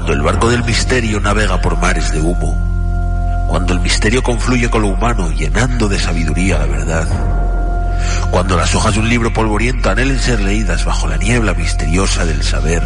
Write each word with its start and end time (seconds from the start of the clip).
Cuando 0.00 0.14
el 0.14 0.22
barco 0.22 0.48
del 0.48 0.64
misterio 0.64 1.20
navega 1.20 1.60
por 1.60 1.76
mares 1.76 2.10
de 2.10 2.22
humo. 2.22 3.46
Cuando 3.48 3.74
el 3.74 3.80
misterio 3.80 4.22
confluye 4.22 4.70
con 4.70 4.80
lo 4.80 4.88
humano, 4.88 5.30
llenando 5.30 5.90
de 5.90 5.98
sabiduría 5.98 6.58
la 6.58 6.64
verdad. 6.64 7.06
Cuando 8.30 8.56
las 8.56 8.74
hojas 8.74 8.94
de 8.94 9.00
un 9.00 9.10
libro 9.10 9.30
polvoriento 9.30 9.90
anhelen 9.90 10.18
ser 10.18 10.40
leídas 10.40 10.86
bajo 10.86 11.06
la 11.06 11.18
niebla 11.18 11.52
misteriosa 11.52 12.24
del 12.24 12.42
saber. 12.42 12.82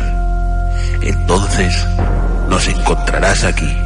Entonces 1.03 1.87
nos 2.49 2.67
encontrarás 2.67 3.45
aquí, 3.45 3.79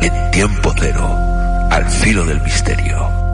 en 0.00 0.30
tiempo 0.32 0.74
cero, 0.76 1.68
al 1.70 1.88
filo 1.88 2.24
del 2.24 2.40
misterio. 2.40 3.25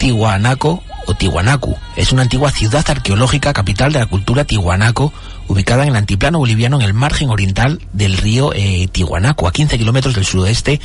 Tihuanaco 0.00 0.82
o 1.04 1.14
Tihuanacu. 1.14 1.76
Es 1.94 2.10
una 2.10 2.22
antigua 2.22 2.50
ciudad 2.50 2.88
arqueológica 2.88 3.52
capital 3.52 3.92
de 3.92 3.98
la 3.98 4.06
cultura 4.06 4.44
tihuanaco, 4.44 5.12
ubicada 5.46 5.82
en 5.82 5.90
el 5.90 5.96
antiplano 5.96 6.38
boliviano 6.38 6.80
en 6.80 6.86
el 6.86 6.94
margen 6.94 7.28
oriental 7.28 7.82
del 7.92 8.16
río 8.16 8.54
eh, 8.54 8.88
Tihuanaco, 8.90 9.46
a 9.46 9.52
15 9.52 9.76
kilómetros 9.76 10.14
del 10.14 10.24
sudoeste 10.24 10.80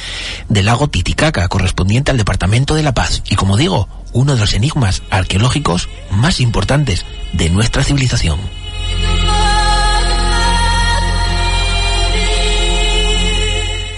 del 0.50 0.66
lago 0.66 0.90
Titicaca, 0.90 1.48
correspondiente 1.48 2.12
al 2.12 2.18
departamento 2.18 2.76
de 2.76 2.84
La 2.84 2.94
Paz. 2.94 3.24
Y 3.30 3.36
como 3.36 3.56
digo, 3.56 3.88
uno 4.12 4.34
de 4.34 4.42
los 4.42 4.54
enigmas 4.54 5.02
arqueológicos 5.10 5.88
más 6.12 6.42
importantes 6.42 7.06
de 7.32 7.50
nuestra 7.50 7.86
civilización. 7.86 8.38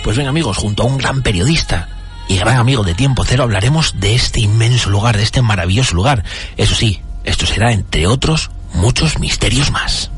Pues 0.03 0.16
bien 0.16 0.30
amigos, 0.30 0.58
junto 0.58 0.84
a 0.84 0.86
un 0.86 0.99
gran 0.99 1.23
periodista, 1.23 1.96
y 2.27 2.38
gran 2.38 2.58
amigo 2.58 2.84
de 2.84 2.94
Tiempo 2.94 3.23
Cero 3.26 3.44
hablaremos 3.44 3.99
de 3.99 4.16
este 4.16 4.39
inmenso 4.39 4.89
lugar, 4.89 5.17
de 5.17 5.23
este 5.23 5.42
maravilloso 5.42 5.95
lugar. 5.95 6.23
Eso 6.58 6.75
sí, 6.75 7.02
esto 7.23 7.45
será, 7.45 7.72
entre 7.72 8.08
otros, 8.08 8.52
muchos 8.73 9.19
misterios 9.19 9.72
más. 9.72 10.11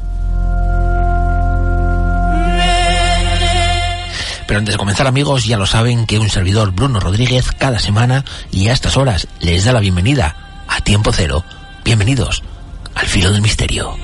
Pero 4.47 4.57
antes 4.57 4.73
de 4.73 4.79
comenzar 4.79 5.05
amigos, 5.05 5.45
ya 5.45 5.57
lo 5.57 5.67
saben 5.67 6.07
que 6.07 6.17
un 6.17 6.29
servidor 6.29 6.71
Bruno 6.71 6.99
Rodríguez 6.99 7.51
cada 7.51 7.79
semana 7.79 8.25
y 8.51 8.67
a 8.67 8.73
estas 8.73 8.97
horas 8.97 9.27
les 9.39 9.65
da 9.65 9.73
la 9.73 9.79
bienvenida 9.79 10.63
a 10.67 10.81
Tiempo 10.81 11.11
Cero. 11.13 11.43
Bienvenidos 11.83 12.41
al 12.95 13.05
filo 13.05 13.31
del 13.31 13.43
misterio. 13.43 13.95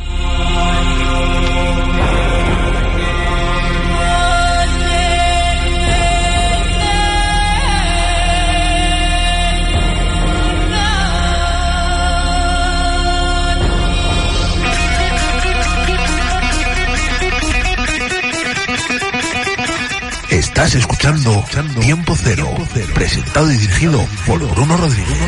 Estás 20.56 20.76
escuchando 20.76 21.44
Tiempo 21.82 22.16
Cero, 22.16 22.56
presentado 22.94 23.52
y 23.52 23.58
dirigido 23.58 24.08
por 24.26 24.40
Bruno 24.52 24.78
Rodríguez. 24.78 25.20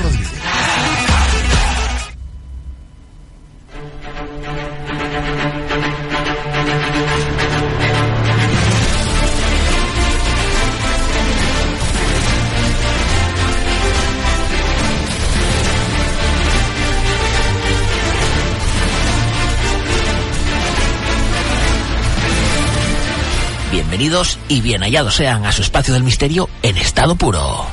Bienvenidos 23.98 24.38
y 24.48 24.62
bien 24.62 24.84
hallados 24.84 25.16
sean 25.16 25.44
a 25.44 25.52
su 25.52 25.64
espacio 25.64 25.92
del 25.92 26.04
misterio 26.04 26.52
en 26.62 26.78
estado 26.78 27.16
puro. 27.16 27.66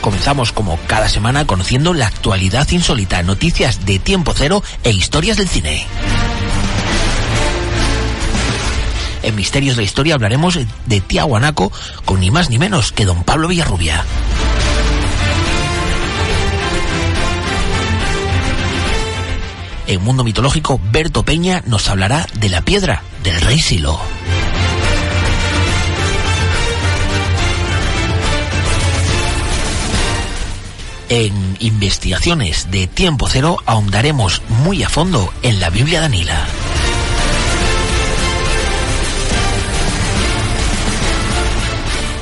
Comenzamos 0.00 0.52
como 0.52 0.78
cada 0.86 1.08
semana 1.08 1.44
conociendo 1.44 1.92
la 1.92 2.06
actualidad 2.06 2.70
insólita, 2.70 3.20
noticias 3.24 3.84
de 3.84 3.98
tiempo 3.98 4.32
cero 4.32 4.62
e 4.84 4.92
historias 4.92 5.38
del 5.38 5.48
cine. 5.48 5.88
En 9.24 9.34
Misterios 9.34 9.74
de 9.74 9.82
la 9.82 9.86
Historia 9.86 10.14
hablaremos 10.14 10.56
de 10.86 11.00
Tiahuanaco 11.00 11.72
con 12.04 12.20
ni 12.20 12.30
más 12.30 12.48
ni 12.48 12.60
menos 12.60 12.92
que 12.92 13.04
don 13.04 13.24
Pablo 13.24 13.48
Villarrubia. 13.48 14.04
En 19.86 20.02
Mundo 20.02 20.24
Mitológico, 20.24 20.80
Berto 20.90 21.24
Peña 21.24 21.62
nos 21.66 21.88
hablará 21.88 22.26
de 22.40 22.48
la 22.48 22.62
piedra 22.62 23.02
del 23.22 23.38
rey 23.42 23.58
Silo. 23.58 24.00
En 31.10 31.56
investigaciones 31.60 32.70
de 32.70 32.86
tiempo 32.86 33.28
cero 33.28 33.58
ahondaremos 33.66 34.40
muy 34.48 34.82
a 34.82 34.88
fondo 34.88 35.32
en 35.42 35.60
la 35.60 35.68
Biblia 35.68 36.00
Danila. 36.00 36.46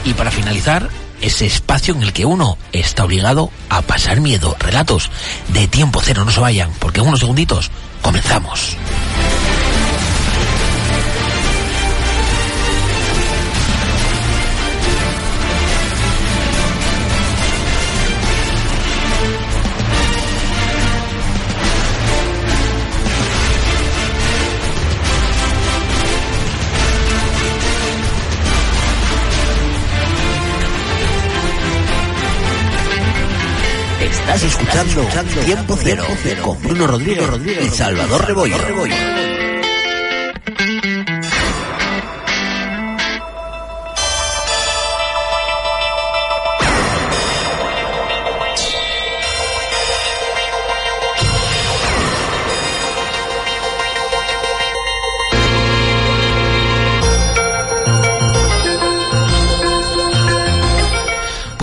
Y 0.05 0.15
para 0.15 0.33
finalizar, 0.33 0.91
ese 1.23 1.47
espacio 1.47 1.95
en 1.95 2.03
el 2.03 2.13
que 2.13 2.27
uno 2.27 2.59
está 2.73 3.05
obligado 3.05 3.51
a 3.71 3.81
pasar 3.83 4.21
miedo. 4.21 4.57
Relatos 4.59 5.11
de 5.49 5.67
tiempo 5.69 6.01
cero, 6.05 6.25
no 6.25 6.31
se 6.31 6.41
vayan, 6.41 6.71
porque 6.79 7.01
en 7.01 7.07
unos 7.07 7.21
segunditos 7.21 7.71
comenzamos. 8.03 8.77
Estás 34.35 34.45
escuchando, 34.45 35.07
Tiempo 35.45 35.77
Cero, 35.77 36.05
con 36.43 36.63
Bruno 36.63 36.87
Rodríguez, 36.87 37.29
y 37.67 37.69
Salvador 37.69 38.27
Rebollo. 38.27 38.57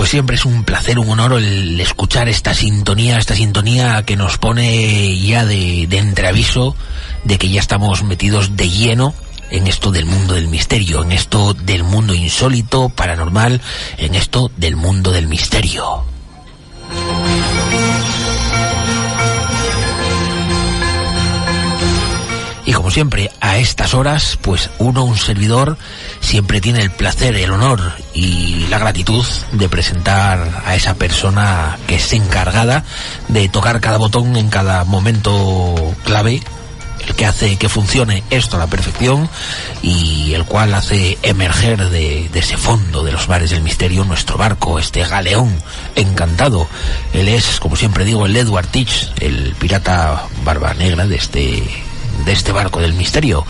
Siempre 0.10 0.38
es 0.38 0.46
un 0.46 0.64
placer, 0.64 0.98
un 0.98 1.08
honor 1.12 1.34
el 1.34 1.80
escuchar 1.80 2.30
esta 2.30 2.56
sintonía, 2.56 3.20
esta 3.20 3.36
sintonía 3.36 4.02
que 4.02 4.16
nos 4.16 4.40
pone 4.40 5.16
ya 5.20 5.46
de, 5.46 5.86
de 5.88 5.98
entreaviso 6.00 6.76
de 7.26 7.38
que 7.38 7.48
ya 7.48 7.60
estamos 7.60 8.02
metidos 8.04 8.58
de 8.58 8.70
lleno 8.70 9.14
en 9.52 9.68
esto 9.68 9.92
del 9.92 10.08
mundo 10.08 10.34
del 10.34 10.48
misterio, 10.48 11.04
en 11.04 11.12
esto 11.12 11.54
del 11.54 11.84
mundo 11.84 12.16
insólito, 12.16 12.90
paranormal, 12.90 13.62
en 14.00 14.16
esto 14.16 14.52
del 14.58 14.76
mundo 14.76 15.12
del 15.12 15.28
misterio. 15.28 16.04
Como 22.90 22.96
siempre, 22.96 23.30
a 23.40 23.58
estas 23.60 23.94
horas, 23.94 24.40
pues 24.42 24.72
uno, 24.80 25.04
un 25.04 25.16
servidor, 25.16 25.78
siempre 26.22 26.60
tiene 26.60 26.82
el 26.82 26.90
placer, 26.90 27.36
el 27.36 27.52
honor 27.52 27.94
y 28.16 28.66
la 28.72 28.80
gratitud 28.80 29.24
de 29.52 29.70
presentar 29.70 30.64
a 30.66 30.74
esa 30.74 30.96
persona 30.96 31.78
que 31.86 31.98
es 31.98 32.14
encargada 32.14 32.84
de 33.28 33.48
tocar 33.48 33.80
cada 33.80 34.00
botón 34.00 34.36
en 34.38 34.50
cada 34.50 34.86
momento 34.86 35.76
clave, 36.04 36.42
el 37.08 37.14
que 37.14 37.28
hace 37.28 37.58
que 37.58 37.70
funcione 37.70 38.24
esto 38.32 38.56
a 38.56 38.60
la 38.60 38.66
perfección 38.66 39.30
y 39.84 40.34
el 40.34 40.46
cual 40.46 40.74
hace 40.74 41.20
emerger 41.22 41.92
de, 41.92 42.28
ese 42.34 42.58
fondo 42.58 43.04
de 43.04 43.12
los 43.12 43.30
mares 43.30 43.52
del 43.52 43.62
misterio 43.62 44.04
nuestro 44.04 44.36
barco, 44.36 44.80
este 44.80 45.04
galeón 45.04 45.62
encantado. 45.96 46.68
Él 47.14 47.28
es, 47.28 47.60
como 47.60 47.76
siempre 47.76 48.04
digo, 48.04 48.26
el 48.26 48.36
Edward 48.36 48.66
Teach, 48.66 49.12
el 49.20 49.54
pirata 49.60 50.24
barba 50.44 50.74
negra 50.74 51.06
de 51.06 51.18
este 51.18 51.89
de 52.26 52.32
este 52.32 52.52
barco 52.52 52.80
del 52.80 52.94
misterio. 52.94 53.46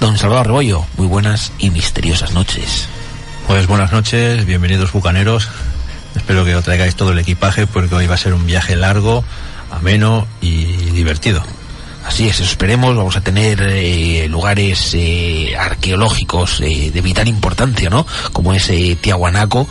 Don 0.00 0.16
Salvador 0.16 0.46
Rebollo, 0.46 0.84
muy 0.96 1.06
buenas 1.06 1.52
y 1.58 1.70
misteriosas 1.70 2.32
noches. 2.32 2.88
Pues 3.46 3.66
buenas 3.66 3.92
noches, 3.92 4.44
bienvenidos 4.44 4.92
bucaneros. 4.92 5.48
Espero 6.14 6.44
que 6.44 6.54
os 6.54 6.64
traigáis 6.64 6.94
todo 6.94 7.12
el 7.12 7.18
equipaje 7.18 7.66
porque 7.66 7.94
hoy 7.94 8.06
va 8.06 8.14
a 8.14 8.18
ser 8.18 8.34
un 8.34 8.46
viaje 8.46 8.76
largo, 8.76 9.24
ameno 9.70 10.26
y 10.40 10.64
divertido. 10.64 11.42
Así 12.04 12.28
es, 12.28 12.40
esperemos, 12.40 12.96
vamos 12.96 13.16
a 13.16 13.20
tener 13.20 13.60
eh, 13.62 14.28
lugares 14.28 14.94
eh, 14.94 15.54
arqueológicos 15.58 16.60
eh, 16.60 16.90
de 16.92 17.00
vital 17.00 17.28
importancia, 17.28 17.90
¿no? 17.90 18.06
Como 18.32 18.54
es 18.54 18.70
Tiahuanaco 19.00 19.68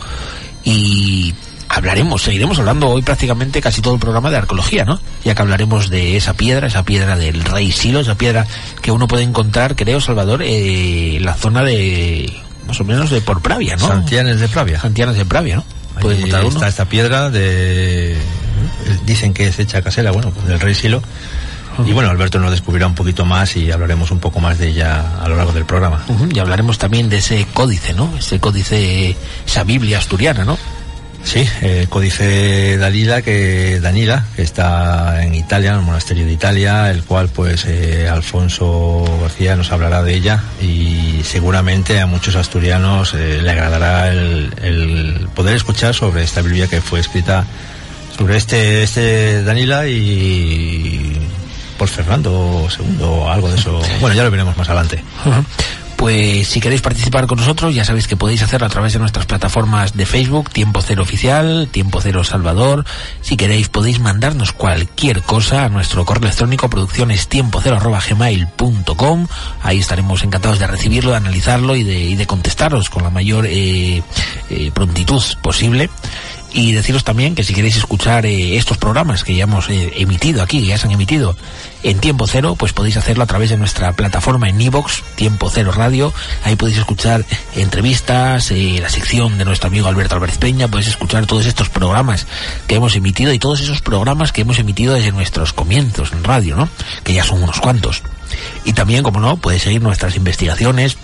y 0.62 1.34
hablaremos, 1.68 2.22
seguiremos 2.22 2.58
hablando 2.58 2.88
hoy 2.88 3.02
prácticamente 3.02 3.60
casi 3.60 3.82
todo 3.82 3.94
el 3.94 4.00
programa 4.00 4.30
de 4.30 4.36
arqueología, 4.36 4.84
¿no? 4.84 5.00
Ya 5.24 5.34
que 5.34 5.42
hablaremos 5.42 5.90
de 5.90 6.16
esa 6.16 6.34
piedra, 6.34 6.66
esa 6.66 6.82
piedra 6.84 7.16
del 7.16 7.44
rey 7.44 7.72
Silo, 7.72 8.00
esa 8.00 8.16
piedra 8.16 8.46
que 8.80 8.90
uno 8.90 9.06
puede 9.06 9.22
encontrar, 9.22 9.76
creo, 9.76 10.00
Salvador, 10.00 10.42
en 10.42 11.24
la 11.24 11.34
zona 11.34 11.62
de, 11.62 12.32
más 12.66 12.80
o 12.80 12.84
menos, 12.84 13.10
de 13.10 13.20
por 13.20 13.40
Pravia, 13.42 13.76
¿no? 13.76 13.86
Santianes 13.86 14.40
de 14.40 14.48
Pravia. 14.48 14.80
Santianes 14.80 15.16
de 15.16 15.24
Pravia, 15.24 15.56
¿no? 15.56 15.64
Ahí 15.96 16.46
está 16.46 16.68
esta 16.68 16.84
piedra 16.84 17.28
de... 17.30 18.16
Dicen 19.04 19.34
que 19.34 19.48
es 19.48 19.58
hecha 19.58 19.82
casera, 19.82 20.12
bueno, 20.12 20.30
pues 20.30 20.46
del 20.46 20.60
rey 20.60 20.74
Silo. 20.74 21.02
Y 21.86 21.92
bueno, 21.92 22.10
Alberto 22.10 22.40
nos 22.40 22.50
descubrirá 22.50 22.88
un 22.88 22.94
poquito 22.94 23.24
más 23.24 23.56
y 23.56 23.70
hablaremos 23.70 24.10
un 24.10 24.18
poco 24.18 24.40
más 24.40 24.58
de 24.58 24.68
ella 24.68 25.22
a 25.22 25.28
lo 25.28 25.36
largo 25.36 25.52
del 25.52 25.64
programa. 25.64 26.04
Y 26.32 26.38
hablaremos 26.38 26.76
también 26.76 27.08
de 27.08 27.18
ese 27.18 27.46
códice, 27.52 27.94
¿no? 27.94 28.12
Ese 28.18 28.40
códice, 28.40 29.16
esa 29.46 29.62
Biblia 29.62 29.98
asturiana, 29.98 30.44
¿no? 30.44 30.58
Sí, 31.24 31.46
el 31.60 31.88
códice 31.88 32.78
Dalila 32.78 33.22
que 33.22 33.80
Danila, 33.80 34.24
que 34.34 34.42
está 34.42 35.22
en 35.22 35.34
Italia, 35.34 35.72
en 35.72 35.80
el 35.80 35.82
monasterio 35.82 36.24
de 36.24 36.32
Italia, 36.32 36.90
el 36.90 37.02
cual 37.04 37.28
pues 37.28 37.64
eh, 37.66 38.08
Alfonso 38.08 39.04
García 39.20 39.56
nos 39.56 39.70
hablará 39.70 40.02
de 40.02 40.14
ella 40.14 40.42
y 40.60 41.20
seguramente 41.24 42.00
a 42.00 42.06
muchos 42.06 42.36
asturianos 42.36 43.12
eh, 43.14 43.40
le 43.42 43.50
agradará 43.50 44.08
el, 44.08 44.54
el, 44.62 45.28
poder 45.34 45.56
escuchar 45.56 45.94
sobre 45.94 46.22
esta 46.22 46.40
Biblia 46.40 46.66
que 46.66 46.80
fue 46.80 47.00
escrita 47.00 47.44
sobre 48.16 48.36
este 48.36 48.82
este 48.82 49.42
Danila 49.42 49.86
y 49.86 51.18
por 51.78 51.88
Fernando 51.88 52.66
II 52.78 52.98
o 53.02 53.30
algo 53.30 53.48
de 53.48 53.56
eso. 53.56 53.80
Bueno, 54.00 54.14
ya 54.14 54.24
lo 54.24 54.30
veremos 54.30 54.56
más 54.56 54.68
adelante. 54.68 55.02
Pues 55.98 56.46
si 56.46 56.60
queréis 56.60 56.80
participar 56.80 57.26
con 57.26 57.38
nosotros, 57.38 57.74
ya 57.74 57.84
sabéis 57.84 58.06
que 58.06 58.16
podéis 58.16 58.42
hacerlo 58.42 58.68
a 58.68 58.70
través 58.70 58.92
de 58.92 59.00
nuestras 59.00 59.26
plataformas 59.26 59.96
de 59.96 60.06
Facebook, 60.06 60.48
Tiempo 60.48 60.80
Cero 60.80 61.02
Oficial, 61.02 61.68
Tiempo 61.72 62.00
Cero 62.00 62.22
Salvador. 62.22 62.84
Si 63.20 63.36
queréis 63.36 63.68
podéis 63.68 63.98
mandarnos 63.98 64.52
cualquier 64.52 65.22
cosa 65.22 65.64
a 65.64 65.68
nuestro 65.68 66.04
correo 66.04 66.22
electrónico 66.22 66.70
producciones 66.70 67.26
tiempo. 67.26 67.60
Ahí 69.62 69.78
estaremos 69.78 70.22
encantados 70.22 70.60
de 70.60 70.68
recibirlo, 70.68 71.10
de 71.10 71.16
analizarlo 71.16 71.74
y 71.74 71.82
de, 71.82 71.98
y 71.98 72.14
de 72.14 72.26
contestaros 72.26 72.90
con 72.90 73.02
la 73.02 73.10
mayor 73.10 73.46
eh, 73.46 74.00
eh, 74.50 74.70
prontitud 74.72 75.22
posible 75.42 75.90
y 76.52 76.72
deciros 76.72 77.04
también 77.04 77.34
que 77.34 77.44
si 77.44 77.54
queréis 77.54 77.76
escuchar 77.76 78.24
eh, 78.26 78.56
estos 78.56 78.78
programas 78.78 79.24
que 79.24 79.34
ya 79.34 79.44
hemos 79.44 79.68
eh, 79.68 79.92
emitido 79.96 80.42
aquí, 80.42 80.60
que 80.60 80.66
ya 80.66 80.78
se 80.78 80.86
han 80.86 80.92
emitido 80.92 81.36
en 81.82 81.98
tiempo 82.00 82.26
cero, 82.26 82.56
pues 82.58 82.72
podéis 82.72 82.96
hacerlo 82.96 83.24
a 83.24 83.26
través 83.26 83.50
de 83.50 83.56
nuestra 83.56 83.92
plataforma 83.92 84.48
en 84.48 84.60
iVox, 84.60 85.02
Tiempo 85.14 85.50
Cero 85.50 85.72
Radio. 85.72 86.12
Ahí 86.44 86.56
podéis 86.56 86.78
escuchar 86.78 87.24
entrevistas, 87.54 88.50
eh, 88.50 88.78
la 88.80 88.88
sección 88.88 89.38
de 89.38 89.44
nuestro 89.44 89.68
amigo 89.68 89.88
Alberto 89.88 90.14
Álvarez 90.14 90.38
Peña, 90.38 90.68
podéis 90.68 90.88
escuchar 90.88 91.26
todos 91.26 91.46
estos 91.46 91.68
programas 91.68 92.26
que 92.66 92.76
hemos 92.76 92.96
emitido 92.96 93.32
y 93.32 93.38
todos 93.38 93.60
esos 93.60 93.80
programas 93.80 94.32
que 94.32 94.40
hemos 94.40 94.58
emitido 94.58 94.94
desde 94.94 95.12
nuestros 95.12 95.52
comienzos 95.52 96.12
en 96.12 96.24
radio, 96.24 96.56
¿no? 96.56 96.68
Que 97.04 97.14
ya 97.14 97.24
son 97.24 97.42
unos 97.42 97.60
cuantos. 97.60 98.02
Y 98.64 98.72
también, 98.72 99.02
como 99.02 99.20
no, 99.20 99.36
podéis 99.36 99.62
seguir 99.62 99.82
nuestras 99.82 100.16
investigaciones, 100.16 100.96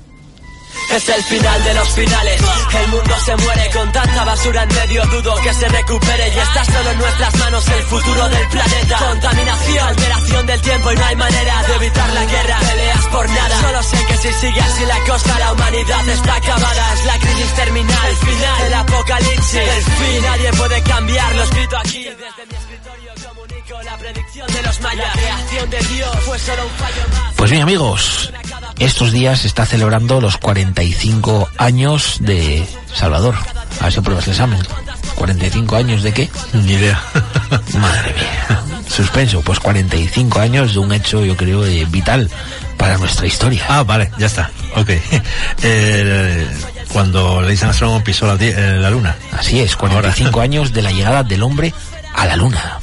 Es 0.91 1.09
el 1.09 1.25
final 1.25 1.65
de 1.65 1.75
los 1.75 1.89
finales. 1.91 2.41
El 2.81 2.89
mundo 2.89 3.15
se 3.25 3.37
muere 3.37 3.71
con 3.71 3.93
tanta 3.93 4.25
basura 4.25 4.63
en 4.63 4.69
medio. 4.69 5.05
Dudo 5.07 5.35
que 5.43 5.53
se 5.55 5.69
recupere 5.69 6.29
y 6.29 6.39
está 6.39 6.65
solo 6.65 6.91
en 6.91 6.99
nuestras 6.99 7.39
manos 7.39 7.69
el 7.69 7.83
futuro 7.85 8.29
del 8.29 8.49
planeta. 8.49 8.99
Contaminación, 8.99 9.89
alteración 9.89 10.47
del 10.47 10.61
tiempo 10.61 10.93
y 10.93 10.97
no 10.97 11.05
hay 11.05 11.17
manera 11.17 11.63
de 11.63 11.75
evitar 11.75 12.13
la 12.13 12.25
guerra. 12.25 12.59
Peleas 12.61 13.07
por 13.07 13.29
nada. 13.29 13.61
Solo 13.61 13.83
sé 13.83 14.07
que 14.07 14.17
si 14.19 14.33
sigue 14.33 14.61
así 14.61 14.85
la 14.87 14.99
cosa, 15.01 15.39
la 15.39 15.53
humanidad 15.53 16.09
está 16.09 16.35
acabada. 16.37 16.95
Es 16.95 17.05
la 17.07 17.19
crisis 17.19 17.55
terminal, 17.55 18.09
el 18.09 18.17
final, 18.17 18.63
el 18.67 18.75
apocalipsis, 18.75 19.55
el 19.55 19.83
fin. 19.83 20.23
Nadie 20.23 20.53
puede 20.53 20.83
cambiarlo 20.83 21.43
escrito 21.43 21.77
aquí. 21.79 22.09
Pues 27.37 27.51
bien 27.51 27.63
amigos, 27.63 28.33
estos 28.79 29.13
días 29.13 29.41
se 29.41 29.49
está 29.49 29.67
celebrando 29.67 30.21
los 30.21 30.37
45 30.39 31.49
años 31.59 32.19
de 32.21 32.67
Salvador. 32.95 33.35
A 33.81 33.85
ver 33.85 33.93
si 33.93 34.01
pruebas 34.01 34.27
el 34.27 34.33
examen. 34.33 34.61
¿45 35.17 35.77
años 35.77 36.03
de 36.03 36.13
qué? 36.13 36.31
Ni 36.53 36.73
idea. 36.73 37.03
Madre 37.79 38.15
mía. 38.15 38.63
Suspenso. 38.89 39.41
Pues 39.43 39.61
45 39.61 40.41
años 40.41 40.75
de 40.75 40.79
un 40.79 40.93
hecho, 40.93 41.25
yo 41.25 41.37
creo, 41.37 41.65
eh, 41.65 41.85
vital 41.89 42.31
para 42.77 42.97
nuestra 42.99 43.27
historia. 43.27 43.65
Ah, 43.69 43.83
vale, 43.83 44.11
ya 44.19 44.27
está. 44.27 44.51
Ok. 44.77 44.91
Eh, 45.63 46.47
cuando 46.93 47.45
dicen 47.47 47.71
astrónomo 47.71 48.05
pisó 48.05 48.27
la, 48.27 48.35
eh, 48.45 48.77
la 48.79 48.91
luna. 48.91 49.17
Así 49.33 49.61
es, 49.61 49.77
45 49.77 50.31
Ahora. 50.31 50.43
años 50.45 50.73
de 50.73 50.83
la 50.83 50.93
llegada 50.93 51.23
del 51.23 51.43
hombre 51.43 51.73
a 52.15 52.27
la 52.27 52.37
luna. 52.37 52.79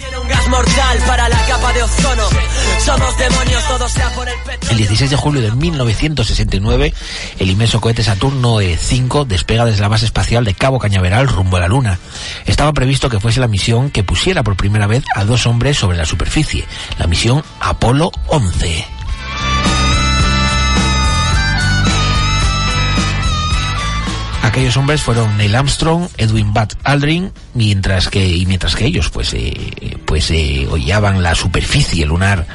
El 4.70 4.78
16 4.78 5.10
de 5.10 5.16
julio 5.16 5.42
de 5.42 5.52
1969, 5.52 6.94
el 7.40 7.50
inmenso 7.50 7.82
cohete 7.82 8.04
Saturno 8.04 8.62
E5 8.62 9.26
despega 9.26 9.66
desde 9.66 9.82
la 9.82 9.88
base 9.88 10.06
espacial 10.06 10.44
de 10.44 10.54
Cabo 10.54 10.80
Cañaveral 10.80 11.28
rumbo 11.28 11.58
a 11.58 11.62
la 11.62 11.68
Luna. 11.68 12.00
Estaba 12.46 12.74
previsto 12.74 13.10
que 13.10 13.20
fuese 13.20 13.40
la 13.40 13.48
misión 13.48 13.90
que 13.90 14.04
pusiera 14.04 14.44
por 14.44 14.56
primera 14.56 14.88
vez 14.88 15.04
a 15.16 15.26
dos 15.26 15.46
hombres 15.46 15.78
sobre 15.78 15.98
la 15.98 16.06
superficie, 16.06 16.66
la 16.98 17.08
misión 17.08 17.44
Apolo 17.60 18.12
11. 18.28 19.01
Aquellos 24.52 24.76
hombres 24.76 25.02
fueron 25.02 25.38
Neil 25.38 25.56
Armstrong, 25.56 26.10
Edwin 26.18 26.54
Buzz 26.54 26.76
Aldrin, 26.84 27.32
mientras 27.54 28.10
que 28.10 28.28
y 28.28 28.46
mientras 28.46 28.76
que 28.76 28.86
ellos 28.86 29.10
pues 29.10 29.34
eh, 29.34 29.98
pues 30.06 30.30
eh, 30.30 30.68
hollaban 30.70 31.24
la 31.24 31.36
superficie 31.36 32.06
lunar, 32.06 32.46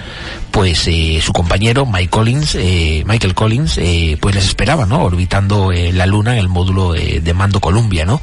pues 0.51 0.87
eh, 0.89 1.21
su 1.23 1.33
compañero 1.33 1.87
Mike 1.87 2.11
Collins, 2.11 2.55
eh, 2.57 3.03
Michael 3.07 3.35
Collins, 3.35 3.79
eh, 3.79 4.19
pues 4.21 4.35
les 4.35 4.45
esperaba, 4.45 4.85
¿no? 4.85 5.05
Orbitando 5.05 5.73
eh, 5.73 5.91
la 5.91 6.05
luna 6.05 6.35
en 6.35 6.39
el 6.41 6.51
módulo 6.51 6.93
de 6.93 7.35
mando 7.35 7.61
Columbia, 7.61 8.05
¿no? 8.05 8.21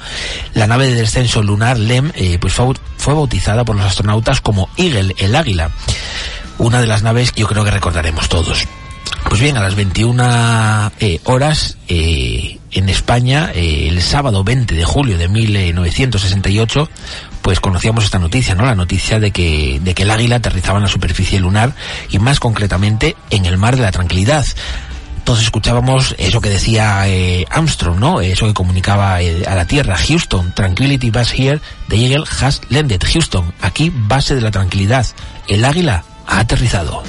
La 0.54 0.68
nave 0.68 0.88
de 0.88 0.94
descenso 0.94 1.42
lunar 1.42 1.80
LEM, 1.80 2.12
pues 2.40 2.54
fue, 2.54 2.76
fue 2.98 3.16
bautizada 3.16 3.66
por 3.66 3.76
los 3.76 3.86
astronautas 3.86 4.40
como 4.40 4.70
Eagle, 4.78 5.16
el 5.18 5.36
águila, 5.36 5.72
una 6.60 6.80
de 6.80 6.86
las 6.86 7.02
naves 7.02 7.32
que 7.32 7.42
yo 7.42 7.48
creo 7.48 7.64
que 7.64 7.72
recordaremos 7.72 8.30
todos. 8.30 8.68
Pues 9.30 9.42
bien, 9.42 9.58
a 9.58 9.62
las 9.62 9.76
21 9.76 10.92
eh, 11.00 11.20
horas 11.24 11.78
eh, 11.88 12.60
en 12.72 12.90
España, 12.90 13.52
eh, 13.54 13.88
el 13.90 14.02
sábado 14.02 14.44
20 14.44 14.76
de 14.76 14.86
julio 14.86 15.18
de 15.18 15.28
1968, 15.28 16.90
pues 17.42 17.60
conocíamos 17.60 18.06
esta 18.06 18.20
noticia, 18.20 18.56
¿no? 18.56 18.66
La 18.66 18.76
noticia 18.76 19.20
de 19.20 19.32
que, 19.32 19.80
de 19.84 19.94
que 19.94 20.04
el 20.04 20.12
águila 20.12 20.38
aterrizaba 20.38 20.78
en 20.78 20.84
la 20.84 20.90
superficie 20.90 21.40
lunar 21.40 21.74
y 22.10 22.20
más 22.20 22.40
concretamente 22.40 23.16
en 23.32 23.46
el 23.46 23.58
mar 23.58 23.76
de 23.76 23.82
la 23.82 23.92
tranquilidad. 23.92 24.46
Entonces 25.24 25.46
escuchábamos 25.46 26.16
eso 26.18 26.42
que 26.42 26.50
decía 26.50 27.08
eh, 27.08 27.46
Armstrong, 27.50 27.98
¿no? 27.98 28.20
Eso 28.20 28.46
que 28.46 28.54
comunicaba 28.54 29.16
a 29.16 29.56
la 29.56 29.66
Tierra. 29.66 29.96
Houston, 29.96 30.54
Tranquility 30.54 31.12
Base 31.12 31.34
here, 31.34 31.62
the 31.88 31.96
Eagle 31.96 32.26
has 32.42 32.60
landed. 32.70 33.02
Houston, 33.14 33.54
aquí 33.62 33.90
base 33.90 34.36
de 34.36 34.42
la 34.42 34.52
tranquilidad. 34.52 35.06
El 35.48 35.64
águila 35.64 36.04
ha 36.28 36.40
aterrizado. 36.40 37.04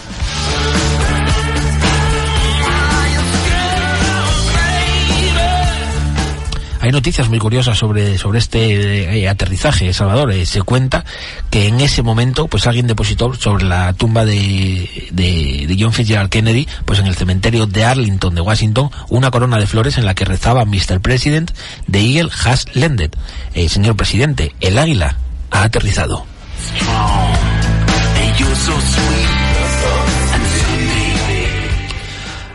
Hay 6.85 6.93
noticias 6.93 7.31
muy 7.31 7.39
curiosas 7.39 7.79
sobre, 7.79 8.19
sobre 8.19 8.41
este 8.41 9.19
eh, 9.19 9.27
aterrizaje, 9.27 9.91
Salvador. 9.95 10.31
Eh, 10.33 10.45
se 10.45 10.61
cuenta 10.61 11.03
que 11.49 11.67
en 11.67 11.81
ese 11.81 12.03
momento, 12.03 12.47
pues 12.47 12.67
alguien 12.67 12.87
depositó 12.87 13.33
sobre 13.33 13.65
la 13.65 13.95
tumba 13.95 14.27
de, 14.27 15.09
de, 15.11 15.65
de, 15.67 15.77
John 15.81 15.95
Fitzgerald 15.95 16.29
Kennedy, 16.29 16.69
pues 16.85 16.99
en 16.99 17.07
el 17.07 17.15
cementerio 17.15 17.67
de 17.67 17.87
Arlington 17.87 18.35
de 18.35 18.43
Washington, 18.43 18.91
una 19.09 19.31
corona 19.31 19.57
de 19.57 19.67
flores 19.67 19.97
en 19.97 20.05
la 20.05 20.15
que 20.15 20.27
rezaba 20.27 20.67
Mr. 20.67 21.01
President, 21.01 21.53
the 21.91 22.01
Eagle 22.01 22.31
has 22.45 22.67
landed. 22.77 23.13
Eh, 23.55 23.71
señor 23.71 23.97
presidente, 23.97 24.55
el 24.61 24.77
águila 24.77 25.17
ha 25.51 25.63
aterrizado. 25.63 26.27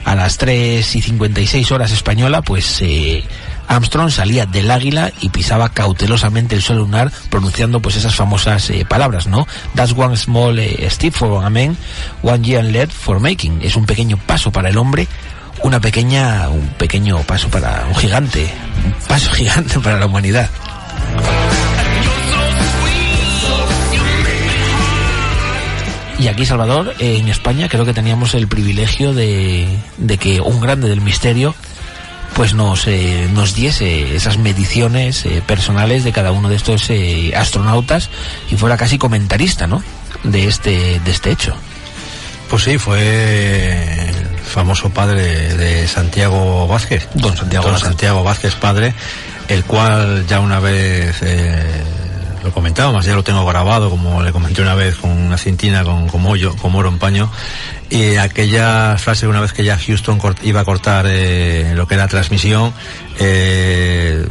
A 0.05 0.13
las 0.13 0.37
3 0.37 0.95
y 0.95 1.01
56 1.01 1.71
horas 1.71 1.91
española, 1.91 2.43
pues 2.43 2.79
eh, 2.83 3.23
Armstrong 3.69 4.09
salía 4.09 4.47
del 4.47 4.71
águila 4.71 5.13
y 5.21 5.29
pisaba 5.29 5.69
cautelosamente 5.69 6.55
el 6.55 6.61
suelo 6.63 6.81
lunar 6.81 7.11
pronunciando 7.29 7.79
pues 7.79 7.95
esas 7.95 8.15
famosas 8.15 8.67
eh, 8.71 8.83
palabras, 8.83 9.27
¿no? 9.27 9.47
That's 9.75 9.93
one 9.95 10.17
small 10.17 10.57
eh, 10.57 10.89
step 10.89 11.13
for 11.13 11.45
a 11.45 11.49
man, 11.51 11.77
one 12.23 12.43
giant 12.43 12.71
leap 12.71 12.89
for 12.89 13.19
making. 13.19 13.59
Es 13.61 13.75
un 13.75 13.85
pequeño 13.85 14.17
paso 14.17 14.51
para 14.51 14.69
el 14.69 14.77
hombre, 14.77 15.07
una 15.61 15.79
pequeña, 15.79 16.49
un 16.49 16.67
pequeño 16.79 17.19
paso 17.19 17.47
para 17.49 17.85
un 17.87 17.95
gigante, 17.95 18.51
un 18.85 19.07
paso 19.07 19.31
gigante 19.33 19.79
para 19.79 19.99
la 19.99 20.07
humanidad. 20.07 20.49
Y 26.17 26.27
aquí, 26.27 26.45
Salvador, 26.45 26.95
en 26.99 27.29
España, 27.29 27.69
creo 27.69 27.85
que 27.85 27.93
teníamos 27.93 28.33
el 28.33 28.49
privilegio 28.49 29.13
de, 29.13 29.65
de 29.97 30.17
que 30.17 30.41
un 30.41 30.59
grande 30.59 30.89
del 30.89 30.99
misterio 30.99 31.55
pues 32.39 32.53
nos, 32.53 32.87
eh, 32.87 33.27
nos 33.33 33.53
diese 33.53 34.15
esas 34.15 34.37
mediciones 34.37 35.25
eh, 35.25 35.43
personales 35.45 36.05
de 36.05 36.13
cada 36.13 36.31
uno 36.31 36.47
de 36.47 36.55
estos 36.55 36.89
eh, 36.89 37.33
astronautas 37.35 38.09
y 38.49 38.55
fuera 38.55 38.77
casi 38.77 38.97
comentarista, 38.97 39.67
¿no? 39.67 39.83
De 40.23 40.47
este, 40.47 41.01
de 41.01 41.11
este 41.11 41.31
hecho. 41.31 41.53
Pues 42.49 42.63
sí, 42.63 42.77
fue 42.77 44.07
el 44.07 44.39
famoso 44.39 44.89
padre 44.89 45.53
de 45.53 45.85
Santiago 45.89 46.65
Vázquez. 46.65 47.09
Don 47.13 47.35
Santiago 47.35 47.65
Don 47.65 47.73
Vázquez. 47.73 47.89
Santiago 47.89 48.23
Vázquez 48.23 48.55
padre, 48.55 48.93
el 49.49 49.65
cual 49.65 50.25
ya 50.25 50.39
una 50.39 50.61
vez 50.61 51.17
eh, 51.21 51.83
lo 52.41 52.53
comentábamos, 52.53 53.03
ya 53.03 53.15
lo 53.15 53.23
tengo 53.23 53.45
grabado, 53.45 53.89
como 53.89 54.23
le 54.23 54.31
comenté 54.31 54.61
una 54.61 54.75
vez 54.75 54.95
con 54.95 55.11
una 55.11 55.37
cintina 55.37 55.83
con, 55.83 56.07
con, 56.07 56.21
mollo, 56.21 56.55
con 56.55 56.71
moro 56.71 56.87
en 56.87 56.99
paño, 56.99 57.29
y 57.89 58.15
aquella 58.17 58.97
frase 58.97 59.27
una 59.27 59.41
vez 59.41 59.53
que 59.53 59.63
ya 59.63 59.77
Houston 59.77 60.19
iba 60.43 60.61
a 60.61 60.65
cortar 60.65 61.05
eh, 61.07 61.73
lo 61.75 61.87
que 61.87 61.95
era 61.95 62.07
transmisión, 62.07 62.73
eh, 63.19 64.25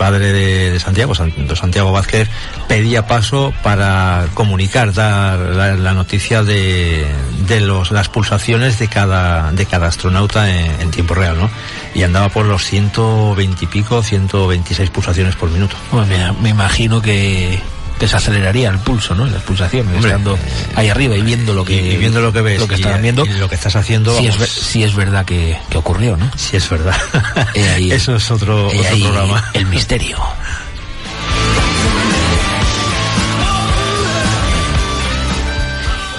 padre 0.00 0.32
de, 0.32 0.70
de 0.70 0.80
Santiago, 0.80 1.14
San, 1.14 1.32
Santiago 1.54 1.92
Vázquez, 1.92 2.28
pedía 2.68 3.06
paso 3.06 3.52
para 3.62 4.26
comunicar, 4.34 4.94
dar 4.94 5.38
la, 5.38 5.92
noticia 5.92 6.42
de, 6.42 7.06
de 7.46 7.60
los, 7.60 7.90
las 7.90 8.08
pulsaciones 8.08 8.78
de 8.78 8.88
cada, 8.88 9.52
de 9.52 9.66
cada 9.66 9.88
astronauta 9.88 10.50
en, 10.50 10.80
en, 10.80 10.90
tiempo 10.90 11.14
real, 11.14 11.38
¿no? 11.38 11.50
Y 11.94 12.02
andaba 12.02 12.30
por 12.30 12.46
los 12.46 12.64
120 12.64 13.64
y 13.64 13.68
pico, 13.68 14.02
126 14.02 14.88
pulsaciones 14.90 15.36
por 15.36 15.50
minuto. 15.50 15.76
Bueno, 15.92 16.06
me, 16.06 16.32
me 16.40 16.48
imagino 16.48 17.02
que, 17.02 17.60
que 18.00 18.08
se 18.08 18.16
aceleraría 18.16 18.70
el 18.70 18.78
pulso, 18.78 19.14
¿no? 19.14 19.26
Las 19.26 19.42
pulsaciones, 19.42 19.94
Hombre, 19.94 20.10
estando 20.10 20.38
ahí 20.74 20.88
arriba 20.88 21.16
y 21.16 21.20
viendo 21.20 21.52
lo 21.52 21.66
que, 21.66 21.74
y, 21.74 21.96
viendo 21.98 22.22
lo 22.22 22.32
que 22.32 22.40
ves, 22.40 22.58
lo 22.58 22.66
que 22.66 22.76
estaban 22.76 23.02
viendo, 23.02 23.26
y 23.26 23.28
lo 23.34 23.46
que 23.46 23.54
estás 23.56 23.76
haciendo, 23.76 24.16
si, 24.16 24.26
es, 24.26 24.36
si 24.36 24.82
es 24.82 24.94
verdad 24.94 25.26
que, 25.26 25.58
que, 25.68 25.76
ocurrió, 25.76 26.16
¿no? 26.16 26.30
Si 26.34 26.56
es 26.56 26.66
verdad. 26.70 26.96
ahí, 27.74 27.92
Eso 27.92 28.16
es 28.16 28.30
otro, 28.30 28.68
otro 28.68 28.98
programa. 28.98 29.50
El 29.52 29.66
misterio. 29.66 30.16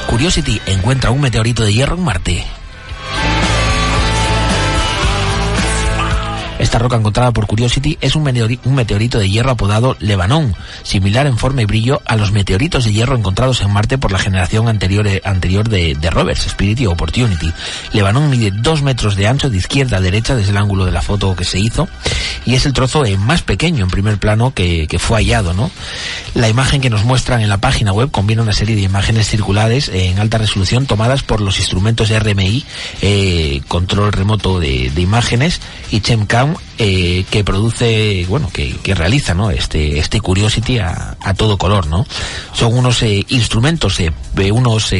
Curiosity 0.05 0.61
encuentra 0.67 1.09
un 1.09 1.21
meteorito 1.21 1.63
de 1.63 1.73
hierro 1.73 1.95
en 1.95 2.03
Marte. 2.03 2.45
Esta 6.61 6.77
roca 6.77 6.95
encontrada 6.95 7.31
por 7.31 7.47
Curiosity 7.47 7.97
es 8.01 8.15
un, 8.15 8.21
meteorito, 8.21 9.17
de 9.17 9.27
hierro 9.27 9.49
apodado 9.49 9.97
Lebanon, 9.99 10.53
similar 10.83 11.25
en 11.25 11.35
forma 11.35 11.63
y 11.63 11.65
brillo 11.65 12.03
a 12.05 12.15
los 12.15 12.31
meteoritos 12.31 12.85
de 12.85 12.93
hierro 12.93 13.17
encontrados 13.17 13.61
en 13.61 13.71
Marte 13.71 13.97
por 13.97 14.11
la 14.11 14.19
generación 14.19 14.67
anterior, 14.67 15.07
anterior 15.23 15.67
de, 15.69 15.95
de 15.95 16.09
rovers, 16.11 16.45
Spirit 16.45 16.81
y 16.81 16.85
Opportunity. 16.85 17.51
Lebanon 17.93 18.29
mide 18.29 18.51
dos 18.51 18.83
metros 18.83 19.15
de 19.15 19.27
ancho 19.27 19.49
de 19.49 19.57
izquierda 19.57 19.97
a 19.97 20.01
derecha 20.01 20.35
desde 20.35 20.51
el 20.51 20.57
ángulo 20.57 20.85
de 20.85 20.91
la 20.91 21.01
foto 21.01 21.35
que 21.35 21.45
se 21.45 21.57
hizo 21.57 21.89
y 22.45 22.53
es 22.53 22.67
el 22.67 22.73
trozo 22.73 23.05
eh, 23.05 23.17
más 23.17 23.41
pequeño 23.41 23.83
en 23.83 23.89
primer 23.89 24.19
plano 24.19 24.53
que, 24.53 24.87
fue 24.99 25.17
hallado. 25.17 25.55
La 26.35 26.47
imagen 26.47 26.79
que 26.79 26.91
nos 26.91 27.03
muestran 27.05 27.41
en 27.41 27.49
la 27.49 27.57
página 27.57 27.91
web 27.91 28.11
combina 28.11 28.43
una 28.43 28.53
serie 28.53 28.75
de 28.75 28.83
imágenes 28.83 29.27
circulares 29.27 29.89
en 29.91 30.19
alta 30.19 30.37
resolución 30.37 30.85
tomadas 30.85 31.23
por 31.23 31.41
los 31.41 31.57
instrumentos 31.57 32.11
RMI, 32.11 32.63
eh, 33.01 33.61
control 33.67 34.11
remoto 34.11 34.59
de, 34.59 34.91
de 34.91 35.01
imágenes, 35.01 35.59
y 35.89 36.01
ChemCam 36.01 36.50
eh, 36.77 37.25
que 37.29 37.43
produce, 37.43 38.25
bueno, 38.27 38.49
que, 38.51 38.75
que, 38.77 38.95
realiza, 38.95 39.33
¿no? 39.33 39.51
Este, 39.51 39.99
este 39.99 40.19
Curiosity 40.21 40.79
a, 40.79 41.17
a 41.21 41.33
todo 41.33 41.57
color, 41.57 41.87
¿no? 41.87 42.05
Son 42.53 42.77
unos 42.77 43.01
eh, 43.03 43.25
instrumentos, 43.29 43.99
eh, 43.99 44.11
unos, 44.51 44.93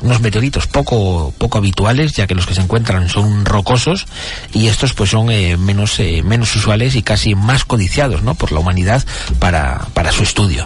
unos 0.00 0.20
meteoritos 0.20 0.66
poco, 0.66 1.32
poco 1.38 1.58
habituales, 1.58 2.12
ya 2.14 2.26
que 2.26 2.34
los 2.34 2.46
que 2.46 2.54
se 2.54 2.62
encuentran 2.62 3.08
son 3.08 3.44
rocosos 3.44 4.06
y 4.52 4.68
estos 4.68 4.94
pues 4.94 5.10
son 5.10 5.26
menos, 5.26 6.00
menos 6.24 6.54
usuales 6.56 6.96
y 6.96 7.02
casi 7.02 7.34
más 7.34 7.64
codiciados, 7.64 8.22
¿no? 8.22 8.34
Por 8.34 8.52
la 8.52 8.60
humanidad 8.60 9.04
para, 9.38 9.86
para 9.94 10.12
su 10.12 10.22
estudio. 10.22 10.64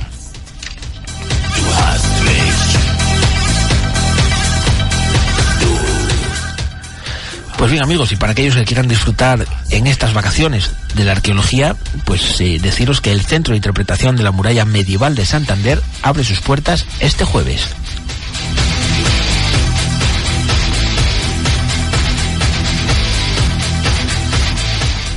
Pues 7.61 7.73
bien 7.73 7.85
amigos, 7.85 8.11
y 8.11 8.17
para 8.17 8.33
aquellos 8.33 8.57
que 8.57 8.65
quieran 8.65 8.89
disfrutar 8.89 9.47
en 9.69 9.87
estas 9.87 10.15
vacaciones 10.15 10.71
de 10.95 11.05
la 11.05 11.13
arqueología, 11.13 11.77
pues 12.07 12.41
eh, 12.41 12.59
deciros 12.59 13.03
que 13.03 13.13
el 13.13 13.21
Centro 13.21 13.53
de 13.53 13.59
Interpretación 13.59 14.17
de 14.17 14.23
la 14.23 14.31
Muralla 14.31 14.65
Medieval 14.65 15.15
de 15.15 15.27
Santander 15.27 15.79
abre 16.01 16.25
sus 16.25 16.41
puertas 16.41 16.87
este 17.01 17.27
jueves. 17.27 17.67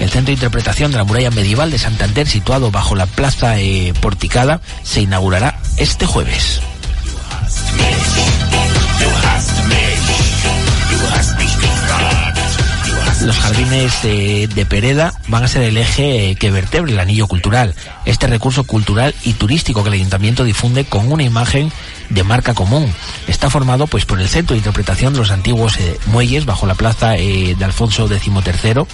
El 0.02 0.10
Centro 0.10 0.26
de 0.26 0.34
Interpretación 0.34 0.92
de 0.92 0.98
la 0.98 1.06
Muralla 1.06 1.32
Medieval 1.32 1.72
de 1.72 1.80
Santander, 1.80 2.28
situado 2.28 2.72
bajo 2.72 2.94
la 2.98 3.06
Plaza 3.06 3.58
eh, 3.62 3.94
Porticada, 4.02 4.60
se 4.84 5.00
inaugurará 5.00 5.62
este 5.78 6.06
jueves. 6.06 6.60
Los 13.24 13.39
jardines 13.39 14.01
de, 14.01 14.65
Pereda 14.68 15.13
van 15.30 15.46
a 15.46 15.48
ser 15.48 15.62
el 15.63 15.77
eje 15.77 16.36
que 16.38 16.51
vertebre 16.51 16.92
el 16.92 17.00
anillo 17.00 17.25
cultural, 17.27 17.74
este 18.06 18.27
recurso 18.27 18.65
cultural 18.65 19.15
y 19.24 19.34
turístico 19.34 19.82
que 19.82 19.88
el 19.88 19.96
ayuntamiento 19.96 20.44
difunde 20.44 20.84
con 20.84 21.10
una 21.10 21.24
imagen 21.24 21.72
de 22.10 22.24
marca 22.24 22.53
común. 22.53 22.94
Está 23.27 23.50
formado 23.50 23.88
pues 23.88 24.06
por 24.06 24.20
el 24.20 24.27
centro 24.27 24.56
de 24.56 24.58
interpretación 24.58 25.13
de 25.13 25.20
los 25.20 25.32
antiguos 25.32 25.80
eh, 25.80 25.98
muelles 26.08 26.46
bajo 26.46 26.68
la 26.68 26.75
plaza 26.75 27.15
eh, 27.15 27.56
de 27.58 27.65
Alfonso 27.65 28.10
XIII, 28.10 28.86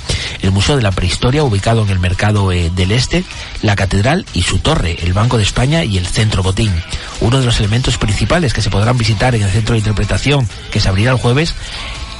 el 0.41 0.51
Museo 0.51 0.75
de 0.75 0.83
la 0.83 0.91
Prehistoria 0.91 1.43
ubicado 1.43 1.81
en 1.81 1.89
el 1.89 1.99
Mercado 1.99 2.51
eh, 2.51 2.71
del 2.75 2.91
Este, 2.91 3.23
la 3.63 3.75
Catedral 3.75 4.27
y 4.33 4.43
su 4.43 4.59
torre, 4.59 4.97
el 5.01 5.13
Banco 5.13 5.37
de 5.37 5.43
España 5.43 5.83
y 5.83 5.97
el 5.97 6.05
Centro 6.05 6.43
Botín. 6.43 6.71
Uno 7.19 7.39
de 7.39 7.45
los 7.47 7.59
elementos 7.59 7.97
principales 7.97 8.53
que 8.53 8.61
se 8.61 8.69
podrán 8.69 8.97
visitar 8.97 9.33
en 9.33 9.41
el 9.41 9.49
centro 9.49 9.73
de 9.73 9.79
interpretación 9.79 10.47
que 10.71 10.79
se 10.79 10.87
abrirá 10.87 11.11
el 11.11 11.17
jueves 11.17 11.55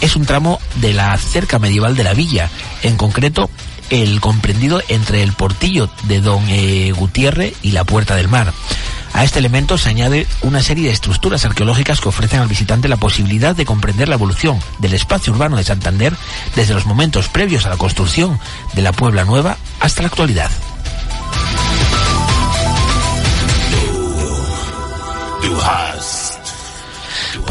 es 0.01 0.15
un 0.15 0.25
tramo 0.25 0.59
de 0.75 0.93
la 0.93 1.17
cerca 1.17 1.59
medieval 1.59 1.95
de 1.95 2.03
la 2.03 2.13
villa, 2.13 2.49
en 2.83 2.97
concreto 2.97 3.49
el 3.89 4.21
comprendido 4.21 4.81
entre 4.87 5.23
el 5.23 5.33
portillo 5.33 5.89
de 6.03 6.21
Don 6.21 6.43
eh, 6.47 6.91
Gutiérrez 6.95 7.53
y 7.61 7.71
la 7.71 7.83
Puerta 7.83 8.15
del 8.15 8.27
Mar. 8.27 8.53
A 9.13 9.23
este 9.23 9.39
elemento 9.39 9.77
se 9.77 9.89
añade 9.89 10.27
una 10.43 10.61
serie 10.61 10.85
de 10.85 10.93
estructuras 10.93 11.43
arqueológicas 11.43 11.99
que 11.99 12.09
ofrecen 12.09 12.41
al 12.41 12.47
visitante 12.47 12.87
la 12.87 12.97
posibilidad 12.97 13.55
de 13.55 13.65
comprender 13.65 14.07
la 14.07 14.15
evolución 14.15 14.59
del 14.77 14.93
espacio 14.93 15.33
urbano 15.33 15.57
de 15.57 15.63
Santander 15.63 16.15
desde 16.55 16.75
los 16.75 16.85
momentos 16.85 17.27
previos 17.27 17.65
a 17.65 17.69
la 17.69 17.77
construcción 17.77 18.39
de 18.73 18.81
la 18.83 18.91
Puebla 18.91 19.25
Nueva 19.25 19.57
hasta 19.79 20.03
la 20.03 20.09
actualidad. 20.09 20.51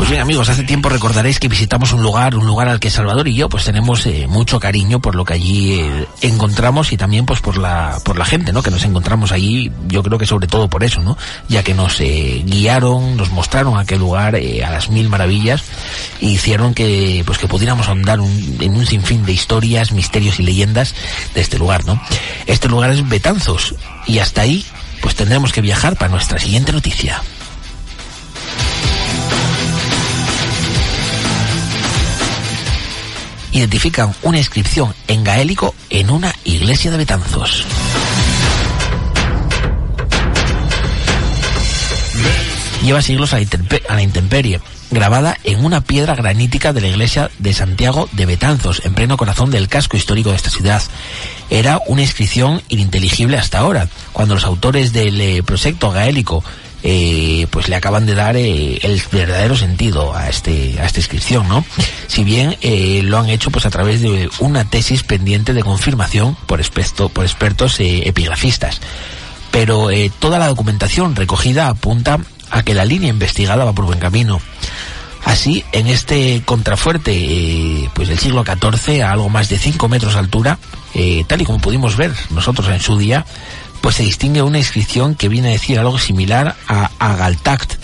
Pues 0.09 0.15
bien 0.15 0.23
amigos, 0.23 0.49
hace 0.49 0.63
tiempo 0.63 0.89
recordaréis 0.89 1.39
que 1.39 1.49
visitamos 1.49 1.93
un 1.93 2.03
lugar, 2.03 2.35
un 2.35 2.47
lugar 2.47 2.67
al 2.69 2.81
que 2.81 2.89
Salvador 2.89 3.29
y 3.29 3.35
yo 3.35 3.51
pues 3.51 3.67
tenemos 3.67 4.07
eh, 4.07 4.27
mucho 4.27 4.59
cariño 4.59 5.01
por 5.01 5.15
lo 5.15 5.27
que 5.27 5.35
allí 5.35 5.81
eh, 5.81 6.07
encontramos 6.23 6.95
y 6.95 6.97
también 6.97 7.27
pues 7.27 7.41
por 7.41 7.59
la 7.59 7.99
por 8.07 8.17
la 8.17 8.25
gente, 8.25 8.55
¿no? 8.55 8.63
Que 8.63 8.71
nos 8.71 8.83
encontramos 8.85 9.33
allí, 9.33 9.71
yo 9.87 10.03
creo 10.03 10.17
que 10.17 10.25
sobre 10.25 10.47
todo 10.47 10.71
por 10.71 10.83
eso, 10.83 11.03
¿no? 11.03 11.19
Ya 11.51 11.63
que 11.63 11.75
nos 11.75 12.01
eh, 12.01 12.43
guiaron, 12.43 13.19
nos 13.19 13.33
mostraron 13.33 13.79
aquel 13.79 13.99
lugar 13.99 14.35
a 14.35 14.71
las 14.71 14.89
mil 14.89 15.11
maravillas 15.11 15.63
e 16.23 16.29
hicieron 16.29 16.73
que 16.73 17.23
pues 17.27 17.37
que 17.37 17.47
pudiéramos 17.47 17.87
ahondar 17.89 18.19
en 18.19 18.77
un 18.77 18.87
sinfín 18.87 19.27
de 19.27 19.33
historias, 19.33 19.93
misterios 19.93 20.41
y 20.41 20.43
leyendas 20.43 20.95
de 21.35 21.43
este 21.43 21.59
lugar, 21.59 21.85
¿no? 21.85 22.01
Este 22.47 22.67
lugar 22.67 22.93
es 22.93 23.07
Betanzos 23.07 23.75
y 24.07 24.21
hasta 24.21 24.41
ahí 24.41 24.65
pues 25.03 25.15
tendremos 25.17 25.53
que 25.53 25.61
viajar 25.61 25.97
para 25.97 26.11
nuestra 26.11 26.39
siguiente 26.39 26.73
noticia. 26.73 27.21
Identifican 33.59 34.15
una 34.23 34.39
inscripción 34.39 34.95
en 35.07 35.25
gaélico 35.25 35.75
en 35.91 36.11
una 36.11 36.35
iglesia 36.45 36.91
de 36.91 36.97
Betanzos. 36.97 37.65
Lleva 42.83 43.03
siglos 43.03 43.35
a 43.35 43.41
la, 43.91 44.03
intemperie, 44.03 44.61
grabada 44.91 45.37
en 45.45 45.65
una 45.65 45.81
piedra 45.81 46.15
granítica 46.15 46.73
de 46.73 46.81
la 46.81 46.89
iglesia 46.89 47.31
de 47.39 47.53
Santiago 47.53 48.09
de 48.13 48.25
Betanzos, 48.25 48.83
en 48.85 48.95
pleno 48.95 49.17
corazón 49.17 49.51
del 49.51 49.69
casco 49.69 49.97
histórico 49.97 50.31
de 50.31 50.37
esta 50.37 50.51
ciudad. 50.51 50.83
Era 51.51 51.81
una 51.87 52.03
inscripción 52.03 52.63
ininteligible 52.69 53.37
hasta 53.37 53.59
ahora, 53.59 53.89
cuando 54.13 54.35
los 54.35 54.45
autores 54.45 54.93
del 54.93 55.21
eh, 55.21 55.43
proyecto 55.43 55.91
gaélico 55.91 56.45
eh, 56.85 57.49
pues 57.51 57.69
le 57.69 57.75
acaban 57.75 58.07
de 58.07 58.15
dar 58.15 58.37
eh, 58.37 58.79
el 58.83 59.03
verdadero 59.11 59.57
sentido 59.57 60.15
a 60.15 60.29
este 60.29 60.79
a 60.81 60.85
esta 60.85 61.01
inscripción 61.01 61.49
no 61.49 61.65
si 62.07 62.23
bien 62.23 62.57
eh, 62.61 63.01
lo 63.03 63.19
han 63.19 63.29
hecho 63.31 63.51
pues 63.51 63.67
a 63.67 63.71
través 63.71 64.01
de 64.01 64.31
una 64.39 64.65
tesis 64.65 65.03
pendiente 65.03 65.55
de 65.55 65.65
confirmación 65.65 66.37
por 66.47 66.61
experto, 66.61 67.09
por 67.09 67.25
expertos 67.25 67.77
epigrafistas. 67.81 68.81
Pero 69.51 69.89
toda 70.19 70.39
la 70.39 70.47
documentación 70.47 71.17
recogida 71.17 71.69
apunta 71.69 72.21
a 72.51 72.63
que 72.63 72.75
la 72.75 72.85
línea 72.85 73.09
investigada 73.09 73.65
va 73.65 73.73
por 73.73 73.87
buen 73.87 73.99
camino. 73.99 74.41
Así, 75.25 75.65
en 75.73 75.87
este 75.87 76.43
contrafuerte 76.45 77.91
pues 77.95 78.09
del 78.09 78.19
siglo 78.19 78.45
XIV, 78.45 79.03
a 79.03 79.13
algo 79.13 79.29
más 79.31 79.49
de 79.49 79.59
5 79.59 79.89
metros 79.89 80.13
de 80.13 80.21
altura, 80.21 80.59
tal 81.27 81.41
y 81.41 81.45
como 81.45 81.59
pudimos 81.61 81.97
ver 81.97 82.13
nosotros 82.31 82.69
en 82.69 82.81
su 82.81 82.99
día, 82.99 83.25
pues 83.81 83.97
se 83.97 84.03
distingue 84.03 84.43
una 84.43 84.59
inscripción 84.59 85.15
que 85.15 85.29
viene 85.29 85.49
a 85.49 85.53
decir 85.53 85.79
algo 85.79 85.99
similar 85.99 86.57
a 86.67 86.91
Agaltact, 86.99 87.75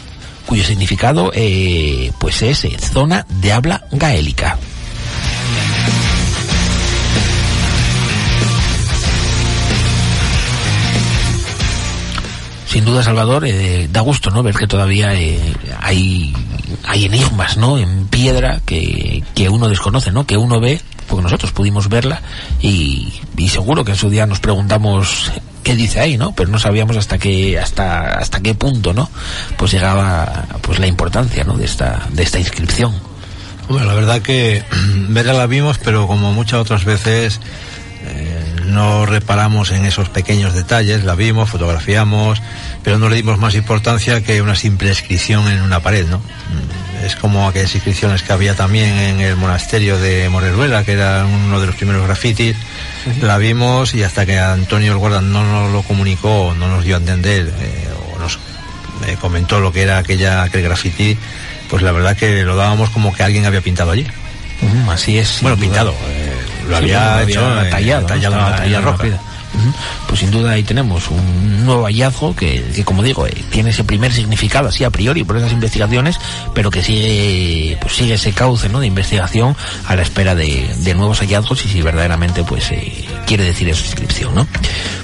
cuyo 0.47 0.65
significado 0.65 1.31
eh, 1.35 2.13
pues 2.19 2.43
es 2.43 2.65
eh, 2.65 2.77
zona 2.79 3.27
de 3.29 3.53
habla 3.53 3.87
gaélica. 3.91 4.59
Sin 12.67 12.85
duda, 12.85 13.05
Salvador, 13.05 13.45
eh, 13.47 13.89
da 13.93 14.01
gusto 14.01 14.31
no 14.31 14.43
ver 14.43 14.57
que 14.57 14.67
todavía 14.67 15.11
hay, 15.11 16.35
hay 16.83 17.05
enigmas 17.05 17.57
¿no? 17.57 17.79
en 17.79 18.09
piedra 18.09 18.61
que, 18.67 19.23
que 19.33 19.49
uno 19.49 19.69
desconoce, 19.69 20.11
¿no? 20.11 20.27
que 20.27 20.37
uno 20.37 20.59
ve, 20.59 20.81
porque 21.07 21.23
nosotros 21.23 21.53
pudimos 21.53 21.89
verla 21.89 22.21
y, 22.61 23.13
y 23.37 23.49
seguro 23.49 23.85
que 23.85 23.93
en 23.93 23.97
su 23.97 24.11
día 24.11 24.27
nos 24.27 24.41
preguntamos 24.41 25.31
qué 25.64 25.75
dice 25.75 25.99
ahí, 25.99 26.16
¿no? 26.16 26.33
Pero 26.33 26.50
no 26.50 26.61
sabíamos 26.61 26.96
hasta 26.96 27.18
qué 27.18 27.59
hasta 27.59 28.18
hasta 28.18 28.40
qué 28.40 28.55
punto, 28.55 28.92
¿no? 28.92 29.11
Pues 29.57 29.72
llegaba 29.72 30.46
pues 30.62 30.79
la 30.79 30.87
importancia, 30.87 31.42
¿no? 31.42 31.57
De 31.57 31.64
esta 31.64 32.07
de 32.11 32.22
esta 32.22 32.38
inscripción. 32.38 32.94
Bueno, 33.68 33.87
la 33.87 33.94
verdad 33.94 34.22
que 34.22 34.62
verla 35.09 35.33
la 35.33 35.46
vimos, 35.46 35.79
pero 35.83 36.07
como 36.07 36.33
muchas 36.33 36.61
otras 36.61 36.85
veces 36.85 37.40
eh, 38.05 38.55
no 38.66 39.07
reparamos 39.07 39.72
en 39.72 39.87
esos 39.87 40.09
pequeños 40.11 40.55
detalles, 40.55 41.05
la 41.05 41.14
vimos, 41.14 41.50
fotografiamos, 41.50 42.40
pero 42.85 42.99
no 42.99 43.09
le 43.09 43.16
dimos 43.16 43.38
más 43.38 43.55
importancia 43.55 44.23
que 44.23 44.42
una 44.42 44.55
simple 44.55 44.90
inscripción 44.90 45.49
en 45.51 45.62
una 45.62 45.81
pared, 45.81 46.07
¿no? 46.07 46.20
Es 47.03 47.16
como 47.16 47.49
aquellas 47.49 47.75
inscripciones 47.75 48.23
que 48.23 48.33
había 48.33 48.55
también 48.55 48.97
en 48.99 49.20
el 49.20 49.37
monasterio 49.37 49.99
de 49.99 50.29
Moreruela, 50.29 50.85
que 50.85 50.92
era 50.92 51.27
uno 51.27 51.61
de 51.61 51.66
los 51.66 51.75
primeros 51.75 52.07
grafitis. 52.07 52.57
La 53.23 53.38
vimos 53.38 53.94
y 53.94 54.03
hasta 54.03 54.25
que 54.25 54.38
Antonio 54.38 54.92
el 54.92 54.99
Guarda 54.99 55.20
no 55.20 55.44
nos 55.44 55.73
lo 55.73 55.83
comunicó, 55.83 56.55
no 56.59 56.68
nos 56.68 56.85
dio 56.85 56.97
a 56.97 56.99
entender, 56.99 57.53
eh, 57.59 57.88
o 58.14 58.18
nos 58.18 58.38
eh, 59.07 59.16
comentó 59.20 59.61
lo 59.61 59.73
que 59.73 59.83
era 59.83 59.99
aquella, 59.99 60.42
aquel 60.42 60.62
graffiti, 60.62 61.18
pues 61.68 61.83
la 61.83 61.92
verdad 61.92 62.16
que 62.16 62.42
lo 62.44 62.55
dábamos 62.55 62.90
como 62.90 63.14
que 63.14 63.23
alguien 63.23 63.47
había 63.47 63.62
pintado 63.62 63.90
allí. 63.90 64.07
así 64.90 65.18
es. 65.18 65.38
Bueno, 65.40 65.57
pintado. 65.57 65.94
Eh, 66.07 66.33
lo 66.68 66.77
había, 66.77 67.23
hecho 67.23 67.40
tallado, 67.70 68.07
tallado 68.07 68.49
en 68.49 68.57
talla 68.57 68.81
roja. 68.81 69.05
Pues 70.07 70.20
sin 70.20 70.31
duda 70.31 70.53
ahí 70.53 70.62
tenemos 70.62 71.11
un 71.11 71.64
nuevo 71.64 71.85
hallazgo 71.85 72.35
que, 72.37 72.83
como 72.85 73.03
digo, 73.03 73.27
eh, 73.27 73.35
tiene 73.50 73.70
ese 73.70 73.85
primer 73.85 74.12
significado 74.12 74.68
así 74.68 74.85
a 74.85 74.90
priori 74.90 75.24
por 75.24 75.37
esas 75.37 75.53
investigaciones, 75.53 76.18
pero 76.55 76.70
que 76.70 76.83
sigue, 76.83 77.79
pues 77.81 77.94
sigue 77.94 78.14
ese 78.14 78.33
cauce 78.33 78.68
¿no? 78.68 78.81
de 78.81 78.87
investigación 78.87 79.57
a 79.87 79.96
la 79.96 80.03
espera 80.03 80.35
de, 80.35 80.94
nuevos 80.94 81.18
hallazgos 81.20 81.64
y 81.64 81.68
si 81.68 81.83
verdaderamente 81.83 82.44
pues 82.44 82.70
eh, 82.70 83.05
quiere 83.27 83.42
decir 83.42 83.68
esa 83.68 83.85
inscripción, 83.85 84.33
¿no? 84.33 84.46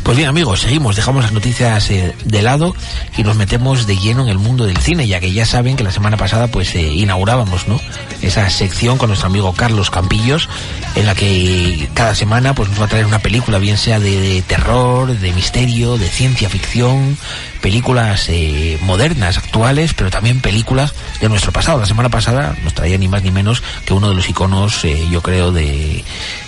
Pues 0.05 0.17
bien 0.17 0.29
amigos, 0.29 0.61
seguimos, 0.61 0.95
dejamos 0.95 1.25
las 1.25 1.33
noticias 1.33 1.91
eh, 1.91 2.15
de 2.25 2.43
lado 2.43 2.77
y 3.17 3.25
nos 3.25 3.37
metemos 3.37 3.89
de 3.89 3.97
lleno 3.97 4.23
en 4.23 4.29
el 4.29 4.39
mundo 4.39 4.67
del 4.67 4.77
cine, 4.77 5.09
ya 5.09 5.19
que 5.19 5.33
ya 5.33 5.45
saben 5.45 5.77
que 5.77 5.83
la 5.83 5.91
semana 5.91 6.17
pasada 6.17 6.47
pues 6.47 6.75
inaugurábamos, 6.77 7.67
¿no? 7.67 7.81
Esa 8.23 8.49
sección 8.51 8.99
con 8.99 9.09
nuestro 9.09 9.29
amigo 9.29 9.53
Carlos 9.53 9.91
Campillos, 9.91 10.49
en 10.95 11.07
la 11.07 11.15
que 11.15 11.89
cada 11.95 12.15
semana 12.15 12.55
pues 12.55 12.69
nos 12.69 12.81
va 12.81 12.85
a 12.85 12.89
traer 12.89 13.07
una 13.07 13.19
película, 13.19 13.59
bien 13.59 13.77
sea 13.77 13.99
de 13.99 14.43
terror, 14.51 15.17
de 15.17 15.33
misterio, 15.33 15.97
de 15.97 16.09
ciencia 16.09 16.51
ficción, 16.51 17.17
películas 17.61 18.29
eh, 18.31 18.81
modernas, 18.83 19.39
actuales, 19.39 19.95
pero 19.95 20.11
también 20.11 20.41
películas 20.41 20.93
de 21.21 21.29
nuestro 21.29 21.53
pasado. 21.53 21.79
La 21.79 21.87
semana 21.87 22.09
pasada 22.09 22.57
nos 22.65 22.75
traía 22.75 22.99
ni 22.99 23.07
más 23.07 23.23
ni 23.23 23.31
menos 23.31 23.63
que 23.85 23.95
uno 23.95 24.09
de 24.09 24.17
los 24.17 24.29
iconos, 24.29 24.85
eh, 24.85 25.07
yo 25.09 25.23
creo, 25.23 25.53
de, 25.53 26.05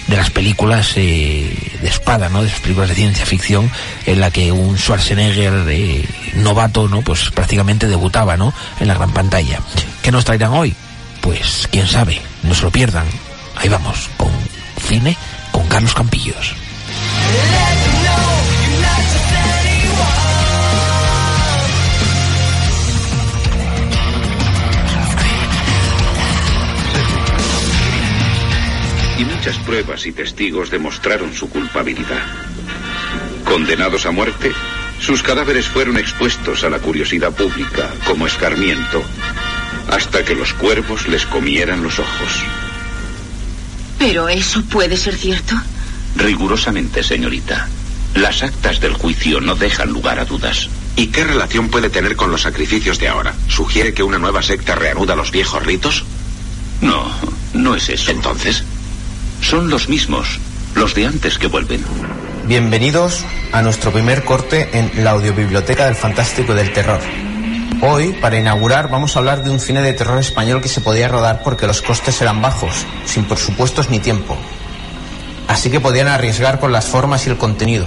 de 0.09 0.17
las 0.17 0.31
películas 0.31 0.95
eh, 0.97 1.57
de 1.81 1.89
espada, 1.89 2.29
¿no? 2.29 2.43
De 2.43 2.49
esas 2.49 2.59
películas 2.59 2.89
de 2.89 2.97
ciencia 2.97 3.25
ficción 3.25 3.71
en 4.05 4.19
la 4.19 4.33
que 4.33 4.51
un 4.51 4.77
Schwarzenegger 4.77 6.05
novato, 6.35 6.89
¿no? 6.89 7.03
Pues 7.03 7.31
prácticamente 7.31 7.87
debutaba, 7.87 8.37
¿no? 8.37 8.53
En 8.81 8.89
la 8.89 8.95
gran 8.95 9.13
pantalla. 9.13 9.61
¿Qué 10.03 10.11
nos 10.11 10.25
traerán 10.25 10.55
hoy? 10.55 10.75
Pues 11.21 11.69
quién 11.71 11.87
sabe, 11.87 12.21
no 12.43 12.53
se 12.53 12.63
lo 12.63 12.73
pierdan. 12.73 13.07
Ahí 13.55 13.69
vamos, 13.69 14.11
con 14.17 14.33
cine 14.89 15.17
con 15.53 15.69
Carlos 15.69 15.95
Campillos. 15.95 16.57
Y 29.19 29.25
muchas 29.25 29.57
pruebas 29.59 30.07
y 30.07 30.13
testigos 30.13 30.71
demostraron 30.71 31.35
su 31.35 31.49
culpabilidad. 31.49 32.23
Condenados 33.45 34.07
a 34.07 34.11
muerte, 34.11 34.53
sus 35.01 35.23
cadáveres 35.23 35.67
fueron 35.67 35.99
expuestos 35.99 36.65
a 36.65 36.71
la 36.71 36.79
curiosidad 36.79 37.33
pública 37.33 37.91
como 38.07 38.27
escarmiento, 38.27 39.03
hasta 39.91 40.25
que 40.25 40.35
los 40.35 40.55
cuervos 40.55 41.09
les 41.09 41.27
comieran 41.27 41.83
los 41.83 41.99
ojos. 41.99 42.43
¿Pero 43.99 44.29
eso 44.29 44.63
puede 44.65 44.97
ser 44.97 45.15
cierto? 45.17 45.55
Rigurosamente, 46.17 47.03
señorita. 47.03 47.69
Las 48.15 48.43
actas 48.43 48.81
del 48.81 48.93
juicio 48.93 49.41
no 49.41 49.55
dejan 49.55 49.91
lugar 49.91 50.19
a 50.19 50.25
dudas. 50.25 50.69
¿Y 50.97 51.07
qué 51.07 51.25
relación 51.25 51.69
puede 51.69 51.89
tener 51.89 52.17
con 52.17 52.31
los 52.31 52.43
sacrificios 52.43 52.99
de 52.99 53.09
ahora? 53.09 53.35
¿Sugiere 53.49 53.95
que 53.95 54.03
una 54.03 54.19
nueva 54.19 54.43
secta 54.43 54.75
reanuda 54.75 55.17
los 55.17 55.31
viejos 55.31 55.65
ritos? 55.65 56.05
No, 56.81 57.11
no 57.55 57.75
es 57.75 57.89
eso. 57.89 58.11
Entonces. 58.11 58.65
Son 59.43 59.69
los 59.69 59.89
mismos, 59.89 60.41
los 60.75 60.95
de 60.95 61.07
antes 61.07 61.37
que 61.37 61.49
vuelven. 61.49 61.85
Bienvenidos 62.47 63.25
a 63.53 63.61
nuestro 63.61 63.93
primer 63.93 64.25
corte 64.25 64.71
en 64.73 65.05
la 65.05 65.11
audiobiblioteca 65.11 65.85
del 65.85 65.95
fantástico 65.95 66.55
y 66.55 66.57
del 66.57 66.73
terror. 66.73 67.01
Hoy, 67.83 68.15
para 68.15 68.39
inaugurar, 68.39 68.89
vamos 68.89 69.15
a 69.15 69.19
hablar 69.19 69.45
de 69.45 69.51
un 69.51 69.61
cine 69.61 69.83
de 69.83 69.93
terror 69.93 70.19
español 70.19 70.63
que 70.63 70.69
se 70.69 70.81
podía 70.81 71.09
rodar 71.09 71.43
porque 71.45 71.67
los 71.67 71.83
costes 71.83 72.23
eran 72.23 72.41
bajos, 72.41 72.87
sin 73.05 73.25
presupuestos 73.25 73.91
ni 73.91 73.99
tiempo 73.99 74.39
así 75.53 75.71
que 75.71 75.81
podían 75.81 76.09
arriesgar 76.09 76.59
con 76.59 76.73
las 76.73 76.87
formas 76.87 77.27
y 77.27 77.31
el 77.31 77.37
contenido. 77.37 77.87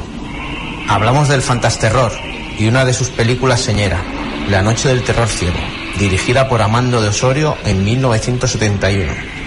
Hablamos 0.87 1.27
del 1.27 1.41
fantasterror 1.41 2.11
y 2.59 2.67
una 2.67 2.85
de 2.85 2.93
sus 2.93 3.09
películas 3.09 3.61
señera, 3.61 4.03
La 4.49 4.61
Noche 4.61 4.87
del 4.87 5.03
Terror 5.03 5.27
Ciego, 5.27 5.57
dirigida 5.97 6.47
por 6.47 6.61
Amando 6.61 7.01
de 7.01 7.09
Osorio 7.09 7.57
en 7.65 7.83
1971. 7.83 9.44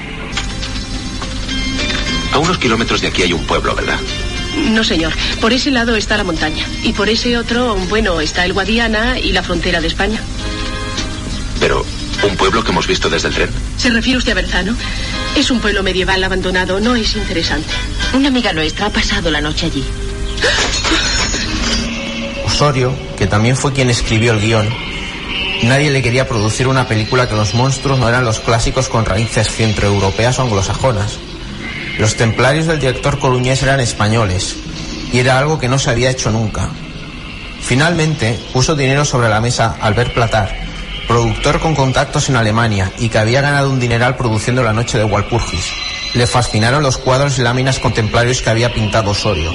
A 2.38 2.40
unos 2.40 2.58
kilómetros 2.58 3.00
de 3.00 3.08
aquí 3.08 3.22
hay 3.22 3.32
un 3.32 3.44
pueblo, 3.48 3.74
¿verdad? 3.74 3.98
No, 4.70 4.84
señor. 4.84 5.12
Por 5.40 5.52
ese 5.52 5.72
lado 5.72 5.96
está 5.96 6.16
la 6.16 6.22
montaña. 6.22 6.64
Y 6.84 6.92
por 6.92 7.08
ese 7.08 7.36
otro, 7.36 7.74
bueno, 7.88 8.20
está 8.20 8.44
el 8.44 8.52
Guadiana 8.52 9.18
y 9.18 9.32
la 9.32 9.42
frontera 9.42 9.80
de 9.80 9.88
España. 9.88 10.20
Pero, 11.58 11.84
¿un 12.22 12.36
pueblo 12.36 12.62
que 12.62 12.70
hemos 12.70 12.86
visto 12.86 13.10
desde 13.10 13.26
el 13.26 13.34
tren? 13.34 13.50
¿Se 13.76 13.90
refiere 13.90 14.18
usted 14.18 14.30
a 14.30 14.34
Berzano? 14.36 14.76
Es 15.34 15.50
un 15.50 15.58
pueblo 15.58 15.82
medieval 15.82 16.22
abandonado, 16.22 16.78
no 16.78 16.94
es 16.94 17.16
interesante. 17.16 17.74
Una 18.14 18.28
amiga 18.28 18.52
nuestra 18.52 18.86
ha 18.86 18.90
pasado 18.90 19.32
la 19.32 19.40
noche 19.40 19.66
allí. 19.66 19.82
Osorio, 22.46 22.96
que 23.16 23.26
también 23.26 23.56
fue 23.56 23.72
quien 23.72 23.90
escribió 23.90 24.30
el 24.30 24.40
guion, 24.40 24.68
nadie 25.64 25.90
le 25.90 26.02
quería 26.02 26.28
producir 26.28 26.68
una 26.68 26.86
película 26.86 27.28
que 27.28 27.34
los 27.34 27.54
monstruos 27.54 27.98
no 27.98 28.08
eran 28.08 28.24
los 28.24 28.38
clásicos 28.38 28.88
con 28.88 29.06
raíces 29.06 29.50
centroeuropeas 29.50 30.38
o 30.38 30.42
anglosajonas. 30.42 31.18
Los 31.98 32.16
templarios 32.16 32.66
del 32.66 32.78
director 32.78 33.18
coruñés 33.18 33.62
eran 33.62 33.80
españoles, 33.80 34.56
y 35.12 35.18
era 35.18 35.38
algo 35.38 35.58
que 35.58 35.68
no 35.68 35.78
se 35.78 35.90
había 35.90 36.10
hecho 36.10 36.30
nunca. 36.30 36.68
Finalmente, 37.60 38.38
puso 38.52 38.76
dinero 38.76 39.04
sobre 39.04 39.28
la 39.28 39.40
mesa 39.40 39.76
Albert 39.80 40.14
Platar, 40.14 40.54
productor 41.08 41.58
con 41.58 41.74
contactos 41.74 42.28
en 42.28 42.36
Alemania 42.36 42.92
y 42.98 43.08
que 43.08 43.18
había 43.18 43.40
ganado 43.40 43.70
un 43.70 43.80
dineral 43.80 44.16
produciendo 44.16 44.62
La 44.62 44.72
Noche 44.72 44.96
de 44.96 45.04
Walpurgis. 45.04 45.72
Le 46.14 46.26
fascinaron 46.26 46.82
los 46.82 46.98
cuadros 46.98 47.38
y 47.38 47.42
láminas 47.42 47.80
contemplarios 47.80 48.42
que 48.42 48.50
había 48.50 48.72
pintado 48.72 49.10
Osorio. 49.10 49.52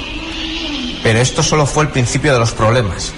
Pero 1.02 1.20
esto 1.20 1.42
solo 1.42 1.64
fue 1.64 1.84
el 1.84 1.90
principio 1.90 2.32
de 2.32 2.40
los 2.40 2.52
problemas. 2.52 3.12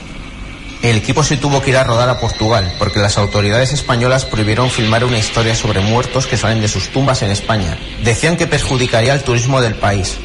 El 0.83 0.97
equipo 0.97 1.25
se 1.25 1.37
tuvo 1.37 1.63
que 1.63 1.71
ir 1.71 1.77
a 1.77 1.85
rodar 1.85 2.09
a 2.09 2.21
Portugal 2.21 2.73
porque 2.79 3.01
las 3.01 3.19
autoridades 3.19 3.73
españolas 3.73 4.25
prohibieron 4.25 4.71
filmar 4.71 5.05
una 5.05 5.19
historia 5.19 5.55
sobre 5.55 5.81
muertos 5.81 6.27
que 6.27 6.37
salen 6.37 6.61
de 6.61 6.69
sus 6.69 6.89
tumbas 6.91 7.23
en 7.23 7.31
España. 7.31 7.79
Decían 8.03 8.37
que 8.37 8.47
perjudicaría 8.47 9.15
el 9.15 9.23
turismo 9.23 9.61
del 9.61 9.75
país. 9.75 10.17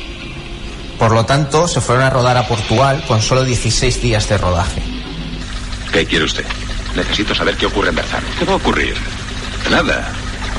Por 1.00 1.14
lo 1.14 1.26
tanto, 1.26 1.68
se 1.68 1.82
fueron 1.82 2.04
a 2.04 2.10
rodar 2.10 2.38
a 2.38 2.48
Portugal 2.48 3.04
con 3.08 3.22
solo 3.22 3.44
16 3.44 4.02
días 4.02 4.30
de 4.30 4.38
rodaje. 4.38 4.82
¿Qué 5.92 6.06
quiere 6.06 6.26
usted? 6.26 6.46
Necesito 6.96 7.34
saber 7.34 7.56
qué 7.56 7.66
ocurre 7.66 7.90
en 7.90 7.96
Berzano. 7.96 8.28
¿Qué 8.38 8.46
va 8.46 8.54
a 8.54 8.58
ocurrir? 8.58 8.96
Nada. 9.72 10.12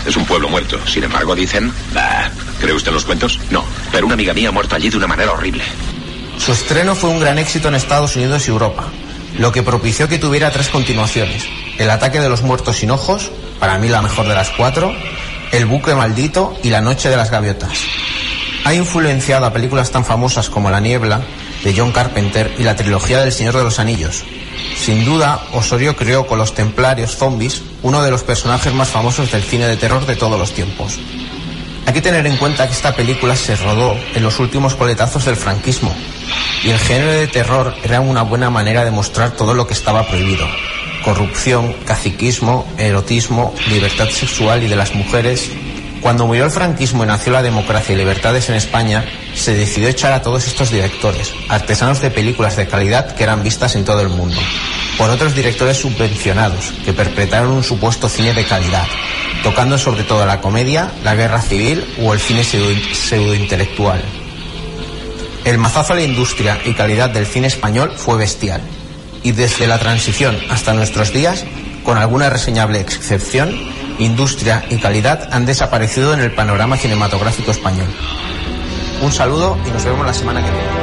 Es 0.06 0.16
un 0.16 0.24
pueblo 0.24 0.48
muerto. 0.48 0.84
Sin 0.86 1.04
embargo, 1.04 1.36
dicen... 1.36 1.72
Bah, 1.94 2.28
¿Cree 2.60 2.74
usted 2.74 2.88
en 2.88 2.94
los 2.94 3.04
cuentos? 3.04 3.38
No. 3.50 3.64
Pero 3.90 4.06
una 4.06 4.14
amiga 4.14 4.32
mía 4.32 4.48
ha 4.48 4.52
muerto 4.52 4.74
allí 4.74 4.88
de 4.88 4.96
una 4.96 5.06
manera 5.06 5.32
horrible. 5.32 5.64
Su 6.38 6.52
estreno 6.52 6.94
fue 6.94 7.10
un 7.10 7.20
gran 7.20 7.38
éxito 7.38 7.68
en 7.68 7.74
Estados 7.74 8.16
Unidos 8.16 8.46
y 8.48 8.50
Europa, 8.50 8.86
lo 9.38 9.52
que 9.52 9.62
propició 9.62 10.08
que 10.08 10.18
tuviera 10.18 10.50
tres 10.50 10.68
continuaciones. 10.68 11.44
El 11.78 11.90
ataque 11.90 12.20
de 12.20 12.28
los 12.28 12.42
muertos 12.42 12.78
sin 12.78 12.90
ojos, 12.90 13.30
para 13.58 13.78
mí 13.78 13.88
la 13.88 14.02
mejor 14.02 14.28
de 14.28 14.34
las 14.34 14.50
cuatro, 14.50 14.92
El 15.52 15.66
buque 15.66 15.94
maldito 15.94 16.56
y 16.62 16.70
La 16.70 16.80
noche 16.80 17.08
de 17.08 17.16
las 17.16 17.30
gaviotas. 17.30 17.78
Ha 18.64 18.74
influenciado 18.74 19.46
a 19.46 19.52
películas 19.52 19.90
tan 19.90 20.04
famosas 20.04 20.48
como 20.48 20.70
La 20.70 20.80
niebla, 20.80 21.20
de 21.64 21.74
John 21.76 21.92
Carpenter, 21.92 22.54
y 22.58 22.62
la 22.62 22.76
trilogía 22.76 23.20
del 23.20 23.32
Señor 23.32 23.56
de 23.56 23.64
los 23.64 23.78
Anillos. 23.78 24.24
Sin 24.76 25.04
duda, 25.04 25.40
Osorio 25.52 25.96
creó 25.96 26.26
con 26.26 26.38
los 26.38 26.54
templarios 26.54 27.16
zombies 27.16 27.62
uno 27.82 28.02
de 28.02 28.10
los 28.10 28.22
personajes 28.22 28.72
más 28.72 28.88
famosos 28.88 29.30
del 29.30 29.42
cine 29.42 29.66
de 29.66 29.76
terror 29.76 30.06
de 30.06 30.16
todos 30.16 30.38
los 30.38 30.52
tiempos. 30.52 30.98
Hay 31.84 31.92
que 31.92 32.00
tener 32.00 32.26
en 32.26 32.36
cuenta 32.36 32.66
que 32.66 32.74
esta 32.74 32.94
película 32.94 33.34
se 33.34 33.56
rodó 33.56 33.96
en 34.14 34.22
los 34.22 34.38
últimos 34.38 34.76
coletazos 34.76 35.24
del 35.24 35.36
franquismo 35.36 35.94
y 36.62 36.70
el 36.70 36.78
género 36.78 37.10
de 37.12 37.26
terror 37.26 37.74
era 37.82 38.00
una 38.00 38.22
buena 38.22 38.50
manera 38.50 38.84
de 38.84 38.92
mostrar 38.92 39.32
todo 39.32 39.52
lo 39.52 39.66
que 39.66 39.74
estaba 39.74 40.06
prohibido. 40.06 40.46
Corrupción, 41.04 41.74
caciquismo, 41.84 42.66
erotismo, 42.78 43.52
libertad 43.68 44.08
sexual 44.08 44.62
y 44.62 44.68
de 44.68 44.76
las 44.76 44.94
mujeres. 44.94 45.50
Cuando 46.02 46.26
murió 46.26 46.44
el 46.44 46.50
franquismo 46.50 47.04
y 47.04 47.06
nació 47.06 47.32
la 47.32 47.42
democracia 47.42 47.94
y 47.94 47.98
libertades 47.98 48.48
en 48.48 48.56
España, 48.56 49.04
se 49.36 49.54
decidió 49.54 49.88
echar 49.88 50.12
a 50.12 50.20
todos 50.20 50.48
estos 50.48 50.72
directores, 50.72 51.32
artesanos 51.48 52.02
de 52.02 52.10
películas 52.10 52.56
de 52.56 52.66
calidad 52.66 53.14
que 53.14 53.22
eran 53.22 53.44
vistas 53.44 53.76
en 53.76 53.84
todo 53.84 54.00
el 54.00 54.08
mundo, 54.08 54.40
por 54.98 55.10
otros 55.10 55.36
directores 55.36 55.76
subvencionados 55.76 56.72
que 56.84 56.92
perpetraron 56.92 57.52
un 57.52 57.62
supuesto 57.62 58.08
cine 58.08 58.34
de 58.34 58.44
calidad, 58.44 58.86
tocando 59.44 59.78
sobre 59.78 60.02
todo 60.02 60.26
la 60.26 60.40
comedia, 60.40 60.90
la 61.04 61.14
guerra 61.14 61.40
civil 61.40 61.84
o 62.02 62.12
el 62.12 62.18
cine 62.18 62.42
pseudo-intelectual. 62.42 64.02
El 65.44 65.58
mazazo 65.58 65.92
a 65.92 65.96
la 65.96 66.02
industria 66.02 66.58
y 66.64 66.74
calidad 66.74 67.10
del 67.10 67.26
cine 67.26 67.46
español 67.46 67.92
fue 67.96 68.16
bestial, 68.16 68.60
y 69.22 69.30
desde 69.30 69.68
la 69.68 69.78
transición 69.78 70.36
hasta 70.50 70.74
nuestros 70.74 71.12
días, 71.12 71.44
con 71.84 71.98
alguna 71.98 72.30
reseñable 72.30 72.80
excepción, 72.80 73.50
industria 73.98 74.64
y 74.70 74.78
calidad 74.78 75.28
han 75.32 75.46
desaparecido 75.46 76.14
en 76.14 76.20
el 76.20 76.34
panorama 76.34 76.76
cinematográfico 76.76 77.50
español. 77.50 77.88
Un 79.02 79.12
saludo 79.12 79.58
y 79.66 79.70
nos 79.70 79.84
vemos 79.84 80.06
la 80.06 80.14
semana 80.14 80.44
que 80.44 80.50
viene. 80.50 80.81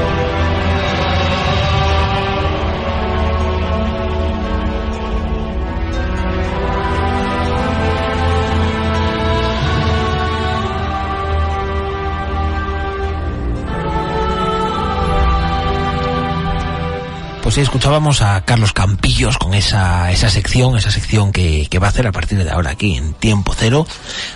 Escuchábamos 17.62 18.22
a 18.22 18.42
Carlos 18.46 18.74
Campillos 18.74 19.38
con 19.38 19.54
esa, 19.54 20.12
esa 20.12 20.30
sección, 20.30 20.78
esa 20.78 20.92
sección 20.92 21.32
que, 21.32 21.68
va 21.82 21.88
a 21.88 21.90
hacer 21.90 22.08
a 22.08 22.12
partir 22.12 22.44
de 22.44 22.50
ahora 22.50 22.72
aquí 22.72 22.96
en 22.96 23.14
Tiempo 23.14 23.54
Cero, 23.58 23.86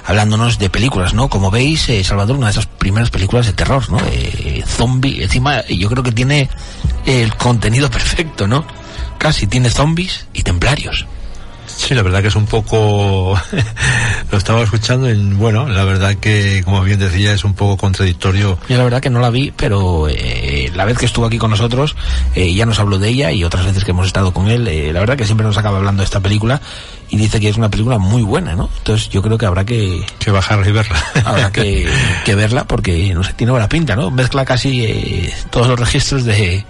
hablándonos 0.05 0.59
de 0.59 0.69
películas, 0.69 1.13
¿no? 1.13 1.29
Como 1.29 1.51
veis, 1.51 1.88
eh, 1.89 2.03
Salvador, 2.03 2.38
una 2.38 2.47
de 2.47 2.51
esas 2.51 2.65
primeras 2.65 3.09
películas 3.12 3.45
de 3.45 3.53
terror, 3.53 3.89
¿no? 3.89 3.97
Eh, 4.12 4.63
zombie, 4.65 5.23
encima 5.23 5.65
yo 5.67 5.89
creo 5.89 6.03
que 6.03 6.12
tiene 6.12 6.49
el 7.05 7.36
contenido 7.36 7.89
perfecto, 7.91 8.47
¿no? 8.47 8.65
Casi 9.17 9.47
tiene 9.47 9.69
zombies 9.69 10.27
y 10.33 10.43
templarios. 10.43 11.05
Sí, 11.75 11.93
la 11.93 12.01
verdad 12.01 12.21
que 12.21 12.27
es 12.27 12.36
un 12.36 12.45
poco... 12.45 13.39
lo 14.31 14.38
estaba 14.38 14.63
escuchando 14.63 15.09
y 15.09 15.15
bueno, 15.33 15.67
la 15.67 15.83
verdad 15.83 16.15
que, 16.15 16.62
como 16.65 16.81
bien 16.81 16.99
decía, 16.99 17.33
es 17.33 17.43
un 17.43 17.53
poco 17.53 17.77
contradictorio. 17.77 18.57
Yo 18.67 18.77
la 18.77 18.83
verdad 18.83 19.01
que 19.01 19.09
no 19.09 19.19
la 19.19 19.29
vi, 19.29 19.51
pero 19.55 20.07
eh, 20.09 20.71
la 20.75 20.86
vez 20.86 20.97
que 20.97 21.05
estuvo 21.05 21.25
aquí 21.25 21.38
con 21.38 21.51
nosotros 21.51 21.95
eh, 22.36 22.53
ya 22.53 22.65
nos 22.65 22.79
habló 22.79 22.97
de 22.97 23.09
ella 23.09 23.31
y 23.31 23.43
otras 23.43 23.65
veces 23.65 23.83
que 23.83 23.91
hemos 23.91 24.07
estado 24.07 24.33
con 24.33 24.49
él, 24.49 24.67
eh, 24.67 24.91
la 24.91 24.99
verdad 25.01 25.17
que 25.17 25.25
siempre 25.25 25.45
nos 25.45 25.57
acaba 25.57 25.77
hablando 25.77 26.01
de 26.01 26.05
esta 26.05 26.19
película 26.19 26.62
y 27.09 27.17
dice 27.17 27.39
que 27.39 27.49
es 27.49 27.57
una 27.57 27.69
película 27.69 27.99
muy 27.99 28.23
buena, 28.23 28.55
¿no? 28.55 28.69
Entonces 28.77 29.09
yo 29.09 29.21
creo 29.21 29.38
que 29.38 29.45
habrá 29.45 29.63
que... 29.65 30.03
Que 30.17 30.31
bajarla 30.31 30.67
y 30.67 30.71
verla. 30.71 30.97
habrá 31.25 31.51
que, 31.51 31.88
que 32.25 32.36
verla 32.36 32.65
porque, 32.65 33.13
no 33.13 33.23
sé, 33.23 33.33
tiene 33.33 33.51
buena 33.51 33.69
pinta, 33.69 33.95
¿no? 33.95 34.09
Mezcla 34.09 34.45
casi 34.45 34.83
eh, 34.83 35.33
todos 35.51 35.67
los 35.67 35.79
registros 35.79 36.23
de 36.23 36.65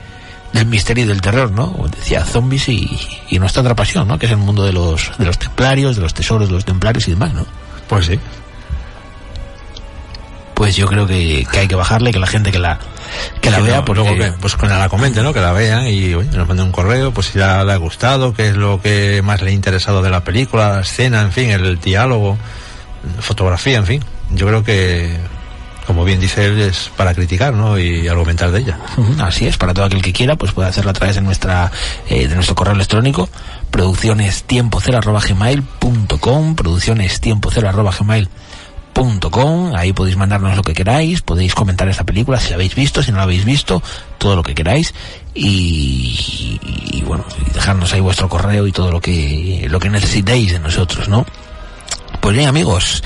del 0.54 0.68
misterio 0.68 1.04
y 1.04 1.08
del 1.08 1.22
terror, 1.22 1.52
¿no? 1.52 1.76
Decía 1.90 2.24
zombies 2.24 2.70
y, 2.70 2.98
y, 3.30 3.40
nuestra 3.40 3.62
otra 3.62 3.76
pasión, 3.76 4.08
¿no? 4.08 4.20
Que 4.20 4.28
es 4.28 4.32
el 4.32 4.38
mundo 4.38 4.64
de 4.64 4.72
los, 4.72 5.12
de 5.18 5.26
los 5.26 5.38
templarios, 5.38 5.96
de 5.96 6.04
los 6.04 6.14
tesoros 6.14 6.48
de 6.48 6.54
los 6.54 6.64
templarios 6.64 7.08
y 7.08 7.12
demás, 7.12 7.34
¿no? 7.34 7.46
Pues 7.90 8.06
sí. 8.06 8.20
Pues 10.54 10.76
yo 10.76 10.86
creo 10.86 11.08
que, 11.08 11.46
que 11.52 11.60
hay 11.60 11.68
que 11.68 11.76
bajarle, 11.76 12.12
que 12.12 12.20
la 12.20 12.28
gente 12.28 12.52
que 12.52 12.60
la 12.60 12.80
que 13.42 13.50
la 13.50 13.58
Sí, 13.58 13.64
vea, 13.64 13.78
no, 13.78 13.86
porque 13.86 14.02
luego 14.02 14.18
que, 14.18 14.32
pues 14.40 14.56
que 14.56 14.68
la 14.68 14.88
comente, 14.88 15.22
¿no? 15.24 15.34
Que 15.34 15.42
la 15.42 15.52
vea 15.52 15.90
y 15.90 16.14
oye, 16.14 16.30
nos 16.32 16.48
mande 16.48 16.64
un 16.64 16.72
correo, 16.72 17.12
pues 17.12 17.28
si 17.28 17.40
ya 17.40 17.64
le 17.64 17.74
ha 17.74 17.78
gustado, 17.78 18.34
qué 18.34 18.50
es 18.50 18.56
lo 18.56 18.80
que 18.82 19.22
más 19.24 19.42
le 19.42 19.50
ha 19.50 19.54
interesado 19.54 20.02
de 20.04 20.12
la 20.12 20.24
película, 20.24 20.76
la 20.76 20.82
escena, 20.82 21.22
en 21.22 21.32
fin, 21.32 21.50
el 21.50 21.80
diálogo, 21.80 22.38
fotografía, 23.20 23.78
en 23.78 23.86
fin. 23.86 24.06
Yo 24.32 24.48
creo 24.48 24.64
que, 24.64 25.18
como 25.86 26.06
bien 26.06 26.20
dice 26.20 26.46
él, 26.46 26.60
es 26.62 26.90
para 26.96 27.14
criticar, 27.14 27.54
¿no? 27.54 27.78
Y 27.78 28.08
argumentar 28.08 28.52
de 28.52 28.60
ella. 28.60 28.80
Así 29.20 29.48
es, 29.48 29.58
para 29.58 29.74
todo 29.74 29.86
aquel 29.86 30.02
que 30.02 30.14
quiera, 30.14 30.36
pues 30.36 30.52
puede 30.52 30.70
hacerlo 30.70 30.92
a 30.92 30.94
través 30.94 31.16
de 31.16 31.22
nuestra 31.22 31.72
eh, 32.08 32.28
de 32.28 32.36
nuestro 32.36 32.56
correo 32.56 32.74
electrónico, 32.74 33.30
producciones 33.72 34.44
tiempo 34.44 34.80
cero 34.82 35.00
arroba 35.00 35.20
gmail 35.20 35.62
punto 35.64 36.20
com, 36.20 36.56
producciones 36.56 37.20
tiempo 37.20 37.50
cero 37.52 37.70
arroba 37.70 37.92
gmail 37.98 38.30
punto 38.94 39.32
com, 39.32 39.76
ahí 39.76 39.92
podéis 39.92 40.16
mandarnos 40.16 40.56
lo 40.56 40.62
que 40.62 40.74
queráis, 40.74 41.22
podéis 41.22 41.56
comentar 41.56 41.90
esta 41.90 42.04
película 42.04 42.40
si 42.40 42.50
la 42.50 42.56
habéis 42.56 42.76
visto, 42.76 43.02
si 43.02 43.12
no 43.12 43.18
la 43.18 43.24
habéis 43.24 43.44
visto, 43.44 43.82
todo 44.20 44.36
lo 44.36 44.44
que 44.44 44.54
queráis 44.54 44.94
y, 45.34 46.60
y 46.92 47.02
bueno, 47.02 47.26
y 47.42 47.52
dejarnos 47.54 47.92
ahí 47.94 48.02
vuestro 48.02 48.30
correo 48.30 48.68
y 48.68 48.72
todo 48.72 48.92
lo 48.92 49.02
que 49.02 49.66
lo 49.68 49.80
que 49.80 49.90
necesitéis 49.90 50.52
de 50.52 50.60
nosotros, 50.60 51.10
¿no? 51.10 51.26
Pues 52.22 52.36
bien 52.36 52.48
amigos, 52.48 53.04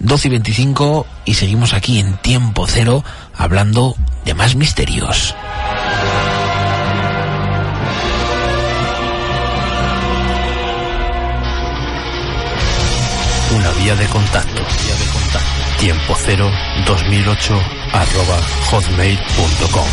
12 0.00 0.28
y 0.28 0.30
25 0.30 1.06
y 1.24 1.34
seguimos 1.34 1.72
aquí 1.74 1.98
en 1.98 2.16
tiempo 2.18 2.66
cero 2.66 3.04
hablando 3.34 3.96
de 4.24 4.34
más 4.34 4.54
misterios. 4.54 5.34
Una 13.54 13.70
vía 13.70 13.94
de 13.96 14.06
contacto. 14.06 14.62
Tiempo 15.78 16.14
cero 16.18 16.50
2008 16.86 17.60
arroba 17.92 18.40
hotmail.com. 18.70 19.86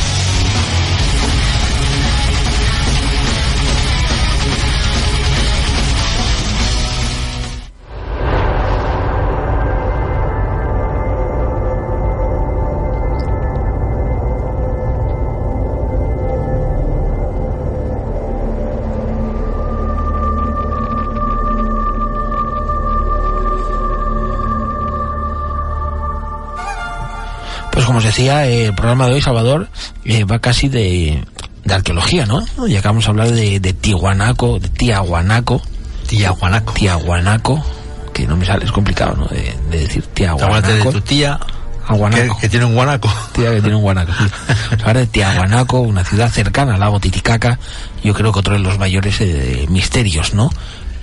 como 27.93 27.99
os 27.99 28.05
decía, 28.05 28.47
el 28.47 28.73
programa 28.73 29.05
de 29.05 29.13
hoy, 29.13 29.21
Salvador, 29.21 29.69
eh, 30.03 30.23
va 30.23 30.39
casi 30.39 30.67
de, 30.67 31.23
de 31.63 31.73
arqueología, 31.75 32.25
¿no? 32.25 32.43
Y 32.67 32.75
acabamos 32.75 33.03
de 33.03 33.09
hablar 33.11 33.29
de, 33.29 33.59
de 33.59 33.73
Tiahuanaco, 33.73 34.57
de 34.57 34.67
Tiahuanaco. 34.69 35.61
Tiahuanaco. 36.07 36.73
Tiahuanaco, 36.73 37.63
que 38.11 38.25
no 38.25 38.35
me 38.35 38.47
sale, 38.47 38.65
es 38.65 38.71
complicado, 38.71 39.15
¿no? 39.15 39.27
De, 39.27 39.55
de 39.69 39.77
decir 39.77 40.03
Tiahuanaco. 40.11 40.67
de 40.67 40.91
tu 40.91 41.01
tía. 41.01 41.39
Que, 41.87 42.31
que, 42.41 42.49
tiene 42.49 42.65
un 42.65 42.73
guanaco. 42.73 43.13
Tía 43.31 43.51
que 43.51 43.61
tiene 43.61 43.75
un 43.75 43.83
guanaco. 43.83 44.11
Sí. 44.17 44.25
Ahora 44.83 45.01
de 45.01 45.05
Tiahuanaco, 45.05 45.81
una 45.81 46.03
ciudad 46.03 46.31
cercana 46.31 46.73
al 46.73 46.79
lago 46.79 46.99
Titicaca, 46.99 47.59
yo 48.03 48.15
creo 48.15 48.31
que 48.31 48.39
otro 48.39 48.53
de 48.53 48.59
los 48.59 48.79
mayores 48.79 49.21
eh, 49.21 49.67
misterios, 49.69 50.33
¿no? 50.33 50.49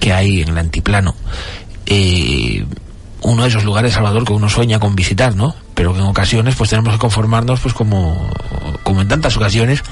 Que 0.01 0.13
hay 0.13 0.41
en 0.43 0.49
el 0.49 0.59
antiplano. 0.59 1.15
Eh, 1.87 2.67
uno 3.23 3.43
de 3.43 3.49
esos 3.49 3.65
lugares, 3.65 3.95
Salvador, 3.95 4.25
que 4.25 4.33
uno 4.33 4.49
sueña 4.49 4.79
con 4.79 4.95
visitar, 4.95 5.35
¿no? 5.35 5.55
Pero 5.75 5.93
que 5.93 6.01
en 6.01 6.07
ocasiones 6.07 6.55
pues 6.57 6.71
tenemos 6.71 6.93
que 6.93 6.99
conformarnos, 6.99 7.61
pues 7.61 7.75
como, 7.75 8.31
como 8.83 9.03
en 9.03 9.09
tantas 9.09 9.37
ocasiones, 9.37 9.83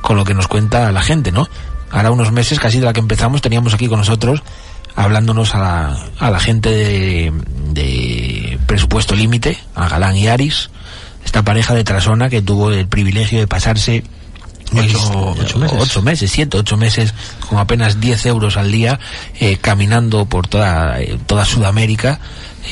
con 0.00 0.16
lo 0.16 0.24
que 0.24 0.34
nos 0.34 0.48
cuenta 0.48 0.92
la 0.92 1.02
gente, 1.02 1.32
¿no? 1.32 1.48
Ahora 1.90 2.10
unos 2.10 2.32
meses, 2.32 2.58
casi 2.58 2.78
de 2.78 2.86
la 2.86 2.92
que 2.92 3.00
empezamos, 3.00 3.42
teníamos 3.42 3.74
aquí 3.74 3.88
con 3.88 3.98
nosotros, 3.98 4.42
hablándonos 4.94 5.54
a 5.54 5.58
la, 5.58 5.98
a 6.18 6.30
la 6.30 6.40
gente 6.40 6.70
de, 6.70 7.32
de 7.70 8.58
presupuesto 8.66 9.14
límite, 9.14 9.58
a 9.74 9.88
Galán 9.88 10.16
y 10.16 10.28
Aris, 10.28 10.70
esta 11.24 11.42
pareja 11.42 11.74
de 11.74 11.84
Trasona 11.84 12.28
que 12.28 12.42
tuvo 12.42 12.70
el 12.70 12.86
privilegio 12.86 13.40
de 13.40 13.46
pasarse 13.46 14.04
Ocho, 14.72 15.34
ocho, 15.38 15.58
meses. 15.58 15.78
ocho 15.80 16.02
meses, 16.02 16.30
siete, 16.30 16.58
ocho 16.58 16.76
meses, 16.76 17.14
con 17.48 17.58
apenas 17.58 18.00
10 18.00 18.26
euros 18.26 18.56
al 18.56 18.72
día, 18.72 18.98
eh, 19.38 19.58
caminando 19.60 20.26
por 20.26 20.48
toda, 20.48 21.00
eh, 21.00 21.18
toda 21.26 21.44
Sudamérica, 21.44 22.18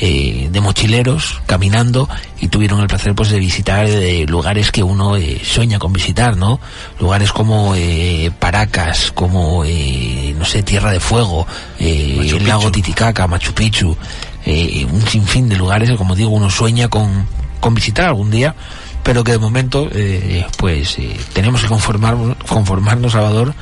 eh, 0.01 0.49
de 0.51 0.61
mochileros, 0.61 1.41
caminando, 1.45 2.09
y 2.39 2.47
tuvieron 2.47 2.79
el 2.81 2.87
placer 2.87 3.15
pues 3.15 3.29
de 3.29 3.39
visitar 3.39 3.85
eh, 3.87 4.25
lugares 4.27 4.71
que 4.71 4.83
uno 4.83 5.15
eh, 5.15 5.41
sueña 5.43 5.79
con 5.79 5.93
visitar, 5.93 6.37
¿no? 6.37 6.59
Lugares 6.99 7.31
como 7.31 7.73
eh, 7.75 8.31
Paracas, 8.39 9.11
como, 9.11 9.63
no 9.63 10.45
sé, 10.45 10.63
Tierra 10.63 10.91
de 10.91 10.99
Fuego, 10.99 11.47
el 11.79 12.47
lago 12.47 12.71
Titicaca, 12.71 13.27
Machu 13.27 13.53
Picchu, 13.53 13.95
un 14.45 15.07
sinfín 15.07 15.49
de 15.49 15.55
lugares 15.55 15.89
que, 15.89 15.97
como 15.97 16.15
digo, 16.15 16.29
uno 16.29 16.49
sueña 16.49 16.87
con, 16.87 17.27
con 17.59 17.73
visitar 17.73 18.07
algún 18.07 18.29
día, 18.29 18.55
pero 19.05 19.23
que 19.23 19.33
de 19.33 19.37
momento 19.37 19.87
eh, 19.91 20.45
pues 20.57 20.97
eh, 20.97 21.15
tenemos 21.31 21.61
que 21.61 21.67
conformar, 21.67 22.17
conformarnos 22.47 23.11
Salvador 23.11 23.53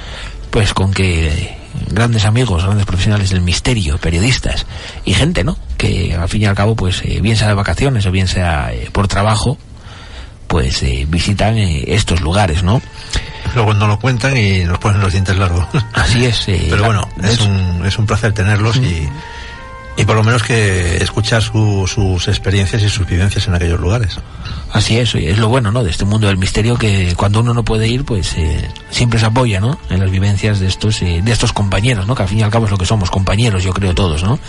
pues 0.49 0.73
con 0.73 0.93
que 0.93 1.27
eh, 1.27 1.57
grandes 1.89 2.25
amigos 2.25 2.63
grandes 2.63 2.86
profesionales 2.86 3.29
del 3.29 3.41
misterio 3.41 3.97
periodistas 3.97 4.65
y 5.05 5.13
gente 5.13 5.43
no 5.43 5.57
que 5.77 6.15
al 6.15 6.29
fin 6.29 6.43
y 6.43 6.45
al 6.45 6.55
cabo 6.55 6.75
pues 6.75 7.01
bien 7.21 7.36
sea 7.36 7.47
de 7.47 7.53
vacaciones 7.53 8.05
o 8.05 8.12
bien 8.12 8.27
sea 8.27 8.71
por 8.91 9.07
trabajo 9.07 9.57
pues 10.47 10.83
visitan 11.07 11.57
estos 11.57 12.21
lugares 12.21 12.63
no 12.63 12.81
luego 13.55 13.73
no 13.73 13.88
lo 13.88 13.99
cuentan 13.99 14.38
y 14.38 14.63
nos 14.63 14.79
ponen 14.79 15.01
los 15.01 15.12
dientes 15.12 15.38
largos. 15.38 15.65
Así 15.93 16.25
es 16.25 16.45
pero 16.69 16.86
bueno 16.86 17.07
es 17.21 17.39
un, 17.41 17.86
es 17.86 17.97
un 17.97 18.05
placer 18.05 18.33
tenerlos 18.33 18.79
mm. 18.79 18.83
y 18.83 19.09
y 19.95 20.06
por 20.06 20.15
lo 20.15 20.23
menos 20.23 20.43
que 20.43 20.97
escuchar 20.97 21.41
su, 21.41 21.86
sus 21.88 22.27
experiencias 22.27 22.82
y 22.82 22.89
sus 22.89 23.08
vivencias 23.08 23.47
en 23.47 23.56
aquellos 23.56 23.79
lugares. 23.79 24.19
Así 24.71 24.97
es, 24.97 25.13
es 25.13 25.38
lo 25.38 25.49
bueno, 25.49 25.71
¿no? 25.71 25.84
De 25.84 25.91
este 25.91 26.03
mundo 26.03 26.25
del 26.25 26.38
misterio 26.38 26.75
que 26.77 27.13
cuando 27.15 27.41
uno 27.41 27.53
no 27.53 27.63
puede 27.63 27.88
ir, 27.88 28.03
pues 28.03 28.34
eh, 28.38 28.67
siempre 28.89 29.19
se 29.19 29.27
apoya, 29.27 29.60
¿no? 29.60 29.77
En 29.91 29.99
las 29.99 30.10
vivencias 30.10 30.60
de 30.60 30.65
estos 30.65 30.99
eh, 31.03 31.21
de 31.23 31.32
estos 31.32 31.53
compañeros, 31.53 32.08
¿no? 32.08 32.15
Que 32.15 32.23
al 32.23 32.29
fin 32.29 32.39
y 32.39 32.41
al 32.41 32.49
cabo 32.49 32.65
es 32.65 32.71
lo 32.71 32.77
que 32.79 32.86
somos, 32.88 33.12
compañeros, 33.12 33.63
yo 33.63 33.71
creo 33.71 33.93
todos, 33.93 34.23
¿no? 34.23 34.39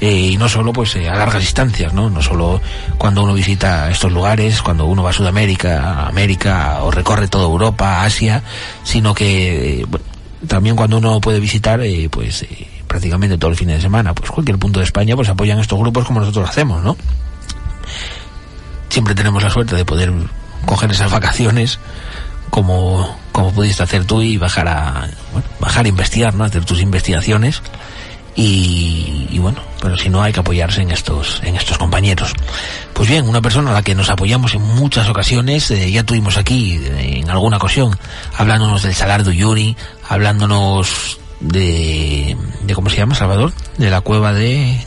Eh, 0.00 0.12
y 0.12 0.36
no 0.36 0.48
solo, 0.48 0.72
pues, 0.72 0.94
a 0.94 1.16
largas 1.16 1.40
distancias, 1.40 1.92
¿no? 1.92 2.08
No 2.08 2.22
solo 2.22 2.60
cuando 2.96 3.24
uno 3.24 3.34
visita 3.34 3.90
estos 3.90 4.12
lugares, 4.12 4.62
cuando 4.62 4.84
uno 4.86 5.02
va 5.02 5.10
a 5.10 5.14
Sudamérica, 5.14 6.06
América 6.06 6.78
o 6.82 6.92
recorre 6.92 7.26
toda 7.26 7.44
Europa, 7.44 8.04
Asia, 8.04 8.44
sino 8.84 9.14
que 9.14 9.84
bueno, 9.88 10.06
también 10.46 10.76
cuando 10.76 10.98
uno 10.98 11.20
puede 11.20 11.40
visitar, 11.40 11.80
pues 12.10 12.44
prácticamente 12.92 13.38
todo 13.38 13.50
el 13.50 13.56
fin 13.56 13.68
de 13.68 13.80
semana, 13.80 14.14
pues 14.14 14.30
cualquier 14.30 14.58
punto 14.58 14.78
de 14.78 14.84
España, 14.84 15.16
pues 15.16 15.26
apoyan 15.30 15.58
estos 15.58 15.78
grupos 15.78 16.04
como 16.04 16.20
nosotros 16.20 16.46
hacemos, 16.46 16.82
¿no? 16.84 16.94
Siempre 18.90 19.14
tenemos 19.14 19.42
la 19.42 19.48
suerte 19.48 19.74
de 19.74 19.86
poder 19.86 20.12
coger 20.66 20.90
esas 20.90 21.10
vacaciones 21.10 21.78
como, 22.50 23.16
como 23.32 23.50
pudiste 23.50 23.82
hacer 23.82 24.04
tú 24.04 24.20
y 24.20 24.36
bajar 24.36 24.68
a, 24.68 25.08
bueno, 25.32 25.48
bajar 25.58 25.86
a 25.86 25.88
investigar, 25.88 26.34
¿no? 26.34 26.44
Hacer 26.44 26.66
tus 26.66 26.82
investigaciones 26.82 27.62
y, 28.36 29.26
y, 29.30 29.38
bueno, 29.38 29.62
pero 29.80 29.96
si 29.96 30.10
no 30.10 30.22
hay 30.22 30.34
que 30.34 30.40
apoyarse 30.40 30.82
en 30.82 30.90
estos, 30.90 31.40
en 31.44 31.56
estos 31.56 31.78
compañeros. 31.78 32.34
Pues 32.92 33.08
bien, 33.08 33.26
una 33.26 33.40
persona 33.40 33.70
a 33.70 33.72
la 33.72 33.82
que 33.82 33.94
nos 33.94 34.10
apoyamos 34.10 34.52
en 34.54 34.60
muchas 34.60 35.08
ocasiones, 35.08 35.70
eh, 35.70 35.90
ya 35.90 36.02
tuvimos 36.02 36.36
aquí 36.36 36.74
eh, 36.74 37.20
en 37.20 37.30
alguna 37.30 37.56
ocasión, 37.56 37.98
hablándonos 38.36 38.82
del 38.82 38.94
Salar 38.94 39.24
de 39.24 39.30
Uyuni, 39.30 39.78
hablándonos 40.06 41.21
de, 41.42 42.36
de 42.64 42.74
¿cómo 42.74 42.90
se 42.90 42.96
llama 42.96 43.14
Salvador? 43.14 43.52
De 43.76 43.90
la 43.90 44.00
cueva 44.00 44.32
de 44.32 44.78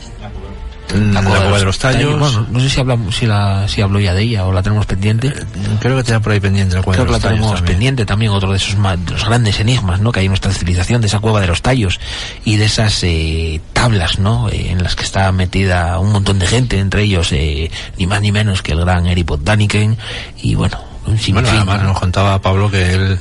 la, 0.94 1.22
cueva, 1.22 1.36
la 1.36 1.40
cueva 1.42 1.58
de, 1.58 1.64
los 1.64 1.78
tallos. 1.78 2.18
Bueno, 2.18 2.46
no 2.50 2.60
sé 2.60 2.70
si 2.70 2.80
hablamos, 2.80 3.16
si 3.16 3.26
la, 3.26 3.66
si 3.68 3.82
habló 3.82 3.98
ya 3.98 4.14
de 4.14 4.22
ella 4.22 4.46
o 4.46 4.52
la 4.52 4.62
tenemos 4.62 4.86
pendiente. 4.86 5.28
Eh, 5.28 5.32
creo 5.80 5.96
que 5.96 6.00
está 6.00 6.20
por 6.20 6.32
ahí 6.32 6.40
pendiente 6.40 6.76
la 6.76 6.82
cueva 6.82 6.96
Creo 6.96 7.06
de 7.06 7.12
los 7.12 7.20
que 7.20 7.26
la 7.26 7.32
tenemos 7.32 7.54
también. 7.56 7.74
pendiente 7.74 8.06
también, 8.06 8.32
otro 8.32 8.50
de 8.50 8.56
esos 8.56 8.76
de 8.76 9.12
los 9.12 9.24
grandes 9.24 9.60
enigmas, 9.60 10.00
¿no? 10.00 10.12
Que 10.12 10.20
hay 10.20 10.26
en 10.26 10.30
nuestra 10.30 10.52
civilización, 10.52 11.00
de 11.00 11.08
esa 11.08 11.18
cueva 11.18 11.40
de 11.40 11.48
los 11.48 11.62
tallos 11.62 12.00
y 12.44 12.56
de 12.56 12.64
esas 12.64 13.02
eh, 13.02 13.60
tablas, 13.72 14.18
¿no? 14.18 14.48
Eh, 14.48 14.70
en 14.70 14.82
las 14.82 14.94
que 14.96 15.04
está 15.04 15.30
metida 15.32 15.98
un 15.98 16.12
montón 16.12 16.38
de 16.38 16.46
gente, 16.46 16.78
entre 16.78 17.02
ellos 17.02 17.32
eh, 17.32 17.70
ni 17.98 18.06
más 18.06 18.20
ni 18.20 18.32
menos 18.32 18.62
que 18.62 18.72
el 18.72 18.80
gran 18.80 19.06
Eripot 19.06 19.42
Daniken 19.42 19.98
y 20.40 20.54
bueno, 20.54 20.78
un 21.06 21.18
sinfín. 21.18 21.34
Bueno, 21.34 21.48
además 21.50 21.82
nos 21.82 21.98
contaba 21.98 22.40
Pablo 22.40 22.70
que 22.70 22.92
él 22.92 23.18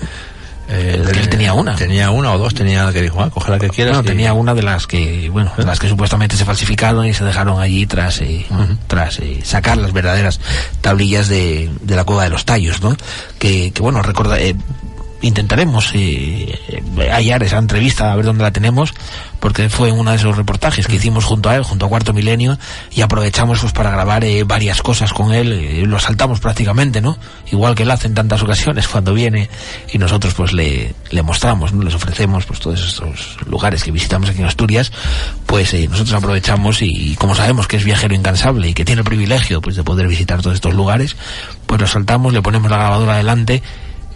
eh, 0.69 1.03
él 1.05 1.29
tenía 1.29 1.53
una. 1.53 1.75
Tenía 1.75 2.09
una 2.09 2.33
o 2.33 2.37
dos, 2.37 2.53
tenía 2.53 2.91
que 2.91 3.01
dijo, 3.01 3.21
ah, 3.21 3.29
coge 3.29 3.51
la 3.51 3.59
que 3.59 3.69
quieras. 3.69 3.95
No, 3.95 4.03
tenía 4.03 4.33
una 4.33 4.53
de 4.53 4.63
las 4.63 4.87
que, 4.87 5.29
bueno, 5.29 5.51
de 5.57 5.63
las 5.63 5.79
que 5.79 5.87
supuestamente 5.87 6.35
se 6.35 6.45
falsificaron 6.45 7.05
y 7.05 7.13
se 7.13 7.23
dejaron 7.23 7.59
allí 7.59 7.85
tras, 7.85 8.21
eh, 8.21 8.45
uh 8.49 8.53
-huh. 8.53 8.77
tras 8.87 9.19
eh, 9.19 9.41
sacar 9.43 9.77
las 9.77 9.93
verdaderas 9.93 10.39
tablillas 10.81 11.27
de, 11.27 11.69
de, 11.81 11.95
la 11.95 12.03
cueva 12.03 12.23
de 12.23 12.29
los 12.29 12.45
tallos, 12.45 12.81
¿no? 12.81 12.95
Que, 13.37 13.71
que 13.71 13.81
bueno, 13.81 14.01
recorda, 14.01 14.39
eh, 14.39 14.55
intentaremos 15.27 15.91
eh, 15.95 16.59
hallar 17.11 17.41
esa 17.43 17.57
entrevista, 17.57 18.11
a 18.11 18.15
ver 18.15 18.25
dónde 18.25 18.43
la 18.43 18.51
tenemos, 18.51 18.93
porque 19.39 19.69
fue 19.69 19.91
uno 19.91 20.11
de 20.11 20.17
esos 20.17 20.37
reportajes 20.37 20.85
que 20.85 20.95
hicimos 20.95 21.25
junto 21.25 21.49
a 21.49 21.55
él, 21.55 21.63
junto 21.63 21.87
a 21.87 21.89
Cuarto 21.89 22.13
Milenio, 22.13 22.59
y 22.91 23.01
aprovechamos 23.01 23.59
pues 23.59 23.73
para 23.73 23.89
grabar 23.89 24.23
eh, 24.23 24.43
varias 24.43 24.83
cosas 24.83 25.13
con 25.13 25.33
él, 25.33 25.51
eh, 25.51 25.83
lo 25.87 25.99
saltamos 25.99 26.39
prácticamente, 26.39 27.01
¿no? 27.01 27.17
Igual 27.51 27.73
que 27.73 27.83
él 27.83 27.91
hace 27.91 28.07
en 28.07 28.13
tantas 28.13 28.43
ocasiones 28.43 28.87
cuando 28.87 29.13
viene 29.13 29.49
y 29.91 29.97
nosotros 29.97 30.35
pues 30.35 30.53
le, 30.53 30.93
le 31.09 31.21
mostramos, 31.23 31.73
¿no? 31.73 31.83
Les 31.83 31.95
ofrecemos 31.95 32.45
pues 32.45 32.59
todos 32.59 32.85
estos 32.85 33.37
lugares 33.47 33.83
que 33.83 33.91
visitamos 33.91 34.29
aquí 34.29 34.41
en 34.41 34.45
Asturias, 34.45 34.91
pues 35.47 35.73
eh, 35.73 35.87
nosotros 35.87 36.13
aprovechamos 36.13 36.83
y, 36.83 37.11
y, 37.11 37.15
como 37.15 37.33
sabemos 37.33 37.67
que 37.67 37.77
es 37.77 37.83
viajero 37.83 38.13
incansable 38.13 38.69
y 38.69 38.73
que 38.75 38.85
tiene 38.85 39.01
el 39.01 39.05
privilegio 39.05 39.59
pues 39.59 39.75
de 39.75 39.83
poder 39.83 40.07
visitar 40.07 40.41
todos 40.41 40.55
estos 40.55 40.75
lugares, 40.75 41.15
pues 41.65 41.81
lo 41.81 41.87
saltamos, 41.87 42.31
le 42.31 42.43
ponemos 42.43 42.69
la 42.69 42.77
grabadora 42.77 43.13
adelante 43.13 43.63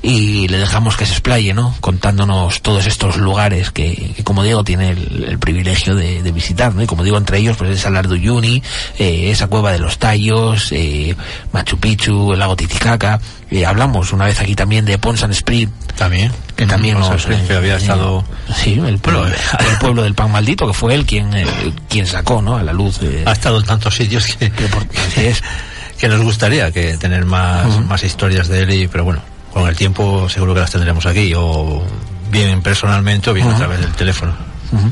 y 0.02 0.48
le 0.48 0.58
dejamos 0.58 0.96
que 0.96 1.06
se 1.06 1.12
explaye, 1.12 1.54
¿no? 1.54 1.76
Contándonos 1.82 2.62
todos 2.62 2.86
estos 2.86 3.18
lugares 3.18 3.72
que, 3.72 4.14
que 4.16 4.24
como 4.24 4.44
digo, 4.44 4.64
tiene 4.64 4.90
el, 4.90 5.26
el 5.28 5.40
privilegio 5.40 5.96
de, 5.96 6.24
de, 6.24 6.32
visitar, 6.32 6.74
¿no? 6.74 6.82
Y 6.82 6.88
como 6.88 7.04
digo, 7.04 7.18
entre 7.18 7.40
ellos, 7.40 7.58
pues 7.58 7.70
el 7.72 7.78
Salar 7.78 8.08
de 8.08 8.16
Uyuni, 8.16 8.64
eh, 8.98 9.30
esa 9.30 9.48
cueva 9.48 9.74
de 9.74 9.80
los 9.80 9.98
Tallos, 9.98 10.72
eh, 10.72 11.16
Machu 11.52 11.78
Picchu, 11.78 12.32
el 12.32 12.40
lago 12.40 12.56
Titicaca. 12.56 13.20
Eh, 13.52 13.66
hablamos 13.66 14.14
una 14.14 14.26
vez 14.26 14.40
aquí 14.40 14.56
también 14.56 14.86
de 14.86 14.98
Ponsan 14.98 15.34
Sprit. 15.34 15.70
También. 15.98 16.32
Que 16.56 16.66
también 16.66 16.96
Ponsan 16.96 17.14
nos... 17.14 17.24
Sprit, 17.24 17.48
que 17.48 17.54
había 17.56 17.76
estado... 17.76 18.24
Sí, 18.56 18.80
el 18.86 19.00
pueblo, 19.00 19.28
el 19.28 19.78
pueblo 19.82 20.04
del 20.04 20.14
pan 20.14 20.32
maldito, 20.32 20.66
que 20.66 20.74
fue 20.74 20.94
él 20.94 21.06
quien, 21.06 21.34
eh, 21.36 21.46
quien 21.90 22.08
sacó, 22.08 22.42
¿no? 22.42 22.56
A 22.56 22.64
la 22.64 22.72
luz. 22.72 23.00
ha 23.26 23.32
estado 23.34 23.60
en 23.60 23.66
tantos 23.66 23.96
sitios 23.96 24.28
que... 24.28 24.50
que 24.50 24.66
así 24.66 25.26
es. 25.26 25.44
que 26.00 26.08
nos 26.08 26.22
gustaría 26.22 26.72
que 26.72 26.98
tener 26.98 27.26
más, 27.26 27.66
uh 27.66 27.80
-huh. 27.80 27.86
más 27.86 28.04
historias 28.04 28.48
de 28.48 28.62
él, 28.62 28.72
y, 28.72 28.88
pero 28.88 29.04
bueno, 29.04 29.22
con 29.54 29.68
el 29.68 29.76
tiempo 29.76 30.30
seguro 30.30 30.54
que 30.54 30.62
las 30.62 30.72
tendremos 30.72 31.06
aquí, 31.06 31.34
o 31.36 31.84
bien 32.32 32.62
personalmente 32.62 33.30
o 33.30 33.34
bien 33.34 33.48
uh 33.48 33.52
-huh. 33.52 33.56
a 33.56 33.58
través 33.58 33.80
del 33.80 33.92
teléfono. 33.92 34.34
Uh 34.72 34.78
-huh. 34.78 34.92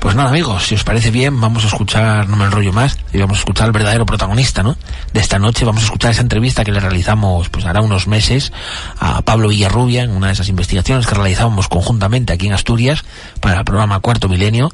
Pues 0.00 0.14
nada, 0.14 0.28
amigos, 0.28 0.66
si 0.66 0.74
os 0.74 0.84
parece 0.84 1.10
bien, 1.10 1.40
vamos 1.40 1.64
a 1.64 1.68
escuchar, 1.68 2.28
no 2.28 2.36
me 2.36 2.44
enrollo 2.44 2.72
más, 2.74 2.98
y 3.10 3.18
vamos 3.18 3.38
a 3.38 3.40
escuchar 3.40 3.66
al 3.66 3.72
verdadero 3.72 4.04
protagonista, 4.04 4.62
¿no? 4.62 4.76
De 5.14 5.20
esta 5.20 5.38
noche 5.38 5.64
vamos 5.64 5.82
a 5.82 5.86
escuchar 5.86 6.10
esa 6.10 6.20
entrevista 6.20 6.62
que 6.62 6.72
le 6.72 6.80
realizamos, 6.80 7.48
pues 7.48 7.64
hará 7.64 7.80
unos 7.80 8.06
meses, 8.06 8.52
a 8.98 9.22
Pablo 9.22 9.48
Villarrubia, 9.48 10.02
en 10.02 10.10
una 10.10 10.26
de 10.26 10.34
esas 10.34 10.48
investigaciones 10.48 11.06
que 11.06 11.14
realizábamos 11.14 11.68
conjuntamente 11.68 12.34
aquí 12.34 12.48
en 12.48 12.52
Asturias, 12.52 13.02
para 13.40 13.60
el 13.60 13.64
programa 13.64 13.98
Cuarto 14.00 14.28
Milenio. 14.28 14.70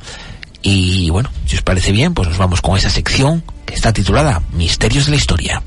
Y 0.63 1.09
bueno, 1.11 1.31
si 1.47 1.57
os 1.57 1.63
parece 1.63 1.93
bien, 1.93 2.13
pues 2.13 2.29
nos 2.29 2.37
vamos 2.37 2.61
con 2.61 2.77
esa 2.77 2.91
sección 2.91 3.45
que 3.65 3.75
está 3.75 3.93
titulada 3.93 4.43
Misterios 4.53 5.05
de 5.07 5.13
la 5.13 5.17
Historia. 5.17 5.63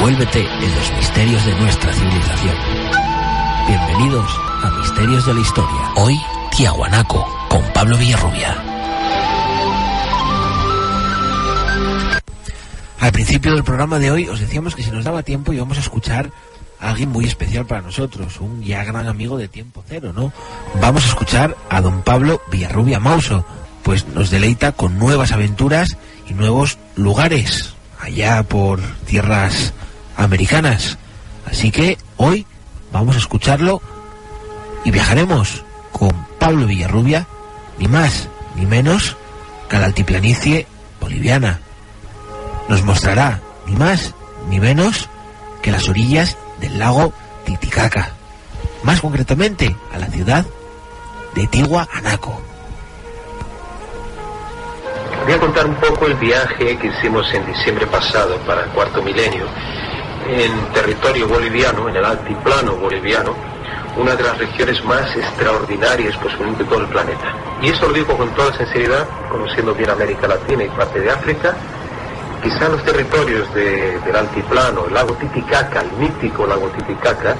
Envuélvete 0.00 0.40
en 0.40 0.74
los 0.74 0.92
misterios 0.96 1.44
de 1.44 1.54
nuestra 1.56 1.92
civilización. 1.92 2.56
Bienvenidos 3.68 4.40
a 4.62 4.70
Misterios 4.78 5.26
de 5.26 5.34
la 5.34 5.40
Historia. 5.40 5.92
Hoy, 5.96 6.18
Tiahuanaco, 6.56 7.28
con 7.50 7.62
Pablo 7.74 7.98
Villarrubia. 7.98 8.56
Al 12.98 13.12
principio 13.12 13.52
del 13.52 13.62
programa 13.62 13.98
de 13.98 14.10
hoy 14.10 14.26
os 14.26 14.40
decíamos 14.40 14.74
que 14.74 14.82
si 14.82 14.90
nos 14.90 15.04
daba 15.04 15.22
tiempo 15.22 15.52
íbamos 15.52 15.76
a 15.76 15.82
escuchar 15.82 16.30
a 16.80 16.88
alguien 16.88 17.10
muy 17.10 17.26
especial 17.26 17.66
para 17.66 17.82
nosotros, 17.82 18.40
un 18.40 18.62
ya 18.62 18.82
gran 18.84 19.06
amigo 19.06 19.36
de 19.36 19.48
Tiempo 19.48 19.84
Cero, 19.86 20.14
¿no? 20.14 20.32
Vamos 20.80 21.04
a 21.04 21.08
escuchar 21.08 21.58
a 21.68 21.82
don 21.82 22.00
Pablo 22.00 22.40
Villarrubia 22.50 23.00
Mauso, 23.00 23.44
pues 23.82 24.06
nos 24.06 24.30
deleita 24.30 24.72
con 24.72 24.98
nuevas 24.98 25.32
aventuras 25.32 25.98
y 26.26 26.32
nuevos 26.32 26.78
lugares 26.96 27.74
allá 28.00 28.42
por 28.44 28.80
tierras 29.04 29.74
americanas. 30.20 30.98
Así 31.50 31.70
que 31.70 31.98
hoy 32.16 32.46
vamos 32.92 33.16
a 33.16 33.18
escucharlo 33.18 33.80
y 34.84 34.90
viajaremos 34.90 35.64
con 35.92 36.10
Pablo 36.38 36.66
Villarrubia, 36.66 37.26
ni 37.78 37.88
más 37.88 38.28
ni 38.56 38.66
menos 38.66 39.16
que 39.68 39.76
a 39.76 39.80
la 39.80 39.86
altiplanicie 39.86 40.66
boliviana 41.00 41.60
nos 42.68 42.84
mostrará 42.84 43.40
ni 43.66 43.74
más 43.74 44.14
ni 44.48 44.60
menos 44.60 45.08
que 45.62 45.72
las 45.72 45.88
orillas 45.88 46.36
del 46.60 46.78
lago 46.78 47.12
Titicaca, 47.44 48.10
más 48.82 49.00
concretamente 49.00 49.74
a 49.92 49.98
la 49.98 50.06
ciudad 50.06 50.44
de 51.34 51.46
Tihuanaco. 51.48 52.40
Voy 55.24 55.32
a 55.34 55.38
contar 55.38 55.66
un 55.66 55.74
poco 55.76 56.06
el 56.06 56.14
viaje 56.14 56.78
que 56.78 56.86
hicimos 56.86 57.26
en 57.34 57.46
diciembre 57.46 57.86
pasado 57.86 58.36
para 58.46 58.64
el 58.64 58.70
cuarto 58.70 59.02
milenio 59.02 59.46
en 60.28 60.72
territorio 60.72 61.28
boliviano, 61.28 61.88
en 61.88 61.96
el 61.96 62.04
altiplano 62.04 62.76
boliviano, 62.76 63.34
una 63.96 64.14
de 64.14 64.22
las 64.22 64.38
regiones 64.38 64.84
más 64.84 65.14
extraordinarias 65.16 66.16
posiblemente 66.16 66.64
de 66.64 66.70
todo 66.70 66.80
el 66.80 66.88
planeta. 66.88 67.34
Y 67.62 67.68
eso 67.68 67.86
lo 67.88 67.92
digo 67.92 68.16
con 68.16 68.30
toda 68.30 68.56
sinceridad, 68.56 69.06
conociendo 69.30 69.74
bien 69.74 69.90
América 69.90 70.28
Latina 70.28 70.64
y 70.64 70.68
parte 70.68 71.00
de 71.00 71.10
África, 71.10 71.54
quizá 72.42 72.68
los 72.68 72.82
territorios 72.84 73.52
del 73.54 74.16
altiplano, 74.16 74.86
el 74.86 74.94
lago 74.94 75.14
Titicaca, 75.14 75.80
el 75.80 75.92
mítico 75.92 76.46
lago 76.46 76.68
Titicaca, 76.68 77.36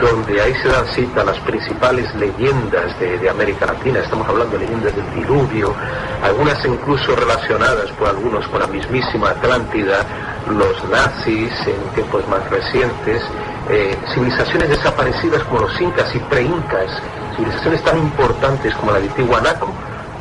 donde 0.00 0.40
ahí 0.40 0.54
se 0.62 0.68
dan 0.68 0.86
cita 0.94 1.24
las 1.24 1.38
principales 1.40 2.12
leyendas 2.14 2.98
de, 2.98 3.28
América 3.28 3.66
Latina, 3.66 4.00
estamos 4.00 4.28
hablando 4.28 4.58
de 4.58 4.64
leyendas 4.64 4.94
del 4.94 5.14
diluvio, 5.14 5.74
algunas 6.22 6.64
incluso 6.64 7.14
relacionadas 7.16 7.90
por 7.92 8.08
algunos 8.08 8.46
con 8.48 8.60
la 8.60 8.66
mismísima 8.66 9.30
Atlántida, 9.30 10.04
los 10.48 10.84
nazis 10.88 11.52
en 11.66 11.94
tiempos 11.94 12.26
más 12.28 12.48
recientes, 12.50 13.22
eh, 13.70 13.96
civilizaciones 14.14 14.68
desaparecidas 14.68 15.42
como 15.44 15.60
los 15.60 15.80
incas 15.80 16.14
y 16.14 16.18
pre-incas, 16.18 17.02
civilizaciones 17.36 17.82
tan 17.82 17.98
importantes 17.98 18.74
como 18.74 18.92
la 18.92 19.00
de 19.00 19.08
Tihuanaco, 19.08 19.72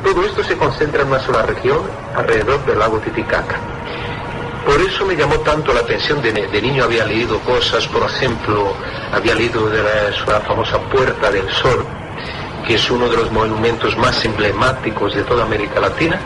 todo 0.03 0.25
esto 0.25 0.43
se 0.43 0.57
concentra 0.57 1.03
en 1.03 1.09
una 1.09 1.19
sola 1.19 1.43
región 1.43 1.79
alrededor 2.15 2.65
del 2.65 2.79
lago 2.79 2.99
Titicaca. 2.99 3.55
Por 4.65 4.79
eso 4.79 5.05
me 5.05 5.15
llamó 5.15 5.39
tanto 5.39 5.73
la 5.73 5.79
atención, 5.79 6.21
de, 6.21 6.61
niño 6.61 6.83
había 6.83 7.05
leído 7.05 7.39
cosas, 7.39 7.87
por 7.87 8.03
ejemplo, 8.03 8.75
había 9.11 9.35
leído 9.35 9.69
de 9.69 9.81
la, 9.81 10.39
famosa 10.41 10.79
Puerta 10.89 11.31
del 11.31 11.49
Sol, 11.49 11.85
que 12.67 12.75
es 12.75 12.91
uno 12.91 13.09
de 13.09 13.17
los 13.17 13.31
monumentos 13.31 13.97
más 13.97 14.23
emblemáticos 14.23 15.15
de 15.15 15.23
toda 15.23 15.43
América 15.43 15.79
Latina. 15.79 16.19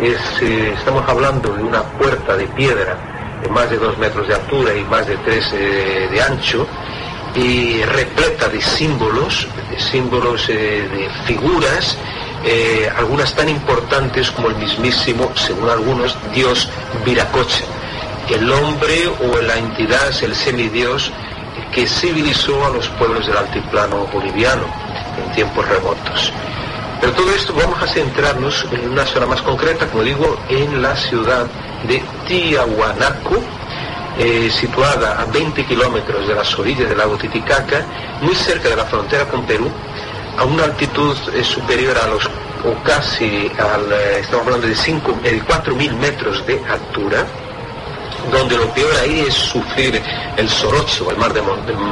Eh, 0.00 0.74
estamos 0.76 1.08
hablando 1.08 1.54
de 1.54 1.62
una 1.62 1.82
puerta 1.82 2.36
de 2.36 2.46
piedra 2.48 2.98
de 3.42 3.48
más 3.48 3.70
de 3.70 3.78
dos 3.78 3.96
metros 3.98 4.26
de 4.26 4.34
altura 4.34 4.74
y 4.74 4.84
más 4.84 5.06
de 5.06 5.16
tres 5.18 5.52
eh, 5.52 6.08
de 6.10 6.22
ancho, 6.22 6.66
y 7.34 7.82
repleta 7.82 8.48
de 8.48 8.60
símbolos, 8.60 9.46
de 9.70 9.78
símbolos 9.78 10.48
eh, 10.48 10.88
de 10.88 11.10
figuras 11.26 11.96
eh, 12.48 12.88
algunas 12.96 13.34
tan 13.34 13.48
importantes 13.48 14.30
como 14.30 14.48
el 14.48 14.54
mismísimo, 14.54 15.32
según 15.34 15.68
algunos, 15.68 16.16
dios 16.32 16.68
Viracocha, 17.04 17.64
el 18.30 18.50
hombre 18.52 19.08
o 19.08 19.42
la 19.42 19.56
entidad, 19.56 20.12
el 20.22 20.34
semidios 20.34 21.10
que 21.72 21.88
civilizó 21.88 22.64
a 22.64 22.70
los 22.70 22.88
pueblos 22.90 23.26
del 23.26 23.36
altiplano 23.36 24.06
boliviano 24.12 24.62
en 25.18 25.34
tiempos 25.34 25.66
remotos. 25.68 26.32
Pero 27.00 27.12
todo 27.14 27.30
esto 27.32 27.52
vamos 27.52 27.82
a 27.82 27.86
centrarnos 27.88 28.64
en 28.70 28.90
una 28.90 29.04
zona 29.04 29.26
más 29.26 29.42
concreta, 29.42 29.86
como 29.88 30.04
digo, 30.04 30.38
en 30.48 30.80
la 30.80 30.94
ciudad 30.96 31.46
de 31.88 32.02
Tiahuanaco, 32.28 33.42
eh, 34.18 34.50
situada 34.50 35.20
a 35.20 35.24
20 35.26 35.64
kilómetros 35.66 36.26
de 36.26 36.34
las 36.34 36.58
orillas 36.58 36.88
del 36.88 36.98
lago 36.98 37.16
Titicaca, 37.16 37.84
muy 38.22 38.34
cerca 38.34 38.68
de 38.68 38.76
la 38.76 38.84
frontera 38.84 39.26
con 39.26 39.44
Perú, 39.44 39.68
a 40.36 40.44
una 40.44 40.64
altitud 40.64 41.16
eh, 41.34 41.42
superior 41.42 41.96
a 41.98 42.06
los, 42.08 42.26
o 42.64 42.82
casi 42.84 43.50
al, 43.58 43.92
eh, 43.92 44.20
estamos 44.20 44.46
hablando 44.46 44.66
de 44.66 44.74
5, 44.74 45.20
de 45.22 45.42
4.000 45.42 45.92
metros 45.94 46.46
de 46.46 46.62
altura, 46.68 47.26
donde 48.30 48.56
lo 48.56 48.68
peor 48.72 48.94
ahí 49.02 49.24
es 49.26 49.34
sufrir 49.34 50.02
el 50.36 50.48
sorocho, 50.48 51.10
el, 51.10 51.16
de, 51.32 51.42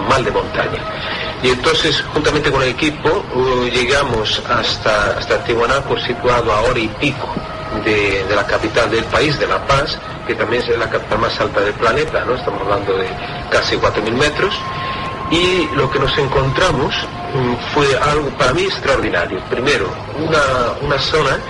mal 0.08 0.24
de 0.24 0.30
montaña. 0.30 0.82
Y 1.42 1.50
entonces, 1.50 2.02
juntamente 2.12 2.50
con 2.50 2.62
el 2.62 2.70
equipo, 2.70 3.24
uh, 3.34 3.64
llegamos 3.66 4.42
hasta, 4.48 5.18
hasta 5.18 5.44
Tihuanaco, 5.44 5.98
situado 6.00 6.52
a 6.52 6.62
hora 6.62 6.78
y 6.78 6.88
pico 6.88 7.28
de, 7.84 8.24
la 8.34 8.46
capital 8.46 8.90
del 8.90 9.04
país, 9.04 9.38
de 9.38 9.46
La 9.46 9.64
Paz, 9.66 9.98
que 10.26 10.34
también 10.34 10.62
es 10.62 10.78
la 10.78 10.88
capital 10.88 11.18
más 11.18 11.38
alta 11.40 11.60
del 11.60 11.74
planeta, 11.74 12.24
¿no? 12.24 12.34
Estamos 12.34 12.62
hablando 12.62 12.96
de 12.96 13.08
casi 13.50 13.76
4.000 13.76 14.12
metros. 14.12 14.54
Y 15.34 15.68
lo 15.74 15.90
que 15.90 15.98
nos 15.98 16.16
encontramos 16.16 16.94
mm, 17.34 17.54
fue 17.74 17.86
algo 17.98 18.28
para 18.38 18.52
mí 18.52 18.62
extraordinario. 18.62 19.40
Primero, 19.50 19.88
una, 20.80 20.98
zona 20.98 21.40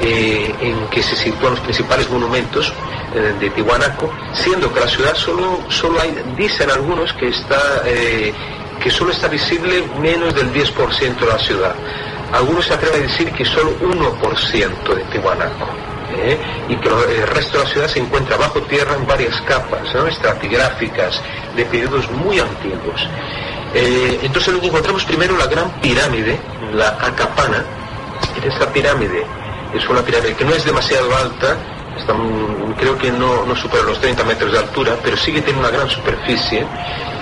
eh, 0.00 0.54
en 0.58 0.86
que 0.88 1.02
se 1.02 1.14
sitúan 1.16 1.52
los 1.52 1.60
principales 1.60 2.08
monumentos 2.08 2.72
eh, 3.14 3.34
de 3.38 3.50
Tihuanaco, 3.50 4.10
siendo 4.32 4.72
que 4.72 4.80
la 4.80 4.88
ciudad 4.88 5.14
solo, 5.14 5.60
solo 5.68 6.00
hay, 6.00 6.16
dicen 6.34 6.70
algunos 6.70 7.12
que 7.12 7.28
está, 7.28 7.82
eh, 7.84 8.32
que 8.82 8.90
solo 8.90 9.12
está 9.12 9.28
visible 9.28 9.84
menos 10.00 10.34
del 10.34 10.50
10% 10.54 11.18
de 11.18 11.26
la 11.26 11.38
ciudad. 11.38 11.74
Algunos 12.32 12.64
se 12.64 12.72
atreven 12.72 13.02
a 13.02 13.06
decir 13.06 13.30
que 13.32 13.44
solo 13.44 13.76
1% 13.80 14.94
de 14.94 15.04
Tihuanaco. 15.12 15.66
¿Eh? 16.14 16.38
y 16.68 16.76
que 16.76 16.88
el 16.88 17.26
resto 17.28 17.58
de 17.58 17.64
la 17.64 17.70
ciudad 17.70 17.88
se 17.88 17.98
encuentra 17.98 18.36
bajo 18.36 18.60
tierra 18.62 18.94
en 18.94 19.06
varias 19.06 19.40
capas 19.42 19.94
estratigráficas 20.08 21.20
de 21.54 21.64
periodos 21.64 22.10
muy 22.10 22.38
antiguos. 22.38 23.08
Eh, 23.74 24.20
entonces 24.22 24.54
lo 24.54 24.60
que 24.60 24.68
encontramos 24.68 25.04
primero 25.04 25.36
la 25.36 25.46
gran 25.46 25.70
pirámide, 25.80 26.38
la 26.72 26.88
Acapana. 26.88 27.64
En 28.36 28.50
esta 28.50 28.72
pirámide 28.72 29.24
es 29.74 29.88
una 29.88 30.02
pirámide 30.02 30.34
que 30.34 30.44
no 30.44 30.54
es 30.54 30.64
demasiado 30.64 31.14
alta, 31.16 31.56
creo 32.78 32.96
que 32.98 33.10
no, 33.10 33.44
no, 33.44 33.56
supera 33.56 33.82
los 33.82 34.00
30 34.00 34.24
metros 34.24 34.52
de 34.52 34.58
altura, 34.58 34.96
pero 35.02 35.16
sigue 35.16 35.40
teniendo 35.40 35.68
una 35.68 35.76
gran 35.76 35.88
superficie. 35.88 36.64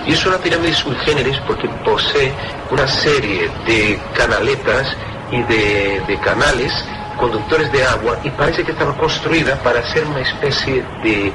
Y 0.07 0.13
es 0.13 0.27
una 0.27 0.37
pirámide 0.37 0.75
sui 0.75 0.95
generis 0.97 1.39
porque 1.47 1.69
posee 1.85 2.33
una 2.71 2.87
serie 2.87 3.51
de 3.67 3.99
canaletas 4.15 4.95
y 5.31 5.43
de 5.43 6.19
canales 6.23 6.73
conductores 7.17 7.71
de 7.73 7.85
agua 7.85 8.19
y 8.25 8.31
parece 8.31 8.65
que 8.65 8.73
estaba 8.73 8.97
construida 8.97 9.57
para 9.63 9.85
ser 9.93 10.05
una 10.07 10.21
especie 10.21 10.85
de, 11.03 11.33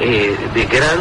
eh, 0.00 0.36
de 0.54 0.64
gran 0.66 0.98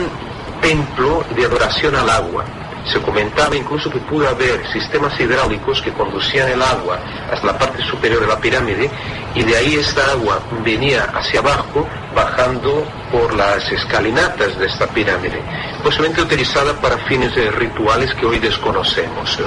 templo 0.62 1.24
de 1.36 1.46
adoración 1.46 1.96
al 1.96 2.10
agua. 2.10 2.46
Se 2.86 3.00
comentaba 3.02 3.56
incluso 3.56 3.90
que 3.90 4.00
pudo 4.00 4.28
haber 4.28 4.66
sistemas 4.72 5.20
hidráulicos 5.20 5.82
que 5.82 5.92
conducían 5.92 6.50
el 6.50 6.62
agua 6.62 7.00
hasta 7.32 7.46
la 7.46 7.58
parte 7.58 7.84
superior 7.84 8.22
de 8.22 8.28
la 8.28 8.40
pirámide 8.40 8.90
y 9.36 9.44
de 9.44 9.56
ahí 9.56 9.76
esta 9.76 10.12
agua 10.12 10.40
venía 10.64 11.04
hacia 11.14 11.40
abajo 11.40 11.88
bajando 12.16 12.86
por 13.12 13.34
las 13.34 13.72
escalinatas 13.72 14.58
de 14.58 14.66
esta 14.66 14.88
pirámide, 14.88 15.42
posiblemente 15.84 16.22
utilizada 16.22 16.74
para 16.74 16.98
fines 17.00 17.34
rituales 17.56 18.14
que 18.16 18.26
hoy 18.26 18.40
desconocemos. 18.40 19.38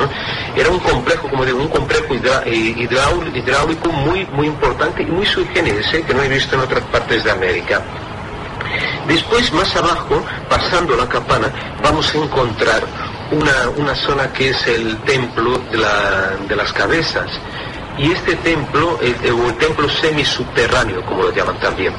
Era 0.57 0.71
un 0.71 0.79
complejo, 0.81 1.29
como 1.29 1.45
digo, 1.45 1.59
un 1.59 1.69
complejo 1.69 2.15
eh, 2.15 2.75
hidráulico 2.77 3.91
muy, 3.91 4.27
muy 4.27 4.47
importante 4.47 5.03
y 5.03 5.07
muy 5.07 5.27
sui 5.27 5.47
generis, 5.53 5.93
¿eh? 5.95 6.03
que 6.07 6.15
no 6.15 6.23
he 6.23 6.29
visto 6.29 6.55
en 6.55 6.63
otras 6.63 6.83
partes 6.85 7.25
de 7.25 7.31
América. 7.31 7.83
Después, 9.07 9.53
más 9.53 9.75
abajo, 9.77 10.23
pasando 10.49 10.97
la 10.97 11.09
campana, 11.09 11.49
vamos 11.83 12.15
a 12.15 12.19
encontrar 12.19 12.83
una, 13.77 13.95
zona 13.95 14.33
que 14.33 14.51
es 14.51 14.67
el 14.67 14.97
templo 15.03 15.59
de, 15.71 16.57
las 16.57 16.73
cabezas. 16.73 17.31
Y 17.99 18.11
este 18.11 18.37
templo, 18.37 18.99
el, 19.03 19.15
el 19.23 19.55
templo 19.59 19.89
semisubterráneo, 19.89 21.05
como 21.05 21.25
lo 21.25 21.33
llaman 21.33 21.59
también, 21.61 21.93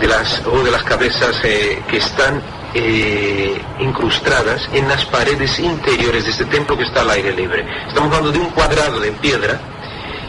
de 0.00 0.06
las, 0.06 0.42
o 0.46 0.62
de 0.62 0.70
las 0.70 0.82
cabezas 0.82 1.40
eh, 1.44 1.82
que 1.88 1.98
están 1.98 2.42
eh, 2.74 3.60
incrustadas 3.78 4.68
en 4.72 4.86
las 4.88 5.04
paredes 5.06 5.58
interiores 5.58 6.24
de 6.24 6.30
este 6.30 6.44
templo 6.46 6.76
que 6.76 6.84
está 6.84 7.00
al 7.02 7.10
aire 7.10 7.32
libre. 7.32 7.66
Estamos 7.88 8.08
hablando 8.08 8.32
de 8.32 8.38
un 8.38 8.50
cuadrado 8.50 9.00
de 9.00 9.12
piedra 9.12 9.58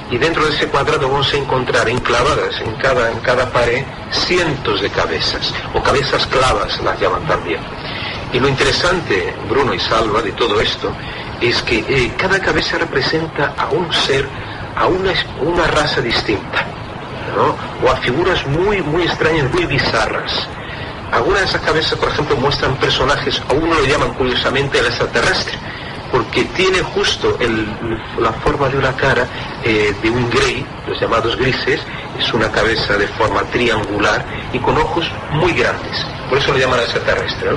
y 0.10 0.18
dentro 0.18 0.46
de 0.46 0.56
ese 0.56 0.68
cuadrado 0.68 1.10
vamos 1.10 1.34
a 1.34 1.38
encontrar 1.38 1.90
enclavadas 1.90 2.62
en 2.62 2.74
cada, 2.76 3.12
en 3.12 3.20
cada 3.20 3.52
pared 3.52 3.84
cientos 4.12 4.82
de 4.82 4.90
cabezas, 4.90 5.54
o 5.74 5.84
cabezas 5.84 6.26
clavas 6.28 6.82
las 6.82 7.00
llaman 7.00 7.28
también. 7.28 7.60
Y 8.32 8.40
lo 8.40 8.48
interesante, 8.48 9.34
Bruno 9.50 9.74
y 9.74 9.80
Salva, 9.80 10.22
de 10.22 10.32
todo 10.32 10.62
esto, 10.62 10.94
es 11.42 11.62
que 11.64 11.80
eh, 11.80 12.14
cada 12.18 12.40
cabeza 12.40 12.78
representa 12.78 13.54
a 13.58 13.68
un 13.70 13.92
ser, 13.94 14.28
a 14.76 14.88
una, 14.88 15.12
una 15.42 15.68
raza 15.68 16.02
distinta, 16.02 16.66
o 17.84 17.90
a 17.90 17.96
figuras 17.98 18.46
muy, 18.48 18.82
muy 18.82 19.04
extrañas, 19.04 19.52
muy 19.54 19.66
bizarras. 19.66 20.48
algunas 21.12 21.40
de 21.42 21.46
esas 21.48 21.62
cabezas, 21.62 21.98
por 21.98 22.10
ejemplo, 22.10 22.36
muestran 22.36 22.76
personajes, 22.76 23.42
a 23.50 23.54
uno 23.54 23.76
lo 23.76 23.86
llaman 23.86 24.14
curiosamente 24.16 24.80
el 24.80 24.88
extraterrestre, 24.88 25.58
porque 26.12 26.44
tiene 26.56 26.80
justo 26.82 27.38
el- 27.40 27.68
la 28.20 28.34
forma 28.34 28.68
de 28.68 28.78
una 28.78 28.94
cara 28.94 29.26
eh, 29.64 29.94
de 30.04 30.10
un 30.10 30.30
grey, 30.30 30.66
los 30.86 31.00
llamados 31.00 31.36
grises, 31.38 31.80
es 32.20 32.34
una 32.34 32.52
cabeza 32.52 32.98
de 32.98 33.08
forma 33.08 33.42
triangular 33.44 34.24
y 34.54 34.60
con 34.60 34.78
ojos 34.78 35.10
muy 35.32 35.52
grandes. 35.54 36.06
Por 36.30 36.38
eso 36.40 36.52
lo 36.52 36.58
llaman 36.60 36.80
extraterrestre. 36.82 37.52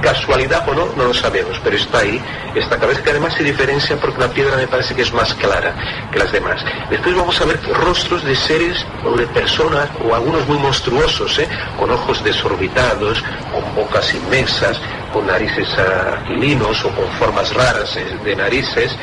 Casualidad 0.00 0.68
o 0.68 0.74
no, 0.74 0.86
no 0.96 1.04
lo 1.04 1.14
sabemos, 1.14 1.60
pero 1.62 1.76
está 1.76 1.98
ahí 1.98 2.20
esta 2.54 2.78
cabeza 2.78 3.02
que 3.02 3.10
además 3.10 3.34
se 3.34 3.42
diferencia 3.42 3.96
porque 3.96 4.20
la 4.20 4.28
piedra 4.28 4.56
me 4.56 4.68
parece 4.68 4.94
que 4.94 5.02
es 5.02 5.12
más 5.12 5.34
clara 5.34 5.74
que 6.10 6.18
las 6.18 6.30
demás. 6.30 6.64
Después 6.88 7.16
vamos 7.16 7.40
a 7.40 7.44
ver 7.44 7.60
rostros 7.74 8.24
de 8.24 8.36
seres 8.36 8.86
o 9.04 9.16
de 9.16 9.26
personas 9.28 9.88
o 10.04 10.14
algunos 10.14 10.46
muy 10.46 10.58
monstruosos, 10.58 11.38
¿eh? 11.38 11.48
con 11.78 11.90
ojos 11.90 12.22
desorbitados, 12.22 13.22
con 13.52 13.74
bocas 13.74 14.14
inmensas, 14.14 14.80
con 15.12 15.26
narices 15.26 15.68
aquilinos 15.78 16.84
o 16.84 16.90
con 16.90 17.08
formas 17.18 17.52
raras 17.54 17.96
eh, 17.96 18.18
de 18.24 18.36
narices. 18.36 18.96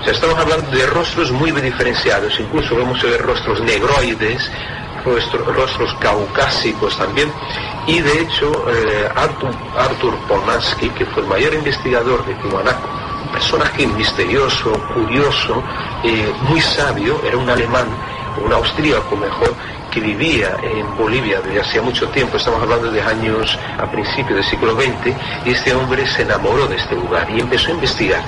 O 0.00 0.04
sea, 0.04 0.12
estamos 0.14 0.38
hablando 0.38 0.70
de 0.70 0.86
rostros 0.86 1.30
muy 1.30 1.52
diferenciados, 1.52 2.38
incluso 2.40 2.76
vamos 2.76 3.02
a 3.04 3.06
ver 3.06 3.22
rostros 3.22 3.60
negroides, 3.60 4.50
rostro- 5.04 5.44
rostros 5.52 5.94
caucásicos 6.00 6.96
también. 6.96 7.32
Y 7.86 8.00
de 8.00 8.20
hecho, 8.22 8.52
eh, 8.70 9.08
Arthur, 9.16 9.50
Arthur 9.76 10.14
que 10.90 11.04
fue 11.06 11.22
el 11.22 11.28
mayor 11.28 11.54
investigador 11.54 12.24
de 12.26 12.34
Tiwanaku, 12.36 12.88
un 13.24 13.28
personaje 13.32 13.86
misterioso, 13.86 14.72
curioso, 14.94 15.62
eh, 16.04 16.32
muy 16.48 16.60
sabio, 16.60 17.20
era 17.24 17.36
un 17.36 17.48
alemán, 17.48 17.86
un 18.44 18.52
austríaco 18.52 19.16
mejor, 19.16 19.54
que 19.92 20.00
vivía 20.00 20.56
en 20.62 20.96
Bolivia 20.96 21.40
desde 21.42 21.60
hacía 21.60 21.82
mucho 21.82 22.08
tiempo, 22.08 22.38
estamos 22.38 22.62
hablando 22.62 22.90
de 22.90 23.02
años 23.02 23.58
a 23.78 23.90
principios 23.90 24.36
del 24.36 24.44
siglo 24.44 24.74
XX, 24.74 25.14
y 25.44 25.50
este 25.50 25.74
hombre 25.74 26.06
se 26.06 26.22
enamoró 26.22 26.66
de 26.66 26.76
este 26.76 26.94
lugar 26.94 27.28
y 27.30 27.40
empezó 27.40 27.68
a 27.68 27.72
investigar. 27.72 28.22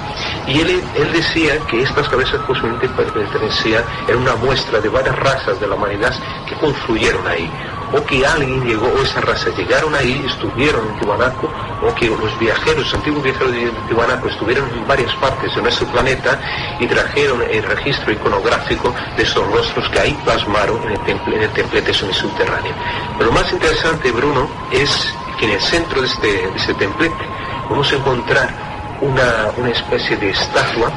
Y 0.47 0.61
él, 0.61 0.83
decía 1.13 1.59
que 1.71 1.83
estas 1.83 2.09
cabezas 2.09 2.41
posiblemente 2.47 2.89
pertenecían, 2.89 3.83
era 4.07 4.17
una 4.17 4.37
muestra 4.37 4.81
de 4.81 4.89
varias 4.89 5.17
razas 5.17 5.59
de 5.59 5.67
la 5.67 5.75
humanidad 5.75 6.13
que 6.47 6.55
confluyeron 6.57 7.27
ahí. 7.27 7.51
O 7.97 8.05
que 8.05 8.27
alguien 8.27 8.65
llegó, 8.65 8.87
o 8.87 9.03
esas 9.03 9.25
razas 9.25 9.57
llegaron 9.57 9.95
ahí, 9.95 10.25
estuvieron 10.27 10.87
en 10.89 10.99
Tiwanaku, 10.99 11.47
o 11.47 11.95
que 11.95 12.09
los 12.09 12.39
viajeros, 12.39 12.93
antiguos 12.93 13.23
viajeros 13.23 13.53
de 13.53 13.71
Tiwanaku, 13.89 14.29
estuvieron 14.29 14.69
en 14.71 14.87
varias 14.87 15.15
partes 15.17 15.55
de 15.55 15.63
nuestro 15.63 15.87
planeta 15.89 16.41
y 16.81 16.87
trajeron 16.87 17.43
el 17.43 17.63
registro 17.63 18.13
iconográfico 18.13 18.93
de 19.17 19.23
esos 19.23 19.47
rostros 19.53 19.89
que 19.91 20.01
ahí 20.01 20.19
plasmaron 20.25 20.83
en 20.85 20.91
el, 20.91 21.01
temple, 21.01 21.37
en 21.37 21.43
el 21.43 21.51
templete 21.51 21.95
subterráneo. 21.95 22.75
Pero 23.17 23.31
lo 23.31 23.33
más 23.33 23.53
interesante, 23.53 24.11
Bruno, 24.11 24.49
es 24.73 25.15
que 25.39 25.47
en 25.47 25.53
el 25.53 25.61
centro 25.61 26.01
de 26.01 26.09
este, 26.09 26.49
este 26.57 26.75
templete 26.75 27.25
vamos 27.69 27.91
a 27.93 27.97
encontrar 27.97 28.75
una, 29.01 29.71
especie 29.71 30.17
de 30.17 30.31
estatua, 30.31 30.91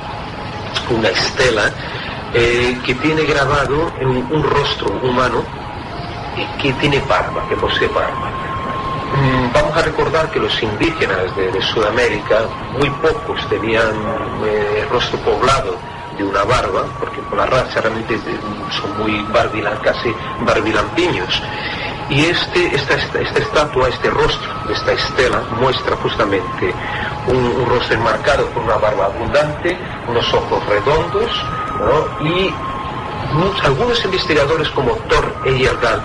una 0.90 1.10
estela, 1.10 1.72
eh, 2.34 2.78
que 2.86 2.94
tiene 2.96 3.24
grabado 3.24 3.92
un, 4.02 4.44
rostro 4.44 5.00
humano 5.02 5.44
que 6.62 6.74
tiene 6.74 7.00
barba, 7.02 7.48
que 7.48 7.56
posee 7.56 7.88
barba. 7.88 8.30
Mm, 9.16 9.54
Vamos 9.54 9.78
a 9.78 9.82
recordar 9.82 10.30
que 10.32 10.40
los 10.40 10.62
indígenas 10.62 11.36
de, 11.36 11.62
Sudamérica, 11.62 12.42
muy 12.78 12.90
pocos 12.90 13.48
tenían 13.50 13.94
eh, 14.46 14.86
rostro 14.92 15.18
poblado 15.20 15.78
de 16.18 16.24
una 16.24 16.44
barba, 16.44 16.84
porque 17.00 17.22
por 17.22 17.38
la 17.38 17.46
raza 17.46 17.82
realmente 17.82 18.20
son 18.72 18.98
muy 19.00 19.24
barbilan, 19.32 19.78
casi 19.78 20.14
barbilampiños. 20.42 21.42
Y 22.10 22.26
este, 22.26 22.76
esta, 22.76 22.96
esta, 22.96 23.20
esta 23.20 23.40
estatua, 23.40 23.90
este 23.90 24.10
rostro 24.10 24.58
esta 24.72 24.92
estela, 24.94 25.42
muestra 25.60 25.96
justamente 25.98 26.74
un, 27.28 27.66
rostro 27.68 27.96
enmarcado 27.96 28.46
por 28.48 28.64
una 28.64 28.76
barba 28.76 29.06
abundante, 29.06 29.78
unos 30.08 30.34
ojos 30.34 30.66
redondos, 30.68 31.32
¿no? 31.80 32.28
y 32.28 32.54
algunos 33.64 34.04
investigadores 34.06 34.70
como 34.70 34.92
Thor 35.10 35.36
Heyerdahl, 35.46 36.02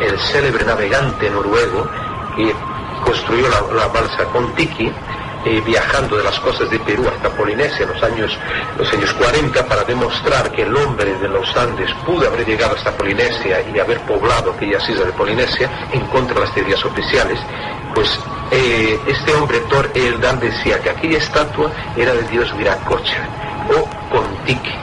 el 0.00 0.18
célebre 0.18 0.64
navegante 0.64 1.30
noruego 1.30 1.88
que 2.36 2.54
construyó 3.04 3.48
la, 3.48 3.86
balsa 3.88 4.24
Kon-Tiki, 4.32 4.92
eh, 5.44 5.60
viajando 5.66 6.16
de 6.16 6.24
las 6.24 6.38
costas 6.38 6.70
de 6.70 6.78
Perú 6.80 7.04
hasta 7.08 7.28
Polinesia 7.30 7.84
en 7.84 7.88
los 7.88 8.02
años, 8.02 8.38
los 8.78 8.92
años 8.92 9.12
40 9.14 9.66
para 9.66 9.82
demostrar 9.84 10.52
que 10.52 10.62
el 10.62 10.76
hombre 10.76 11.14
de 11.18 11.28
los 11.28 11.56
Andes 11.56 11.90
pudo 12.06 12.28
haber 12.28 12.46
llegado 12.46 12.76
hasta 12.76 12.92
Polinesia 12.92 13.60
y 13.74 13.78
haber 13.78 14.00
poblado 14.02 14.52
aquellas 14.52 14.88
islas 14.88 15.06
de 15.06 15.12
Polinesia 15.12 15.68
en 15.92 16.00
contra 16.06 16.34
de 16.34 16.40
las 16.42 16.54
teorías 16.54 16.84
oficiales, 16.84 17.40
pues 17.94 18.08
eh, 18.52 19.00
este 19.06 19.34
hombre 19.34 19.60
Thor 19.68 19.90
Heyerdahl 19.94 20.38
decía 20.38 20.80
que 20.80 20.90
aquella 20.90 21.18
estatua 21.18 21.70
era 21.96 22.12
del 22.14 22.28
dios 22.28 22.56
Viracocha 22.56 23.28
o 23.76 23.88
Kon-Tiki 24.10 24.82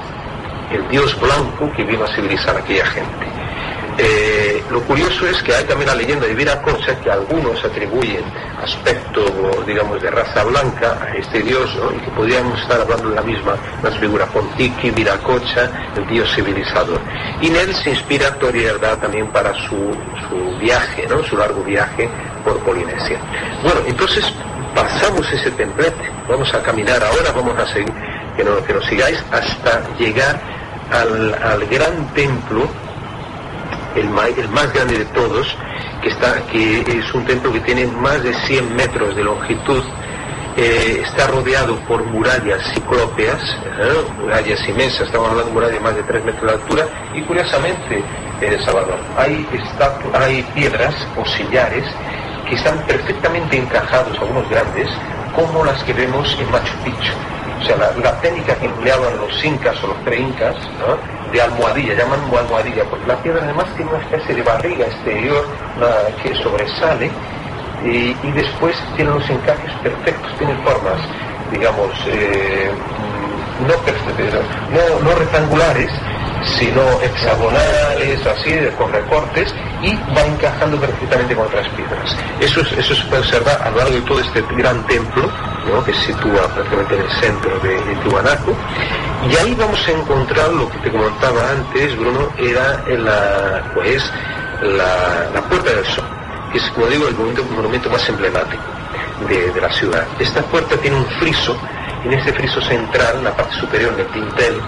el 0.71 0.87
dios 0.89 1.19
blanco 1.19 1.71
que 1.75 1.83
vino 1.83 2.03
a 2.03 2.15
civilizar 2.15 2.55
a 2.55 2.59
aquella 2.59 2.85
gente. 2.85 3.28
Eh, 4.01 4.63
lo 4.71 4.79
curioso 4.83 5.27
es 5.27 5.43
que 5.43 5.53
hay 5.53 5.65
también 5.65 5.89
la 5.89 5.95
leyenda 5.95 6.25
de 6.25 6.33
Viracocha 6.33 6.97
que 7.01 7.11
algunos 7.11 7.61
atribuyen 7.65 8.23
aspecto, 8.63 9.25
digamos, 9.67 10.01
de 10.01 10.09
raza 10.09 10.43
blanca 10.45 10.97
a 11.01 11.15
este 11.17 11.41
dios, 11.41 11.75
¿no? 11.75 11.91
y 11.91 11.99
que 11.99 12.11
podríamos 12.11 12.61
estar 12.61 12.79
hablando 12.79 13.09
de 13.09 13.15
la 13.15 13.21
misma, 13.23 13.55
las 13.83 13.97
figuras 13.97 14.29
Pontiki, 14.29 14.91
Viracocha, 14.91 15.69
el 15.97 16.07
dios 16.07 16.33
civilizador. 16.33 16.99
Y 17.41 17.47
en 17.47 17.55
él 17.57 17.75
se 17.75 17.89
inspira 17.89 18.33
Torierdad 18.35 18.99
también 18.99 19.27
para 19.27 19.53
su, 19.53 19.91
su 20.29 20.57
viaje, 20.59 21.05
¿no? 21.09 21.21
su 21.23 21.35
largo 21.35 21.61
viaje 21.63 22.09
por 22.45 22.57
Polinesia. 22.59 23.19
Bueno, 23.63 23.81
entonces 23.85 24.23
pasamos 24.73 25.29
ese 25.33 25.51
templete, 25.51 26.09
vamos 26.29 26.53
a 26.53 26.61
caminar 26.61 27.03
ahora, 27.03 27.31
vamos 27.35 27.57
a 27.59 27.65
seguir, 27.73 27.93
que, 28.37 28.43
no- 28.45 28.63
que 28.63 28.73
nos 28.73 28.85
sigáis 28.85 29.21
hasta 29.31 29.81
llegar 29.97 30.39
al, 30.91 31.33
al 31.43 31.65
gran 31.67 32.13
templo 32.13 32.67
el, 33.99 34.07
el 34.37 34.49
más 34.49 34.73
grande 34.73 34.99
de 34.99 35.05
todos, 35.05 35.55
que, 36.01 36.09
está, 36.09 36.41
que 36.51 36.81
es 36.81 37.13
un 37.13 37.25
templo 37.25 37.51
que 37.51 37.59
tiene 37.61 37.85
más 37.87 38.23
de 38.23 38.33
100 38.33 38.75
metros 38.75 39.15
de 39.15 39.23
longitud, 39.23 39.83
eh, 40.57 41.03
está 41.05 41.27
rodeado 41.27 41.77
por 41.87 42.03
murallas 42.05 42.61
ciclópeas, 42.73 43.41
¿eh? 43.79 43.93
murallas 44.19 44.67
inmensas, 44.67 45.01
estamos 45.01 45.29
hablando 45.29 45.49
de 45.49 45.53
murallas 45.53 45.75
de 45.75 45.79
más 45.81 45.95
de 45.95 46.03
3 46.03 46.25
metros 46.25 46.45
de 46.45 46.57
altura, 46.57 46.85
y 47.13 47.21
curiosamente, 47.23 48.03
eh, 48.41 48.57
Salvador, 48.65 48.99
hay, 49.17 49.47
hay 50.13 50.43
piedras 50.53 50.95
o 51.15 51.25
sillares 51.25 51.85
que 52.47 52.55
están 52.55 52.77
perfectamente 52.85 53.57
encajados, 53.57 54.17
algunos 54.19 54.49
grandes, 54.49 54.89
como 55.35 55.63
las 55.63 55.81
que 55.83 55.93
vemos 55.93 56.35
en 56.39 56.51
Machu 56.51 56.75
Picchu. 56.83 57.13
O 57.61 57.65
sea, 57.65 57.77
la, 57.77 57.91
la 58.01 58.19
técnica 58.21 58.55
que 58.55 58.65
empleaban 58.65 59.17
los 59.17 59.45
incas 59.45 59.81
o 59.83 59.87
los 59.87 59.97
pre-incas, 59.97 60.55
¿no? 60.79 61.18
De 61.31 61.41
almohadilla, 61.41 61.93
llaman 61.95 62.19
almohadilla, 62.37 62.83
porque 62.85 63.07
la 63.07 63.15
piedra 63.17 63.43
además 63.43 63.65
tiene 63.75 63.91
una 63.91 64.01
especie 64.01 64.35
de 64.35 64.41
barriga 64.41 64.85
exterior 64.85 65.45
que 66.23 66.35
sobresale 66.35 67.09
y, 67.85 68.15
y 68.23 68.31
después 68.33 68.75
tiene 68.95 69.11
los 69.11 69.29
encajes 69.29 69.71
perfectos, 69.83 70.31
tiene 70.37 70.55
formas, 70.63 70.99
digamos, 71.51 71.91
eh, 72.07 72.71
mm, 72.71 73.67
no, 74.73 74.99
no 75.01 75.15
rectangulares, 75.15 75.91
sino 76.43 76.81
hexagonales, 77.01 78.25
así, 78.25 78.53
con 78.77 78.91
recortes, 78.91 79.53
y 79.81 79.95
va 80.15 80.25
encajando 80.25 80.77
perfectamente 80.79 81.35
con 81.35 81.45
otras 81.47 81.67
piedras. 81.69 82.15
Eso, 82.39 82.61
es- 82.61 82.85
se 82.95 83.05
puede 83.05 83.21
observar 83.21 83.61
a 83.61 83.69
lo 83.69 83.77
largo 83.77 83.93
de 83.95 84.01
todo 84.01 84.19
este 84.19 84.41
gran 84.55 84.85
templo, 84.87 85.29
que 85.85 85.93
se 85.93 86.07
sitúa 86.13 86.47
prácticamente 86.53 86.95
en 86.95 87.01
el 87.01 87.11
centro 87.11 87.59
de, 87.59 87.69
de 87.69 87.95
y 89.29 89.35
ahí 89.35 89.53
vamos 89.53 89.85
a 89.87 89.91
encontrar 89.91 90.49
lo 90.49 90.69
que 90.69 90.77
te 90.79 90.91
comentaba 90.91 91.51
antes, 91.51 91.95
Bruno, 91.97 92.29
era 92.37 92.81
la, 92.87 93.61
pues, 93.73 94.11
la, 94.61 95.41
Puerta 95.49 95.71
del 95.71 95.85
Sol, 95.85 96.05
que 96.51 96.57
es, 96.57 96.69
como 96.71 96.87
digo, 96.87 97.07
el 97.07 97.15
monumento, 97.15 97.43
monumento 97.55 97.89
más 97.89 98.07
emblemático 98.07 98.63
de, 99.27 99.51
de 99.51 99.61
la 99.61 99.71
ciudad. 99.73 100.05
Esta 100.19 100.41
puerta 100.43 100.75
tiene 100.77 100.95
un 100.97 101.05
friso, 101.19 101.55
en 102.05 102.13
este 102.13 102.31
friso 102.31 102.61
central, 102.61 103.17
en 103.17 103.23
la 103.25 103.35
parte 103.35 103.55
superior 103.59 103.95
del 103.97 104.11
dintel, 104.13 104.61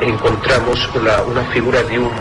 encontramos 0.00 0.88
una 1.26 1.42
figura 1.52 1.82
de 1.82 1.98
un, 1.98 2.12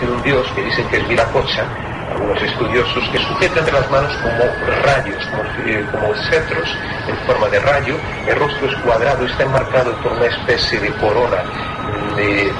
de 0.00 0.06
un 0.10 0.22
dios 0.22 0.46
que 0.54 0.62
dicen 0.64 0.86
que 0.88 0.98
es 0.98 1.08
Viracocha, 1.08 1.66
algunos 2.10 2.42
estudiosos, 2.42 3.08
que 3.10 3.18
sujeta 3.18 3.60
entre 3.60 3.72
las 3.74 3.90
manos 3.90 4.12
como 4.22 4.44
rayos, 4.82 5.24
como, 5.26 5.42
eh, 5.64 5.86
como 5.90 6.14
cetros 6.30 6.68
en 7.08 7.16
forma 7.26 7.48
de 7.48 7.60
rayo, 7.60 7.96
el 8.26 8.36
rostro 8.36 8.66
es 8.68 8.74
cuadrado, 8.76 9.24
está 9.24 9.44
enmarcado 9.44 9.94
por 10.02 10.12
una 10.12 10.26
especie 10.26 10.80
de 10.80 10.92
corona 10.94 11.38
de, 12.16 12.52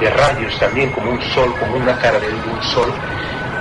de 0.00 0.10
rayos 0.10 0.58
también, 0.58 0.90
como 0.92 1.10
un 1.10 1.20
sol, 1.34 1.54
como 1.58 1.76
una 1.76 1.98
cara 1.98 2.18
de 2.20 2.28
un 2.28 2.62
sol, 2.62 2.92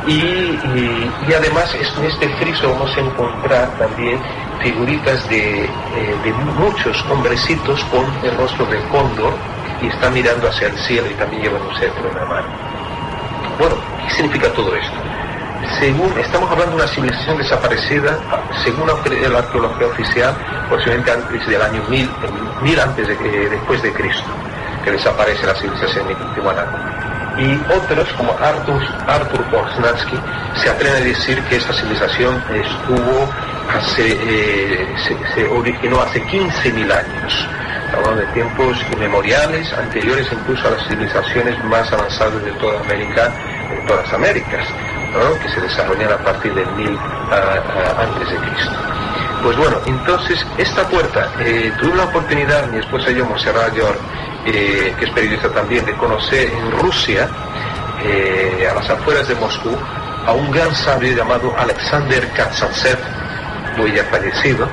y, 0.08 0.14
y- 0.18 1.34
además 1.34 1.74
en 1.76 2.06
este 2.06 2.30
friso 2.38 2.72
vamos 2.72 2.96
a 2.96 3.02
encontrar 3.02 3.76
también 3.78 4.22
figuritas 4.62 5.28
de, 5.28 5.64
eh, 5.66 6.20
de 6.24 6.34
muchos 6.34 7.04
hombrecitos 7.10 7.84
con 7.86 8.06
el 8.24 8.38
rostro 8.38 8.66
de 8.68 8.88
cóndor 8.88 9.34
está 9.88 10.10
mirando 10.10 10.48
hacia 10.48 10.68
el 10.68 10.78
cielo 10.80 11.08
y 11.10 11.14
también 11.14 11.44
llevan 11.44 11.62
un 11.62 11.76
cetro 11.76 12.10
en 12.10 12.16
la 12.16 12.26
mano. 12.26 12.48
Bueno, 13.60 13.76
¿qué 14.04 14.14
significa 14.16 14.50
todo 14.54 14.76
esto? 14.76 15.06
según, 15.80 16.18
estamos 16.20 16.50
hablando 16.52 16.78
de 16.78 16.84
una 16.84 16.92
civilización 16.92 17.38
desaparecida, 17.38 18.18
según 18.64 18.88
la 18.88 19.40
arqueología 19.40 19.88
oficial, 19.88 20.36
posiblemente 20.70 21.12
antes 21.12 21.48
del 21.48 21.62
año 21.62 21.84
1000, 21.90 22.06
eh, 22.06 22.10
1000 22.62 22.80
antes 22.80 23.08
de, 23.08 23.14
eh, 23.14 23.50
después 23.50 23.82
de 23.82 23.92
Cristo, 23.94 24.30
que 24.84 24.92
desaparece 24.92 25.46
la 25.46 25.56
civilización 25.56 26.08
Tiwanaku. 26.36 26.78
Y 27.38 27.60
otros, 27.74 28.08
como 28.14 28.32
Arthur, 28.40 28.82
Arthur 29.08 29.46
Borsnansky, 29.52 30.18
se 30.56 30.70
atreven 30.70 31.02
a 31.02 31.06
decir 31.06 31.42
que 31.50 31.58
esa 31.58 31.74
civilización 31.74 32.42
estuvo 32.54 33.30
hace, 33.76 34.18
eh, 34.22 34.88
se 35.34 35.48
originó 35.48 36.02
hace 36.02 36.24
15.000 36.24 36.92
años. 36.92 37.48
Hablando 37.96 38.22
de 38.22 38.28
tiempos 38.34 38.78
inmemoriales, 38.94 39.72
anteriores 39.74 40.28
incluso 40.32 40.68
a 40.68 40.72
las 40.72 40.88
civilizaciones 40.88 41.64
más 41.66 41.92
avanzadas 41.92 42.44
de 42.44 42.52
toda 42.54 42.80
América, 42.82 43.32
de 43.70 43.88
todas 43.88 44.06
las 44.06 44.14
Américas, 44.14 44.68
¿no? 45.14 45.40
que 45.40 45.50
se 45.50 45.62
desarrollan 45.62 46.12
a 46.12 46.18
partir 46.18 46.54
del 46.54 46.68
1000 46.74 46.98
ah, 46.98 47.32
ah, 47.32 48.02
antes 48.02 48.30
de 48.30 48.38
Cristo. 48.38 48.72
Pues 49.44 49.58
bueno, 49.58 49.78
entonces 49.86 50.46
esta 50.58 50.88
puerta, 50.90 51.32
eh, 51.40 51.72
tuve 51.80 51.96
la 51.96 52.04
oportunidad, 52.06 52.68
mi 52.68 52.80
esposa 52.80 53.12
y 53.12 53.16
yo, 53.16 53.26
Monserrat 53.26 53.76
York, 53.76 54.00
eh, 54.46 54.94
que 54.98 55.06
es 55.06 55.12
periodista 55.12 55.50
también, 55.50 55.86
de 55.86 55.94
conocer 55.94 56.50
en 56.50 56.72
Rusia, 56.80 57.30
eh, 58.04 58.68
a 58.70 58.74
las 58.74 58.90
afueras 58.90 59.28
de 59.28 59.36
Moscú, 59.36 59.70
a 60.26 60.34
un 60.34 60.52
gran 60.52 60.76
sabio 60.76 61.16
llamado 61.16 61.54
Alexander 61.58 62.28
Kazantsev, 62.34 62.98
muy 63.78 63.94
ya 63.94 64.04
fallecido, 64.06 64.68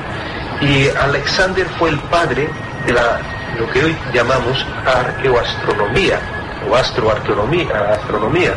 y 0.60 0.88
Alexander 0.88 1.66
fue 1.78 1.90
el 1.90 1.98
padre 2.00 2.48
la, 2.90 3.20
lo 3.58 3.70
que 3.70 3.84
hoy 3.84 3.96
llamamos 4.12 4.66
arqueoastronomía 4.86 6.18
o 6.68 6.74
astroarqueonomía, 6.74 7.94
astronomía. 7.94 8.54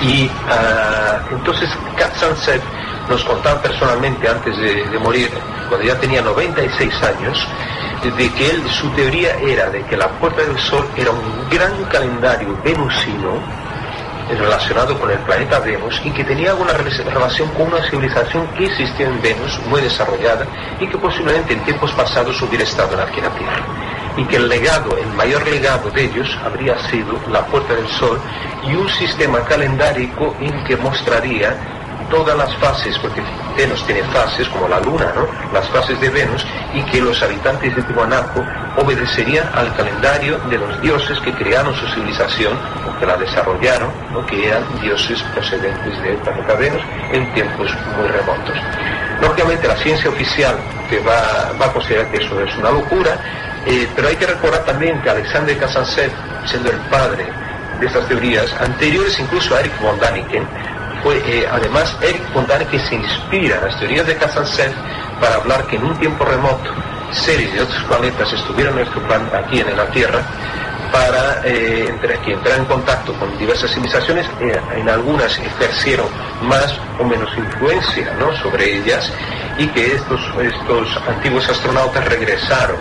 Y 0.00 0.30
ah, 0.48 1.18
entonces 1.30 1.68
Kazantsev 1.96 2.60
nos 3.08 3.22
contaba 3.24 3.60
personalmente 3.62 4.28
antes 4.28 4.56
de, 4.56 4.84
de 4.86 4.98
morir, 4.98 5.30
cuando 5.68 5.86
ya 5.86 5.94
tenía 5.98 6.22
96 6.22 7.02
años, 7.02 7.46
de 8.02 8.30
que 8.32 8.50
él, 8.50 8.62
su 8.70 8.88
teoría 8.90 9.36
era 9.40 9.70
de 9.70 9.82
que 9.82 9.96
la 9.96 10.08
Puerta 10.08 10.42
del 10.42 10.58
Sol 10.58 10.86
era 10.96 11.10
un 11.10 11.48
gran 11.50 11.84
calendario 11.84 12.56
venusino 12.62 13.40
relacionado 14.36 14.98
con 14.98 15.10
el 15.10 15.18
planeta 15.20 15.58
Venus 15.60 16.00
y 16.04 16.10
que 16.10 16.24
tenía 16.24 16.50
alguna 16.50 16.72
rela- 16.72 17.04
relación 17.04 17.48
con 17.50 17.68
una 17.68 17.82
civilización 17.88 18.46
que 18.48 18.66
existía 18.66 19.06
en 19.06 19.20
Venus, 19.22 19.58
muy 19.68 19.80
desarrollada, 19.80 20.46
y 20.80 20.86
que 20.86 20.98
posiblemente 20.98 21.52
en 21.54 21.64
tiempos 21.64 21.92
pasados 21.92 22.40
hubiera 22.42 22.64
estado 22.64 23.00
aquí 23.00 23.18
en 23.18 23.24
la 23.24 23.30
Tierra. 23.30 23.62
Y 24.16 24.24
que 24.24 24.36
el 24.36 24.48
legado, 24.48 24.96
el 24.98 25.08
mayor 25.14 25.46
legado 25.46 25.90
de 25.90 26.04
ellos 26.04 26.28
habría 26.44 26.76
sido 26.88 27.18
la 27.30 27.46
Puerta 27.46 27.74
del 27.74 27.86
Sol 27.88 28.20
y 28.64 28.74
un 28.74 28.88
sistema 28.90 29.40
calendárico 29.44 30.34
en 30.40 30.64
que 30.64 30.76
mostraría 30.76 31.56
todas 32.10 32.36
las 32.36 32.54
fases, 32.56 32.98
porque 32.98 33.22
Venus 33.56 33.84
tiene 33.86 34.02
fases 34.04 34.48
como 34.48 34.68
la 34.68 34.80
Luna, 34.80 35.12
¿no? 35.14 35.26
Las 35.52 35.68
fases 35.68 36.00
de 36.00 36.08
Venus, 36.08 36.46
y 36.74 36.82
que 36.84 37.00
los 37.00 37.22
habitantes 37.22 37.74
de 37.74 37.82
Tiwanaku 37.82 38.44
obedecerían 38.76 39.48
al 39.54 39.74
calendario 39.74 40.38
de 40.50 40.58
los 40.58 40.80
dioses 40.80 41.18
que 41.20 41.32
crearon 41.32 41.74
su 41.74 41.86
civilización 41.88 42.56
o 42.86 42.98
que 42.98 43.06
la 43.06 43.16
desarrollaron, 43.16 43.90
¿no? 44.12 44.24
que 44.26 44.48
eran 44.48 44.64
dioses 44.80 45.22
procedentes 45.34 46.02
del 46.02 46.16
planeta 46.16 46.54
Venus 46.54 46.82
en 47.12 47.32
tiempos 47.34 47.74
muy 47.96 48.08
remotos. 48.08 48.56
Lógicamente 49.20 49.66
la 49.66 49.76
ciencia 49.76 50.10
oficial 50.10 50.56
que 50.88 51.00
va, 51.00 51.52
va 51.60 51.66
a 51.66 51.72
considerar 51.72 52.10
que 52.10 52.18
eso 52.18 52.40
es 52.40 52.56
una 52.56 52.70
locura, 52.70 53.18
eh, 53.66 53.88
pero 53.96 54.08
hay 54.08 54.16
que 54.16 54.26
recordar 54.26 54.64
también 54.64 55.00
que 55.02 55.10
Alexander 55.10 55.58
Kazantsev, 55.58 56.12
siendo 56.46 56.70
el 56.70 56.78
padre 56.82 57.26
de 57.80 57.86
estas 57.86 58.06
teorías, 58.08 58.52
anteriores 58.60 59.18
incluso 59.18 59.54
a 59.54 59.60
Eric 59.60 59.80
von 59.80 59.98
Daniken, 59.98 60.46
fue 61.08 61.22
eh, 61.24 61.48
además 61.50 61.96
Eric 62.02 62.34
von 62.34 62.46
Daniken 62.46 62.78
se 62.80 62.96
inspira 62.96 63.56
en 63.56 63.64
las 63.64 63.80
teorías 63.80 64.06
de 64.06 64.14
Kazantsev 64.14 64.70
para 65.18 65.36
hablar 65.36 65.66
que 65.66 65.76
en 65.76 65.84
un 65.84 65.96
tiempo 65.98 66.22
remoto 66.22 66.70
seres 67.12 67.50
de 67.54 67.62
otros 67.62 67.82
planetas 67.84 68.30
estuvieron 68.30 68.74
nuestro 68.74 69.00
plan 69.08 69.22
aquí 69.32 69.60
en 69.60 69.74
la 69.74 69.86
Tierra 69.86 70.20
para 70.92 71.40
eh, 71.46 71.86
entre, 71.88 72.18
que 72.18 72.34
entrar 72.34 72.58
en 72.58 72.66
contacto 72.66 73.14
con 73.14 73.38
diversas 73.38 73.70
civilizaciones, 73.70 74.26
eh, 74.40 74.60
en 74.76 74.86
algunas 74.86 75.38
ejercieron 75.38 76.08
más 76.42 76.78
o 76.98 77.04
menos 77.04 77.30
influencia 77.38 78.12
¿no? 78.18 78.36
sobre 78.42 78.76
ellas 78.76 79.10
y 79.56 79.66
que 79.68 79.94
estos, 79.94 80.20
estos 80.42 80.94
antiguos 81.08 81.48
astronautas 81.48 82.04
regresaron 82.04 82.76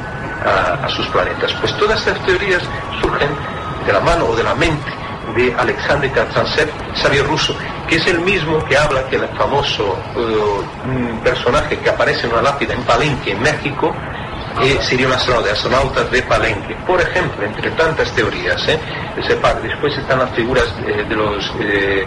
a 0.45 0.87
sus 0.89 1.07
planetas. 1.07 1.53
Pues 1.61 1.75
todas 1.77 1.99
estas 1.99 2.25
teorías 2.25 2.61
surgen 3.01 3.29
de 3.85 3.93
la 3.93 3.99
mano 4.01 4.25
o 4.25 4.35
de 4.35 4.43
la 4.43 4.53
mente 4.55 4.97
de 5.35 5.53
Alexander 5.57 6.11
Kazantsev, 6.11 6.69
sabio 6.95 7.23
ruso, 7.25 7.55
que 7.87 7.97
es 7.97 8.07
el 8.07 8.19
mismo 8.21 8.63
que 8.65 8.77
habla 8.77 9.07
que 9.07 9.17
el 9.17 9.27
famoso 9.37 9.97
eh, 10.15 10.87
mm, 10.87 11.17
personaje 11.23 11.77
que 11.79 11.89
aparece 11.89 12.27
en 12.27 12.33
una 12.33 12.41
lápida 12.41 12.73
en 12.73 12.83
Palenque, 12.83 13.31
en 13.31 13.41
México, 13.41 13.93
eh, 14.63 14.77
sería 14.81 15.07
un 15.07 15.13
astronauta, 15.13 15.51
astronautas 15.51 16.09
de 16.11 16.21
Palenque. 16.23 16.75
Por 16.85 16.99
ejemplo, 17.01 17.45
entre 17.45 17.69
tantas 17.71 18.11
teorías, 18.13 18.67
¿eh? 18.67 18.79
Después 19.61 19.97
están 19.97 20.19
las 20.19 20.31
figuras 20.31 20.65
de 20.77 21.15
los, 21.15 21.53
eh, 21.59 22.05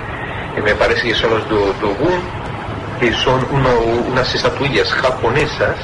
que 0.54 0.62
me 0.62 0.74
parece 0.74 1.08
que 1.08 1.14
son 1.14 1.30
los 1.30 1.48
do- 1.48 1.72
Dogun, 1.80 2.20
que 3.00 3.12
son 3.12 3.46
unas 3.50 4.34
estatuillas 4.34 4.88
japonesas, 4.92 5.76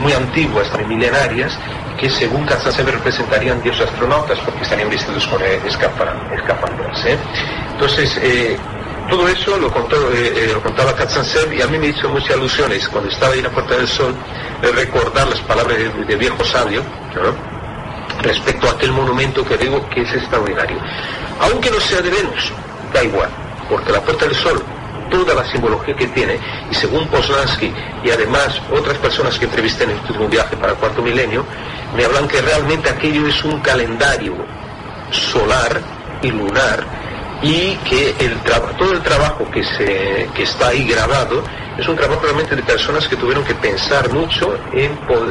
muy 0.00 0.12
antiguas, 0.12 0.68
milenarias, 0.86 1.58
que 1.98 2.08
según 2.08 2.46
Kazantsev 2.46 2.86
representarían 2.86 3.60
dioses 3.62 3.88
astronautas 3.88 4.38
porque 4.40 4.62
estarían 4.62 4.88
vestidos 4.88 5.26
con 5.26 5.42
eh, 5.42 5.60
escapandras. 5.66 7.04
¿eh? 7.04 7.18
Entonces, 7.72 8.18
eh, 8.22 8.56
todo 9.10 9.26
eso 9.28 9.56
lo, 9.58 9.70
contó, 9.70 9.96
eh, 10.12 10.32
eh, 10.34 10.50
lo 10.52 10.62
contaba 10.62 10.94
Kazantsev 10.94 11.52
y 11.52 11.62
a 11.62 11.66
mí 11.66 11.78
me 11.78 11.88
hizo 11.88 12.08
muchas 12.08 12.36
ilusiones 12.36 12.88
cuando 12.88 13.10
estaba 13.10 13.32
ahí 13.32 13.38
en 13.38 13.44
la 13.44 13.50
Puerta 13.50 13.76
del 13.76 13.88
Sol 13.88 14.14
recordar 14.74 15.28
las 15.28 15.40
palabras 15.40 15.78
de, 15.78 16.04
de 16.04 16.16
viejo 16.16 16.44
sabio 16.44 16.82
¿no? 17.14 18.22
respecto 18.22 18.68
a 18.68 18.72
aquel 18.72 18.92
monumento 18.92 19.44
que 19.44 19.56
digo 19.56 19.88
que 19.88 20.02
es 20.02 20.12
extraordinario. 20.12 20.78
Aunque 21.40 21.70
no 21.70 21.80
sea 21.80 22.00
de 22.00 22.10
Venus, 22.10 22.52
da 22.92 23.02
igual, 23.02 23.30
porque 23.68 23.92
la 23.92 24.00
Puerta 24.00 24.26
del 24.26 24.34
Sol 24.34 24.62
toda 25.10 25.34
la 25.34 25.44
simbología 25.50 25.94
que 25.94 26.06
tiene 26.08 26.38
y 26.70 26.74
según 26.74 27.06
Poznansky 27.08 27.72
y 28.04 28.10
además 28.10 28.60
otras 28.72 28.98
personas 28.98 29.38
que 29.38 29.46
entrevisté 29.46 29.84
en 29.84 29.90
el 29.90 29.96
último 29.96 30.28
viaje 30.28 30.56
para 30.56 30.72
el 30.72 30.78
cuarto 30.78 31.02
milenio 31.02 31.44
me 31.96 32.04
hablan 32.04 32.28
que 32.28 32.40
realmente 32.40 32.88
aquello 32.88 33.26
es 33.26 33.44
un 33.44 33.60
calendario 33.60 34.34
solar 35.10 35.80
y 36.22 36.30
lunar 36.30 36.84
y 37.42 37.76
que 37.88 38.14
el 38.18 38.36
todo 38.76 38.92
el 38.92 39.02
trabajo 39.02 39.48
que, 39.50 39.62
se, 39.62 40.28
que 40.34 40.42
está 40.42 40.68
ahí 40.68 40.84
grabado 40.84 41.42
es 41.78 41.86
un 41.86 41.94
trabajo 41.94 42.20
realmente 42.22 42.56
de 42.56 42.62
personas 42.62 43.06
que 43.06 43.14
tuvieron 43.14 43.44
que 43.44 43.54
pensar 43.54 44.12
mucho 44.12 44.58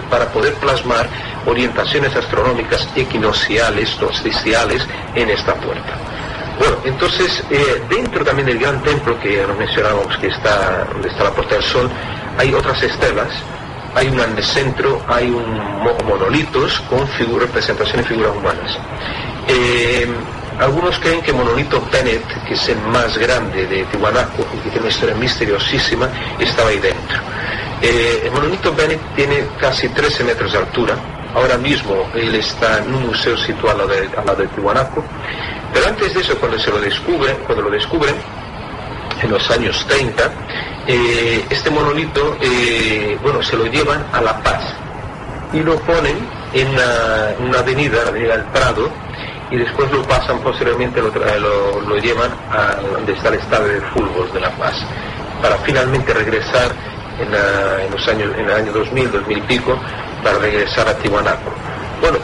para 0.09 0.31
poder 0.31 0.53
plasmar 0.55 1.09
orientaciones 1.45 2.15
astronómicas 2.15 2.87
equinocciales, 2.95 3.89
solsticiales 3.89 4.87
en 5.15 5.29
esta 5.29 5.55
puerta. 5.55 6.16
Bueno, 6.57 6.77
entonces, 6.85 7.43
eh, 7.51 7.81
dentro 7.89 8.23
también 8.25 8.47
del 8.47 8.59
gran 8.59 8.81
templo 8.83 9.19
que 9.19 9.45
nos 9.45 9.57
mencionábamos, 9.57 10.17
que 10.17 10.27
está 10.27 10.85
donde 10.91 11.09
está 11.09 11.25
la 11.25 11.31
Puerta 11.31 11.55
del 11.55 11.63
Sol, 11.63 11.89
hay 12.37 12.53
otras 12.53 12.81
estelas, 12.81 13.29
hay 13.93 14.07
una 14.07 14.23
en 14.25 14.37
el 14.37 14.43
centro, 14.43 15.01
hay 15.07 15.29
un 15.29 15.55
mo- 15.83 15.97
monolitos 16.05 16.79
con 16.89 17.07
figu- 17.09 17.39
representaciones 17.39 18.07
de 18.07 18.15
figuras 18.15 18.35
humanas. 18.35 18.77
Eh, 19.47 20.07
algunos 20.59 20.97
creen 20.99 21.21
que 21.21 21.31
Monolito 21.31 21.81
Bennett, 21.91 22.25
que 22.47 22.55
es 22.55 22.69
el 22.69 22.79
más 22.79 23.15
grande 23.17 23.67
de 23.67 23.83
Tiwanaku 23.85 24.41
y 24.53 24.57
que 24.57 24.69
tiene 24.69 24.79
una 24.79 24.89
historia 24.89 25.15
misteriosísima, 25.15 26.09
estaba 26.39 26.69
ahí 26.69 26.79
dentro. 26.79 27.17
Eh, 27.81 28.23
el 28.25 28.31
Monolito 28.31 28.73
Bennett 28.73 28.99
tiene 29.15 29.45
casi 29.59 29.89
13 29.89 30.23
metros 30.23 30.51
de 30.51 30.57
altura. 30.57 30.95
Ahora 31.33 31.57
mismo 31.57 32.09
él 32.15 32.33
está 32.35 32.79
en 32.79 32.93
un 32.93 33.07
museo 33.07 33.37
situado 33.37 33.71
al 33.83 33.87
lado 33.89 34.01
de, 34.01 34.17
al 34.17 34.25
lado 34.25 34.41
de 34.41 34.47
Tiwanaku. 34.49 35.03
Pero 35.73 35.87
antes 35.87 36.13
de 36.13 36.21
eso, 36.21 36.37
cuando 36.39 36.57
se 36.59 36.71
lo 36.71 36.79
descubren, 36.79 37.37
cuando 37.45 37.63
lo 37.63 37.69
descubren, 37.69 38.15
en 39.21 39.31
los 39.31 39.49
años 39.51 39.85
30, 39.87 40.31
eh, 40.87 41.45
este 41.49 41.69
monolito, 41.69 42.37
eh, 42.41 43.17
bueno, 43.21 43.41
se 43.43 43.57
lo 43.57 43.65
llevan 43.65 44.05
a 44.13 44.21
La 44.21 44.37
Paz 44.41 44.63
y 45.53 45.59
lo 45.59 45.75
ponen 45.81 46.17
en 46.53 46.67
una, 46.69 47.31
en 47.37 47.45
una 47.49 47.59
avenida, 47.59 48.03
la 48.03 48.09
avenida 48.09 48.33
del 48.37 48.45
Prado, 48.45 48.89
y 49.49 49.57
después 49.57 49.91
lo 49.91 50.03
pasan 50.03 50.39
posteriormente, 50.39 51.01
lo, 51.01 51.09
lo, 51.81 51.97
llevan 51.97 52.31
a 52.51 52.75
donde 52.93 53.13
está 53.13 53.29
el 53.29 53.35
estadio 53.35 53.67
de 53.67 53.81
fútbol 53.93 54.31
de 54.33 54.39
La 54.41 54.51
Paz, 54.51 54.75
para 55.41 55.55
finalmente 55.59 56.13
regresar 56.13 56.71
en, 57.19 57.31
la- 57.31 57.83
en 57.83 57.91
los 57.91 58.07
años, 58.07 58.31
en 58.37 58.45
el 58.45 58.51
año 58.53 58.71
2000, 58.71 59.11
2000 59.11 59.37
y 59.37 59.41
pico, 59.41 59.79
para 60.23 60.37
regresar 60.39 60.87
a 60.87 60.93
Tiwanaku. 60.97 61.49
Bueno, 62.01 62.17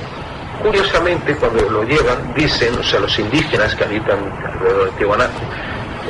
curiosamente 0.62 1.36
cuando 1.36 1.62
lo 1.70 1.84
llevan, 1.84 2.34
dicen, 2.36 2.78
o 2.80 2.84
sea, 2.84 3.00
los 3.00 3.18
indígenas 3.20 3.76
que 3.76 3.84
habitan 3.84 4.18
alrededor 4.46 4.86
de 4.86 4.98
Tiwanaku, 4.98 5.42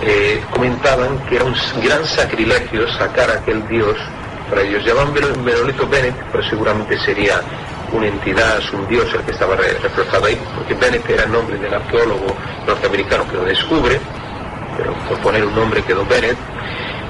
eh, 0.05 0.43
comentaban 0.51 1.17
que 1.29 1.35
era 1.37 1.45
un 1.45 1.55
gran 1.83 2.05
sacrilegio 2.05 2.87
sacar 2.97 3.29
a 3.29 3.33
aquel 3.35 3.65
dios 3.67 3.95
para 4.49 4.61
ellos. 4.61 4.83
Llamaban 4.85 5.13
Meno- 5.13 5.35
Menolito 5.43 5.87
Bennett, 5.87 6.15
pero 6.31 6.43
seguramente 6.49 6.97
sería 6.99 7.41
una 7.91 8.07
entidad, 8.07 8.59
un 8.73 8.87
dios 8.87 9.05
el 9.13 9.21
que 9.21 9.31
estaba 9.31 9.55
re- 9.55 9.77
reflejado 9.81 10.25
ahí, 10.25 10.37
porque 10.55 10.73
Bennett 10.73 11.07
era 11.09 11.23
el 11.23 11.31
nombre 11.31 11.57
del 11.57 11.73
arqueólogo 11.73 12.35
norteamericano 12.67 13.25
que 13.29 13.37
lo 13.37 13.43
descubre. 13.45 13.99
pero 14.75 14.91
por 15.07 15.19
poner 15.19 15.45
un 15.45 15.53
nombre 15.55 15.83
quedó 15.83 16.03
Bennett. 16.07 16.35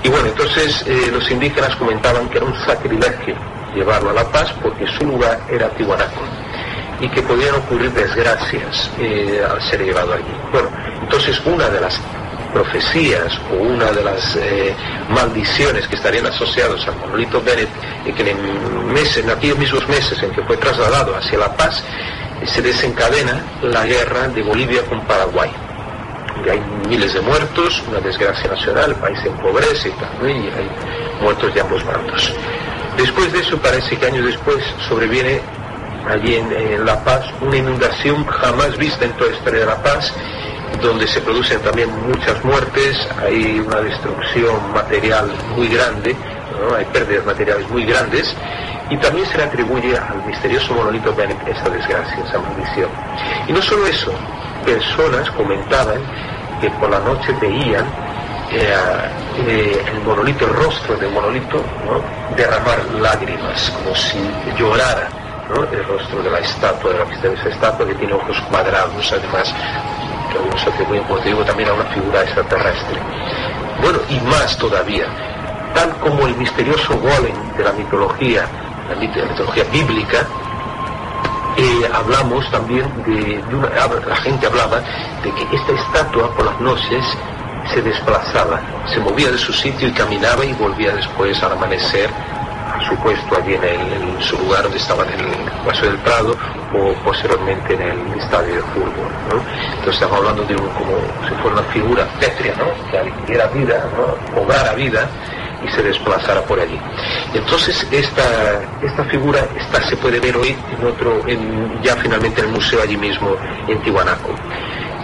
Y 0.04 0.10
bueno, 0.10 0.28
entonces 0.28 0.84
eh, 0.86 1.10
los 1.14 1.32
indígenas 1.32 1.74
comentaban 1.78 2.28
que 2.28 2.36
era 2.38 2.46
un 2.46 2.56
sacrilegio 2.66 3.36
llevarlo 3.74 4.12
a 4.12 4.14
La 4.14 4.26
Paz 4.26 4.54
porque 4.62 4.86
su 4.88 5.06
lugar 5.06 5.40
era 5.50 5.70
Tiwanaku 5.70 6.22
y 7.00 7.10
que 7.10 7.22
podían 7.22 7.56
ocurrir 7.56 7.92
desgracias 7.92 8.90
eh, 9.00 9.46
al 9.50 9.62
ser 9.62 9.84
llevado 9.84 10.14
allí. 10.14 10.24
Bueno, 10.52 10.70
entonces 11.02 11.40
una 11.46 11.68
de 11.70 11.82
las 11.82 12.00
profecías 12.54 13.38
o 13.52 13.56
una 13.56 13.92
de 13.92 14.04
las 14.04 14.36
eh, 14.36 14.74
maldiciones 15.10 15.88
que 15.88 15.96
estarían 15.96 16.26
asociados 16.28 16.88
al 16.88 16.96
monolito 16.98 17.42
Bennett, 17.42 17.70
y 18.06 18.14
que 18.14 18.30
en, 18.30 18.94
meses, 18.94 19.18
en 19.18 19.32
aquellos 19.32 19.58
mismos 19.58 19.88
meses 19.90 20.22
en 20.22 20.32
que 20.32 20.44
fue 20.44 20.56
trasladado 20.58 21.16
hacia 21.16 21.40
La 21.40 21.52
Paz, 21.54 21.84
eh, 22.42 22.48
se 22.48 22.62
desencadena 22.62 23.42
la 23.64 23.86
guerra 23.86 24.28
de 24.30 24.44
Bolivia 24.44 24.84
con 24.86 25.02
Paraguay. 25.02 25.52
Hay 26.50 26.62
miles 26.88 27.14
de 27.14 27.22
muertos, 27.22 27.84
una 27.90 28.00
desgracia 28.00 28.50
nacional, 28.50 28.92
el 28.92 28.96
país 28.96 29.20
se 29.22 29.30
empobrece 29.30 29.90
y 29.90 29.92
tal, 29.92 30.30
y 30.30 30.34
hay 30.34 30.70
muertos 31.22 31.54
de 31.54 31.62
ambos 31.62 31.84
bandos. 31.86 32.34
Después 32.98 33.34
de 33.34 33.40
eso, 33.40 33.58
parece 33.58 33.98
que 33.98 34.06
años 34.06 34.26
después 34.26 34.64
sobreviene 34.88 35.42
allí 36.08 36.36
en, 36.36 36.86
La 36.86 37.04
Paz 37.04 37.26
una 37.42 37.58
inundación 37.58 38.26
jamás 38.26 38.78
vista 38.78 39.06
en 39.06 39.12
toda 39.14 39.32
la 39.32 39.38
historia 39.38 39.60
de 39.62 39.66
La 39.66 39.82
Paz, 39.82 40.14
donde 40.82 41.08
se 41.08 41.22
producen 41.22 41.60
también 41.62 41.90
muchas 42.08 42.44
muertes, 42.44 42.98
hay 43.22 43.60
una 43.60 43.82
destrucción 43.82 44.74
material 44.74 45.32
muy 45.56 45.68
grande, 45.68 46.16
hay 46.78 46.86
pérdidas 46.86 47.26
materiales 47.26 47.70
muy 47.70 47.86
grandes, 47.86 48.36
y 48.90 48.98
también 48.98 49.26
se 49.28 49.38
le 49.38 49.44
atribuye 49.44 49.98
al 49.98 50.24
misterioso 50.26 50.74
monolito 50.74 51.14
Bennett 51.16 51.48
esa 51.48 51.70
desgracia, 51.70 52.24
esa 52.28 52.40
maldición. 52.40 52.90
Y 53.48 53.54
no 53.54 53.62
solo 53.62 53.88
eso, 53.88 54.12
personas 54.66 55.30
comentaban 55.32 56.02
que 56.62 56.70
por 56.72 56.90
la 56.90 57.00
noche 57.00 57.34
veían 57.42 57.86
eh, 58.54 58.76
eh, 59.48 59.86
el 59.92 60.02
monolito, 60.02 60.46
el 60.46 60.54
rostro 60.54 60.96
del 60.98 61.12
monolito, 61.12 61.58
¿no? 61.58 62.36
derramar 62.36 62.86
lágrimas, 63.00 63.72
como 63.72 63.96
si 63.96 64.20
llorara 64.58 65.10
¿no? 65.50 65.64
el 65.64 65.84
rostro 65.86 66.22
de 66.22 66.30
la 66.30 66.40
estatua, 66.40 66.92
de 66.94 67.00
la 67.00 67.06
misteriosa 67.06 67.50
estatua 67.50 67.88
que 67.88 67.96
tiene 67.96 68.14
ojos 68.14 68.40
cuadrados, 68.50 69.12
además, 69.12 69.54
que 70.32 70.38
algunos 70.38 70.68
atribuyen, 70.68 71.04
como 71.04 71.44
también 71.46 71.70
a 71.70 71.74
una 71.74 71.86
figura 71.86 72.22
extraterrestre. 72.22 73.00
Bueno, 73.82 74.00
y 74.10 74.20
más 74.22 74.56
todavía, 74.58 75.06
tal 75.74 75.90
como 75.98 76.28
el 76.28 76.36
misterioso 76.38 76.98
golem 77.00 77.36
de 77.58 77.64
la 77.64 77.72
mitología, 77.74 78.46
la, 78.88 78.96
mit 78.96 79.16
la 79.16 79.26
mitología 79.26 79.64
bíblica, 79.72 80.28
eh, 81.58 81.90
hablamos 81.92 82.50
también 82.52 82.86
de, 83.06 83.14
de 83.14 84.08
la 84.08 84.16
gente 84.18 84.46
hablaba 84.46 84.80
de 85.24 85.32
que 85.32 85.56
esta 85.56 85.74
estatua 85.74 86.34
por 86.36 86.46
las 86.46 86.60
noches 86.62 87.06
se 87.72 87.82
desplazaba, 87.82 88.62
se 88.94 89.00
movía 89.00 89.32
de 89.32 89.38
su 89.38 89.54
sitio 89.54 89.88
y 89.88 89.92
caminaba 89.92 90.46
y 90.46 90.54
volvía 90.54 90.94
después 90.94 91.42
al 91.44 91.54
amanecer 91.54 92.10
a 92.74 92.82
su 92.88 92.96
puesto 92.98 93.38
allí 93.38 93.54
en, 93.54 93.64
el, 93.64 93.92
en 94.04 94.22
su 94.22 94.38
lugar 94.38 94.64
donde 94.64 94.78
estaba 94.78 95.04
en 95.06 95.20
el 95.20 95.26
Paso 95.66 95.86
del 95.86 95.98
Prado 96.00 96.36
o 96.74 96.94
posteriormente 97.04 97.74
en 97.74 97.82
el 97.82 98.20
estadio 98.20 98.56
de 98.56 98.62
fútbol. 98.62 99.12
¿no? 99.30 99.42
Entonces 99.78 99.94
estamos 99.94 100.18
hablando 100.18 100.44
de 100.44 100.56
un, 100.56 100.68
como 100.70 100.98
si 101.28 101.36
fuera 101.42 101.60
una 101.60 101.72
figura 101.72 102.08
pétrea, 102.20 102.56
¿no? 102.56 102.92
que 102.92 102.98
adquiriera 102.98 103.48
vida, 103.48 103.86
¿no? 103.96 104.36
cobrara 104.36 104.74
vida 104.74 105.08
y 105.66 105.72
se 105.72 105.84
desplazara 105.84 106.42
por 106.42 106.60
allí. 106.60 106.80
Entonces 107.34 107.88
esta, 107.92 108.62
esta 108.82 109.04
figura 109.06 109.40
esta, 109.58 109.82
se 109.88 109.96
puede 109.98 110.20
ver 110.20 110.36
hoy 110.36 110.56
en 110.78 110.86
otro, 110.86 111.22
en, 111.28 111.82
ya 111.82 111.96
finalmente 111.96 112.42
en 112.42 112.48
el 112.48 112.54
museo 112.54 112.82
allí 112.82 112.98
mismo 112.98 113.36
en 113.68 113.82
Tiwanaco. 113.82 114.36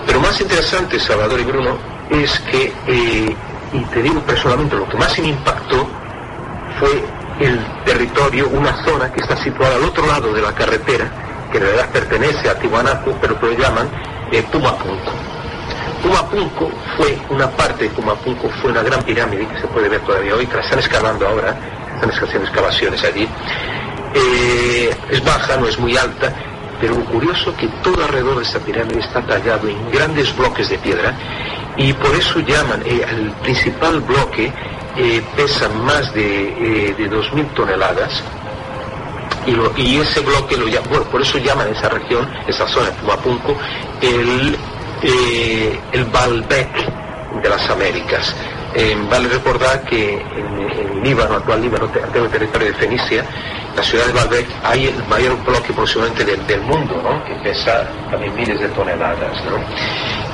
Pero 0.05 0.19
más 0.19 0.39
interesante, 0.41 0.99
Salvador 0.99 1.39
y 1.39 1.43
Bruno, 1.43 1.77
es 2.09 2.39
que, 2.41 2.73
eh, 2.87 3.35
y 3.73 3.79
te 3.79 4.01
digo 4.01 4.21
personalmente, 4.21 4.75
lo 4.75 4.87
que 4.89 4.97
más 4.97 5.17
me 5.19 5.27
impactó 5.27 5.87
fue 6.79 7.03
el 7.39 7.59
territorio, 7.85 8.49
una 8.49 8.75
zona 8.83 9.11
que 9.11 9.21
está 9.21 9.35
situada 9.37 9.75
al 9.75 9.83
otro 9.83 10.05
lado 10.05 10.33
de 10.33 10.41
la 10.41 10.53
carretera, 10.53 11.09
que 11.51 11.57
en 11.57 11.63
realidad 11.63 11.89
pertenece 11.91 12.49
a 12.49 12.55
Tiwanaku, 12.55 13.15
pero 13.21 13.39
que 13.39 13.45
lo 13.47 13.53
llaman 13.53 13.89
eh, 14.31 14.43
Pumapunco. 14.51 15.11
Pumapunco 16.01 16.71
fue 16.97 17.17
una 17.29 17.49
parte 17.51 17.85
de 17.85 17.89
Pumapunco, 17.89 18.49
fue 18.61 18.71
una 18.71 18.81
gran 18.81 19.01
pirámide 19.03 19.47
que 19.47 19.61
se 19.61 19.67
puede 19.67 19.89
ver 19.89 20.01
todavía 20.01 20.35
hoy, 20.35 20.47
que 20.47 20.55
la 20.55 20.61
están 20.61 20.79
excavando 20.79 21.27
ahora, 21.27 21.55
están 21.95 22.09
haciendo 22.09 22.47
excavaciones 22.47 23.03
allí. 23.03 23.27
Eh, 24.13 24.95
es 25.11 25.23
baja, 25.23 25.57
no 25.57 25.67
es 25.67 25.77
muy 25.77 25.95
alta, 25.95 26.33
pero 26.79 26.95
lo 26.95 27.05
curioso 27.05 27.55
que 27.55 27.67
todo 27.83 28.03
alrededor 28.03 28.37
de 28.37 28.43
esta 28.43 28.59
pirámide 28.59 28.99
está 28.99 29.21
tallado 29.21 29.67
en 29.67 29.91
grandes 29.91 30.35
bloques 30.35 30.69
de 30.69 30.77
piedra 30.77 31.17
y 31.77 31.93
por 31.93 32.13
eso 32.15 32.39
llaman 32.39 32.81
eh, 32.85 33.05
el 33.09 33.31
principal 33.43 33.99
bloque 34.01 34.51
eh, 34.97 35.21
pesa 35.35 35.69
más 35.69 36.13
de, 36.13 36.89
eh, 36.89 36.95
de 36.97 37.09
2.000 37.09 37.53
toneladas 37.53 38.23
y, 39.45 39.51
lo, 39.51 39.71
y, 39.77 39.97
ese 39.97 40.19
bloque 40.19 40.57
lo 40.57 40.67
llaman, 40.67 40.89
bueno, 40.89 41.05
por 41.05 41.21
eso 41.21 41.37
llaman 41.37 41.69
esa 41.69 41.89
región, 41.89 42.29
esa 42.47 42.67
zona 42.67 42.87
de 42.87 42.91
Pumapunco, 42.97 43.57
el, 44.01 44.57
eh, 45.01 45.79
el 45.93 46.05
Baalbek 46.05 47.41
de 47.41 47.49
las 47.49 47.69
Américas. 47.69 48.35
Eh, 48.75 48.95
vale 49.09 49.27
recordar 49.29 49.83
que 49.85 50.13
en, 50.13 50.59
en, 50.59 51.03
Líbano, 51.03 51.35
actual 51.35 51.61
Líbano, 51.61 51.85
antiguo 51.85 52.27
territorio 52.27 52.67
de 52.67 52.73
Fenicia, 52.73 53.25
la 53.75 53.83
ciudad 53.83 54.05
de 54.05 54.13
Baalbek, 54.13 54.47
hay 54.63 54.87
el 54.87 55.03
mayor 55.07 55.43
bloque 55.43 55.73
posiblemente 55.73 56.23
del, 56.25 56.45
del 56.45 56.61
mundo, 56.61 57.01
¿no? 57.01 57.23
que 57.25 57.33
pesa 57.43 57.87
también 58.11 58.35
miles 58.35 58.59
de 58.59 58.67
toneladas. 58.69 59.43
¿no? 59.45 59.57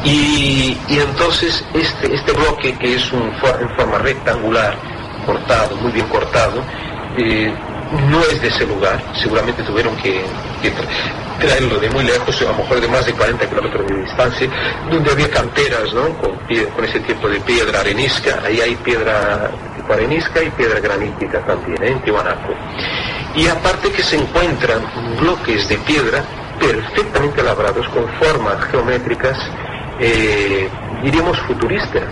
Y, 0.03 0.77
y, 0.87 0.99
entonces 0.99 1.63
este, 1.73 2.13
este 2.13 2.31
bloque, 2.33 2.77
que 2.77 2.95
es 2.95 3.11
un, 3.13 3.23
en 3.23 3.75
forma 3.75 3.99
rectangular, 3.99 4.75
cortado, 5.25 5.75
muy 5.77 5.91
bien 5.91 6.07
cortado, 6.07 6.61
eh, 7.17 7.53
no 8.09 8.21
es 8.21 8.41
de 8.41 8.47
ese 8.47 8.65
lugar, 8.65 9.01
seguramente 9.21 9.63
tuvieron 9.63 9.95
que, 9.97 10.23
traerlo 11.39 11.79
de 11.79 11.89
muy 11.89 12.03
lejos, 12.03 12.41
a 12.41 12.45
lo 12.45 12.53
mejor 12.55 12.79
de 12.79 12.87
más 12.87 13.05
de 13.05 13.13
40 13.13 13.49
kilómetros 13.49 13.87
de 13.87 14.01
distancia, 14.01 14.49
donde 14.89 15.11
había 15.11 15.29
canteras, 15.29 15.93
¿no? 15.93 16.09
Con 16.17 16.85
ese 16.85 16.99
tipo 17.01 17.27
de 17.27 17.39
piedra 17.41 17.81
arenisca, 17.81 18.41
ahí 18.45 18.61
hay 18.61 18.75
piedra 18.77 19.51
tipo 19.75 19.93
arenisca 19.93 20.41
y 20.41 20.49
piedra 20.51 20.79
granítica 20.79 21.39
también, 21.45 21.83
¿eh? 21.83 21.87
en 21.89 22.01
Tiwanaku. 22.01 22.53
Y 23.35 23.47
aparte 23.47 23.91
que 23.91 24.01
se 24.01 24.15
encuentran 24.15 24.81
bloques 25.19 25.67
de 25.67 25.77
piedra 25.79 26.23
perfectamente 26.59 27.43
labrados 27.43 27.87
con 27.89 28.07
formas 28.13 28.63
geométricas 28.71 29.37
eh, 29.99 30.69
diríamos 31.01 31.39
futuristas, 31.41 32.03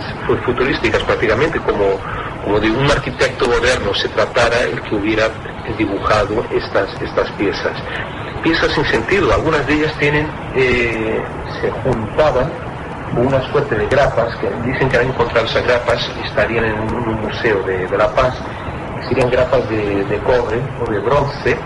futurísticas 0.44 1.02
prácticamente, 1.02 1.58
como, 1.60 2.00
como 2.42 2.60
de 2.60 2.70
un 2.70 2.90
arquitecto 2.90 3.46
moderno 3.46 3.94
se 3.94 4.08
tratara 4.08 4.62
el 4.62 4.80
que 4.82 4.94
hubiera 4.94 5.28
dibujado 5.72 6.44
estas, 6.50 6.88
estas 7.00 7.30
piezas. 7.32 7.72
Piezas 8.42 8.72
sin 8.72 8.84
sentido, 8.86 9.32
algunas 9.32 9.66
de 9.66 9.74
ellas 9.74 9.94
tienen, 9.98 10.28
eh, 10.54 11.22
se 11.60 11.70
juntaban 11.70 12.50
una 13.16 13.40
suerte 13.50 13.76
de 13.76 13.86
grapas, 13.86 14.36
dicen 14.64 14.88
que 14.88 14.96
han 14.96 15.06
encontrado 15.06 15.46
esas 15.46 15.64
grapas, 15.64 16.10
estarían 16.24 16.64
en 16.64 16.94
un 16.94 17.20
museo 17.22 17.62
de, 17.62 17.86
de 17.86 17.96
La 17.96 18.08
Paz, 18.12 18.34
serían 19.08 19.30
grapas 19.30 19.68
de, 19.68 20.04
de 20.04 20.18
cobre 20.18 20.60
o 20.84 20.90
de 20.90 20.98
bronce, 20.98 21.56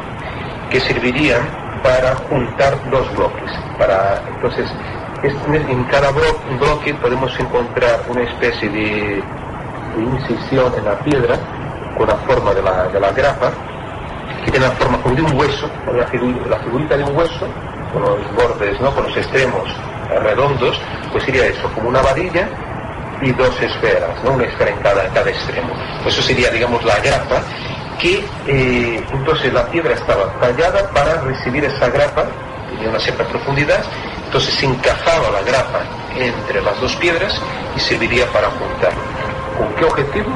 que 0.70 0.80
servirían 0.80 1.40
para 1.82 2.14
juntar 2.14 2.78
dos 2.90 3.10
bloques. 3.16 3.50
Para, 3.78 4.22
entonces, 4.34 4.68
en 5.22 5.84
cada 5.84 6.10
bloque 6.10 6.94
podemos 6.94 7.38
encontrar 7.40 8.00
una 8.08 8.22
especie 8.22 8.68
de, 8.68 9.22
de, 9.96 10.02
incisión 10.02 10.72
en 10.76 10.84
la 10.84 10.98
piedra 11.00 11.36
con 11.96 12.06
la 12.06 12.16
forma 12.16 12.54
de 12.54 12.62
la, 12.62 12.88
de 12.88 13.00
la 13.00 13.10
grapa, 13.12 13.52
que 14.48 14.52
tiene 14.52 14.66
la 14.66 14.72
forma 14.76 14.98
como 15.02 15.14
de 15.14 15.22
un 15.22 15.38
hueso, 15.38 15.70
la, 15.94 16.06
figurita, 16.06 16.96
de 16.96 17.04
un 17.04 17.14
hueso, 17.14 17.46
con 17.92 18.02
los 18.02 18.34
bordes, 18.34 18.80
¿no? 18.80 18.94
con 18.94 19.04
los 19.04 19.16
extremos 19.16 19.68
redondos, 20.22 20.80
pues 21.12 21.24
sería 21.24 21.46
eso, 21.46 21.70
como 21.74 21.90
una 21.90 22.00
varilla 22.00 22.48
y 23.20 23.30
dos 23.32 23.60
esferas, 23.60 24.24
¿no? 24.24 24.32
una 24.32 24.44
esfera 24.44 24.70
en 24.70 24.78
cada, 24.78 25.04
en 25.04 25.12
cada 25.12 25.28
extremo. 25.28 25.68
Pues 26.02 26.14
eso 26.14 26.22
sería, 26.22 26.50
digamos, 26.50 26.82
la 26.82 26.98
grapa, 27.00 27.42
que 27.98 28.24
eh, 28.46 29.04
entonces 29.12 29.52
la 29.52 29.66
piedra 29.66 29.92
estaba 29.92 30.32
tallada 30.40 30.88
para 30.92 31.20
recibir 31.20 31.64
esa 31.64 31.90
grapa, 31.90 32.24
tenía 32.70 32.88
una 32.88 33.00
cierta 33.00 33.24
profundidad, 33.24 33.84
entonces 34.24 34.54
se 34.54 34.64
encajaba 34.64 35.30
la 35.30 35.42
grapa 35.42 35.80
entre 36.16 36.62
las 36.62 36.80
dos 36.80 36.96
piedras 36.96 37.38
y 37.76 37.80
serviría 37.80 38.26
para 38.32 38.48
juntar. 38.48 38.92
¿Con 39.58 39.74
qué 39.74 39.84
objetivo? 39.84 40.30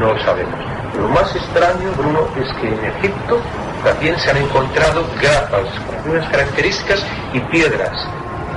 No 0.00 0.12
lo 0.12 0.24
sabemos. 0.24 0.73
Lo 0.98 1.08
más 1.08 1.34
extraño, 1.34 1.92
Bruno, 1.96 2.28
es 2.40 2.52
que 2.60 2.68
en 2.68 2.84
Egipto 2.96 3.40
también 3.82 4.18
se 4.18 4.30
han 4.30 4.38
encontrado 4.38 5.04
grapas 5.20 5.66
con 5.86 6.12
unas 6.12 6.28
características 6.30 7.04
y 7.32 7.40
piedras 7.40 7.92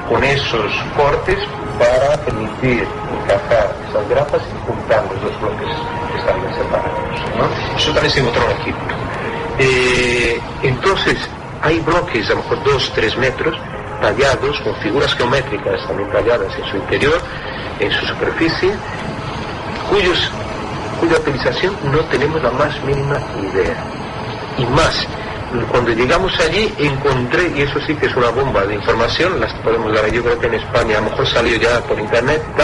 con 0.09 0.23
esos 0.23 0.71
cortes 0.95 1.37
para 1.77 2.17
permitir 2.23 2.87
encajar 3.21 3.75
esas 3.89 4.09
grapas 4.09 4.41
y 4.41 4.67
juntar 4.67 5.03
los 5.11 5.21
dos 5.21 5.41
bloques 5.41 5.75
que 6.11 6.19
estarían 6.19 6.55
separados. 6.55 7.77
Eso 7.77 7.91
también 7.91 8.13
se 8.13 8.19
encontró 8.19 8.43
en 8.43 8.61
Egipto. 8.61 8.95
Eh, 9.59 10.39
entonces, 10.63 11.17
hay 11.61 11.79
bloques, 11.79 12.27
a 12.27 12.29
lo 12.31 12.37
mejor 12.37 12.63
dos, 12.63 12.91
tres 12.95 13.17
metros, 13.17 13.57
tallados 14.01 14.59
con 14.61 14.75
figuras 14.77 15.13
geométricas 15.15 15.85
también 15.87 16.09
talladas 16.11 16.55
en 16.57 16.65
su 16.65 16.77
interior, 16.77 17.19
en 17.79 17.91
su 17.91 18.05
superficie, 18.05 18.71
cuyos, 19.89 20.31
cuya 20.99 21.17
utilización 21.17 21.75
no 21.91 21.99
tenemos 22.09 22.41
la 22.41 22.51
más 22.51 22.83
mínima 22.83 23.17
idea. 23.41 23.83
Y 24.57 24.65
más, 24.65 25.07
cuando 25.71 25.91
llegamos 25.91 26.37
allí 26.39 26.73
encontré, 26.77 27.51
y 27.55 27.61
eso 27.61 27.79
sí 27.85 27.95
que 27.95 28.07
es 28.07 28.15
una 28.15 28.29
bomba 28.29 28.65
de 28.65 28.75
información, 28.75 29.39
las 29.39 29.53
podemos 29.55 29.93
dar, 29.93 30.11
yo 30.11 30.23
creo 30.23 30.39
que 30.39 30.47
en 30.47 30.55
España 30.55 30.97
a 30.97 31.01
lo 31.01 31.09
mejor 31.09 31.27
salió 31.27 31.57
ya 31.57 31.79
por 31.81 31.99
internet 31.99 32.41
y 32.57 32.61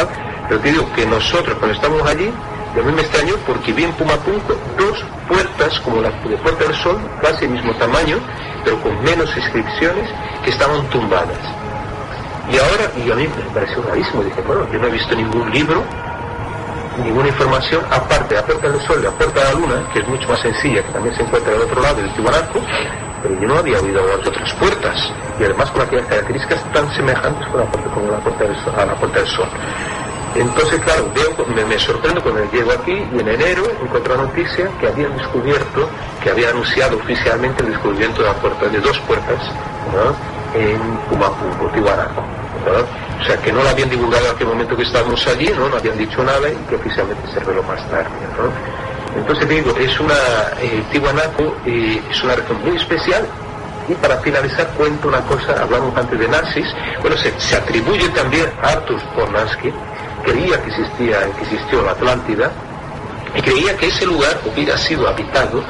pero 0.50 0.60
te 0.60 0.72
digo 0.72 0.92
que 0.94 1.06
nosotros 1.06 1.56
cuando 1.58 1.76
estamos 1.76 2.02
allí, 2.08 2.30
a 2.76 2.82
mí 2.84 2.92
me 2.92 3.02
extrañó 3.02 3.36
porque 3.46 3.72
vi 3.72 3.84
en 3.84 3.94
Pumapunco 3.94 4.56
dos 4.78 5.06
puertas 5.28 5.80
como 5.82 6.02
la 6.02 6.10
de 6.10 6.38
Puerta 6.38 6.66
del 6.66 6.76
Sol, 6.76 6.98
casi 7.22 7.46
el 7.46 7.52
mismo 7.52 7.74
tamaño, 7.76 8.18
pero 8.64 8.82
con 8.82 9.02
menos 9.04 9.36
inscripciones, 9.38 10.10
que 10.44 10.50
estaban 10.50 10.86
tumbadas. 10.90 11.38
Y 12.52 12.58
ahora, 12.58 12.92
y 12.98 13.12
a 13.12 13.16
mí 13.16 13.28
me 13.28 13.54
pareció 13.54 13.82
rarísimo, 13.84 14.24
dije, 14.24 14.42
bueno, 14.42 14.68
yo 14.72 14.80
no 14.80 14.88
he 14.88 14.92
visto 14.92 15.16
ningún 15.16 15.50
libro, 15.52 15.84
ninguna 17.02 17.28
información, 17.28 17.84
aparte 17.90 18.36
de 18.36 18.42
la 18.42 18.46
Puerta 18.46 18.70
del 18.70 18.82
Sol 18.82 18.98
y 19.00 19.04
la 19.04 19.12
Puerta 19.12 19.40
de 19.40 19.46
la 19.46 19.60
Luna, 19.60 19.90
que 19.94 20.00
es 20.00 20.08
mucho 20.08 20.28
más 20.28 20.42
sencilla, 20.42 20.84
que 20.84 20.92
también 20.92 21.16
se 21.16 21.22
encuentra 21.24 21.52
del 21.54 21.62
otro 21.62 21.82
lado 21.82 21.96
del 21.96 22.14
Tiwanaku, 22.14 22.60
pero 23.22 23.40
yo 23.40 23.48
no 23.48 23.58
había 23.58 23.80
oído 23.80 24.04
otras 24.14 24.54
puertas, 24.54 25.14
y 25.40 25.44
además 25.44 25.72
con 25.72 25.82
aquellas 25.82 26.08
características 26.08 26.64
tan 26.74 26.96
semejantes 26.96 27.48
con 27.48 27.60
la 27.60 27.66
puerta, 27.68 27.90
como 27.92 28.12
la 28.12 28.20
puerta 28.20 28.44
del 28.44 28.56
a 28.78 28.86
la 28.86 28.96
Puerta 28.96 29.20
del 29.20 29.28
Sol. 29.30 29.48
Entonces, 30.36 30.82
claro, 30.82 31.12
veo, 31.14 31.46
me, 31.56 31.64
me, 31.66 31.78
sorprendo 31.78 32.22
cuando 32.22 32.42
llego 32.52 32.72
aquí 32.72 32.92
y 32.92 33.20
en 33.20 33.28
enero 33.28 33.64
encuentro 33.84 34.16
la 34.16 34.24
noticia 34.24 34.68
que 34.80 34.88
habían 34.88 35.16
descubierto, 35.16 35.88
que 36.24 36.32
había 36.32 36.50
anunciado 36.50 36.98
oficialmente 36.98 37.64
el 37.64 37.70
descubrimiento 37.70 38.24
de 38.24 38.30
la 38.30 38.34
puerta, 38.36 38.68
de 38.68 38.80
dos 38.80 38.98
puertas, 39.02 39.40
en 40.56 40.80
Tiwanaku. 41.74 42.22
O 43.24 43.26
sea, 43.26 43.38
que 43.38 43.54
no 43.54 43.64
la 43.64 43.70
habían 43.70 43.90
divulgado 43.90 44.26
en 44.26 44.36
aquel 44.36 44.48
momento 44.48 44.76
que 44.76 44.84
estábamos 44.84 45.26
allí, 45.28 45.48
¿no? 45.56 45.70
No 45.70 45.78
habían 45.78 45.98
dicho 45.98 46.22
nada 46.26 46.50
y 46.50 46.56
que 46.68 46.76
oficialmente 46.76 47.26
se 47.32 47.40
reveló 47.40 47.64
más 47.64 47.80
tarde, 47.90 48.10
¿no? 48.38 48.52
Entonces 49.18 49.48
digo, 49.48 49.74
es 49.78 49.98
una, 49.98 50.14
eh, 50.60 50.84
eh, 50.92 52.02
es 52.12 52.24
una 52.24 52.36
región 52.36 52.62
muy 52.66 52.76
especial 52.76 53.26
y 53.88 53.94
para 53.94 54.18
finalizar 54.18 54.68
cuento 54.78 55.08
una 55.08 55.22
cosa, 55.22 55.56
hablamos 55.62 55.96
antes 55.96 56.20
de 56.20 56.28
nazis, 56.28 56.68
bueno, 57.00 57.16
se, 57.16 57.34
se 57.40 57.56
atribuye 57.56 58.10
también 58.10 58.50
a 58.62 58.70
Artur 58.74 59.02
Pornansky, 59.16 59.72
creía 60.26 60.62
que 60.62 60.70
existía, 60.70 61.20
que 61.38 61.44
existió 61.44 61.82
la 61.82 61.92
Atlántida, 61.92 62.52
y 63.36 63.42
creía 63.42 63.78
que 63.78 63.88
ese 63.88 64.06
lugar 64.06 64.38
hubiera 64.46 64.78
sido 64.78 65.08
habitado 65.08 65.64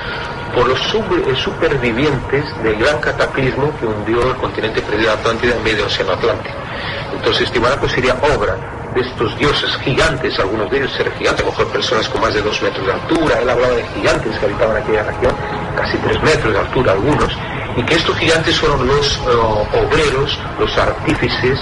por 0.54 0.68
los 0.68 0.80
supervivientes 1.40 2.64
del 2.64 2.76
gran 2.76 3.00
cataclismo 3.00 3.76
que 3.80 3.86
hundió 3.86 4.30
el 4.30 4.36
continente 4.38 4.82
perdido 4.82 5.12
de 5.12 5.18
Atlántida 5.20 5.56
en 5.56 5.64
medio 5.64 5.86
océano 5.86 6.14
Atlántico. 6.14 6.56
Entonces, 7.16 7.52
Tiwanaku 7.52 7.88
sería 7.90 8.14
obra 8.14 8.56
de 8.94 9.02
estos 9.02 9.38
dioses 9.38 9.76
gigantes, 9.78 10.38
algunos 10.40 10.70
de 10.70 10.78
ellos 10.78 11.00
eran 11.00 11.14
gigantes, 11.18 11.42
a 11.42 11.46
lo 11.46 11.52
mejor 11.52 11.68
personas 11.70 12.08
con 12.10 12.22
más 12.22 12.34
de 12.34 12.42
dos 12.42 12.62
metros 12.62 12.86
de 12.86 12.94
altura, 12.94 13.40
él 13.40 13.50
hablaba 13.50 13.74
de 13.74 13.84
gigantes 13.96 14.38
que 14.38 14.46
habitaban 14.46 14.78
aquella 14.78 15.04
región, 15.04 15.36
casi 15.76 15.98
tres 15.98 16.22
metros 16.22 16.54
de 16.54 16.60
altura 16.60 16.92
algunos, 16.92 17.38
y 17.76 17.84
que 17.84 17.96
estos 17.96 18.16
gigantes 18.18 18.60
fueron 18.60 18.86
los 18.86 19.18
uh, 19.18 19.66
obreros, 19.86 20.40
los 20.60 20.78
artífices 20.78 21.60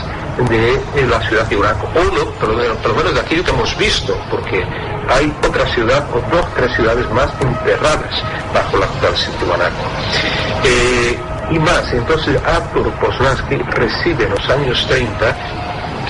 de, 0.49 1.05
la 1.07 1.21
ciudad 1.21 1.43
de 1.43 1.49
Tiwanaku, 1.49 1.87
o 1.97 2.15
lo, 2.15 2.31
por 2.31 2.49
lo 2.89 2.95
menos 2.95 3.13
de 3.13 3.19
aquello 3.21 3.43
que 3.43 3.51
hemos 3.51 3.77
visto, 3.77 4.17
porque 4.29 4.65
hay 5.09 5.33
otra 5.47 5.65
ciudad 5.73 6.05
o 6.13 6.21
dos, 6.35 6.45
tres 6.55 6.73
ciudades 6.75 7.09
más 7.11 7.29
enterradas 7.39 8.23
bajo 8.53 8.77
la 8.77 8.85
actual 8.85 9.13
Tiwanaku. 9.39 9.85
Eh, 10.63 11.19
y 11.51 11.59
más, 11.59 11.91
entonces 11.91 12.39
Arthur 12.45 12.91
Poznansky 12.93 13.57
recibe 13.57 14.25
en 14.25 14.31
los 14.31 14.49
años 14.49 14.85
30, 14.87 15.35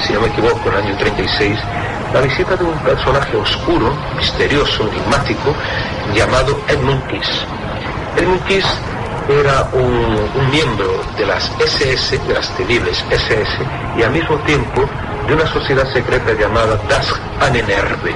si 0.06 0.14
no 0.14 0.22
me 0.22 0.28
equivoco, 0.28 0.70
en 0.70 0.76
el 0.76 0.84
año 0.86 0.98
36, 0.98 1.60
la 2.14 2.22
visita 2.22 2.56
de 2.56 2.64
un 2.64 2.78
personaje 2.80 3.38
oscuro, 3.38 3.96
misterioso, 4.18 4.88
enigmático, 4.90 5.56
llamado 6.14 6.60
Edmund 6.68 7.08
Kiss. 7.08 7.46
Edmund 8.18 8.44
Kiss 8.44 8.66
era 9.30 9.70
un, 9.74 10.50
miembro 10.52 11.02
de 11.18 11.26
las 11.26 11.50
SS, 11.60 12.18
de 12.20 12.34
las 12.34 12.50
temibles 12.58 13.04
SS, 13.10 13.50
y 13.98 14.04
al 14.04 14.12
mismo 14.12 14.36
tiempo 14.40 14.88
de 15.28 15.34
una 15.36 15.48
sociedad 15.48 15.92
secreta 15.94 16.34
llamada 16.34 16.78
Das 16.90 17.14
Anenerbe. 17.40 18.14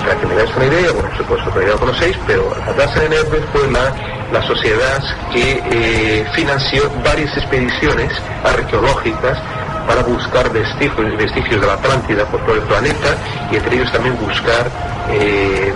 Para 0.00 0.18
que 0.18 0.26
me 0.26 0.34
dais 0.34 0.50
una 0.56 0.66
idea, 0.66 0.92
bueno, 0.92 1.08
supuesto 1.16 1.52
que 1.52 1.60
ya 1.60 1.72
lo 1.72 1.78
conocéis, 1.78 2.16
pero 2.26 2.54
la 2.66 2.72
Das 2.72 2.96
Anenerbe 2.96 3.40
fue 3.52 3.70
la, 3.70 3.92
la 4.32 4.42
sociedad 4.46 5.02
que 5.32 5.62
eh, 5.70 6.26
financió 6.34 6.90
varias 7.04 7.36
expediciones 7.36 8.10
arqueológicas 8.44 9.38
para 9.86 10.02
buscar 10.02 10.50
vestigios, 10.52 11.16
vestigios 11.16 11.60
de 11.60 11.66
la 11.66 11.74
Atlántida 11.74 12.24
por 12.26 12.40
todo 12.44 12.54
el 12.54 12.62
planeta 12.62 13.16
y 13.50 13.56
entre 13.56 13.76
ellos 13.76 13.92
también 13.92 14.16
buscar 14.18 14.70
eh, 15.10 15.72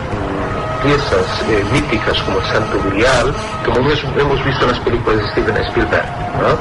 piezas 0.84 1.42
eh, 1.48 1.64
míticas 1.72 2.22
como 2.22 2.38
el 2.38 2.46
Santo 2.46 2.78
Grial, 2.90 3.34
como 3.64 3.78
hemos, 3.78 4.44
visto 4.44 4.64
en 4.66 4.70
las 4.70 4.80
películas 4.80 5.18
de 5.18 5.28
Steven 5.30 5.56
Spielberg. 5.64 6.06
¿no? 6.40 6.58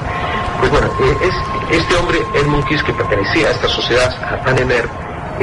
Pues 0.59 0.72
bueno, 0.72 0.88
eh, 0.88 1.30
es, 1.30 1.78
este 1.80 1.95
hombre, 1.97 2.20
Edmund 2.36 2.66
Kiss, 2.66 2.82
que 2.84 2.93
pertenecía 2.93 3.49
a 3.49 3.51
esta 3.51 3.68
sociedad, 3.68 4.11
a 4.24 4.49
Anener, 4.49 4.88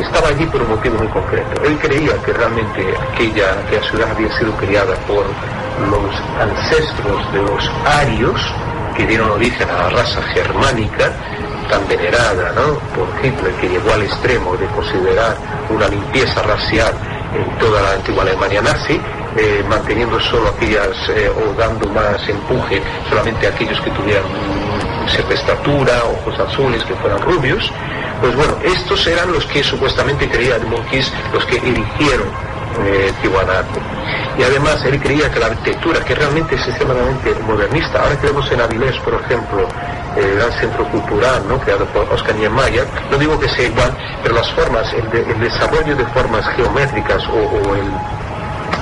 estaba 0.00 0.28
allí 0.28 0.46
por 0.46 0.62
un 0.62 0.70
motivo 0.70 0.96
muy 0.98 1.08
concreto. 1.08 1.62
Él 1.64 1.78
creía 1.78 2.12
que 2.24 2.32
realmente 2.32 2.94
aquella, 3.12 3.52
aquella 3.66 3.82
ciudad 3.88 4.10
había 4.10 4.38
sido 4.38 4.52
criada 4.56 4.94
por 5.06 5.24
los 5.90 6.14
ancestros 6.40 7.32
de 7.32 7.42
los 7.42 7.70
arios, 7.86 8.40
que 8.96 9.06
dieron 9.06 9.30
origen 9.30 9.68
a 9.70 9.74
la 9.74 9.90
raza 9.90 10.22
germánica, 10.34 11.12
tan 11.68 11.86
venerada 11.88 12.52
¿no? 12.52 12.74
por 12.94 13.08
Hitler, 13.24 13.52
que 13.60 13.68
llegó 13.68 13.92
al 13.92 14.02
extremo 14.02 14.56
de 14.56 14.66
considerar 14.66 15.36
una 15.70 15.88
limpieza 15.88 16.42
racial 16.42 16.92
en 17.34 17.58
toda 17.58 17.80
la 17.80 17.92
antigua 17.92 18.24
Alemania 18.24 18.60
nazi, 18.60 19.00
eh, 19.36 19.64
manteniendo 19.68 20.18
solo 20.20 20.48
aquellas 20.48 20.96
eh, 21.10 21.30
o 21.30 21.54
dando 21.54 21.88
más 21.90 22.28
empuje 22.28 22.82
solamente 23.08 23.46
a 23.46 23.50
aquellos 23.50 23.80
que 23.80 23.90
tuvieran 23.90 24.24
cierta 25.06 25.34
estatura, 25.34 26.02
ojos 26.04 26.38
azules, 26.40 26.82
que 26.84 26.94
fueran 26.94 27.20
rubios. 27.22 27.72
Pues 28.20 28.36
bueno, 28.36 28.56
estos 28.64 29.06
eran 29.06 29.32
los 29.32 29.46
que 29.46 29.62
supuestamente 29.62 30.28
creía 30.28 30.56
Edmund 30.56 30.86
Kiss, 30.90 31.12
los 31.32 31.44
que 31.46 31.56
erigieron 31.56 32.28
eh. 32.86 33.12
Y 34.38 34.42
además 34.42 34.82
él 34.84 34.98
creía 35.00 35.30
que 35.30 35.38
la 35.38 35.46
arquitectura, 35.46 36.00
que 36.04 36.14
realmente 36.14 36.54
es 36.54 36.66
extremadamente 36.66 37.34
modernista, 37.46 38.02
ahora 38.02 38.18
que 38.18 38.26
vemos 38.28 38.50
en 38.50 38.60
Avilés, 38.60 38.96
por 39.00 39.14
ejemplo, 39.14 39.68
el 40.16 40.34
gran 40.36 40.52
centro 40.52 40.84
cultural 40.88 41.42
¿no? 41.48 41.58
creado 41.60 41.84
por 41.86 42.08
Oscar 42.12 42.34
Niemeyer, 42.36 42.86
no 43.10 43.18
digo 43.18 43.38
que 43.38 43.48
sea 43.48 43.66
igual, 43.66 43.96
pero 44.22 44.34
las 44.36 44.50
formas, 44.52 44.92
el, 44.94 45.10
de, 45.10 45.30
el 45.30 45.40
desarrollo 45.40 45.94
de 45.94 46.04
formas 46.06 46.46
geométricas 46.56 47.22
o, 47.28 47.74
el, 47.74 47.90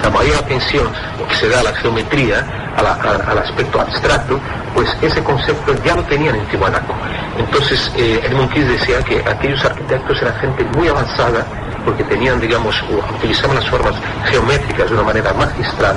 la 0.03 0.11
mayor 0.11 0.37
atención 0.37 0.87
que 1.29 1.35
se 1.35 1.49
da 1.49 1.61
a 1.61 1.65
la 1.65 1.75
geometría, 1.75 2.68
al 2.87 3.39
aspecto 3.39 3.81
abstracto, 3.81 4.39
pues 4.75 4.89
ese 5.03 5.23
concepto 5.23 5.75
ya 5.85 5.95
lo 5.95 6.03
tenían 6.05 6.37
en 6.37 6.47
Tiwanaku. 6.47 6.93
Entonces, 7.39 7.91
eh, 7.97 8.21
Edmund 8.25 8.51
Kiss 8.53 8.69
decía 8.69 9.03
que 9.03 9.19
aquellos 9.29 9.65
arquitectos 9.65 10.21
eran 10.23 10.35
gente 10.37 10.65
muy 10.77 10.89
avanzada 10.89 11.45
porque 11.85 12.05
tenían, 12.05 12.41
digamos, 12.41 12.77
utilizaban 13.17 13.57
las 13.57 13.69
formas 13.69 13.95
geométricas 14.27 14.89
de 14.89 14.95
una 14.95 15.05
manera 15.05 15.33
magistral, 15.33 15.97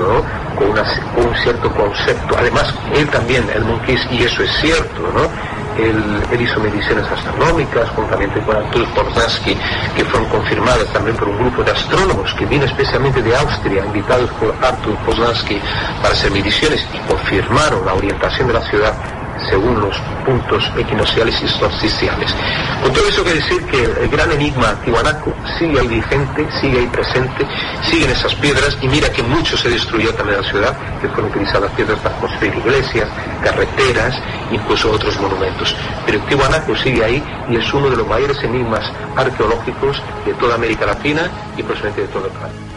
¿no? 0.00 0.22
Con, 0.56 0.70
un 0.70 1.34
cierto 1.42 1.70
concepto. 1.72 2.36
Además, 2.38 2.72
él 2.94 3.08
también, 3.08 3.48
el 3.54 3.64
Monquis, 3.64 4.00
y 4.10 4.22
eso 4.22 4.42
es 4.42 4.50
cierto, 4.60 5.00
¿no? 5.14 5.51
Él, 5.78 6.40
hizo 6.40 6.60
mediciones 6.60 7.06
astronómicas 7.10 7.88
juntamente 7.90 8.40
con 8.40 8.56
Artur 8.56 8.86
Porzansky, 8.94 9.56
que 9.96 10.04
fueron 10.04 10.28
confirmadas 10.28 10.86
también 10.92 11.16
por 11.16 11.28
un 11.28 11.38
grupo 11.38 11.62
de 11.62 11.70
astrónomos 11.70 12.34
que 12.34 12.46
vino 12.46 12.64
especialmente 12.64 13.22
de 13.22 13.36
Austria, 13.36 13.84
invitados 13.84 14.30
por 14.32 14.54
Artur 14.62 14.96
Porzansky 15.06 15.60
para 16.02 16.14
hacer 16.14 16.30
mediciones 16.30 16.86
y 16.92 16.98
confirmaron 17.08 17.86
la 17.86 17.94
orientación 17.94 18.48
de 18.48 18.54
la 18.54 18.62
ciudad 18.62 19.21
según 19.48 19.80
los 19.80 19.96
puntos 20.24 20.70
equinocciales 20.76 21.40
y 21.42 21.48
solsticiales. 21.48 22.34
Con 22.82 22.92
todo 22.92 23.08
eso 23.08 23.22
quiere 23.22 23.40
decir 23.40 23.62
que 23.66 23.84
el 23.84 24.08
gran 24.08 24.30
enigma 24.32 24.74
Tiwanaku 24.84 25.32
sigue 25.58 25.80
ahí 25.80 25.88
vigente, 25.88 26.46
sigue 26.60 26.80
ahí 26.80 26.86
presente, 26.86 27.46
siguen 27.82 28.10
esas 28.10 28.34
piedras 28.36 28.76
y 28.80 28.88
mira 28.88 29.10
que 29.10 29.22
mucho 29.22 29.56
se 29.56 29.70
destruyó 29.70 30.14
también 30.14 30.40
la 30.40 30.48
ciudad, 30.48 30.76
que 31.00 31.08
fueron 31.08 31.30
utilizadas 31.30 31.70
piedras 31.72 31.98
para 32.00 32.16
construir 32.16 32.54
iglesias, 32.54 33.08
carreteras, 33.42 34.14
incluso 34.50 34.90
otros 34.90 35.18
monumentos. 35.20 35.74
Pero 36.06 36.20
Tiwanaku 36.20 36.76
sigue 36.76 37.04
ahí 37.04 37.22
y 37.48 37.56
es 37.56 37.74
uno 37.74 37.90
de 37.90 37.96
los 37.96 38.06
mayores 38.06 38.42
enigmas 38.42 38.90
arqueológicos 39.16 40.02
de 40.24 40.34
toda 40.34 40.54
América 40.54 40.86
Latina 40.86 41.30
y 41.56 41.62
posiblemente 41.62 42.02
de 42.02 42.08
todo 42.08 42.26
el 42.26 42.32
planeta. 42.32 42.72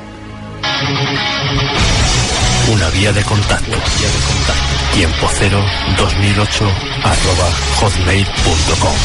Una 2.68 2.90
vía 2.90 3.14
de 3.14 3.24
contacto. 3.24 3.72
Vía 3.72 4.10
de 4.10 4.20
contacto. 4.28 4.75
Tiempo 4.96 5.28
cero 5.38 5.62
2008 5.98 6.64
arroba 7.04 7.50
hotmail.com. 7.82 8.96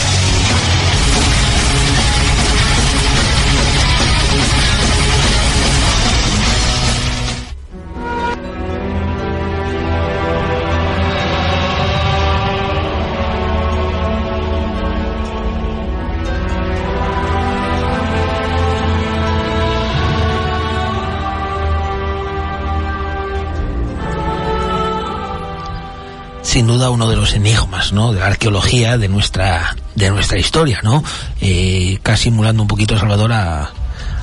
sin 26.51 26.67
duda 26.67 26.91
uno 26.91 27.09
de 27.09 27.15
los 27.15 27.33
enigmas, 27.35 27.93
¿no? 27.93 28.13
De 28.13 28.19
la 28.19 28.27
arqueología 28.27 28.99
de 28.99 29.07
nuestra, 29.09 29.77
de 29.95 30.11
nuestra 30.11 30.37
historia, 30.37 30.81
¿no? 30.83 31.05
Eh, 31.41 32.01
casi 32.03 32.25
simulando 32.25 32.63
un 32.63 32.67
poquito, 32.67 32.99
Salvador, 32.99 33.33
a, 33.33 33.71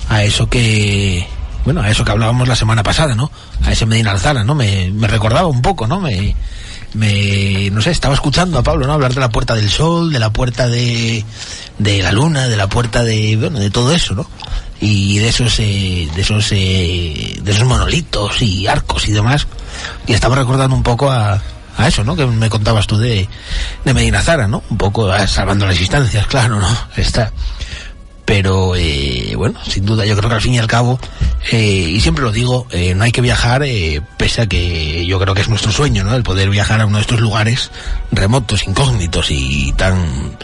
a 0.10 0.24
eso 0.24 0.50
que, 0.50 1.26
bueno, 1.64 1.82
a 1.82 1.90
eso 1.90 2.04
que 2.04 2.12
hablábamos 2.12 2.46
la 2.46 2.58
semana 2.58 2.84
pasada, 2.84 3.16
¿no? 3.16 3.32
A 3.64 3.72
ese 3.72 3.86
Medina 3.86 4.12
Alzara, 4.12 4.44
¿no? 4.44 4.56
Me, 4.56 4.92
me 4.92 5.08
recordaba 5.08 5.48
un 5.48 5.62
poco, 5.62 5.88
¿no? 5.88 6.02
Me, 6.02 6.36
me, 6.96 7.70
no 7.72 7.82
sé, 7.82 7.92
estaba 7.92 8.14
escuchando 8.14 8.60
a 8.60 8.64
Pablo, 8.64 8.88
¿no? 8.88 8.92
Hablar 8.92 9.14
de 9.14 9.22
la 9.22 9.30
puerta 9.30 9.56
del 9.56 9.70
sol, 9.70 10.12
de 10.12 10.20
la 10.20 10.32
puerta 10.32 10.68
de, 10.68 11.24
de 11.78 12.04
la 12.04 12.12
luna, 12.12 12.50
de 12.50 12.58
la 12.58 12.68
puerta 12.68 13.06
de, 13.06 13.38
bueno, 13.38 13.58
de 13.58 13.72
todo 13.72 13.94
eso, 13.94 14.16
¿no? 14.16 14.30
Y 14.82 15.20
de 15.20 15.30
esos, 15.30 15.58
eh, 15.60 16.10
de 16.14 16.22
esos, 16.22 16.52
eh, 16.52 17.40
de 17.42 17.52
esos 17.52 17.66
monolitos 17.66 18.42
y 18.42 18.68
arcos 18.68 19.08
y 19.08 19.14
demás. 19.14 19.48
Y 20.06 20.12
estaba 20.12 20.36
recordando 20.36 20.76
un 20.76 20.84
poco 20.84 21.10
a, 21.10 21.42
a 21.78 21.88
eso, 21.88 22.04
¿no? 22.04 22.16
Que 22.16 22.26
me 22.26 22.50
contabas 22.50 22.88
tú 22.88 22.98
de, 22.98 23.28
de 23.86 23.94
Medina 23.94 24.22
Zara, 24.22 24.48
¿no? 24.48 24.64
Un 24.70 24.78
poco 24.78 25.10
ah, 25.12 25.28
salvando 25.28 25.66
las 25.66 25.78
distancias, 25.78 26.26
claro, 26.28 26.60
¿no? 26.60 26.78
Está. 26.96 27.32
Pero, 28.26 28.76
eh, 28.76 29.36
bueno, 29.38 29.58
sin 29.66 29.86
duda, 29.86 30.06
yo 30.06 30.18
creo 30.18 30.28
que 30.28 30.36
al 30.36 30.42
fin 30.42 30.56
y 30.56 30.60
al 30.60 30.68
cabo, 30.68 31.00
eh, 31.50 31.58
y 31.94 32.02
siempre 32.02 32.26
lo 32.26 32.32
digo, 32.34 32.68
eh, 32.72 32.94
no 32.94 33.06
hay 33.06 33.14
que 33.14 33.22
viajar, 33.22 33.64
eh, 33.64 34.02
pese 34.18 34.42
a 34.42 34.48
que 34.48 35.06
yo 35.06 35.18
creo 35.18 35.34
que 35.34 35.42
es 35.42 35.48
nuestro 35.48 35.72
sueño, 35.72 36.04
¿no? 36.04 36.14
El 36.14 36.24
poder 36.24 36.50
viajar 36.50 36.82
a 36.82 36.86
uno 36.86 36.98
de 36.98 37.04
estos 37.04 37.22
lugares 37.22 37.72
remotos, 38.12 38.68
incógnitos 38.68 39.28
y 39.32 39.72
tan, 39.78 40.36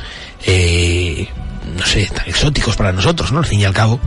no 1.77 1.85
sé, 1.85 2.05
tan 2.05 2.29
exóticos 2.29 2.77
para 2.77 2.93
nosotros, 2.93 3.33
¿no? 3.33 3.39
Al 3.39 3.45
fin 3.45 3.59
y 3.59 3.65
al 3.65 3.73
cabo. 3.73 3.99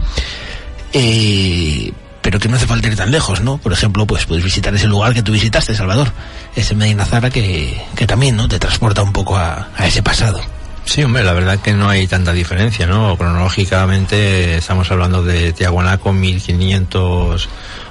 Eh, 0.93 1.93
pero 2.27 2.41
que 2.41 2.49
no 2.49 2.57
hace 2.57 2.67
falta 2.67 2.89
ir 2.89 2.97
tan 2.97 3.13
lejos, 3.13 3.41
¿no? 3.41 3.57
Por 3.59 3.73
ejemplo, 3.73 4.05
pues 4.05 4.27
puedes 4.27 4.43
visitar 4.43 4.75
ese 4.75 4.89
lugar 4.89 5.15
que 5.15 5.23
tú 5.23 5.31
visitaste, 5.31 5.77
Salvador, 5.77 6.11
ese 6.57 6.75
Medina 6.75 7.05
Zara 7.05 7.31
que, 7.31 7.81
que 7.95 8.05
también, 8.05 8.35
¿no? 8.35 8.49
Te 8.49 8.59
transporta 8.59 9.01
un 9.05 9.13
poco 9.13 9.37
a, 9.37 9.69
a 9.77 9.87
ese 9.87 10.03
pasado. 10.03 10.41
Sí, 10.87 11.05
hombre, 11.05 11.23
la 11.23 11.33
verdad 11.35 11.61
que 11.61 11.73
no 11.73 11.89
hay 11.89 12.09
tanta 12.09 12.33
diferencia, 12.33 12.85
¿no? 12.89 13.17
Cronológicamente 13.17 14.57
estamos 14.57 14.91
hablando 14.91 15.23
de 15.23 15.53
Tiahuanaco 15.53 16.13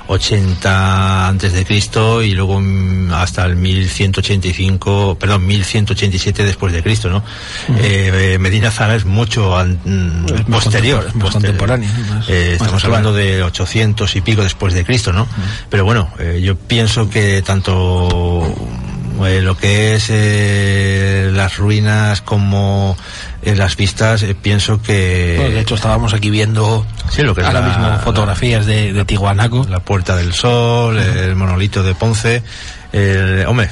1580 0.07 1.27
antes 1.27 1.53
de 1.53 1.65
Cristo 1.65 2.21
y 2.21 2.31
luego 2.31 2.59
mm, 2.61 3.11
hasta 3.13 3.45
el 3.45 3.55
1185, 3.55 5.17
perdón, 5.19 5.45
1187 5.45 6.43
después 6.43 6.73
de 6.73 6.83
Cristo, 6.83 7.09
¿no? 7.09 7.23
Eh, 7.79 8.11
eh, 8.33 8.37
Medina 8.39 8.71
Zara 8.71 8.95
es 8.95 9.05
mucho 9.05 9.57
an- 9.57 9.79
mm, 9.83 10.25
Es 10.33 10.41
posterior, 10.43 11.15
más 11.15 11.31
contemporáneo, 11.33 11.89
más- 12.09 12.29
Eh, 12.29 12.53
estamos 12.53 12.83
hablando 12.85 13.13
de 13.13 13.43
800 13.43 14.15
y 14.15 14.21
pico 14.21 14.43
después 14.43 14.73
de 14.73 14.85
Cristo, 14.85 15.11
¿no? 15.11 15.27
Pero 15.69 15.85
bueno, 15.85 16.09
eh, 16.19 16.39
yo 16.43 16.55
pienso 16.55 17.09
que 17.09 17.41
tanto 17.41 18.53
lo 19.17 19.57
que 19.57 19.95
es 19.95 21.33
las 21.33 21.57
ruinas 21.57 22.21
como 22.21 22.97
eh, 23.45 23.55
las 23.55 23.75
vistas, 23.77 24.23
eh, 24.23 24.35
pienso 24.35 24.81
que... 24.81 25.35
Bueno, 25.37 25.55
de 25.55 25.61
hecho, 25.61 25.75
estábamos 25.75 26.13
aquí 26.13 26.29
viendo 26.29 26.85
Sí, 27.09 27.21
lo 27.21 27.33
que 27.35 27.41
ahora 27.43 27.61
la- 27.61 27.67
mismo 27.67 27.99
fotografías 28.03 28.65
de, 28.65 28.91
de 28.91 29.05
Tijuanaco. 29.05 29.65
La 29.69 29.79
Puerta 29.79 30.15
del 30.15 30.33
Sol, 30.33 30.97
el 30.97 31.35
monolito 31.35 31.83
de 31.83 31.95
Ponce. 31.95 32.43
el- 32.91 33.45
hombre, 33.47 33.69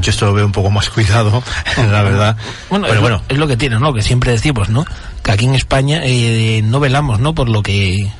yo 0.00 0.10
esto 0.10 0.26
lo 0.26 0.32
veo 0.34 0.46
un 0.46 0.52
poco 0.52 0.70
más 0.70 0.88
cuidado, 0.94 1.42
la 1.76 2.02
verdad. 2.02 2.36
Bueno, 2.70 2.84
Pero 2.86 2.96
es, 2.96 3.00
bueno, 3.02 3.22
es 3.28 3.36
lo 3.38 3.46
que 3.46 3.56
tiene, 3.56 3.78
¿no? 3.78 3.92
Que 3.92 4.02
siempre 4.02 4.32
decimos, 4.32 4.68
¿no? 4.68 4.84
Que 5.22 5.32
aquí 5.32 5.44
en 5.46 5.54
España 5.54 6.00
eh, 6.04 6.62
no 6.64 6.80
velamos, 6.80 7.20
¿no? 7.20 7.34
Por 7.34 7.48
lo 7.48 7.62
que... 7.62 8.10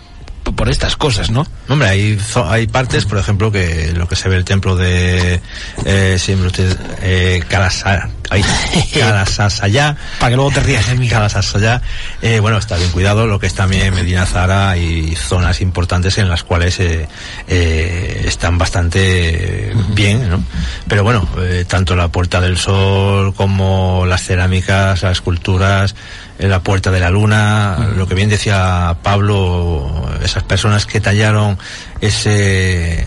por 0.52 0.68
estas 0.68 0.96
cosas, 0.96 1.30
¿no? 1.30 1.46
Hombre, 1.68 1.88
hay, 1.88 2.18
hay 2.46 2.66
partes, 2.66 3.04
por 3.04 3.18
ejemplo, 3.18 3.50
que 3.52 3.92
lo 3.94 4.08
que 4.08 4.16
se 4.16 4.28
ve 4.28 4.36
el 4.36 4.44
templo 4.44 4.76
de 4.76 5.40
eh, 5.84 6.16
siempre 6.18 6.46
usted, 6.48 6.76
eh, 7.02 7.42
Kalasa- 7.48 8.08
ay, 8.30 8.44
Kalasasaya. 8.94 9.96
Para 10.18 10.30
que 10.30 10.36
luego 10.36 10.50
te 10.50 10.60
rías, 10.60 10.88
¿eh, 10.90 11.08
Kalasasaya. 11.08 11.82
Eh, 12.22 12.40
bueno, 12.40 12.58
está 12.58 12.76
bien 12.76 12.90
cuidado, 12.90 13.26
lo 13.26 13.38
que 13.38 13.46
es 13.46 13.54
también 13.54 13.94
Medina 13.94 14.26
Zara 14.26 14.76
y 14.76 15.14
zonas 15.16 15.60
importantes 15.60 16.18
en 16.18 16.28
las 16.28 16.42
cuales 16.44 16.78
eh, 16.80 17.08
eh, 17.46 18.22
están 18.26 18.58
bastante 18.58 19.72
bien, 19.90 20.28
¿no? 20.28 20.42
Pero 20.88 21.02
bueno, 21.04 21.28
eh, 21.40 21.64
tanto 21.68 21.94
la 21.96 22.08
Puerta 22.08 22.40
del 22.40 22.56
Sol 22.58 23.34
como 23.34 24.04
las 24.06 24.22
cerámicas, 24.24 25.02
las 25.02 25.12
esculturas, 25.12 25.94
eh, 26.38 26.48
la 26.48 26.60
Puerta 26.60 26.90
de 26.90 27.00
la 27.00 27.10
Luna, 27.10 27.90
lo 27.96 28.06
que 28.06 28.14
bien 28.14 28.28
decía 28.28 28.96
Pablo, 29.02 30.08
esas 30.22 30.42
personas 30.44 30.86
que 30.86 31.00
tallaron 31.00 31.58
ese 32.00 33.06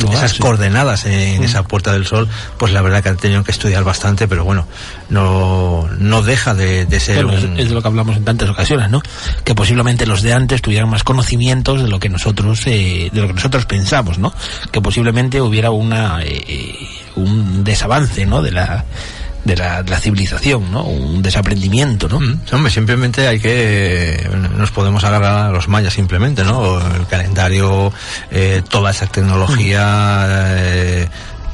lugar, 0.00 0.16
esas 0.16 0.32
sí. 0.32 0.38
coordenadas 0.38 1.06
en 1.06 1.42
esa 1.42 1.64
Puerta 1.64 1.92
del 1.92 2.06
Sol, 2.06 2.28
pues 2.58 2.72
la 2.72 2.82
verdad 2.82 3.02
que 3.02 3.08
han 3.08 3.16
tenido 3.16 3.42
que 3.44 3.50
estudiar 3.50 3.84
bastante, 3.84 4.28
pero 4.28 4.44
bueno, 4.44 4.66
no, 5.08 5.88
no 5.98 6.22
deja 6.22 6.54
de, 6.54 6.86
de 6.86 7.00
ser 7.00 7.24
Bueno, 7.24 7.38
es, 7.38 7.44
un... 7.44 7.58
es 7.58 7.68
de 7.68 7.74
lo 7.74 7.82
que 7.82 7.88
hablamos 7.88 8.16
en 8.16 8.24
tantas 8.24 8.48
ocasiones, 8.50 8.90
¿no? 8.90 9.02
Que 9.44 9.54
posiblemente 9.54 10.06
los 10.06 10.22
de 10.22 10.32
antes 10.32 10.62
tuvieran 10.62 10.88
más 10.88 11.04
conocimientos 11.04 11.82
de 11.82 11.88
lo 11.88 11.98
que 11.98 12.08
nosotros, 12.08 12.66
eh, 12.66 13.10
de 13.12 13.20
lo 13.20 13.28
que 13.28 13.34
nosotros 13.34 13.66
pensamos, 13.66 14.18
¿no? 14.18 14.32
Que 14.70 14.80
posiblemente 14.80 15.40
hubiera 15.40 15.70
una, 15.70 16.22
eh, 16.22 16.76
un 17.16 17.64
desavance, 17.64 18.26
¿no? 18.26 18.42
De 18.42 18.52
la, 18.52 18.84
de 19.44 19.56
la, 19.56 19.82
la 19.82 19.98
civilización, 19.98 20.70
¿no? 20.70 20.84
Un 20.84 21.22
desaprendimiento, 21.22 22.08
¿no? 22.08 22.20
Mm, 22.20 22.40
Hombre, 22.52 22.70
simplemente 22.72 23.26
hay 23.26 23.40
que. 23.40 24.28
Nos 24.56 24.70
podemos 24.70 25.04
agarrar 25.04 25.46
a 25.46 25.50
los 25.50 25.68
mayas, 25.68 25.94
simplemente, 25.94 26.44
¿no? 26.44 26.78
El 26.94 27.06
calendario, 27.06 27.92
eh, 28.30 28.62
toda 28.68 28.90
esa 28.90 29.06
tecnología. 29.06 30.26
Eh, 30.28 31.08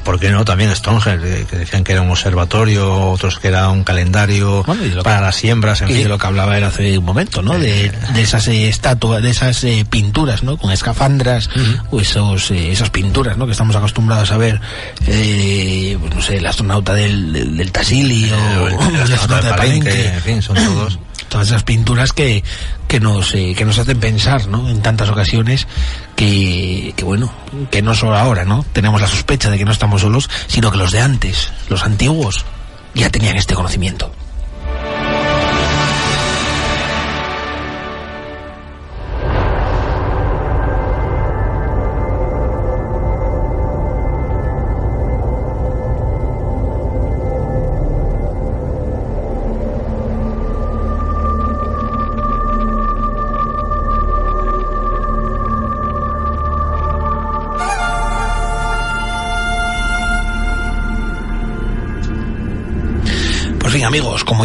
¿Por 0.07 0.19
qué 0.19 0.31
no? 0.31 0.45
También 0.45 0.75
Stonehenge, 0.75 1.41
eh, 1.43 1.47
que 1.51 1.57
decían 1.57 1.85
que 1.85 1.93
era 1.93 2.01
un 2.01 2.11
observatorio, 2.11 3.11
otros 3.11 3.39
que 3.39 3.49
era 3.49 3.69
un 3.69 3.85
calendario 3.85 4.63
Bueno, 4.65 5.03
para 5.03 5.17
que- 5.17 5.23
las 5.25 5.37
siembras, 5.37 5.83
en 5.83 5.91
y 5.91 5.95
fin. 5.95 6.03
de 6.05 6.09
lo 6.09 6.17
que 6.17 6.27
hablaba 6.29 6.57
él 6.57 6.65
hace 6.65 6.97
un 6.97 7.05
momento, 7.05 7.43
¿no? 7.43 7.59
De, 7.59 7.91
de 8.15 8.23
esas 8.23 8.47
eh, 8.49 8.69
estatuas, 8.69 9.21
de 9.23 9.31
esas 9.31 9.63
eh, 9.65 9.85
pinturas, 9.91 10.43
¿no? 10.45 10.57
Con 10.57 10.71
escafandras, 10.71 11.51
o 11.91 12.01
esos, 12.01 12.51
eh, 12.53 12.71
esas 12.73 12.91
pinturas, 12.91 13.37
¿no? 13.37 13.45
Que 13.47 13.53
estamos 13.53 13.75
acostumbrados 13.77 14.31
a 14.31 14.37
ver, 14.37 14.61
eh, 15.09 15.97
pues 16.01 16.15
no 16.15 16.23
sé, 16.23 16.37
el 16.37 16.47
astronauta 16.47 16.95
del, 16.95 17.33
del, 17.33 17.57
del 17.57 17.73
Tassili 17.73 18.31
o 18.31 18.69
el- 18.69 18.75
el 18.75 18.95
el 18.95 19.13
astronauta 19.13 19.49
de 19.49 19.55
Palenque, 19.55 20.07
en 20.15 20.21
fin, 20.23 20.43
son 20.43 20.57
todos. 20.65 20.99
Todas 21.29 21.49
esas 21.49 21.65
pinturas 21.65 22.13
que, 22.13 22.45
que 22.89 23.01
nos, 23.01 23.35
eh, 23.35 23.55
que 23.57 23.65
nos 23.65 23.79
hacen 23.79 23.99
pensar, 23.99 24.47
¿no? 24.49 24.69
En 24.69 24.81
tantas 24.83 25.09
ocasiones 25.09 25.67
que, 26.15 26.95
que 26.97 27.05
bueno, 27.05 27.33
que 27.71 27.83
no 27.83 27.95
solo 27.95 28.17
ahora, 28.17 28.45
¿no? 28.45 28.65
Tenemos 28.73 29.01
la 29.01 29.09
sospecha 29.09 29.51
de 29.51 29.59
que 29.59 29.65
no 29.65 29.73
estamos 29.73 30.03
solos, 30.03 30.31
sino 30.47 30.71
que 30.71 30.79
los 30.79 30.93
de 30.93 31.01
antes, 31.01 31.53
los 31.69 31.83
antiguos, 31.85 32.45
ya 32.95 33.11
tenían 33.11 33.37
este 33.37 33.55
conocimiento. 33.55 34.13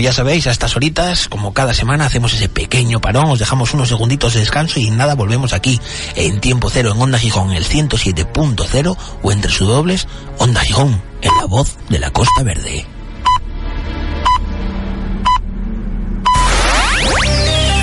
Ya 0.02 0.14
sabéis, 0.14 0.48
a 0.48 0.52
estas 0.52 0.76
horitas, 0.76 1.28
como 1.28 1.54
cada 1.54 1.74
semana, 1.74 2.06
hacemos 2.06 2.34
ese 2.34 2.50
pequeño 2.50 3.00
parón, 3.00 3.30
os 3.30 3.40
dejamos 3.40 3.74
unos 3.74 3.90
segunditos 3.90 4.34
de 4.34 4.40
descanso 4.40 4.80
y 4.80 4.90
nada, 4.90 5.16
volvemos 5.16 5.54
aquí 5.54 5.80
en 6.16 6.40
Tiempo 6.40 6.70
Cero 6.70 6.92
en 6.94 7.02
Onda 7.02 7.20
Gijón, 7.20 7.52
el 7.52 7.66
107.0 7.66 8.98
o 9.22 9.32
entre 9.32 9.52
su 9.52 9.66
dobles, 9.66 10.08
Onda 10.38 10.62
Gijón, 10.62 11.02
en 11.22 11.32
la 11.38 11.46
voz 11.46 11.78
de 11.90 12.00
la 12.00 12.12
Costa 12.12 12.44
Verde. 12.44 12.86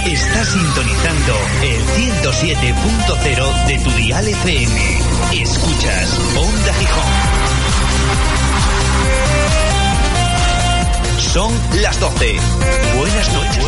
Estás 0.07 0.49
sintonizando 0.49 1.35
el 1.63 1.81
107.0 2.23 3.67
de 3.67 3.79
tu 3.79 3.91
dial 3.91 4.27
FM. 4.27 4.99
Escuchas 5.33 6.19
Onda 6.37 6.75
Gijón. 6.75 7.49
Son 11.39 11.55
las 11.81 12.01
12. 12.01 12.37
Buenas 12.99 13.33
noches. 13.33 13.65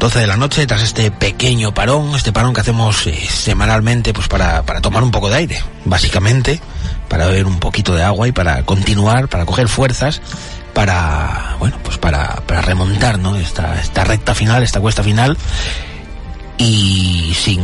Doce 0.00 0.18
de 0.18 0.26
la 0.26 0.36
noche, 0.36 0.66
tras 0.66 0.82
este 0.82 1.12
pequeño 1.12 1.72
parón, 1.72 2.16
este 2.16 2.32
parón 2.32 2.52
que 2.52 2.62
hacemos 2.62 3.06
eh, 3.06 3.14
semanalmente 3.30 4.12
pues 4.12 4.26
para, 4.26 4.64
para 4.64 4.80
tomar 4.80 5.04
un 5.04 5.12
poco 5.12 5.30
de 5.30 5.36
aire, 5.36 5.62
básicamente, 5.84 6.60
para 7.12 7.26
beber 7.26 7.44
un 7.44 7.58
poquito 7.58 7.94
de 7.94 8.02
agua 8.02 8.26
y 8.26 8.32
para 8.32 8.64
continuar, 8.64 9.28
para 9.28 9.44
coger 9.44 9.68
fuerzas, 9.68 10.22
para, 10.72 11.56
bueno, 11.58 11.76
pues 11.84 11.98
para, 11.98 12.36
para 12.46 12.62
remontar, 12.62 13.18
¿no? 13.18 13.36
Esta, 13.36 13.78
esta 13.78 14.02
recta 14.02 14.34
final, 14.34 14.62
esta 14.62 14.80
cuesta 14.80 15.02
final 15.02 15.36
y 16.56 17.34
sin, 17.34 17.60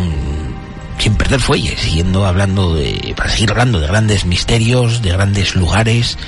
sin 0.98 1.14
perder 1.14 1.40
fuelle, 1.40 1.78
siguiendo 1.78 2.26
hablando 2.26 2.74
de, 2.74 3.14
para 3.16 3.30
seguir 3.30 3.50
hablando 3.50 3.80
de 3.80 3.86
grandes 3.86 4.26
misterios, 4.26 5.00
de 5.00 5.12
grandes 5.12 5.54
lugares, 5.54 6.18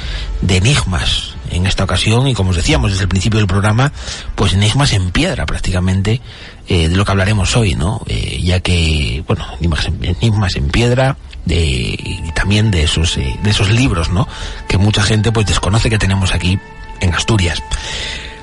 de 0.41 0.57
enigmas 0.57 1.35
en 1.51 1.67
esta 1.67 1.85
ocasión 1.85 2.27
y 2.27 2.33
como 2.33 2.51
os 2.51 2.57
decíamos 2.57 2.93
desde 2.93 3.03
el 3.03 3.09
principio 3.11 3.39
del 3.39 3.49
programa, 3.49 3.93
pues 4.35 4.55
enigmas 4.55 4.95
en 4.95 5.11
piedra 5.11 5.45
prácticamente 5.45 6.23
eh, 6.69 6.89
de 6.89 6.97
lo 6.97 7.05
que 7.05 7.11
hablaremos 7.11 7.55
hoy, 7.55 7.75
¿no? 7.75 8.01
Eh, 8.07 8.41
ya 8.43 8.61
que, 8.61 9.23
bueno, 9.27 9.45
enigmas 9.59 9.85
en, 9.85 10.03
enigmas 10.03 10.57
en 10.57 10.69
piedra, 10.69 11.19
de, 11.45 11.59
y 11.59 12.33
también 12.35 12.71
de 12.71 12.83
esos, 12.83 13.17
eh, 13.17 13.39
de 13.43 13.51
esos 13.51 13.71
libros, 13.71 14.11
¿no? 14.11 14.29
Que 14.69 14.79
mucha 14.79 15.03
gente 15.03 15.33
pues 15.33 15.47
desconoce 15.47 15.91
que 15.91 15.99
tenemos 15.99 16.35
aquí 16.35 16.59
en 17.01 17.15
Asturias. 17.15 17.63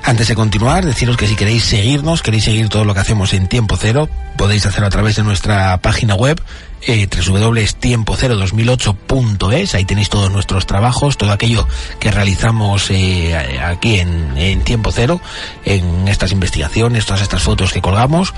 Antes 0.04 0.28
de 0.28 0.34
continuar, 0.34 0.84
deciros 0.86 1.16
que 1.16 1.26
si 1.26 1.34
queréis 1.36 1.64
seguirnos, 1.64 2.22
queréis 2.22 2.44
seguir 2.44 2.68
todo 2.68 2.84
lo 2.84 2.94
que 2.94 3.00
hacemos 3.00 3.32
en 3.34 3.48
tiempo 3.48 3.76
cero, 3.76 4.08
podéis 4.36 4.64
hacerlo 4.64 4.86
a 4.86 4.90
través 4.90 5.16
de 5.16 5.24
nuestra 5.24 5.82
página 5.82 6.14
web 6.14 6.40
eh, 6.82 7.08
www.tiempo02008.es, 7.08 9.74
ahí 9.74 9.84
tenéis 9.84 10.08
todos 10.08 10.30
nuestros 10.30 10.64
trabajos, 10.66 11.18
todo 11.18 11.32
aquello 11.32 11.66
que 11.98 12.10
realizamos 12.10 12.90
eh, 12.90 13.36
aquí 13.62 13.98
en, 13.98 14.38
en 14.38 14.62
Tiempo 14.62 14.90
Cero, 14.92 15.20
en 15.64 16.08
estas 16.08 16.32
investigaciones, 16.32 17.04
todas 17.04 17.20
estas 17.22 17.42
fotos 17.42 17.72
que 17.72 17.82
colgamos, 17.82 18.32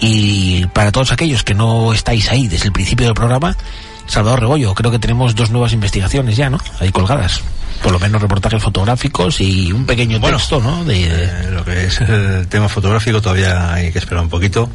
y 0.00 0.66
para 0.66 0.92
todos 0.92 1.10
aquellos 1.10 1.42
que 1.42 1.54
no 1.54 1.94
estáis 1.94 2.30
ahí 2.30 2.46
desde 2.46 2.66
el 2.66 2.72
principio 2.72 3.06
del 3.06 3.14
programa, 3.14 3.56
Salvador 4.08 4.40
Rebollo, 4.40 4.74
creo 4.74 4.90
que 4.90 4.98
tenemos 4.98 5.34
dos 5.34 5.50
nuevas 5.50 5.72
investigaciones 5.72 6.36
ya, 6.36 6.50
¿no? 6.50 6.58
Ahí 6.80 6.90
colgadas. 6.90 7.42
Por 7.82 7.92
lo 7.92 8.00
menos 8.00 8.20
reportajes 8.20 8.60
fotográficos 8.60 9.40
y 9.40 9.70
un 9.70 9.86
pequeño 9.86 10.18
Bueno, 10.18 10.38
texto, 10.38 10.60
¿no? 10.60 10.84
De, 10.84 11.04
Eh, 11.04 11.50
lo 11.52 11.64
que 11.64 11.84
es 11.84 12.00
el 12.00 12.48
tema 12.48 12.68
fotográfico 12.68 13.22
todavía 13.22 13.72
hay 13.72 13.92
que 13.92 13.98
esperar 14.00 14.24
un 14.24 14.28
poquito. 14.30 14.68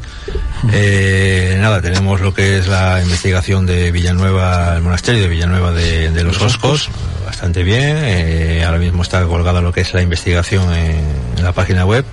Eh, 0.72 1.58
nada, 1.60 1.82
tenemos 1.82 2.20
lo 2.20 2.32
que 2.32 2.58
es 2.58 2.66
la 2.66 3.02
investigación 3.02 3.66
de 3.66 3.90
Villanueva, 3.92 4.74
el 4.76 4.82
monasterio 4.82 5.20
de 5.22 5.28
Villanueva 5.28 5.72
de, 5.72 6.10
de 6.10 6.24
los 6.24 6.40
Oscos, 6.40 6.88
bastante 7.26 7.62
bien. 7.62 7.98
Eh, 8.00 8.62
ahora 8.64 8.78
mismo 8.78 9.02
está 9.02 9.22
colgada 9.26 9.60
lo 9.60 9.72
que 9.72 9.82
es 9.82 9.92
la 9.92 10.00
investigación 10.00 10.72
en, 10.72 10.96
en 11.36 11.44
la 11.44 11.52
página 11.52 11.84
web. 11.84 12.06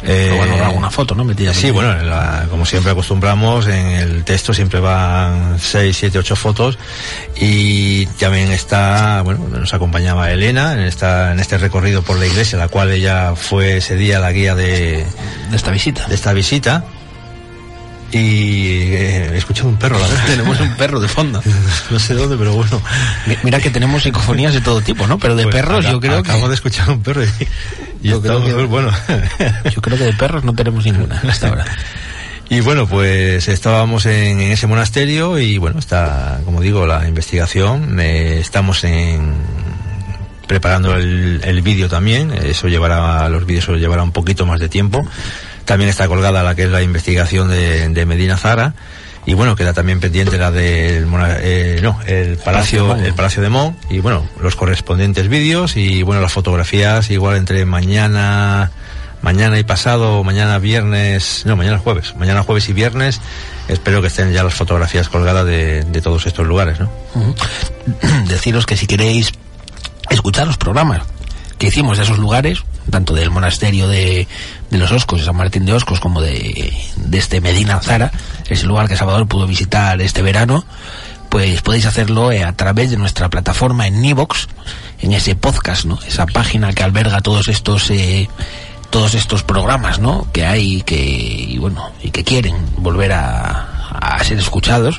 Pero 0.00 0.36
bueno, 0.36 0.64
alguna 0.64 0.90
foto, 0.90 1.14
¿no? 1.14 1.24
Metida 1.24 1.52
sí, 1.52 1.70
bueno, 1.70 1.98
en 1.98 2.08
la- 2.08 2.46
como 2.50 2.64
siempre 2.64 2.92
acostumbramos, 2.92 3.66
en 3.66 3.86
el 3.86 4.24
texto 4.24 4.54
siempre 4.54 4.78
van 4.80 5.58
6, 5.58 5.96
7, 5.96 6.18
8 6.18 6.36
fotos 6.36 6.78
y 7.36 8.06
también 8.06 8.50
está, 8.52 9.22
bueno, 9.22 9.46
nos 9.48 9.74
acompañaba 9.74 10.30
Elena 10.30 10.74
en, 10.74 10.80
esta, 10.80 11.32
en 11.32 11.40
este 11.40 11.58
recorrido 11.58 12.02
por 12.02 12.18
la 12.18 12.26
iglesia, 12.26 12.58
la 12.58 12.68
cual 12.68 12.90
ella 12.92 13.34
fue 13.36 13.78
ese 13.78 13.96
día 13.96 14.18
la 14.20 14.32
guía 14.32 14.54
de, 14.54 15.04
de 15.50 15.56
esta 15.56 15.70
visita. 15.70 16.06
De 16.06 16.14
esta 16.14 16.32
visita. 16.32 16.84
Y 18.10 18.68
eh, 18.94 19.30
he 19.34 19.36
escuchado 19.36 19.68
un 19.68 19.76
perro, 19.76 19.98
la 19.98 20.06
verdad. 20.08 20.24
Tenemos 20.26 20.60
un 20.60 20.74
perro 20.76 20.98
de 21.00 21.08
fondo. 21.08 21.42
no 21.90 21.98
sé 21.98 22.14
dónde, 22.14 22.36
pero 22.36 22.54
bueno. 22.54 22.80
Mi- 23.26 23.36
Mira 23.44 23.60
que 23.60 23.70
tenemos 23.70 24.02
psicofonías 24.02 24.54
de 24.54 24.60
todo 24.62 24.80
tipo, 24.80 25.06
¿no? 25.06 25.18
Pero 25.18 25.36
de 25.36 25.42
Pues 25.44 25.54
perros 25.54 25.80
acá- 25.84 25.92
yo 25.92 26.00
creo 26.00 26.22
que... 26.22 26.30
Acabo 26.30 26.48
de 26.48 26.54
escuchar 26.54 26.90
un 26.90 27.02
perro 27.02 27.22
y, 27.24 27.28
Yo 28.08 28.22
creo 28.22 28.42
que- 28.44 28.52
bueno. 28.64 28.90
Yo 29.74 29.82
creo 29.82 29.98
que 29.98 30.04
de 30.04 30.12
perros 30.14 30.42
no 30.44 30.54
tenemos 30.54 30.84
ninguna 30.84 31.20
hasta 31.28 31.48
ahora. 31.48 31.64
Y 32.50 32.60
bueno, 32.60 32.86
pues 32.86 33.46
estábamos 33.48 34.06
en, 34.06 34.40
en 34.40 34.52
ese 34.52 34.66
monasterio 34.66 35.38
y 35.38 35.58
bueno, 35.58 35.78
está, 35.78 36.40
como 36.46 36.62
digo, 36.62 36.86
la 36.86 37.06
investigación. 37.06 38.00
eh, 38.00 38.38
estamos 38.40 38.84
en 38.84 39.34
preparando 40.46 40.94
el, 40.94 41.42
el 41.44 41.60
vídeo 41.60 41.90
también. 41.90 42.30
Eso 42.32 42.68
llevará, 42.68 43.28
los 43.28 43.44
vídeos 43.44 43.64
eso 43.64 43.76
llevará 43.76 44.02
un 44.02 44.12
poquito 44.12 44.46
más 44.46 44.60
de 44.60 44.70
tiempo. 44.70 45.06
También 45.68 45.90
está 45.90 46.08
colgada 46.08 46.42
la 46.42 46.54
que 46.54 46.62
es 46.62 46.70
la 46.70 46.80
investigación 46.80 47.50
de, 47.50 47.86
de 47.90 48.06
Medina 48.06 48.38
Zara. 48.38 48.72
Y 49.26 49.34
bueno, 49.34 49.54
queda 49.54 49.74
también 49.74 50.00
pendiente 50.00 50.38
la 50.38 50.50
del 50.50 51.06
eh, 51.42 51.80
no, 51.82 52.00
el 52.06 52.38
Palacio 52.38 52.44
Palacio, 52.44 52.82
de 52.84 52.88
Mon. 52.88 53.04
el 53.04 53.12
Palacio 53.12 53.42
de 53.42 53.48
Mon. 53.50 53.76
Y 53.90 53.98
bueno, 53.98 54.26
los 54.40 54.56
correspondientes 54.56 55.28
vídeos 55.28 55.76
y 55.76 56.02
bueno, 56.02 56.22
las 56.22 56.32
fotografías 56.32 57.10
igual 57.10 57.36
entre 57.36 57.66
mañana, 57.66 58.70
mañana 59.20 59.58
y 59.58 59.62
pasado, 59.62 60.24
mañana 60.24 60.58
viernes, 60.58 61.42
no, 61.44 61.54
mañana 61.54 61.76
jueves, 61.76 62.16
mañana 62.16 62.42
jueves 62.42 62.66
y 62.70 62.72
viernes, 62.72 63.20
espero 63.68 64.00
que 64.00 64.06
estén 64.06 64.32
ya 64.32 64.42
las 64.44 64.54
fotografías 64.54 65.10
colgadas 65.10 65.44
de, 65.44 65.84
de 65.84 66.00
todos 66.00 66.26
estos 66.26 66.46
lugares, 66.46 66.80
¿no? 66.80 66.90
Deciros 68.26 68.64
que 68.64 68.78
si 68.78 68.86
queréis 68.86 69.32
escuchar 70.08 70.46
los 70.46 70.56
programas 70.56 71.02
que 71.58 71.66
hicimos 71.66 71.98
de 71.98 72.04
esos 72.04 72.18
lugares, 72.18 72.62
tanto 72.90 73.14
del 73.14 73.30
monasterio 73.30 73.88
de, 73.88 74.26
de 74.70 74.78
los 74.78 74.92
Oscos, 74.92 75.20
de 75.20 75.26
San 75.26 75.36
Martín 75.36 75.66
de 75.66 75.72
Oscos, 75.72 76.00
como 76.00 76.20
de, 76.20 76.72
de 76.96 77.18
este 77.18 77.40
Medina 77.40 77.80
Zara, 77.80 78.12
ese 78.48 78.66
lugar 78.66 78.88
que 78.88 78.96
Salvador 78.96 79.26
pudo 79.26 79.46
visitar 79.46 80.00
este 80.00 80.22
verano, 80.22 80.64
pues 81.28 81.60
podéis 81.62 81.86
hacerlo 81.86 82.32
eh, 82.32 82.44
a 82.44 82.52
través 82.52 82.90
de 82.90 82.96
nuestra 82.96 83.28
plataforma 83.28 83.86
en 83.86 84.00
Nivox, 84.00 84.48
en 85.00 85.12
ese 85.12 85.36
podcast, 85.36 85.84
¿no? 85.84 85.98
Esa 86.06 86.26
página 86.26 86.72
que 86.72 86.82
alberga 86.82 87.20
todos 87.20 87.48
estos 87.48 87.90
eh, 87.90 88.28
todos 88.90 89.14
estos 89.14 89.42
programas, 89.42 89.98
¿no? 89.98 90.30
Que 90.32 90.46
hay 90.46 90.82
que 90.82 90.96
y 90.96 91.58
bueno 91.58 91.92
y 92.02 92.10
que 92.10 92.24
quieren 92.24 92.56
volver 92.78 93.12
a, 93.12 93.90
a 93.90 94.24
ser 94.24 94.38
escuchados, 94.38 94.98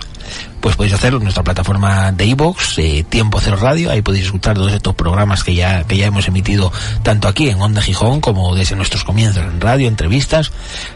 pues 0.61 0.75
podéis 0.75 0.93
hacerlo 0.93 1.17
en 1.17 1.23
nuestra 1.23 1.43
plataforma 1.43 2.11
de 2.11 2.25
iVoox, 2.27 2.77
eh, 2.79 3.05
Tiempo 3.07 3.39
Cero 3.39 3.57
Radio, 3.57 3.91
ahí 3.91 4.01
podéis 4.01 4.25
escuchar 4.25 4.55
todos 4.55 4.73
estos 4.73 4.95
programas 4.95 5.43
que 5.43 5.55
ya 5.55 5.83
que 5.83 5.97
ya 5.97 6.07
hemos 6.07 6.27
emitido 6.27 6.71
tanto 7.03 7.27
aquí 7.27 7.49
en 7.49 7.61
Onda 7.61 7.81
Gijón 7.81 8.21
como 8.21 8.55
desde 8.55 8.75
nuestros 8.75 9.03
comienzos 9.03 9.43
en 9.43 9.61
radio, 9.61 9.87
entrevistas 9.87 10.51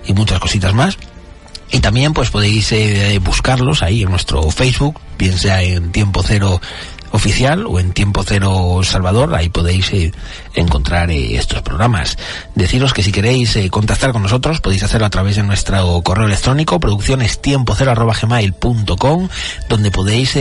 y 0.06 0.14
muchas 0.14 0.40
cositas 0.40 0.74
más. 0.74 0.98
Y 1.72 1.80
también 1.80 2.14
pues 2.14 2.30
podéis 2.30 2.72
eh, 2.72 3.20
buscarlos 3.24 3.82
ahí 3.82 4.04
en 4.04 4.12
nuestro 4.12 4.44
Facebook, 4.52 5.00
bien 5.18 5.40
sea 5.40 5.64
en 5.64 5.92
Tiempo 5.92 6.22
Cero 6.24 6.62
oficial 7.14 7.66
o 7.68 7.80
en 7.80 7.94
Tiempo 7.94 8.24
Cero 8.26 8.82
Salvador, 8.84 9.34
ahí 9.36 9.50
podéis 9.50 9.94
eh, 9.94 10.12
encontrar 10.56 11.12
eh, 11.12 11.38
estos 11.38 11.62
programas. 11.62 12.18
Deciros 12.56 12.92
que 12.92 13.04
si 13.04 13.12
queréis 13.12 13.56
eh, 13.56 13.70
contactar 13.70 14.12
con 14.12 14.24
nosotros 14.24 14.62
podéis 14.62 14.82
hacerlo 14.82 15.06
a 15.06 15.12
través 15.12 15.36
de 15.36 15.44
nuestro 15.44 16.02
correo 16.02 16.26
electrónico 16.26 16.80
produccionestiempocero.gmail.com 16.80 19.30
donde 19.70 19.92
podéis 19.92 20.36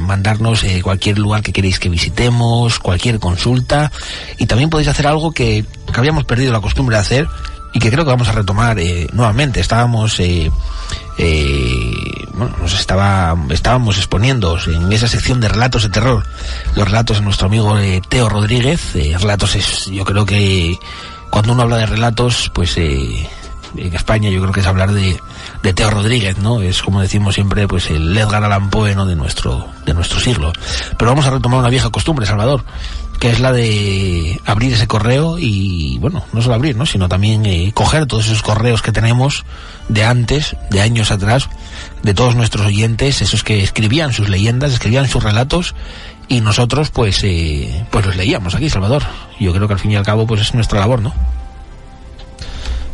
mandarnos 0.00 0.64
cualquier 0.82 1.18
lugar 1.18 1.42
que 1.42 1.52
queréis 1.52 1.78
que 1.78 1.90
visitemos, 1.90 2.78
cualquier 2.78 3.20
consulta 3.20 3.92
y 4.38 4.46
también 4.46 4.70
podéis 4.70 4.88
hacer 4.88 5.06
algo 5.06 5.32
que, 5.32 5.66
que 5.92 6.00
habíamos 6.00 6.24
perdido 6.24 6.50
la 6.52 6.62
costumbre 6.62 6.96
de 6.96 7.02
hacer 7.02 7.28
y 7.74 7.78
que 7.78 7.90
creo 7.90 8.04
que 8.04 8.10
vamos 8.10 8.28
a 8.28 8.32
retomar 8.32 8.78
nuevamente. 9.12 9.60
Estábamos, 9.60 10.18
eh, 11.18 12.26
bueno, 12.34 12.54
nos 12.60 12.78
estaba, 12.78 13.34
estábamos 13.50 13.96
exponiendo 13.96 14.58
en 14.66 14.92
esa 14.92 15.08
sección 15.08 15.40
de 15.40 15.48
relatos 15.48 15.84
de 15.84 15.88
terror, 15.88 16.24
los 16.74 16.84
relatos 16.84 17.18
de 17.18 17.24
nuestro 17.24 17.46
amigo 17.46 17.78
eh, 17.78 18.02
Teo 18.06 18.28
Rodríguez. 18.28 18.94
Eh, 18.94 19.16
relatos 19.18 19.54
es, 19.56 19.86
yo 19.86 20.04
creo 20.04 20.26
que 20.26 20.78
cuando 21.30 21.52
uno 21.52 21.62
habla 21.62 21.78
de 21.78 21.86
relatos, 21.86 22.50
pues 22.54 22.76
eh, 22.76 23.28
en 23.76 23.94
España 23.94 24.30
yo 24.30 24.40
creo 24.40 24.52
que 24.52 24.60
es 24.60 24.66
hablar 24.66 24.92
de, 24.92 25.18
de 25.62 25.72
Teo 25.72 25.90
Rodríguez, 25.90 26.38
¿no? 26.38 26.60
Es 26.60 26.82
como 26.82 27.00
decimos 27.00 27.34
siempre, 27.34 27.66
pues 27.66 27.90
el 27.90 28.16
Edgar 28.16 28.44
Allan 28.44 28.70
Poe, 28.70 28.94
¿no? 28.94 29.06
De 29.06 29.16
nuestro, 29.16 29.66
de 29.84 29.94
nuestro 29.94 30.20
siglo. 30.20 30.52
Pero 30.98 31.10
vamos 31.10 31.26
a 31.26 31.30
retomar 31.30 31.60
una 31.60 31.70
vieja 31.70 31.90
costumbre, 31.90 32.26
Salvador, 32.26 32.64
que 33.18 33.30
es 33.30 33.40
la 33.40 33.52
de 33.52 34.40
abrir 34.44 34.72
ese 34.72 34.86
correo 34.86 35.38
y, 35.38 35.98
bueno, 35.98 36.24
no 36.32 36.42
solo 36.42 36.54
abrir, 36.54 36.76
¿no? 36.76 36.86
Sino 36.86 37.08
también 37.08 37.46
eh, 37.46 37.72
coger 37.74 38.06
todos 38.06 38.26
esos 38.26 38.42
correos 38.42 38.82
que 38.82 38.92
tenemos 38.92 39.44
de 39.88 40.04
antes, 40.04 40.56
de 40.70 40.80
años 40.80 41.10
atrás, 41.10 41.48
de 42.02 42.14
todos 42.14 42.34
nuestros 42.34 42.66
oyentes, 42.66 43.22
esos 43.22 43.42
que 43.42 43.62
escribían 43.62 44.12
sus 44.12 44.28
leyendas, 44.28 44.72
escribían 44.72 45.08
sus 45.08 45.22
relatos 45.22 45.74
y 46.28 46.40
nosotros, 46.40 46.90
pues, 46.90 47.22
eh, 47.22 47.86
pues 47.90 48.04
los 48.06 48.16
leíamos 48.16 48.54
aquí, 48.54 48.68
Salvador. 48.68 49.04
Yo 49.38 49.52
creo 49.52 49.68
que 49.68 49.74
al 49.74 49.80
fin 49.80 49.92
y 49.92 49.96
al 49.96 50.04
cabo, 50.04 50.26
pues 50.26 50.40
es 50.40 50.54
nuestra 50.54 50.80
labor, 50.80 51.00
¿no? 51.00 51.12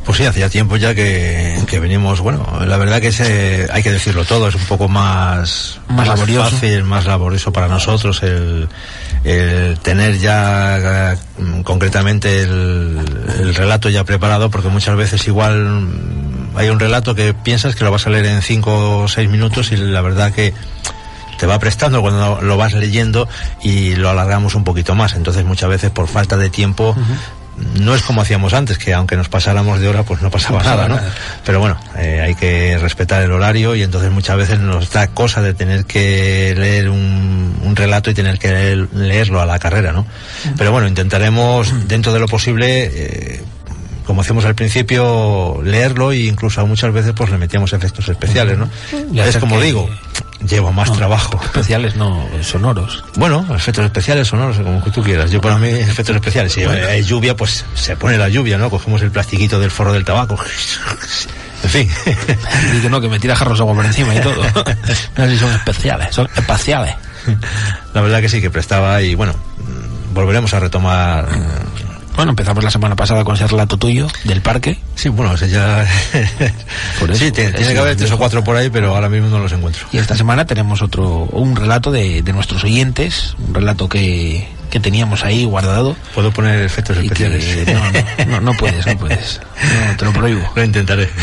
Pues 0.05 0.19
sí, 0.19 0.25
hacía 0.25 0.49
tiempo 0.49 0.77
ya 0.77 0.97
que, 0.97 1.57
que 1.69 1.79
venimos, 1.79 2.21
bueno, 2.21 2.45
la 2.67 2.77
verdad 2.77 3.01
que 3.01 3.09
ese, 3.09 3.69
hay 3.73 3.85
que 3.85 3.93
decirlo 3.93 4.25
todo, 4.25 4.49
es 4.49 4.55
un 4.57 4.65
poco 4.65 4.89
más, 4.89 5.79
Más 5.89 6.09
laborioso. 6.09 6.51
fácil, 6.51 6.83
más 6.83 7.07
laborioso 7.07 7.53
para 7.53 7.69
nosotros 7.69 8.21
el, 8.25 8.69
el 9.23 9.79
tener 9.79 10.19
ya 10.19 11.13
eh, 11.13 11.17
concretamente 11.63 12.41
el, 12.43 12.99
el 13.39 13.55
relato 13.55 13.89
ya 13.91 14.03
preparado, 14.03 14.51
porque 14.51 14.69
muchas 14.71 14.97
veces 14.97 15.25
igual 15.29 15.57
mm, 15.67 16.57
hay 16.57 16.69
un 16.71 16.81
relato 16.81 17.15
que 17.15 17.33
piensas 17.33 17.77
que 17.77 17.85
lo 17.85 17.93
vas 17.93 18.05
a 18.09 18.11
leer 18.11 18.27
en 18.27 18.43
cinco 18.43 19.03
o 19.03 19.09
seis 19.09 19.31
minutos 19.31 19.71
y 19.71 19.77
la 19.77 20.01
verdad 20.01 20.33
que 20.33 20.53
te 21.39 21.47
va 21.47 21.61
prestando 21.61 22.01
cuando 22.03 22.41
lo 22.43 22.57
vas 22.57 22.73
leyendo 22.73 23.29
y 23.63 23.95
lo 23.95 24.11
alargamos 24.11 24.57
un 24.57 24.65
poquito 24.65 24.95
más. 24.97 25.15
Entonces 25.15 25.45
muchas 25.45 25.69
veces 25.71 25.91
por 25.93 26.09
falta 26.09 26.37
de 26.37 26.51
tiempo 26.51 26.97
no 27.81 27.95
es 27.95 28.03
como 28.03 28.21
hacíamos 28.23 28.53
antes, 28.55 28.79
que 28.79 28.93
aunque 28.95 29.17
nos 29.17 29.29
pasáramos 29.29 29.81
de 29.81 29.89
hora, 29.89 30.03
pues 30.03 30.21
no 30.23 30.31
pasaba, 30.31 30.59
No 30.59 30.65
pasaba 30.65 30.83
nada, 30.83 30.89
¿no? 30.89 30.97
nada. 30.97 31.15
Pero 31.45 31.61
bueno, 31.61 31.81
eh, 31.99 32.21
hay 32.23 32.35
que 32.35 32.79
respetar 32.79 33.23
el 33.23 33.33
horario 33.33 33.75
y 33.75 33.83
entonces 33.83 34.11
muchas 34.11 34.37
veces 34.37 34.59
nos 34.61 34.91
da 34.91 35.09
cosa 35.09 35.43
de 35.43 35.55
tener 35.55 35.85
que 35.85 36.55
leer 36.57 36.89
un, 36.91 37.57
un 37.63 37.77
relato 37.77 38.11
y 38.11 38.15
tener 38.15 38.39
que 38.39 38.51
leer- 38.51 38.89
leerlo 38.93 39.41
a 39.41 39.47
la 39.47 39.59
carrera, 39.59 39.93
¿no? 39.93 40.07
Pero 40.57 40.73
bueno, 40.73 40.87
intentaremos, 40.89 41.89
dentro 41.89 42.13
de 42.13 42.21
lo 42.21 42.29
posible, 42.29 42.91
eh, 42.93 43.41
como 44.07 44.23
hacíamos 44.23 44.45
al 44.45 44.55
principio, 44.57 45.61
leerlo 45.65 46.11
e 46.13 46.19
incluso 46.27 46.67
muchas 46.67 46.93
veces 46.93 47.13
pues 47.17 47.31
le 47.31 47.39
metíamos 47.39 47.73
efectos 47.73 48.09
especiales, 48.09 48.59
¿no? 48.59 48.69
Es 49.25 49.37
como 49.39 49.59
que- 49.59 49.67
digo, 49.67 49.89
lleva 50.47 50.71
más 50.73 50.93
trabajo. 50.93 51.41
Especiales 51.45 51.97
no, 51.97 52.27
sonoros. 52.43 53.05
Bueno, 53.17 53.45
efectos 53.55 53.85
especiales 53.85 54.29
sonoros, 54.29 54.57
como 54.59 54.83
que 54.83 54.91
tú 54.91 55.03
quieras. 55.03 55.31
Yo 55.31 55.41
para 55.41 55.57
mí 55.59 55.69
efectos 55.69 56.17
especiales. 56.17 56.53
Si 56.53 56.65
Bueno. 56.65 56.87
hay 56.87 57.03
lluvia, 57.03 57.37
pues 57.37 57.65
se 57.75 57.97
pone 57.97 58.19
la 58.19 58.29
lluvia, 58.29 58.59
¿no? 58.59 58.71
Cogemos 58.71 59.03
el 59.03 59.11
plastiquito 59.11 59.59
del 59.61 59.71
forro 59.71 59.93
del 59.93 60.05
tabaco. 60.05 60.39
En 61.65 61.71
fin. 61.71 61.89
Que 62.83 62.91
no, 62.91 63.01
que 63.01 63.09
me 63.09 63.21
tira 63.21 63.37
jarros 63.37 63.59
de 63.59 63.63
agua 63.63 63.75
por 63.77 63.87
encima 63.87 64.15
y 64.17 64.21
todo. 64.21 64.43
No 65.17 65.25
sé 65.27 65.31
si 65.31 65.39
son 65.39 65.53
especiales, 65.53 66.13
son 66.13 66.29
espaciales. 66.35 66.95
La 67.95 68.01
verdad 68.01 68.21
que 68.21 68.29
sí, 68.29 68.41
que 68.41 68.51
prestaba 68.51 69.01
y 69.01 69.15
bueno, 69.15 69.33
mm, 69.33 70.13
volveremos 70.15 70.53
a 70.55 70.59
retomar. 70.61 71.29
Bueno, 72.17 72.31
empezamos 72.31 72.63
la 72.63 72.71
semana 72.71 72.95
pasada 72.95 73.25
con 73.25 73.35
ese 73.35 73.47
relato 73.47 73.77
tuyo 73.77 74.07
del 74.25 74.43
parque. 74.43 74.79
Sí, 74.95 75.09
bueno, 75.09 75.33
o 75.33 75.37
sea, 75.37 75.49
ya. 75.49 75.87
Por 77.01 77.11
eso, 77.11 77.25
sí, 77.25 77.33
tiene, 77.33 77.53
que 77.53 77.79
haber 77.79 77.93
es 77.93 77.97
tres 77.97 78.13
o 78.13 78.19
cuatro 78.19 78.45
por 78.45 78.57
ahí, 78.57 78.71
pero 78.71 78.95
ahora 78.95 79.09
mismo 79.09 79.29
no 79.29 79.39
los 79.39 79.53
encuentro. 79.53 79.87
Y 79.93 79.99
esta 79.99 80.17
semana 80.17 80.47
tenemos 80.47 80.83
otro, 80.83 81.29
un 81.33 81.57
relato 81.57 81.91
de, 81.91 82.23
de 82.23 82.33
nuestros 82.33 82.63
oyentes, 82.65 83.35
un 83.39 83.55
relato 83.55 83.89
que, 83.89 84.47
que 84.73 84.81
teníamos 84.81 85.23
ahí 85.23 85.45
guardado. 85.45 85.95
Puedo 86.15 86.33
poner 86.33 86.63
efectos 86.63 86.97
que- 86.97 87.05
especiales. 87.05 87.69
no, 87.69 88.25
no, 88.25 88.31
no, 88.33 88.41
no 88.41 88.53
puedes, 88.55 88.87
no 88.87 88.97
puedes. 88.97 89.39
No, 89.91 89.97
te 89.99 90.05
lo 90.07 90.13
prohíbo. 90.15 90.51
Lo 90.57 90.65
intentaré. 90.65 91.11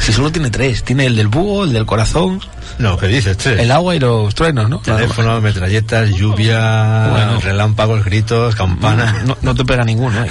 Si 0.00 0.12
solo 0.12 0.30
tiene 0.30 0.50
tres, 0.50 0.84
tiene 0.84 1.06
el 1.06 1.16
del 1.16 1.28
búho, 1.28 1.64
el 1.64 1.72
del 1.72 1.86
corazón, 1.86 2.40
No, 2.78 2.96
¿qué 2.98 3.06
dices? 3.06 3.36
Tres. 3.36 3.58
el 3.60 3.70
agua 3.72 3.96
y 3.96 3.98
los 4.00 4.34
truenos, 4.34 4.68
¿no? 4.68 4.78
Teléfono, 4.80 5.40
metralletas, 5.40 6.10
lluvia, 6.10 7.08
Bueno. 7.10 7.40
relámpagos, 7.40 8.04
gritos, 8.04 8.54
campanas. 8.54 9.24
No, 9.24 9.36
no 9.40 9.54
te 9.54 9.64
pega 9.64 9.82
ninguno, 9.84 10.22
¿eh? 10.24 10.30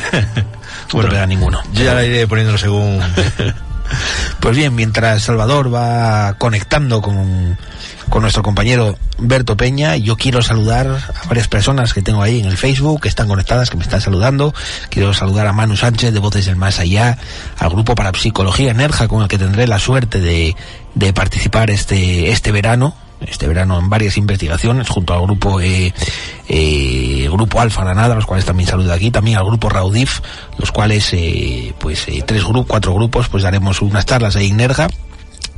No 0.94 1.02
te 1.02 1.08
pega 1.08 1.26
ninguno. 1.26 1.60
Yo 1.74 1.84
ya 1.86 1.94
la 1.96 2.04
iré 2.06 2.28
poniéndolo 2.28 2.58
según. 2.60 3.00
Pues 4.40 4.56
bien, 4.56 4.74
mientras 4.74 5.22
Salvador 5.24 5.74
va 5.74 6.36
conectando 6.38 7.02
con, 7.02 7.58
con 8.12 8.22
nuestro 8.24 8.44
compañero 8.44 8.98
Berto 9.18 9.56
Peña, 9.56 9.96
yo 9.96 10.18
quiero 10.18 10.42
saludar 10.42 10.86
a 10.88 11.28
varias 11.28 11.48
personas 11.48 11.94
que 11.94 12.02
tengo 12.02 12.22
ahí 12.22 12.40
en 12.40 12.46
el 12.46 12.58
Facebook, 12.58 13.02
que 13.02 13.08
están 13.08 13.30
conectadas, 13.30 13.70
que 13.70 13.78
me 13.78 13.84
están 13.84 14.02
saludando. 14.02 14.54
Quiero 14.90 15.14
saludar 15.14 15.48
a 15.48 15.54
Manu 15.54 15.78
Sánchez 15.78 16.14
de 16.14 16.20
Voces 16.20 16.46
del 16.46 16.58
Más 16.58 16.80
Allá, 16.80 17.18
al 17.58 17.70
grupo 17.70 17.96
para 17.96 18.12
Psicología 18.14 18.74
Nerja, 18.74 19.08
con 19.08 19.22
el 19.22 19.30
que 19.30 19.38
tendré 19.38 19.66
la 19.66 19.80
suerte 19.80 20.20
de, 20.20 20.58
de 20.94 21.14
participar 21.14 21.72
este, 21.72 22.30
este 22.32 22.52
verano 22.52 22.94
este 23.22 23.48
verano 23.48 23.78
en 23.78 23.88
varias 23.88 24.18
investigaciones 24.18 24.90
junto 24.90 25.14
al 25.14 25.22
grupo 25.22 25.62
eh, 25.62 25.94
eh, 26.50 27.30
grupo 27.32 27.62
Alfa 27.62 27.84
Granada, 27.84 28.16
los 28.16 28.26
cuales 28.26 28.46
también 28.46 28.68
saludo 28.68 28.92
aquí, 28.92 29.12
también 29.12 29.38
al 29.38 29.46
grupo 29.46 29.70
Raudif, 29.70 30.22
los 30.58 30.72
cuales 30.72 31.08
eh, 31.14 31.74
pues 31.80 32.08
eh, 32.08 32.24
tres 32.26 32.44
grupos, 32.44 32.66
cuatro 32.68 32.96
grupos, 32.96 33.30
pues 33.30 33.44
daremos 33.44 33.82
unas 33.82 34.08
charlas 34.08 34.36
ahí 34.36 34.50
en 34.50 34.58
Nerja. 34.58 34.88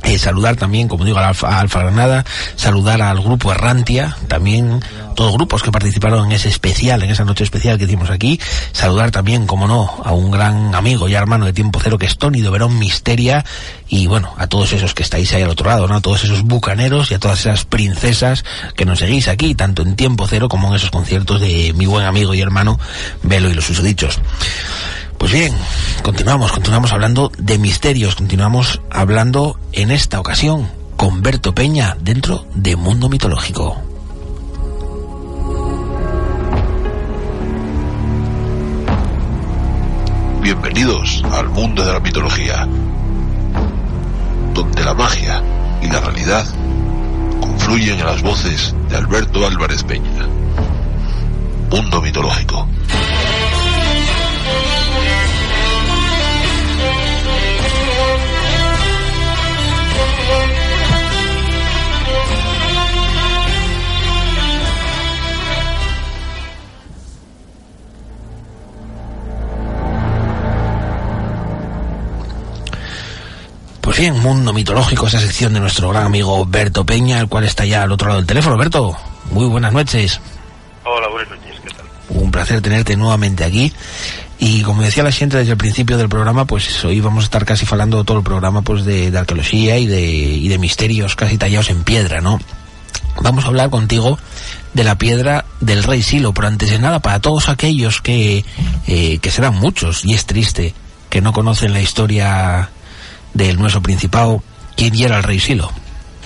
Eh, 0.04 0.18
saludar 0.18 0.56
también, 0.56 0.86
como 0.86 1.04
digo, 1.04 1.18
al 1.18 1.24
Alfa, 1.24 1.48
a 1.48 1.60
Alfa 1.60 1.80
Granada, 1.80 2.24
saludar 2.56 3.00
al 3.00 3.20
grupo 3.20 3.52
Errantia, 3.52 4.16
también 4.28 4.80
todos 5.14 5.32
grupos 5.32 5.62
que 5.62 5.70
participaron 5.70 6.26
en 6.26 6.32
ese 6.32 6.48
especial, 6.48 7.02
en 7.02 7.10
esa 7.10 7.24
noche 7.24 7.44
especial 7.44 7.78
que 7.78 7.84
hicimos 7.84 8.10
aquí, 8.10 8.38
saludar 8.72 9.10
también, 9.10 9.46
como 9.46 9.66
no, 9.66 9.90
a 10.04 10.12
un 10.12 10.30
gran 10.30 10.74
amigo 10.74 11.08
y 11.08 11.14
hermano 11.14 11.46
de 11.46 11.52
tiempo 11.52 11.80
cero 11.82 11.96
que 11.98 12.06
es 12.06 12.18
Tony 12.18 12.42
de 12.42 12.50
Verón 12.50 12.78
Misteria, 12.78 13.44
y 13.88 14.06
bueno, 14.06 14.34
a 14.36 14.46
todos 14.46 14.72
esos 14.72 14.92
que 14.92 15.02
estáis 15.02 15.32
ahí 15.32 15.42
al 15.42 15.50
otro 15.50 15.68
lado, 15.68 15.88
¿no? 15.88 15.96
A 15.96 16.00
todos 16.00 16.24
esos 16.24 16.42
bucaneros 16.42 17.10
y 17.10 17.14
a 17.14 17.18
todas 17.18 17.40
esas 17.40 17.64
princesas 17.64 18.44
que 18.76 18.84
nos 18.84 18.98
seguís 18.98 19.28
aquí, 19.28 19.54
tanto 19.54 19.82
en 19.82 19.96
tiempo 19.96 20.26
cero 20.28 20.48
como 20.48 20.68
en 20.68 20.74
esos 20.74 20.90
conciertos 20.90 21.40
de 21.40 21.72
mi 21.74 21.86
buen 21.86 22.04
amigo 22.04 22.34
y 22.34 22.40
hermano 22.40 22.78
Velo 23.22 23.48
y 23.48 23.54
los 23.54 23.64
susodichos. 23.64 24.20
Pues 25.24 25.32
bien, 25.32 25.54
continuamos, 26.02 26.52
continuamos 26.52 26.92
hablando 26.92 27.32
de 27.38 27.56
misterios, 27.56 28.14
continuamos 28.14 28.82
hablando 28.90 29.58
en 29.72 29.90
esta 29.90 30.20
ocasión 30.20 30.68
con 30.98 31.22
Berto 31.22 31.54
Peña 31.54 31.96
dentro 31.98 32.44
de 32.54 32.76
Mundo 32.76 33.08
Mitológico. 33.08 33.80
Bienvenidos 40.42 41.24
al 41.32 41.48
mundo 41.48 41.86
de 41.86 41.92
la 41.94 42.00
mitología, 42.00 42.68
donde 44.52 44.84
la 44.84 44.92
magia 44.92 45.42
y 45.80 45.86
la 45.86 46.00
realidad 46.00 46.44
confluyen 47.40 47.98
en 47.98 48.04
las 48.04 48.20
voces 48.20 48.74
de 48.90 48.96
Alberto 48.98 49.46
Álvarez 49.46 49.84
Peña. 49.84 50.28
Mundo 51.70 52.02
mitológico. 52.02 52.68
Pues 73.84 73.98
bien, 73.98 74.18
Mundo 74.18 74.54
Mitológico, 74.54 75.06
esa 75.06 75.20
sección 75.20 75.52
de 75.52 75.60
nuestro 75.60 75.90
gran 75.90 76.04
amigo 76.04 76.46
Berto 76.46 76.86
Peña, 76.86 77.20
el 77.20 77.28
cual 77.28 77.44
está 77.44 77.66
ya 77.66 77.82
al 77.82 77.92
otro 77.92 78.08
lado 78.08 78.18
del 78.18 78.26
teléfono. 78.26 78.56
Berto, 78.56 78.96
muy 79.30 79.44
buenas 79.44 79.74
noches. 79.74 80.22
Hola, 80.84 81.06
buenas 81.08 81.28
noches, 81.38 81.60
¿qué 81.62 81.68
tal? 81.68 81.84
Un 82.08 82.30
placer 82.30 82.62
tenerte 82.62 82.96
nuevamente 82.96 83.44
aquí. 83.44 83.70
Y 84.38 84.62
como 84.62 84.80
decía 84.80 85.02
la 85.02 85.12
gente 85.12 85.36
desde 85.36 85.52
el 85.52 85.58
principio 85.58 85.98
del 85.98 86.08
programa, 86.08 86.46
pues 86.46 86.82
hoy 86.82 87.02
vamos 87.02 87.24
a 87.24 87.26
estar 87.26 87.44
casi 87.44 87.66
falando 87.66 88.04
todo 88.04 88.16
el 88.16 88.24
programa 88.24 88.62
pues 88.62 88.86
de, 88.86 89.10
de 89.10 89.18
arqueología 89.18 89.76
y 89.76 89.86
de, 89.86 90.00
y 90.02 90.48
de 90.48 90.56
misterios 90.56 91.14
casi 91.14 91.36
tallados 91.36 91.68
en 91.68 91.84
piedra, 91.84 92.22
¿no? 92.22 92.40
Vamos 93.20 93.44
a 93.44 93.48
hablar 93.48 93.68
contigo 93.68 94.18
de 94.72 94.82
la 94.82 94.96
piedra 94.96 95.44
del 95.60 95.84
rey 95.84 96.02
Silo, 96.02 96.32
pero 96.32 96.48
antes 96.48 96.70
de 96.70 96.78
nada, 96.78 97.00
para 97.00 97.20
todos 97.20 97.50
aquellos 97.50 98.00
que, 98.00 98.46
eh, 98.86 99.18
que 99.18 99.30
serán 99.30 99.56
muchos, 99.56 100.06
y 100.06 100.14
es 100.14 100.24
triste, 100.24 100.72
que 101.10 101.20
no 101.20 101.34
conocen 101.34 101.74
la 101.74 101.82
historia 101.82 102.70
del 103.34 103.58
nuestro 103.58 103.82
principado, 103.82 104.42
¿quién 104.76 104.94
era 104.96 105.18
el 105.18 105.22
rey 105.22 105.38
Silo? 105.38 105.70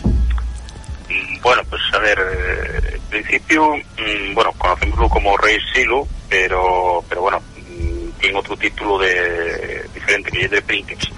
Mm, 0.04 1.40
Bueno, 1.40 1.62
pues 1.70 1.80
a 1.94 1.98
ver, 1.98 2.18
eh, 2.20 2.94
en 2.94 3.00
principio, 3.08 3.74
mm, 3.74 4.34
bueno, 4.34 4.52
conocemoslo 4.58 5.08
como 5.08 5.36
rey 5.36 5.56
Silo, 5.72 6.06
pero, 6.28 7.02
pero 7.08 7.22
bueno, 7.22 7.40
mm, 7.40 8.10
tiene 8.20 8.38
otro 8.38 8.56
título 8.56 8.98
de 8.98 9.88
diferente, 9.94 10.30
que 10.30 10.44
es 10.44 10.50
de 10.50 10.62
Princeps. 10.62 11.10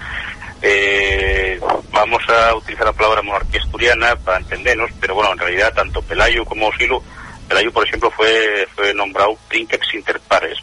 Eh, 0.61 1.59
vamos 1.91 2.21
a 2.29 2.55
utilizar 2.55 2.85
la 2.85 2.93
palabra 2.93 3.21
monarquía 3.23 3.59
asturiana 3.59 4.15
para 4.15 4.37
entendernos, 4.37 4.91
pero 4.99 5.15
bueno, 5.15 5.31
en 5.33 5.39
realidad 5.39 5.73
tanto 5.73 6.01
Pelayo 6.03 6.45
como 6.45 6.71
Silo, 6.73 7.03
Pelayo 7.47 7.71
por 7.73 7.85
ejemplo 7.85 8.11
fue, 8.11 8.67
fue 8.75 8.93
nombrado 8.93 9.37
Princeps 9.49 9.93
inter 9.95 10.19
pares. 10.21 10.57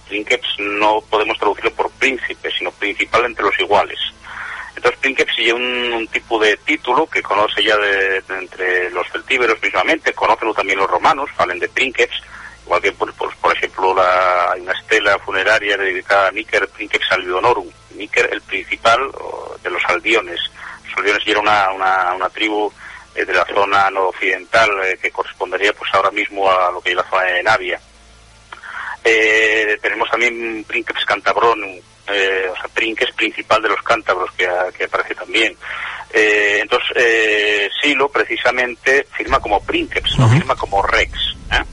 No 0.59 1.01
podemos 1.11 1.37
traducirlo 1.39 1.73
por 1.73 1.91
príncipe, 1.93 2.51
sino 2.57 2.71
principal 2.73 3.25
entre 3.27 3.45
los 3.45 3.59
iguales. 3.61 3.99
Entonces 4.79 5.01
Princeps 5.01 5.35
sigue 5.35 5.53
un, 5.53 6.07
tipo 6.07 6.39
de 6.39 6.57
título 6.59 7.05
que 7.09 7.21
conoce 7.21 7.65
ya 7.65 7.77
de, 7.77 8.23
entre 8.29 8.89
los 8.91 9.11
celtíberos 9.11 9.61
mismamente, 9.61 10.13
conocen 10.13 10.55
también 10.55 10.79
los 10.79 10.89
romanos, 10.89 11.29
hablan 11.37 11.59
de 11.59 11.69
Princeps, 11.69 12.23
igual 12.65 12.81
que 12.81 12.93
por, 12.93 13.13
ejemplo 13.57 13.93
la, 13.93 14.53
hay 14.53 14.61
una 14.61 14.75
estela 14.75 15.19
funeraria 15.19 15.77
dedicada 15.77 16.29
a 16.29 16.31
Níker 16.31 16.69
Princeps 16.69 17.11
Albionorum, 17.11 17.67
Níker 17.97 18.29
el 18.33 18.41
principal 18.43 19.01
de 19.65 19.69
los 19.69 19.85
aldiones. 19.87 20.39
Los 20.87 20.99
aldiones 20.99 21.27
era 21.27 21.41
una, 21.41 21.71
una, 21.73 22.15
una 22.15 22.29
tribu 22.29 22.73
eh, 23.17 23.25
de 23.25 23.35
la 23.35 23.45
zona 23.47 23.91
noroccidental 23.91 24.71
eh, 24.85 24.99
que 25.03 25.11
correspondería 25.11 25.73
pues 25.73 25.93
ahora 25.93 26.13
mismo 26.13 26.49
a 26.49 26.71
lo 26.71 26.81
que 26.81 26.91
es 26.91 26.97
la 26.97 27.11
zona 27.11 27.25
de 27.25 27.43
Navia. 27.43 27.81
Eh, 29.03 29.77
tenemos 29.83 30.09
también 30.09 30.65
Princeps 30.69 31.05
Cantabronum, 31.05 31.81
eh, 32.13 32.49
o 32.51 32.55
sea, 32.57 32.69
Princeps 32.75 33.13
principal 33.15 33.63
de 33.63 33.69
los 33.69 33.83
cántabros 33.83 34.31
que, 34.33 34.49
que 34.77 34.85
aparece 34.85 35.15
también. 35.15 35.57
Eh, 36.13 36.59
entonces, 36.63 36.91
eh, 36.97 37.69
Silo 37.83 38.09
precisamente 38.09 39.07
firma 39.17 39.39
como 39.41 39.61
Princeps, 39.63 40.19
no 40.19 40.29
firma 40.29 40.55
como 40.57 40.83
Rex. 40.83 41.13
¿eh? 41.53 41.65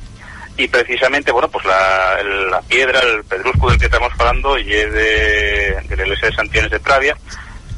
Y 0.57 0.67
precisamente, 0.67 1.31
bueno, 1.31 1.49
pues 1.49 1.65
la, 1.65 2.61
piedra, 2.67 2.99
el 3.01 3.23
pedrusco 3.23 3.69
del 3.69 3.79
que 3.79 3.85
estamos 3.85 4.11
hablando, 4.17 4.57
y 4.57 4.73
es 4.73 4.91
de, 4.91 5.81
de 5.87 5.97
la 5.97 6.03
iglesia 6.03 6.29
de 6.29 6.35
Santianes 6.35 6.71
de 6.71 6.79
Pravia, 6.79 7.15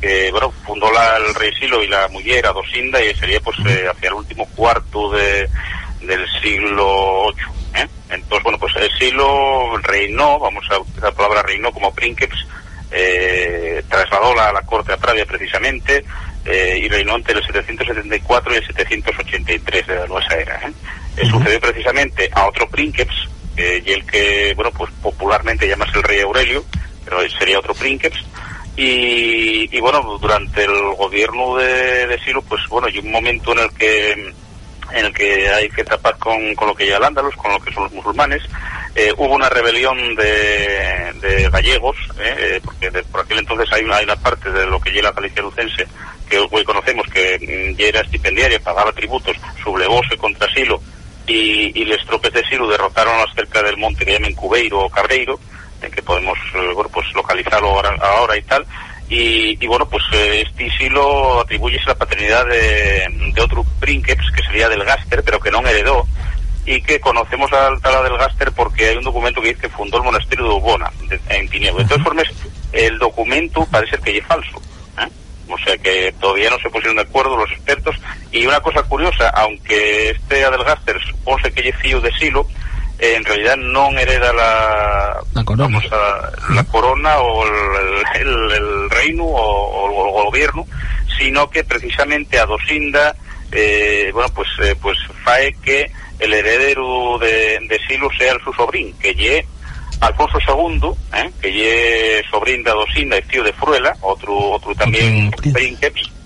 que, 0.02 0.32
bueno, 0.32 0.52
fundó 0.66 0.92
la, 0.92 1.18
el 1.18 1.34
rey 1.36 1.52
Silo 1.60 1.84
y 1.84 1.88
la 1.88 2.08
mujer 2.08 2.46
Adosinda, 2.46 3.04
y 3.04 3.14
sería, 3.16 3.40
pues, 3.40 3.58
eh, 3.66 3.88
hacia 3.90 4.10
el 4.10 4.16
último 4.16 4.48
cuarto 4.56 5.12
de, 5.12 5.48
del 6.02 6.26
siglo 6.42 7.32
VIII. 7.36 7.57
¿Eh? 7.78 7.88
Entonces, 8.10 8.44
bueno, 8.44 8.58
pues 8.60 8.76
es 8.78 8.90
Silo 8.98 9.78
reinó, 9.78 10.40
vamos 10.40 10.66
a 10.70 10.80
utilizar 10.80 11.12
la 11.12 11.16
palabra 11.16 11.44
reinó 11.44 11.72
como 11.72 11.94
Princeps, 11.94 12.46
eh, 12.92 13.84
trasladó 13.90 14.34
la, 14.34 14.52
la 14.52 14.62
corte 14.62 14.94
a 14.94 14.98
Pravia 14.98 15.26
precisamente 15.26 16.04
eh, 16.46 16.80
y 16.82 16.88
reinó 16.88 17.16
entre 17.16 17.38
el 17.38 17.46
774 17.46 18.54
y 18.54 18.58
el 18.58 18.66
783 18.66 19.88
de 19.88 19.96
la 19.96 20.08
nueva 20.08 20.26
era. 20.36 20.56
¿eh? 20.66 20.72
Eh, 21.18 21.26
Sucedió 21.26 21.60
precisamente 21.60 22.30
a 22.34 22.48
otro 22.48 22.70
Princeps, 22.70 23.28
eh, 23.58 23.84
y 23.86 23.92
el 23.92 24.06
que, 24.06 24.54
bueno, 24.56 24.72
pues 24.72 24.92
popularmente 25.02 25.68
llamas 25.68 25.94
el 25.96 26.04
rey 26.04 26.22
Aurelio, 26.22 26.64
pero 27.04 27.18
sería 27.30 27.60
otro 27.60 27.74
Princeps, 27.74 28.24
y, 28.78 29.76
y 29.76 29.80
bueno, 29.82 30.20
durante 30.22 30.64
el 30.64 30.94
gobierno 30.96 31.58
de, 31.58 32.06
de 32.06 32.20
Silo, 32.20 32.44
pues 32.44 32.62
bueno, 32.70 32.88
hay 32.88 33.00
un 33.00 33.12
momento 33.12 33.52
en 33.54 33.60
el 33.60 33.72
que 33.72 34.34
en 34.92 35.06
el 35.06 35.14
que 35.14 35.50
hay 35.50 35.70
que 35.70 35.84
tapar 35.84 36.18
con, 36.18 36.56
con 36.56 36.68
lo 36.68 36.76
que 36.76 36.88
ya 36.88 36.98
el 36.98 37.04
Ándalus, 37.04 37.36
con 37.36 37.52
lo 37.52 37.60
que 37.60 37.74
son 37.74 37.84
los 37.84 37.94
musulmanes. 37.94 38.44
Eh, 38.96 39.14
hubo 39.18 39.36
una 39.36 39.50
rebelión 39.50 40.16
de, 40.16 41.14
de 41.22 41.50
gallegos, 41.52 41.96
eh, 42.20 42.36
eh, 42.38 42.62
porque 42.64 42.90
por 43.04 43.22
aquel 43.22 43.40
entonces 43.40 43.72
hay 43.72 43.84
una, 43.84 43.98
hay 43.98 44.06
una 44.06 44.16
parte 44.16 44.50
de 44.52 44.66
lo 44.66 44.80
que 44.80 44.92
ya 44.94 45.04
la 45.04 45.12
Galicia 45.12 45.42
lucense, 45.42 45.88
que 46.30 46.40
hoy 46.40 46.64
conocemos 46.64 47.06
que 47.08 47.38
mm, 47.38 47.78
ya 47.78 47.88
era 47.88 48.02
estipendiaria, 48.02 48.60
pagaba 48.60 48.92
tributos, 48.92 49.38
sublevóse 49.64 50.18
contra 50.18 50.52
Silo, 50.54 50.82
y, 51.28 51.80
y 51.80 51.86
les 51.86 52.04
tropes 52.06 52.34
de 52.34 52.44
Silo 52.48 52.68
derrotaron 52.68 53.20
a 53.20 53.34
cerca 53.34 53.62
del 53.62 53.78
monte 53.78 54.06
que 54.06 54.14
llaman 54.14 54.34
Cubeiro 54.34 54.80
o 54.80 54.90
Cabreiro, 54.90 55.40
en 55.82 55.92
que 55.92 56.02
podemos 56.02 56.38
eh, 56.56 56.74
pues 56.92 57.06
localizarlo 57.14 57.80
ahora 58.02 58.38
y 58.38 58.42
tal. 58.44 58.66
Y, 59.10 59.64
y 59.64 59.68
bueno, 59.68 59.88
pues 59.88 60.04
eh, 60.14 60.44
este 60.46 60.70
Silo 60.78 61.40
atribuye 61.42 61.80
la 61.88 61.96
paternidad 61.96 62.46
de, 62.46 63.06
de 63.34 63.42
otro 63.42 63.64
Princeps, 63.80 64.32
que 64.36 64.44
sería 64.44 64.68
del 64.68 64.84
Gaster, 64.84 65.24
pero 65.24 65.40
que 65.40 65.50
no 65.52 65.60
heredó, 65.66 66.06
y 66.66 66.82
que 66.82 67.00
conocemos 67.00 67.52
al 67.54 67.80
Tala 67.82 68.02
del 68.04 68.18
Gaster 68.18 68.52
porque 68.52 68.90
hay 68.90 68.98
un 68.98 69.04
documento 69.06 69.42
que 69.42 69.50
dice 69.50 69.62
que 69.62 69.70
fundó 69.70 69.98
el 69.98 70.04
monasterio 70.04 70.46
de 70.46 70.54
Ubona, 70.56 70.92
de- 71.08 71.20
en 71.30 71.48
Tiniebla. 71.48 71.84
De 71.84 71.88
todas 71.90 72.04
formas, 72.04 72.26
el 72.74 72.98
documento 73.00 73.66
parece 73.72 73.98
que 74.00 74.18
es 74.18 74.26
falso. 74.26 74.62
¿eh? 75.02 75.08
O 75.48 75.58
sea 75.60 75.78
que 75.78 76.14
todavía 76.20 76.50
no 76.50 76.58
se 76.60 76.70
pusieron 76.70 76.98
de 76.98 77.04
acuerdo 77.04 77.38
los 77.38 77.50
expertos. 77.52 77.96
Y 78.34 78.46
una 78.46 78.60
cosa 78.60 78.84
curiosa, 78.84 79.30
aunque 79.30 80.10
este 80.10 80.44
Adelgaster 80.44 80.98
supone 81.06 81.50
que 81.54 81.70
es 81.70 81.76
fío 81.78 82.02
de 82.02 82.12
Silo, 82.20 82.46
eh, 83.00 83.16
en 83.16 83.24
realidad 83.26 83.58
no 83.58 83.90
hereda 83.92 84.34
la, 84.34 85.18
La 85.34 85.44
corona. 85.44 85.64
vamos 85.80 85.86
a- 85.92 86.54
la 86.54 86.64
corona 86.66 87.18
o 87.20 87.44
el, 87.46 88.22
el- 88.22 88.52
el 88.52 88.90
reino 88.90 89.24
o, 89.24 89.90
o 89.90 90.20
el 90.20 90.26
gobierno, 90.26 90.66
sino 91.18 91.50
que 91.50 91.64
precisamente 91.64 92.40
a 92.40 92.46
Dosinda, 92.46 93.16
eh, 93.52 94.10
bueno, 94.14 94.30
pues, 94.36 94.48
eh, 94.64 94.76
pues 94.82 94.98
fae 95.24 95.54
que 95.64 95.92
el 96.20 96.34
heredero 96.34 97.18
de, 97.20 97.60
de 97.70 97.80
Silo 97.88 98.10
sea 98.18 98.34
el 98.34 98.42
su 98.42 98.52
sobrín, 98.54 98.94
que 99.00 99.14
lle 99.14 99.46
Alfonso 100.02 100.38
II, 100.48 100.92
eh, 101.14 101.32
que 101.42 101.52
lle 101.52 102.24
sobrín 102.30 102.64
de 102.64 102.72
Dosinda 102.72 103.18
y 103.18 103.22
tío 103.24 103.44
de 103.44 103.54
Fruela, 103.54 103.96
otro, 104.02 104.36
otro 104.52 104.74
también 104.76 105.32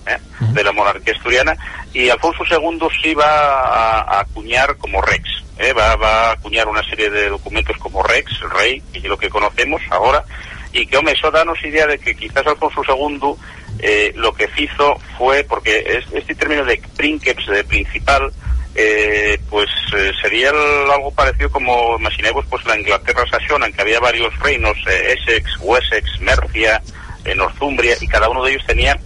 eh, 0.06 0.18
de 0.52 0.64
la 0.64 0.72
monarquía 0.72 1.14
asturiana, 1.14 1.54
y 1.94 2.08
Alfonso 2.10 2.42
II 2.50 2.80
sí 3.02 3.14
va 3.14 3.24
a, 3.26 4.00
a 4.00 4.20
acuñar 4.20 4.76
como 4.76 5.00
rex, 5.00 5.22
eh, 5.62 5.72
va, 5.72 5.96
va 5.96 6.28
a 6.28 6.32
acuñar 6.32 6.68
una 6.68 6.82
serie 6.82 7.08
de 7.08 7.28
documentos 7.30 7.76
como 7.78 8.02
rex, 8.02 8.40
rey, 8.50 8.82
que 8.92 9.00
lo 9.08 9.16
que 9.16 9.30
conocemos 9.30 9.80
ahora, 9.90 10.24
y 10.72 10.86
que, 10.86 10.96
hombre, 10.98 11.14
eso 11.14 11.30
danos 11.30 11.62
idea 11.64 11.86
de 11.86 11.98
que 11.98 12.14
quizás 12.14 12.46
Alfonso 12.46 12.82
II 12.86 13.34
eh, 13.78 14.12
lo 14.16 14.32
que 14.34 14.48
hizo 14.58 14.98
fue, 15.16 15.44
porque 15.44 15.78
es- 15.86 16.12
este 16.12 16.34
término 16.34 16.64
de 16.64 16.80
princeps, 16.96 17.46
de 17.46 17.64
principal, 17.64 18.30
eh, 18.74 19.38
pues 19.50 19.68
eh, 19.96 20.12
sería 20.20 20.50
algo 20.50 21.10
parecido 21.14 21.50
como, 21.50 21.96
imaginemos, 21.98 22.44
pues 22.48 22.64
la 22.66 22.78
Inglaterra 22.78 23.24
saxona, 23.30 23.66
en 23.66 23.72
que 23.72 23.82
había 23.82 24.00
varios 24.00 24.38
reinos, 24.40 24.76
eh, 24.88 25.14
Essex, 25.18 25.56
Wessex, 25.60 26.20
Mercia, 26.20 26.80
eh, 27.24 27.34
Northumbria, 27.34 27.96
y 28.00 28.06
cada 28.08 28.28
uno 28.28 28.42
de 28.44 28.52
ellos 28.52 28.66
tenía 28.66 28.98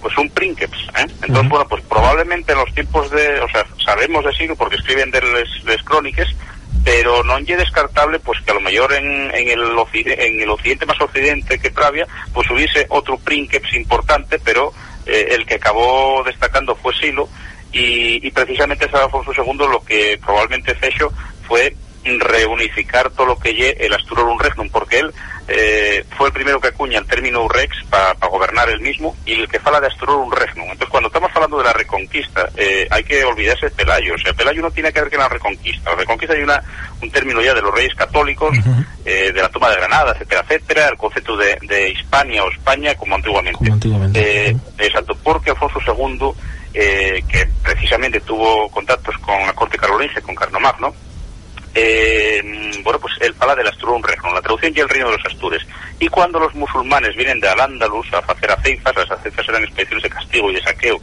pues 0.00 0.16
un 0.18 0.30
princeps, 0.30 0.78
¿eh? 0.98 1.06
Entonces, 1.22 1.48
bueno, 1.48 1.66
pues 1.68 1.82
probablemente 1.84 2.52
en 2.52 2.58
los 2.58 2.74
tiempos 2.74 3.10
de, 3.10 3.40
o 3.40 3.48
sea, 3.48 3.64
sabemos 3.84 4.24
de 4.24 4.32
siglo 4.32 4.56
porque 4.56 4.76
escriben 4.76 5.10
de 5.10 5.20
les, 5.20 5.64
les 5.64 5.82
crónicas, 5.82 6.28
pero 6.84 7.22
no 7.24 7.36
es 7.36 7.46
descartable 7.46 8.18
pues 8.20 8.40
que 8.40 8.50
a 8.50 8.54
lo 8.54 8.60
mejor 8.60 8.92
en, 8.92 9.04
en 9.34 9.48
el 9.48 9.76
en 9.94 10.40
el 10.40 10.50
occidente 10.50 10.86
más 10.86 11.00
occidente 11.00 11.58
que 11.58 11.70
Pravia, 11.70 12.06
pues 12.32 12.50
hubiese 12.50 12.86
otro 12.88 13.18
princeps 13.18 13.74
importante, 13.74 14.38
pero 14.38 14.72
eh, 15.06 15.28
el 15.30 15.44
que 15.46 15.56
acabó 15.56 16.22
destacando 16.24 16.74
fue 16.74 16.94
Silo, 16.94 17.28
y, 17.72 18.26
y 18.26 18.30
precisamente 18.30 18.90
San 18.90 19.02
Alfonso 19.02 19.32
II 19.36 19.68
lo 19.70 19.84
que 19.84 20.18
probablemente 20.24 20.74
fecho 20.74 21.12
fue 21.46 21.74
reunificar 22.04 23.10
todo 23.10 23.26
lo 23.26 23.38
que 23.38 23.54
lle 23.54 23.76
el 23.78 23.92
Asturorum 23.92 24.38
Regnum, 24.38 24.70
porque 24.70 25.00
él 25.00 25.12
eh, 25.48 26.04
fue 26.16 26.28
el 26.28 26.32
primero 26.32 26.60
que 26.60 26.68
acuña 26.68 26.98
el 26.98 27.06
término 27.06 27.48
Rex 27.48 27.84
para 27.90 28.14
gobernar 28.28 28.68
él 28.70 28.80
mismo 28.80 29.16
y 29.26 29.32
el 29.32 29.48
que 29.48 29.58
fala 29.58 29.80
de 29.80 29.88
Asturorum 29.88 30.30
Regnum. 30.30 30.64
Entonces, 30.64 30.88
cuando 30.88 31.08
estamos 31.08 31.30
hablando 31.34 31.58
de 31.58 31.64
la 31.64 31.72
reconquista, 31.72 32.48
eh, 32.56 32.86
hay 32.90 33.02
que 33.04 33.24
olvidarse 33.24 33.66
de 33.66 33.72
Pelayo. 33.72 34.14
O 34.14 34.18
sea, 34.18 34.32
Pelayo 34.32 34.62
no 34.62 34.70
tiene 34.70 34.92
que 34.92 35.00
ver 35.00 35.10
con 35.10 35.18
la 35.18 35.28
reconquista. 35.28 35.90
La 35.90 35.96
reconquista 35.96 36.34
hay 36.34 36.42
una, 36.42 36.62
un 37.02 37.10
término 37.10 37.42
ya 37.42 37.52
de 37.52 37.62
los 37.62 37.74
reyes 37.74 37.94
católicos, 37.94 38.56
eh, 39.04 39.32
de 39.32 39.40
la 39.40 39.48
toma 39.48 39.70
de 39.70 39.76
Granada, 39.76 40.12
etcétera, 40.12 40.42
etcétera, 40.42 40.88
el 40.88 40.96
concepto 40.96 41.36
de, 41.36 41.58
de 41.62 41.90
Hispania 41.90 42.44
o 42.44 42.50
España 42.50 42.94
como 42.94 43.16
antiguamente. 43.16 43.58
Eh, 44.14 44.56
exacto, 44.78 45.16
porque 45.22 45.50
Alfonso 45.50 45.80
II, 45.86 46.30
eh, 46.74 47.22
que 47.28 47.48
precisamente 47.62 48.20
tuvo 48.20 48.68
contactos 48.70 49.16
con 49.18 49.38
la 49.46 49.52
corte 49.52 49.78
carolingia, 49.78 50.20
con 50.22 50.34
Carlomagno, 50.34 50.94
eh, 51.74 52.42
bueno, 52.82 52.98
pues 53.00 53.14
él 53.20 53.34
habla 53.38 53.54
del 53.56 53.68
Asturum 53.68 54.02
Regnum, 54.02 54.34
la 54.34 54.40
traducción 54.42 54.72
y 54.76 54.80
el 54.80 54.88
reino 54.88 55.10
de 55.10 55.16
los 55.16 55.26
Astures. 55.26 55.66
Y 55.98 56.08
cuando 56.08 56.38
los 56.40 56.54
musulmanes 56.54 57.14
vienen 57.16 57.40
de 57.40 57.48
Al-Ándalus 57.48 58.06
a 58.12 58.18
hacer 58.18 58.50
aceifas, 58.50 58.94
las 58.96 59.10
aceifas 59.10 59.48
eran 59.48 59.62
expediciones 59.64 60.02
de 60.02 60.10
castigo 60.10 60.50
y 60.50 60.54
de 60.54 60.62
saqueo 60.62 61.00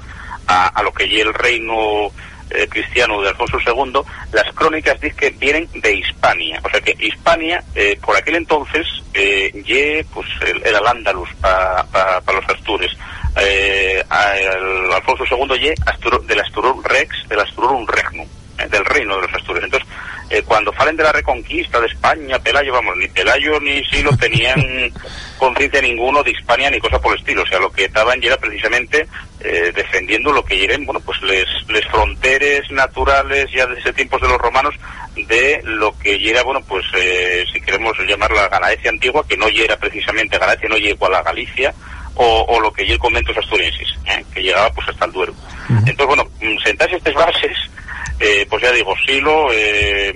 a, 0.48 0.82
lo 0.82 0.92
que 0.94 1.06
y 1.06 1.20
el 1.20 1.34
reino 1.34 2.10
eh, 2.50 2.68
cristiano 2.70 3.22
de 3.22 3.28
Alfonso 3.30 3.58
II, 3.66 4.00
las 4.32 4.54
crónicas 4.54 5.00
dicen 5.02 5.18
que 5.18 5.30
vienen 5.32 5.68
de 5.76 5.94
Hispania. 5.94 6.62
O 6.64 6.70
sea 6.70 6.80
que 6.80 6.96
Hispania, 7.00 7.62
eh, 7.76 8.00
por 8.02 8.16
aquel 8.16 8.36
entonces, 8.36 8.88
eh, 9.14 9.52
ye, 9.66 10.06
pues, 10.14 10.28
el- 10.42 10.66
el 10.66 10.88
Ándalus 10.88 11.30
para 11.42 12.22
los 12.34 12.50
Astures. 12.50 12.92
Eh, 13.40 14.02
el 14.40 14.92
Alfonso 14.94 15.26
II 15.30 15.60
ye 15.60 15.74
Asturo- 15.86 16.22
del 16.26 16.40
Asturum 16.40 16.82
Rex, 16.84 17.28
del 17.28 17.40
Asturum 17.42 17.86
Regnum, 17.86 18.28
del 18.70 18.86
reino 18.86 19.16
de 19.16 19.22
los 19.22 19.34
Astures. 19.34 19.64
Entonces, 19.64 19.88
eh, 20.30 20.42
cuando 20.46 20.74
falen 20.74 20.98
de 20.98 21.04
la 21.04 21.12
reconquista 21.12 21.80
de 21.80 21.88
España, 21.88 22.40
Pelayo, 22.40 22.74
vamos, 22.74 22.98
ni 22.98 23.08
Pelayo 23.08 23.60
ni 23.60 23.84
Silo 23.86 24.16
tenían 24.18 24.62
conciencia 25.38 25.82
ninguno 25.82 26.24
de 26.24 26.32
Hispania 26.32 26.70
ni 26.70 26.80
cosa 26.80 27.00
por 27.00 27.14
el 27.14 27.20
estilo. 27.20 27.44
O 27.44 27.48
sea, 27.48 27.60
lo 27.60 27.72
que 27.72 27.86
estaban 27.86 28.20
ya 28.20 28.28
era 28.30 28.38
precisamente 28.38 29.08
eh, 29.40 29.72
defendiendo 29.74 30.32
lo 30.32 30.44
que 30.44 30.64
eran, 30.64 30.86
bueno, 30.86 31.00
pues 31.00 31.22
les, 31.22 31.48
les 31.70 31.86
fronteres 31.88 32.70
naturales 32.72 33.48
ya 33.54 33.66
desde 33.68 33.94
tiempos 33.94 34.22
de 34.22 34.28
los 34.28 34.38
romanos 34.38 34.76
de 35.16 35.62
lo 35.64 35.98
que 35.98 36.18
era, 36.30 36.44
bueno, 36.44 36.62
pues 36.68 36.86
eh, 36.96 37.44
si 37.52 37.60
queremos 37.62 37.98
llamar 38.00 38.32
la 38.32 38.48
Galaecia 38.50 38.92
antigua, 38.92 39.26
que 39.28 39.38
no 39.38 39.48
era 39.48 39.78
precisamente 39.78 40.38
Galaecia, 40.38 40.70
no 40.70 40.78
llega 40.78 40.94
igual 40.94 41.16
a 41.16 41.24
Galicia, 41.24 41.74
o, 42.18 42.46
o 42.50 42.60
lo 42.60 42.72
que 42.72 42.86
ya 42.86 42.94
el 42.94 43.00
conventos 43.00 43.38
asturienses, 43.38 43.88
¿eh? 44.06 44.24
que 44.34 44.42
llegaba 44.42 44.72
pues 44.72 44.88
hasta 44.90 45.06
el 45.06 45.12
Duero. 45.12 45.34
Entonces, 45.70 46.06
bueno, 46.08 46.24
mm, 46.42 46.58
sentarse 46.64 46.96
estas 46.96 47.14
bases, 47.14 47.58
eh, 48.20 48.46
pues 48.50 48.62
ya 48.64 48.72
digo, 48.72 48.94
Silo 49.06 49.48
eh, 49.52 50.14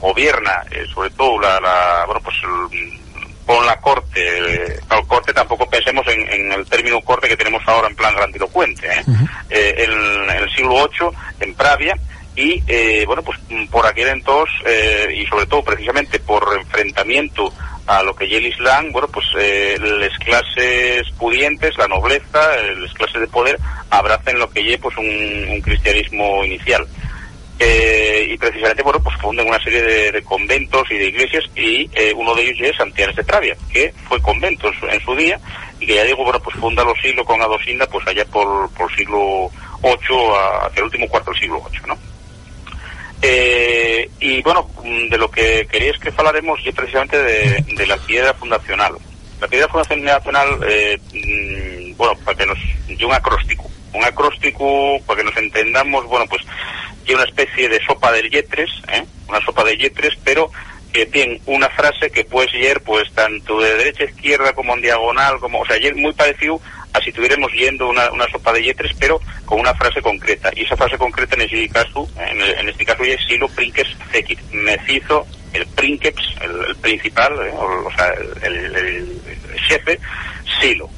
gobierna, 0.00 0.64
eh, 0.70 0.84
sobre 0.94 1.10
todo 1.10 1.38
la, 1.40 1.60
la- 1.60 2.04
bueno, 2.06 2.20
pues 2.22 2.36
el- 2.42 2.98
con 3.46 3.66
la 3.66 3.76
corte, 3.80 4.20
eh, 4.20 4.78
claro, 4.86 5.04
corte 5.08 5.32
tampoco 5.32 5.68
pensemos 5.68 6.06
en, 6.06 6.20
en 6.32 6.52
el 6.52 6.64
término 6.66 7.00
corte 7.00 7.28
que 7.28 7.36
tenemos 7.36 7.60
ahora 7.66 7.88
en 7.88 7.96
plan 7.96 8.14
grandilocuente, 8.14 8.86
¿eh? 8.86 9.02
Eh, 9.50 9.74
en, 9.78 10.30
en 10.30 10.42
el 10.44 10.50
siglo 10.54 10.74
VIII, 10.88 11.08
en 11.40 11.54
Pravia, 11.54 11.96
y 12.36 12.62
eh, 12.68 13.02
bueno, 13.06 13.22
pues 13.22 13.38
por 13.68 13.84
aquel 13.86 14.06
entonces, 14.08 14.54
eh, 14.66 15.08
y 15.16 15.26
sobre 15.26 15.46
todo 15.46 15.64
precisamente 15.64 16.20
por 16.20 16.46
enfrentamiento 16.60 17.52
a 17.88 18.04
lo 18.04 18.14
que 18.14 18.24
es 18.26 18.32
el 18.34 18.46
Islam, 18.46 18.92
bueno, 18.92 19.08
pues 19.08 19.26
eh, 19.36 19.76
las 19.80 20.16
clases 20.20 21.02
pudientes, 21.18 21.76
la 21.76 21.88
nobleza, 21.88 22.56
eh, 22.56 22.74
las 22.78 22.92
clases 22.94 23.20
de 23.20 23.26
poder, 23.26 23.58
abracen 23.90 24.38
lo 24.38 24.48
que 24.48 24.74
es 24.74 24.78
pues 24.80 24.96
un, 24.96 25.06
un 25.50 25.60
cristianismo 25.60 26.44
inicial. 26.44 26.86
Eh, 27.62 28.26
y 28.30 28.38
precisamente, 28.38 28.82
bueno, 28.82 29.00
pues 29.02 29.14
funden 29.20 29.46
una 29.46 29.62
serie 29.62 29.82
de, 29.82 30.12
de 30.12 30.22
conventos 30.22 30.90
y 30.90 30.96
de 30.96 31.08
iglesias 31.08 31.44
y 31.54 31.90
eh, 31.92 32.10
uno 32.16 32.34
de 32.34 32.42
ellos 32.42 32.56
es 32.70 32.76
Santianes 32.76 33.14
de 33.16 33.22
Pravia, 33.24 33.54
que 33.70 33.92
fue 34.08 34.18
convento 34.22 34.68
en 34.68 34.80
su, 34.80 34.86
en 34.86 35.00
su 35.02 35.14
día 35.14 35.38
y 35.78 35.84
que 35.86 35.94
ya 35.96 36.04
digo, 36.04 36.24
bueno, 36.24 36.40
pues 36.40 36.56
funda 36.56 36.82
los 36.84 36.98
siglos 37.02 37.26
con 37.26 37.42
Adosinda, 37.42 37.86
pues 37.86 38.06
allá 38.08 38.24
por, 38.24 38.70
por 38.72 38.90
siglo 38.96 39.50
VIII 39.82 39.94
a- 40.34 40.66
hacia 40.66 40.78
el 40.78 40.84
último 40.84 41.06
cuarto 41.08 41.32
del 41.32 41.40
siglo 41.40 41.62
VIII, 41.70 41.80
¿no? 41.86 41.98
Eh, 43.22 44.08
y 44.20 44.40
bueno, 44.42 44.66
de 45.10 45.18
lo 45.18 45.30
que 45.30 45.66
quería 45.70 45.90
es 45.90 45.98
que 45.98 46.10
hablaremos 46.16 46.58
y 46.64 46.72
precisamente 46.72 47.18
de, 47.22 47.86
la 47.86 47.98
piedra 47.98 48.32
fundacional. 48.34 48.94
La 49.40 49.48
piedra 49.48 49.68
fundacional, 49.68 50.58
eh, 50.66 50.98
mm, 51.12 51.96
bueno, 51.96 52.14
para 52.24 52.38
que 52.38 52.46
nos, 52.46 52.58
un 53.04 53.12
acróstico. 53.12 53.70
Un 53.92 54.04
acróstico, 54.04 54.98
para 55.04 55.18
que 55.20 55.24
nos 55.24 55.36
entendamos, 55.36 56.06
bueno, 56.06 56.24
pues, 56.28 56.42
y 57.06 57.14
una 57.14 57.24
especie 57.24 57.68
de 57.68 57.80
sopa 57.84 58.12
de 58.12 58.28
yetres, 58.28 58.70
¿eh? 58.88 59.04
una 59.28 59.40
sopa 59.40 59.64
de 59.64 59.76
yetres, 59.76 60.16
pero 60.24 60.50
que 60.92 61.06
tiene 61.06 61.40
una 61.46 61.68
frase 61.68 62.10
que 62.10 62.24
puedes 62.24 62.52
leer 62.52 62.80
pues 62.82 63.10
tanto 63.12 63.60
de 63.60 63.74
derecha 63.76 64.04
a 64.04 64.06
izquierda 64.06 64.52
como 64.52 64.74
en 64.74 64.82
diagonal, 64.82 65.38
como, 65.38 65.60
o 65.60 65.66
sea, 65.66 65.76
muy 65.94 66.12
parecido 66.12 66.60
a 66.92 67.00
si 67.00 67.10
estuviéramos 67.10 67.52
yendo 67.52 67.88
una, 67.88 68.10
una 68.10 68.28
sopa 68.28 68.52
de 68.52 68.64
yetres, 68.64 68.92
pero 68.98 69.20
con 69.44 69.60
una 69.60 69.74
frase 69.74 70.02
concreta. 70.02 70.50
Y 70.54 70.62
esa 70.62 70.76
frase 70.76 70.98
concreta 70.98 71.36
en 71.36 71.42
este 71.42 71.68
caso, 71.68 72.08
en, 72.18 72.68
este 72.68 72.84
caso 72.84 73.04
es 73.04 73.20
silo 73.26 73.48
princeps 73.48 73.96
fekit. 74.10 74.40
Mecizo 74.50 75.26
el 75.52 75.66
princeps, 75.66 76.36
el, 76.40 76.64
el 76.68 76.76
principal, 76.76 77.32
eh, 77.46 77.52
o, 77.54 77.86
o, 77.86 77.92
sea, 77.94 78.12
el, 78.42 78.54
el, 78.54 78.76
el, 78.76 79.60
jefe, 79.68 79.98
silo. 80.60 80.88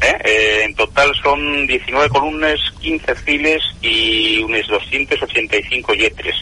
¿Eh? 0.00 0.16
Eh, 0.24 0.62
en 0.64 0.74
total 0.74 1.12
son 1.22 1.66
19 1.66 2.08
columnas, 2.08 2.58
15 2.80 3.14
files 3.16 3.62
y 3.82 4.42
unos 4.42 4.66
285 4.68 5.94
yetres. 5.94 6.34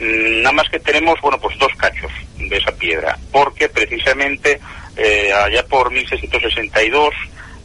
Mm, 0.00 0.42
nada 0.42 0.52
más 0.52 0.68
que 0.68 0.78
tenemos, 0.80 1.20
bueno, 1.20 1.38
pues 1.40 1.58
dos 1.58 1.72
cachos 1.76 2.10
de 2.38 2.56
esa 2.56 2.72
piedra, 2.72 3.18
porque 3.32 3.68
precisamente 3.68 4.60
eh, 4.96 5.32
allá 5.32 5.64
por 5.66 5.90
1662 5.90 7.14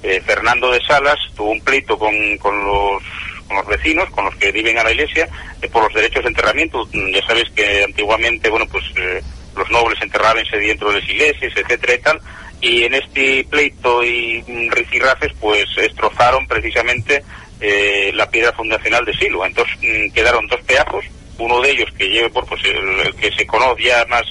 eh, 0.03 0.21
Fernando 0.25 0.71
de 0.71 0.81
Salas 0.85 1.17
tuvo 1.35 1.51
un 1.51 1.61
pleito 1.61 1.97
con, 1.97 2.13
con 2.37 2.63
los 2.65 3.01
con 3.47 3.57
los 3.57 3.67
vecinos, 3.67 4.09
con 4.11 4.25
los 4.25 4.35
que 4.35 4.51
viven 4.51 4.77
a 4.79 4.83
la 4.83 4.91
iglesia, 4.91 5.27
eh, 5.61 5.67
por 5.67 5.83
los 5.83 5.93
derechos 5.93 6.23
de 6.23 6.29
enterramiento. 6.29 6.85
Mm, 6.91 7.11
Ya 7.13 7.25
sabes 7.25 7.49
que 7.55 7.83
antiguamente, 7.83 8.49
bueno, 8.49 8.65
pues 8.71 8.83
eh, 8.95 9.21
los 9.55 9.69
nobles 9.69 10.01
enterrábanse 10.01 10.57
dentro 10.57 10.91
de 10.91 10.99
las 10.99 11.09
iglesias, 11.09 11.53
etcétera 11.55 11.93
y 11.95 11.99
tal, 11.99 12.19
y 12.63 12.83
en 12.85 12.93
este 12.93 13.45
pleito 13.49 14.03
y 14.03 14.41
rifirrafes, 14.69 15.33
pues 15.39 15.65
destrozaron 15.75 16.47
precisamente 16.47 17.21
eh, 17.59 18.11
la 18.15 18.29
piedra 18.29 18.53
fundacional 18.53 19.03
de 19.03 19.13
Silo. 19.13 19.45
Entonces 19.45 19.75
mm, 19.81 20.11
quedaron 20.13 20.47
dos 20.47 20.61
pedazos, 20.61 21.03
uno 21.37 21.59
de 21.61 21.71
ellos 21.71 21.89
que 21.97 22.07
lleve 22.09 22.29
por 22.29 22.45
pues 22.45 22.61
el, 22.63 23.07
el 23.07 23.15
que 23.15 23.31
se 23.33 23.45
conoce 23.45 23.83
ya 23.83 24.05
más 24.05 24.23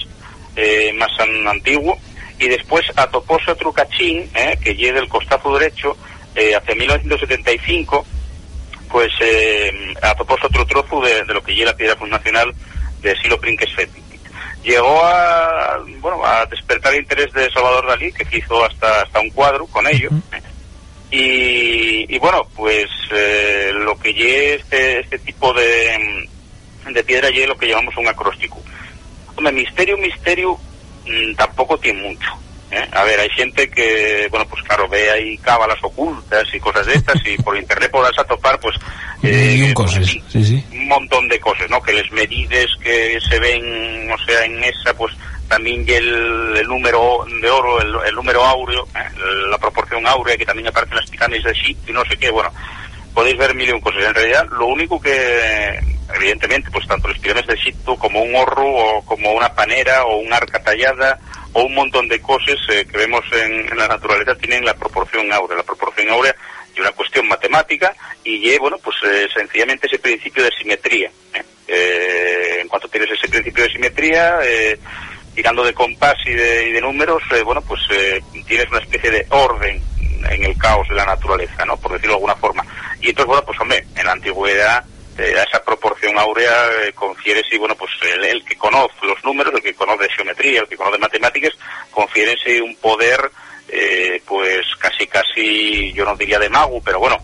eh, 0.55 0.91
más 0.93 1.11
an- 1.19 1.47
antiguo, 1.47 1.97
y 2.39 2.47
después 2.47 2.83
atopóse 2.95 3.51
otro 3.51 3.71
cachín, 3.71 4.29
eh, 4.35 4.57
que 4.63 4.75
lleve 4.75 4.99
del 4.99 5.09
costado 5.09 5.57
derecho, 5.57 5.95
hacia 6.35 6.75
1975, 6.75 8.05
pues 8.89 9.11
eh, 9.21 9.71
atopóse 10.01 10.47
otro 10.47 10.65
trozo 10.65 11.01
de, 11.01 11.23
lo 11.25 11.43
que 11.43 11.53
lleva 11.55 11.71
la 11.71 11.77
piedra 11.77 11.95
fundacional 11.95 12.51
de 13.01 13.15
Silo 13.17 13.39
Prinques 13.39 13.71
Fetti. 13.75 14.02
Llegó 14.63 15.03
a, 15.03 15.83
bueno, 15.99 16.25
a 16.25 16.45
despertar 16.45 16.93
el 16.93 17.01
interés 17.01 17.31
de 17.33 17.51
Salvador 17.51 17.87
Dalí, 17.87 18.11
que 18.13 18.37
hizo 18.37 18.63
hasta, 18.63 19.01
hasta 19.01 19.19
un 19.19 19.29
cuadro 19.31 19.65
con 19.67 19.85
ello. 19.87 20.09
Y, 21.11 22.15
y 22.15 22.19
bueno, 22.19 22.47
pues 22.55 22.87
eh, 23.11 23.71
lo 23.73 23.97
que 23.99 24.13
lleve 24.13 24.55
este, 24.55 25.01
este 25.01 25.19
tipo 25.19 25.53
de, 25.53 26.27
de 26.89 27.03
piedra 27.03 27.29
lleve 27.29 27.47
lo 27.47 27.57
que 27.57 27.67
llamamos 27.67 27.95
un 27.97 28.07
acróstico. 28.07 28.59
Hombre, 29.35 29.53
misterio, 29.53 29.97
misterio, 29.97 30.57
mm, 31.05 31.35
tampoco 31.35 31.77
tiene 31.77 32.01
mucho. 32.01 32.29
¿Eh? 32.73 32.89
A 32.91 33.03
ver, 33.03 33.19
hay 33.19 33.29
gente 33.29 33.69
que, 33.69 34.27
bueno, 34.29 34.45
pues 34.47 34.63
claro, 34.63 34.87
ve 34.87 35.09
ahí 35.11 35.37
cábalas 35.37 35.77
ocultas 35.81 36.43
y 36.53 36.59
cosas 36.59 36.85
de 36.85 36.93
estas 36.93 37.15
y 37.25 37.37
por 37.43 37.57
internet 37.57 37.91
podrás 37.91 38.17
atopar, 38.17 38.59
pues, 38.59 38.75
eh, 39.23 39.55
Y 39.57 39.63
un 39.63 39.73
cosas, 39.73 40.05
sí, 40.05 40.21
sí. 40.29 40.65
un 40.73 40.87
montón 40.87 41.27
de 41.27 41.39
cosas, 41.39 41.69
¿no? 41.69 41.81
Que 41.81 41.93
les 41.93 42.11
medides 42.11 42.67
que 42.81 43.19
se 43.29 43.39
ven, 43.39 44.11
o 44.11 44.17
sea, 44.25 44.43
en 44.45 44.63
esa, 44.63 44.93
pues 44.95 45.15
también 45.47 45.85
el, 45.87 46.57
el 46.57 46.67
número 46.67 47.25
de 47.41 47.49
oro, 47.49 47.79
el, 47.81 48.07
el 48.07 48.15
número 48.15 48.43
áureo, 48.43 48.87
¿eh? 48.95 49.19
la 49.49 49.57
proporción 49.57 50.05
áurea 50.07 50.35
que 50.35 50.45
también 50.45 50.67
aparece 50.67 50.91
en 50.93 50.97
las 50.97 51.09
pirámides 51.09 51.43
de 51.43 51.53
Shi 51.53 51.77
y 51.87 51.91
no 51.91 52.03
sé 52.05 52.17
qué, 52.17 52.31
bueno, 52.31 52.51
podéis 53.13 53.37
ver 53.37 53.53
mil 53.55 53.69
y 53.69 53.71
un 53.71 53.81
cosas. 53.81 54.03
En 54.03 54.13
realidad, 54.15 54.47
lo 54.51 54.65
único 54.67 54.99
que, 54.99 55.79
evidentemente, 56.15 56.69
pues 56.71 56.87
tanto 56.87 57.07
las 57.07 57.19
pirámides 57.19 57.47
de 57.47 57.53
Egipto 57.53 57.95
como 57.95 58.21
un 58.21 58.35
horro 58.35 58.65
o 58.65 59.05
como 59.05 59.31
una 59.31 59.53
panera 59.53 60.03
o 60.05 60.17
un 60.17 60.33
arca 60.33 60.61
tallada 60.61 61.19
o 61.53 61.63
un 61.63 61.75
montón 61.75 62.07
de 62.07 62.21
cosas 62.21 62.57
eh, 62.69 62.85
que 62.89 62.97
vemos 62.97 63.23
en, 63.31 63.71
en 63.71 63.77
la 63.77 63.87
naturaleza 63.87 64.35
tienen 64.35 64.65
la 64.65 64.73
proporción 64.73 65.31
áurea. 65.31 65.57
La 65.57 65.63
proporción 65.63 66.09
áurea 66.09 66.35
y 66.75 66.79
una 66.79 66.91
cuestión 66.91 67.27
matemática 67.27 67.93
y 68.23 68.49
eh, 68.49 68.57
bueno 68.59 68.77
pues 68.77 68.95
eh, 69.05 69.27
sencillamente 69.33 69.87
ese 69.87 69.99
principio 69.99 70.43
de 70.43 70.49
simetría 70.51 71.09
¿eh? 71.33 71.43
Eh, 71.67 72.57
en 72.61 72.67
cuanto 72.67 72.87
tienes 72.87 73.11
ese 73.11 73.27
principio 73.27 73.63
de 73.63 73.71
simetría 73.71 74.39
eh, 74.43 74.79
tirando 75.35 75.63
de 75.63 75.73
compás 75.73 76.15
y 76.25 76.33
de, 76.33 76.69
y 76.69 76.71
de 76.71 76.81
números 76.81 77.21
bueno 77.45 77.61
pues 77.61 77.81
tienes 78.47 78.67
una 78.69 78.79
especie 78.79 79.11
de 79.11 79.25
orden 79.29 79.81
en 80.29 80.43
el 80.43 80.57
caos 80.57 80.87
de 80.89 80.95
la 80.95 81.05
naturaleza 81.05 81.65
no 81.65 81.77
por 81.77 81.93
decirlo 81.93 82.13
de 82.13 82.17
alguna 82.17 82.35
forma 82.35 82.65
y 83.01 83.09
entonces 83.09 83.27
bueno 83.27 83.45
pues 83.45 83.59
hombre 83.59 83.85
en 83.95 84.05
la 84.05 84.11
antigüedad 84.11 84.83
eh, 85.17 85.35
a 85.37 85.43
esa 85.43 85.63
proporción 85.63 86.17
áurea 86.17 86.51
eh, 86.83 86.93
confiere 86.93 87.41
sí 87.49 87.57
bueno 87.57 87.75
pues 87.75 87.91
el, 88.01 88.23
el 88.25 88.45
que 88.45 88.55
conoce 88.55 88.93
los 89.03 89.23
números 89.23 89.53
el 89.53 89.61
que 89.61 89.73
conoce 89.73 90.09
geometría 90.09 90.61
el 90.61 90.67
que 90.67 90.77
conoce 90.77 90.97
matemáticas 90.97 91.53
confiere 91.91 92.35
sí 92.43 92.59
un 92.59 92.75
poder 92.77 93.19
eh, 93.69 94.21
pues 94.25 94.61
casi 94.79 95.07
casi 95.07 95.93
yo 95.93 96.05
no 96.05 96.15
diría 96.15 96.39
de 96.39 96.49
mago 96.49 96.81
pero 96.83 96.99
bueno 96.99 97.17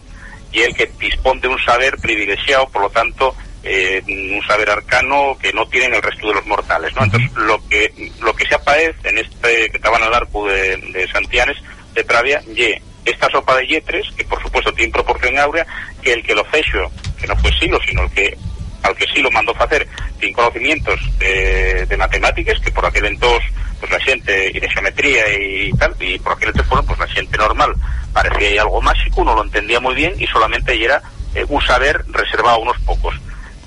y 0.52 0.61
el 0.61 0.76
que 0.76 0.91
dispone 0.99 1.41
de 1.41 1.48
un 1.48 1.60
saber 1.60 1.98
privilegiado 1.98 2.70
por 2.70 2.84
lo 2.84 2.90
tanto 2.90 3.36
eh, 3.64 4.02
un 4.07 4.41
saber 4.48 4.70
arcano 4.70 5.38
que 5.41 5.52
no 5.52 5.68
tienen 5.68 5.95
el 5.95 6.02
resto 6.02 6.28
de 6.28 6.36
los 6.36 6.45
mortales 6.45 6.95
no 6.95 7.03
entonces 7.03 7.32
lo 7.36 7.60
que 7.68 8.11
lo 8.22 8.34
que 8.36 8.45
se 8.45 8.56
aparece 8.56 9.10
en 9.10 9.18
este 9.18 9.70
que 9.70 9.78
estaban 9.78 10.02
al 10.03 10.14
arco 10.14 10.48
de, 10.48 10.78
de 10.78 11.07
Santianes 11.11 11.57
de 11.94 12.03
Pravia 12.03 12.41
y 12.56 12.74
esta 13.05 13.30
sopa 13.30 13.55
de 13.57 13.67
yetres 13.67 14.07
que 14.15 14.26
por 14.26 14.41
supuesto 14.41 14.73
tiene 14.73 14.91
proporción 14.91 15.38
áurea 15.39 15.65
que 16.01 16.13
el 16.13 16.23
que 16.23 16.35
lo 16.35 16.45
fecho 16.45 16.91
que 17.19 17.27
no 17.27 17.35
fue 17.38 17.51
Silo 17.53 17.80
sino 17.88 18.03
el 18.03 18.11
que 18.11 18.38
al 18.84 18.95
que 18.95 19.05
sí 19.13 19.21
lo 19.21 19.31
mandó 19.31 19.53
hacer 19.57 19.88
sin 20.19 20.34
conocimientos 20.34 20.99
de, 21.17 21.85
de 21.85 21.97
matemáticas 21.97 22.59
que 22.59 22.71
por 22.71 22.85
aquel 22.85 23.05
entonces 23.05 23.49
pues 23.80 23.91
la 23.91 23.99
gente 23.99 24.51
y 24.53 24.59
de 24.59 24.69
geometría 24.69 25.23
y 25.34 25.71
tal 25.73 25.95
y 25.99 26.19
por 26.19 26.34
aquel 26.34 26.51
bueno, 26.69 26.84
pues 26.84 26.99
la 26.99 27.07
gente 27.07 27.38
normal 27.38 27.73
parecía 28.13 28.49
ahí 28.49 28.57
algo 28.57 28.81
mágico 28.81 29.21
uno 29.21 29.35
lo 29.35 29.43
entendía 29.43 29.80
muy 29.80 29.95
bien 29.95 30.13
y 30.17 30.27
solamente 30.27 30.81
era 30.84 31.01
eh, 31.35 31.45
un 31.47 31.61
saber 31.61 32.03
reservado 32.07 32.55
a 32.57 32.59
unos 32.59 32.77
pocos. 32.80 33.15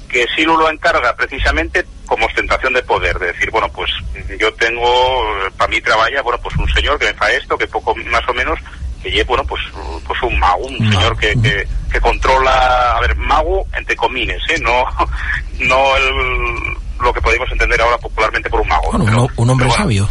Que 0.09 0.27
Silo 0.37 0.57
lo 0.57 0.69
encarga 0.69 1.15
precisamente 1.15 1.87
como 2.07 2.27
ostentación 2.27 2.75
de 2.75 2.83
poder, 2.83 3.19
de 3.19 3.29
decir, 3.29 3.51
bueno, 3.51 3.69
pues 3.71 3.91
yo 4.39 4.53
tengo, 4.55 5.25
para 5.57 5.71
mí 5.71 5.81
trabaja, 5.81 6.21
bueno, 6.23 6.39
pues 6.43 6.55
un 6.57 6.69
señor 6.75 6.99
que 6.99 7.07
me 7.07 7.15
fa 7.15 7.33
esto, 7.33 7.57
que 7.57 7.67
poco 7.67 7.95
más 7.95 8.29
o 8.29 8.35
menos, 8.35 8.59
que 9.03 9.11
lleve, 9.11 9.25
bueno, 9.25 9.45
pues, 9.45 9.61
pues 10.07 10.23
un 10.23 10.39
mago, 10.39 10.67
un 10.67 10.79
señor 10.93 11.17
que, 11.19 11.35
que, 11.43 11.67
que 11.91 12.01
controla, 12.01 12.97
a 12.97 13.01
ver, 13.01 13.17
mago 13.17 13.67
entre 13.77 13.97
comines, 13.97 14.41
¿eh? 14.51 14.59
No, 14.63 14.85
no 15.61 15.97
el, 15.97 16.75
lo 17.01 17.13
que 17.13 17.21
podemos 17.21 17.51
entender 17.51 17.81
ahora 17.81 17.99
popularmente 17.99 18.49
por 18.49 18.61
un 18.61 18.69
mago. 18.69 18.91
Bueno, 18.93 19.05
pero- 19.05 19.29
un, 19.37 19.51
hombre 19.51 19.67
pero 19.67 19.77
bueno, 19.77 19.83
sabio. 19.85 20.09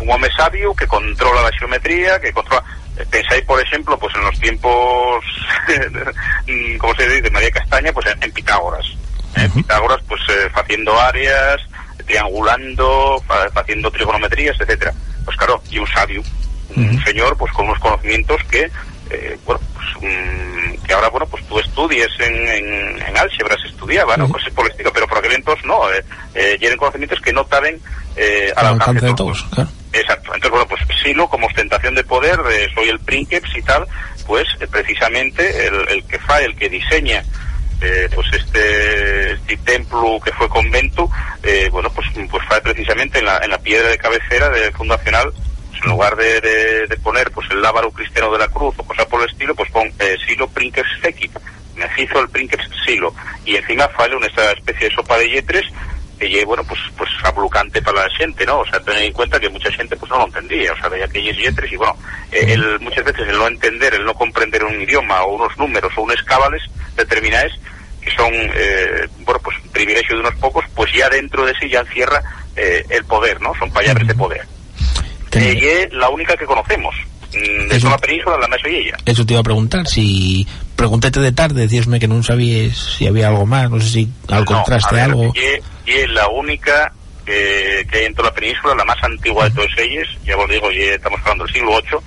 un 0.00 0.10
hombre 0.10 0.30
sabio 0.36 0.74
que 0.74 0.86
controla 0.86 1.42
la 1.42 1.50
geometría, 1.58 2.20
que 2.20 2.32
controla... 2.32 2.62
eh, 2.96 3.06
Pensáis, 3.10 3.44
por 3.44 3.60
ejemplo, 3.60 3.96
pues 3.98 4.14
en 4.16 4.22
los 4.22 4.38
tiempos, 4.40 5.24
¿cómo 6.78 6.94
se 6.94 7.08
dice? 7.08 7.30
María 7.30 7.50
Castaña, 7.50 7.92
pues 7.92 8.06
en, 8.06 8.22
en 8.22 8.32
Pitágoras. 8.32 8.84
¿eh? 9.36 9.48
Pitágoras, 9.54 10.00
pues 10.08 10.20
eh, 10.30 10.48
haciendo 10.54 10.98
áreas, 11.00 11.60
triangulando, 12.06 13.22
haciendo 13.54 13.90
trigonometrías, 13.90 14.56
etcétera. 14.60 14.92
Pues 15.24 15.36
claro, 15.36 15.62
y 15.70 15.78
un 15.78 15.86
sabio, 15.86 16.22
un 16.76 17.04
señor, 17.04 17.36
pues 17.36 17.52
con 17.52 17.66
unos 17.66 17.78
conocimientos 17.78 18.42
que, 18.50 18.70
eh, 19.10 19.38
bueno, 19.44 19.60
pues, 19.74 20.12
mm, 20.12 20.82
que 20.84 20.92
ahora, 20.94 21.08
bueno, 21.08 21.26
pues 21.26 21.44
tú 21.46 21.58
estudies 21.58 22.08
en, 22.18 22.34
en, 22.34 23.02
en 23.02 23.16
álgebra, 23.16 23.56
se 23.60 23.68
estudiaba, 23.68 24.16
¿no? 24.16 24.28
Cosas 24.28 24.52
por 24.52 24.64
el 24.66 24.70
estilo, 24.72 24.92
pero 24.92 25.06
por 25.06 25.18
aquel 25.18 25.32
entonces 25.32 25.64
no, 25.64 25.90
eh, 25.92 26.04
eh, 26.34 26.56
tienen 26.58 26.78
conocimientos 26.78 27.20
que 27.20 27.32
no 27.32 27.42
estaban 27.42 27.74
eh, 28.16 28.52
al 28.56 28.66
Al 28.66 28.72
alcance 28.74 28.90
alcance 28.90 29.06
de 29.06 29.14
todos. 29.14 29.42
claro. 29.54 29.70
Exacto. 29.92 30.34
Entonces, 30.34 30.50
bueno, 30.50 30.66
pues 30.66 30.80
Silo, 31.02 31.28
como 31.28 31.46
ostentación 31.46 31.94
de 31.94 32.04
poder, 32.04 32.40
eh, 32.50 32.68
soy 32.74 32.88
el 32.88 32.98
princeps 33.00 33.56
y 33.56 33.62
tal, 33.62 33.86
pues 34.26 34.46
precisamente 34.70 35.66
el, 35.66 35.88
el 35.88 36.04
que 36.04 36.18
fa, 36.18 36.40
el 36.40 36.56
que 36.56 36.68
diseña 36.70 37.22
eh, 37.82 38.08
pues 38.14 38.26
este, 38.32 39.32
este 39.32 39.56
templo 39.58 40.18
que 40.24 40.32
fue 40.32 40.48
convento, 40.48 41.10
eh, 41.42 41.68
bueno, 41.72 41.90
pues, 41.90 42.06
pues 42.30 42.42
fue 42.46 42.60
precisamente 42.60 43.18
en 43.18 43.24
la, 43.24 43.38
en 43.38 43.50
la 43.50 43.58
piedra 43.58 43.88
de 43.88 43.98
cabecera 43.98 44.48
de 44.50 44.70
fundacional, 44.72 45.32
en 45.82 45.90
lugar 45.90 46.16
de, 46.16 46.40
de, 46.40 46.86
de 46.86 46.96
poner 46.98 47.30
pues 47.30 47.50
el 47.50 47.62
lábaro 47.62 47.90
cristiano 47.90 48.30
de 48.32 48.38
la 48.38 48.48
cruz 48.48 48.74
o 48.78 48.84
cosa 48.84 49.06
por 49.06 49.22
el 49.22 49.28
estilo, 49.28 49.54
pues 49.54 49.70
pon 49.70 49.92
eh, 49.98 50.16
Silo 50.26 50.48
Princeps 50.48 51.00
Fekit, 51.00 51.32
me 51.74 51.88
hizo 52.02 52.20
el 52.20 52.28
Princeps 52.28 52.68
Silo, 52.84 53.14
y 53.44 53.56
encima 53.56 53.88
fale 53.88 54.16
una 54.16 54.26
especie 54.26 54.88
de 54.88 54.94
sopa 54.94 55.18
de 55.18 55.30
yetres 55.30 55.64
que 56.28 56.44
bueno, 56.44 56.62
pues, 56.64 56.80
pues 56.96 57.10
ablucante 57.24 57.82
para 57.82 58.02
la 58.02 58.10
gente, 58.16 58.46
¿no? 58.46 58.60
O 58.60 58.66
sea, 58.66 58.78
tener 58.80 59.02
en 59.02 59.12
cuenta 59.12 59.40
que 59.40 59.48
mucha 59.48 59.72
gente 59.72 59.96
pues 59.96 60.10
no 60.10 60.18
lo 60.18 60.26
entendía, 60.26 60.72
o 60.72 60.76
sea, 60.76 60.88
veía 60.88 61.08
que 61.08 61.20
lle 61.20 61.32
yetres 61.32 61.72
y 61.72 61.76
bueno, 61.76 61.96
eh, 62.30 62.46
el, 62.48 62.78
muchas 62.80 63.04
veces 63.04 63.28
el 63.28 63.38
no 63.38 63.48
entender, 63.48 63.94
el 63.94 64.04
no 64.04 64.14
comprender 64.14 64.64
un 64.64 64.80
idioma 64.80 65.22
o 65.24 65.34
unos 65.34 65.56
números 65.58 65.92
o 65.96 66.02
unos 66.02 66.22
cábales 66.22 66.62
determinados 66.96 67.52
que 68.00 68.10
son, 68.12 68.32
eh, 68.34 69.08
bueno, 69.20 69.40
pues 69.42 69.56
privilegio 69.72 70.16
de 70.16 70.20
unos 70.20 70.34
pocos, 70.36 70.64
pues 70.74 70.92
ya 70.92 71.08
dentro 71.08 71.44
de 71.44 71.54
sí 71.54 71.68
ya 71.68 71.80
encierra 71.80 72.20
eh, 72.56 72.84
el 72.90 73.04
poder, 73.04 73.40
¿no? 73.40 73.52
Son 73.58 73.70
palabras 73.72 74.06
de 74.06 74.14
poder. 74.14 74.46
Eh, 75.34 75.58
y 75.60 75.64
es 75.66 75.92
la 75.92 76.08
única 76.10 76.36
que 76.36 76.44
conocemos. 76.44 76.94
Mm, 77.34 77.68
De 77.68 77.76
Eso- 77.76 77.86
toda 77.86 77.92
la 77.92 77.98
península, 77.98 78.36
la 78.38 78.48
más 78.48 78.58
y 78.66 78.74
ella. 78.76 78.96
Eso 79.06 79.24
te 79.24 79.32
iba 79.32 79.40
a 79.40 79.44
preguntar, 79.44 79.86
si 79.86 80.46
preguntéte 80.76 81.20
de 81.20 81.32
tarde, 81.32 81.62
decíasme 81.62 81.98
que 81.98 82.08
no 82.08 82.22
sabías 82.22 82.76
si 82.76 83.06
había 83.06 83.28
algo 83.28 83.46
más, 83.46 83.70
no 83.70 83.80
sé 83.80 83.88
si 83.88 84.08
al 84.28 84.44
contraste 84.44 84.96
No, 84.96 85.02
algo. 85.02 85.32
Y, 85.34 85.90
y 85.90 85.94
es 85.94 86.10
la 86.10 86.28
única 86.28 86.92
que, 87.24 87.86
que 87.90 87.98
hay 87.98 88.04
en 88.06 88.14
toda 88.14 88.28
la 88.28 88.34
península, 88.34 88.74
la 88.74 88.84
más 88.84 89.02
antigua 89.02 89.44
de 89.44 89.52
todas 89.52 89.70
ellas, 89.78 90.06
ya 90.24 90.36
os 90.36 90.50
digo, 90.50 90.70
ya 90.72 90.94
estamos 90.94 91.20
hablando 91.22 91.44
del 91.44 91.54
siglo 91.54 91.70
VIII. 91.70 91.98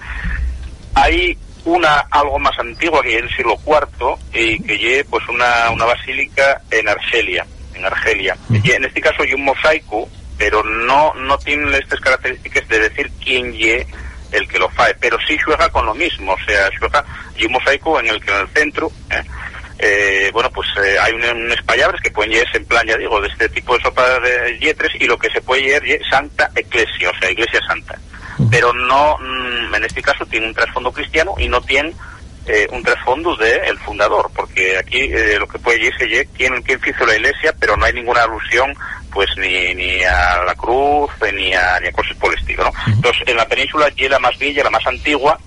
Hay 0.93 1.37
una 1.65 1.95
algo 2.11 2.37
más 2.39 2.57
antigua 2.59 3.01
que 3.01 3.15
es 3.17 3.23
el 3.23 3.29
siglo 3.35 3.57
IV 3.65 4.15
y 4.33 4.59
que 4.61 4.77
lleve 4.77 5.05
pues 5.05 5.27
una, 5.29 5.69
una 5.71 5.85
basílica 5.85 6.61
en 6.69 6.87
Argelia, 6.87 7.45
en 7.73 7.85
Argelia. 7.85 8.37
Y 8.63 8.71
en 8.71 8.85
este 8.85 9.01
caso 9.01 9.23
hay 9.23 9.33
un 9.33 9.43
mosaico, 9.45 10.07
pero 10.37 10.63
no 10.63 11.13
no 11.15 11.37
tiene 11.37 11.77
estas 11.77 11.99
características 11.99 12.67
de 12.67 12.79
decir 12.79 13.11
quién 13.23 13.53
ye 13.53 13.87
el 14.31 14.47
que 14.47 14.59
lo 14.59 14.69
fae, 14.69 14.93
pero 14.95 15.17
sí 15.27 15.37
juega 15.37 15.69
con 15.69 15.85
lo 15.85 15.95
mismo, 15.95 16.33
o 16.33 16.45
sea, 16.45 16.69
juega 16.77 17.05
y 17.37 17.45
un 17.45 17.53
mosaico 17.53 17.99
en 17.99 18.07
el 18.07 18.19
que 18.19 18.31
en 18.31 18.39
el 18.39 18.47
centro 18.49 18.91
eh, 19.11 19.23
eh, 19.77 20.29
bueno, 20.31 20.49
pues 20.51 20.67
eh, 20.83 20.97
hay 20.99 21.13
unos 21.13 21.33
un 21.33 21.51
espallabres 21.51 22.01
que 22.01 22.11
pueden 22.11 22.31
llevarse 22.31 22.57
en 22.57 22.65
plan, 22.65 22.87
ya 22.87 22.97
digo, 22.97 23.19
de 23.19 23.27
este 23.27 23.49
tipo 23.49 23.75
de 23.75 23.83
sopa 23.83 24.19
de 24.19 24.57
yetres 24.59 24.93
y 24.99 25.05
lo 25.05 25.17
que 25.17 25.29
se 25.29 25.41
puede 25.41 25.63
llevar 25.63 25.85
es 25.85 26.01
Santa 26.09 26.49
Eclesia, 26.55 27.09
o 27.09 27.19
sea, 27.19 27.31
Iglesia 27.31 27.59
Santa. 27.67 27.99
Pero 28.49 28.73
no, 28.73 29.17
mm, 29.17 29.75
en 29.75 29.83
este 29.83 30.01
caso 30.01 30.25
tiene 30.25 30.47
un 30.47 30.53
trasfondo 30.53 30.91
cristiano 30.91 31.35
y 31.37 31.47
no 31.47 31.61
tiene 31.61 31.93
eh, 32.47 32.67
un 32.71 32.83
trasfondo 32.83 33.35
de 33.35 33.55
el 33.67 33.77
fundador, 33.79 34.29
porque 34.35 34.77
aquí 34.77 34.99
eh, 34.99 35.37
lo 35.39 35.47
que 35.47 35.59
puede 35.59 35.79
llevarse 35.79 36.21
es 36.21 36.27
quién, 36.35 36.61
quién 36.61 36.79
hizo 36.85 37.05
la 37.05 37.15
iglesia, 37.15 37.53
pero 37.59 37.75
no 37.75 37.85
hay 37.85 37.93
ninguna 37.93 38.23
alusión 38.23 38.73
pues 39.11 39.29
ni, 39.37 39.73
ni 39.73 40.03
a 40.03 40.43
la 40.45 40.55
cruz 40.55 41.09
ni 41.33 41.53
a, 41.53 41.79
ni 41.79 41.87
a 41.87 41.91
cosas 41.91 42.15
por 42.17 42.33
el 42.33 42.39
estilo, 42.39 42.65
¿no? 42.65 42.71
Entonces, 42.87 43.23
en 43.27 43.37
la 43.37 43.47
península 43.47 43.89
y 43.95 44.09
la 44.09 44.19
más 44.19 44.37
vieja, 44.37 44.63
la 44.63 44.69
más 44.69 44.85
antigua 44.85 45.39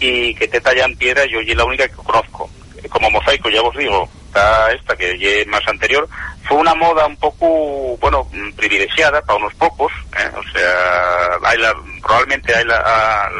y 0.00 0.34
que 0.34 0.48
te 0.48 0.60
tallan 0.60 0.96
piedra, 0.96 1.24
yo 1.26 1.40
y 1.40 1.54
la 1.54 1.64
única 1.64 1.86
que 1.86 1.94
conozco 1.94 2.50
como 2.90 3.10
mosaico, 3.10 3.48
ya 3.48 3.62
os 3.62 3.76
digo, 3.76 4.08
está 4.32 4.72
esta 4.72 4.96
que 4.96 5.40
es 5.42 5.46
más 5.46 5.60
anterior, 5.68 6.08
fue 6.48 6.56
una 6.56 6.74
moda 6.74 7.06
un 7.06 7.16
poco, 7.16 7.96
bueno, 7.98 8.26
privilegiada 8.56 9.20
para 9.22 9.38
unos 9.38 9.52
pocos, 9.54 9.92
¿eh? 10.18 10.30
o 10.34 10.42
sea, 10.52 11.38
hay 11.44 11.58
la, 11.58 11.74
probablemente 12.00 12.54
hay 12.54 12.64
la, 12.64 12.78
a- 12.78 13.30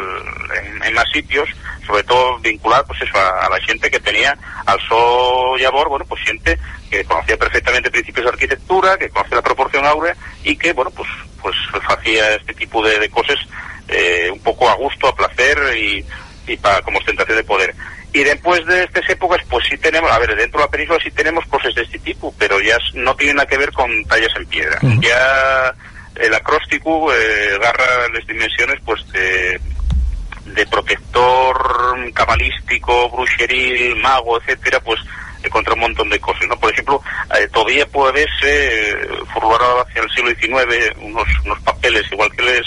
en, 0.85 0.95
más 0.95 1.05
sitios, 1.11 1.49
sobre 1.87 2.03
todo 2.05 2.39
vinculada 2.41 2.85
pues 2.85 3.01
eso, 3.03 3.17
a, 3.19 3.49
la 3.49 3.59
gente 3.67 3.91
que 3.91 4.01
tenía 4.01 4.37
al 4.67 4.79
so 4.87 5.57
labor, 5.57 5.89
bueno, 5.89 6.05
pues 6.05 6.21
gente 6.23 6.59
que 6.91 7.03
conocía 7.05 7.37
perfectamente 7.39 7.91
principios 7.91 8.27
de 8.27 8.33
arquitectura, 8.33 8.99
que 8.99 9.09
conocía 9.09 9.37
la 9.37 9.43
proporción 9.43 9.87
áurea 9.87 10.15
y 10.45 10.57
que, 10.57 10.73
bueno, 10.75 10.91
pues 10.91 11.09
pues 11.41 11.57
hacía 11.89 12.37
este 12.37 12.55
tipo 12.55 12.87
de, 12.87 13.01
de 13.01 13.09
cosas 13.11 13.37
eh, 13.89 14.29
un 14.33 14.39
poco 14.41 14.69
a 14.69 14.75
gusto, 14.75 15.09
a 15.09 15.17
placer 15.17 15.59
y, 15.77 16.07
y 16.47 16.57
para 16.59 16.81
como 16.83 16.99
ostentación 16.99 17.37
de 17.39 17.45
poder. 17.45 17.75
Y 18.15 18.25
después 18.25 18.65
de 18.67 18.85
estas 18.85 19.09
épocas, 19.09 19.43
pues 19.49 19.67
sí 19.69 19.79
tenemos, 19.79 20.11
a 20.11 20.19
ver, 20.19 20.37
dentro 20.37 20.61
de 20.61 20.67
la 20.67 20.71
península 20.71 20.99
sí 21.03 21.11
tenemos 21.11 21.47
cosas 21.47 21.75
de 21.75 21.83
este 21.83 21.99
tipo, 21.99 22.35
pero 22.39 22.61
ya 22.61 22.77
no 22.95 23.17
tienen 23.17 23.37
nada 23.37 23.49
que 23.49 23.57
ver 23.57 23.73
con 23.73 24.05
tallas 24.05 24.33
en 24.37 24.47
piedra. 24.47 24.79
Ya 25.01 25.75
el 26.17 26.35
acróstico 26.35 27.13
eh, 27.13 27.55
agarra 27.55 28.09
las 28.13 28.27
dimensiones, 28.27 28.79
pues, 28.85 29.11
de, 29.13 29.59
de 30.47 30.67
protector 30.67 32.13
cabalístico, 32.13 33.09
brujeril, 33.11 33.97
mago, 33.97 34.41
etcétera, 34.41 34.81
pues 34.81 35.01
eh, 35.43 35.49
contra 35.49 35.75
un 35.75 35.81
montón 35.81 36.09
de 36.09 36.21
cosas, 36.21 36.47
¿no? 36.49 36.59
Por 36.59 36.73
ejemplo, 36.73 37.03
eh, 37.39 37.49
todavía 37.53 37.87
puede 37.87 38.13
verse, 38.13 38.91
eh, 38.91 39.09
hacia 39.87 40.03
el 40.03 40.11
siglo 40.11 40.31
XIX, 40.31 40.95
unos, 41.01 41.27
unos 41.45 41.61
papeles, 41.61 42.05
igual 42.13 42.31
que 42.33 42.43
les 42.43 42.67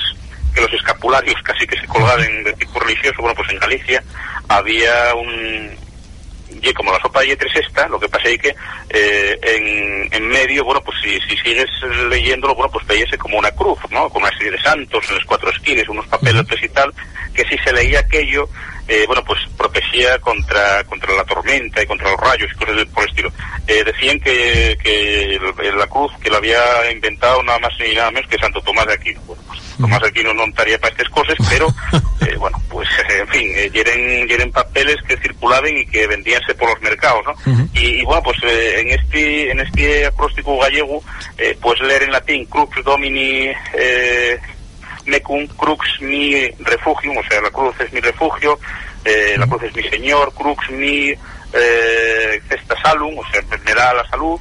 que 0.56 0.61
los 0.61 0.73
escapularios 0.73 1.36
casi 1.44 1.68
que 1.68 1.80
se 1.80 1.86
colgaban 1.86 2.44
de 2.44 2.53
tipo 2.53 2.80
religioso, 2.80 3.22
bueno, 3.22 3.36
pues 3.36 3.49
en 3.52 3.60
Galicia 3.60 4.02
había 4.48 5.14
un, 5.14 5.76
como 6.73 6.91
la 6.91 6.99
sopa 6.99 7.22
de 7.22 7.27
yetres 7.27 7.56
esta, 7.56 7.88
lo 7.88 7.99
que 7.99 8.10
pasa 8.10 8.30
es 8.30 8.40
que 8.40 8.56
eh, 8.90 9.38
en, 9.41 10.14
en 10.14 10.27
medio, 10.27 10.64
bueno, 10.64 10.82
pues 10.82 10.98
si, 11.03 11.19
si 11.22 11.38
sigues 11.38 11.69
leyéndolo, 12.10 12.56
bueno, 12.56 12.72
pues 12.72 12.86
veíase 12.88 13.18
como 13.18 13.38
una 13.38 13.52
cruz, 13.52 13.80
¿no? 13.91 14.10
Con 14.10 14.23
una 14.23 14.32
serie 14.38 14.52
de 14.52 14.61
santos 14.61 15.06
en 15.10 15.15
las 15.15 15.26
cuatro 15.26 15.49
esquinas, 15.49 15.88
unos 15.90 16.07
papeles 16.07 16.45
y 16.61 16.69
tal, 16.69 16.94
que 17.34 17.44
si 17.45 17.57
se 17.57 17.73
leía 17.73 17.99
aquello, 17.99 18.49
eh, 18.87 19.03
bueno, 19.07 19.23
pues 19.25 19.39
protegía 19.57 20.17
contra, 20.19 20.83
contra 20.85 21.13
la 21.15 21.23
tormenta 21.23 21.81
y 21.81 21.87
contra 21.87 22.11
los 22.11 22.19
rayos 22.19 22.49
y 22.51 22.55
cosas 22.57 22.85
por 22.93 23.03
el 23.03 23.09
estilo. 23.09 23.31
Eh, 23.67 23.83
decían 23.83 24.19
que, 24.19 24.77
que 24.83 25.35
el- 25.35 25.77
la 25.77 25.87
cruz 25.87 26.11
que 26.21 26.29
la 26.29 26.37
había 26.37 26.91
inventado 26.91 27.41
nada 27.43 27.59
más 27.59 27.71
y 27.79 27.95
nada 27.95 28.11
menos 28.11 28.29
que 28.29 28.37
Santo 28.37 28.61
Tomás 28.61 28.85
de 28.87 28.93
Aquino. 28.93 29.19
Bueno, 29.21 29.41
pues 29.47 29.59
Tomás 29.79 30.01
de 30.01 30.07
Aquino 30.07 30.33
no 30.33 30.43
estaría 30.45 30.77
para 30.79 30.91
estas 30.93 31.09
cosas, 31.09 31.35
pero 31.49 31.67
eh, 32.27 32.35
bueno, 32.37 32.61
pues 32.69 32.87
en 33.09 33.27
fin, 33.29 33.51
eh, 33.55 33.69
yeren, 33.73 34.27
yeren 34.27 34.51
papeles 34.51 34.97
que 35.07 35.17
circulaban 35.17 35.75
y 35.75 35.85
que 35.87 36.05
vendíanse 36.07 36.53
por 36.53 36.69
los 36.69 36.81
mercados, 36.81 37.23
¿no? 37.25 37.33
y, 37.73 38.01
y, 38.01 38.03
bueno, 38.03 38.21
pues 38.23 38.37
eh, 38.43 38.81
en 38.81 38.89
este 38.91 39.51
en 39.51 39.59
este 39.61 40.05
acróstico 40.05 40.57
gallego, 40.59 41.03
eh, 41.37 41.57
puedes 41.59 41.81
leer 41.81 42.03
en 42.03 42.11
latín 42.11 42.45
Crux 42.45 42.83
Domini 42.83 43.49
eh, 43.73 44.39
Mecum 45.06 45.48
Crux 45.48 46.02
mi 46.02 46.48
refugio, 46.60 47.11
o 47.11 47.23
sea, 47.30 47.41
la 47.41 47.52
cruz 47.52 47.76
es 47.80 47.91
mi 47.94 47.99
refugio, 47.99 48.60
eh, 49.03 49.36
la 49.38 49.48
cruz 49.48 49.64
es 49.64 49.76
mi 49.76 49.84
señor, 49.84 50.34
Crux 50.34 50.69
mi 50.72 51.14
eh, 51.53 52.41
cesta 52.49 52.76
salum, 52.82 53.18
o 53.18 53.23
sea, 53.32 53.41
me 53.65 53.73
da 53.73 53.94
la 53.94 54.07
salud, 54.10 54.40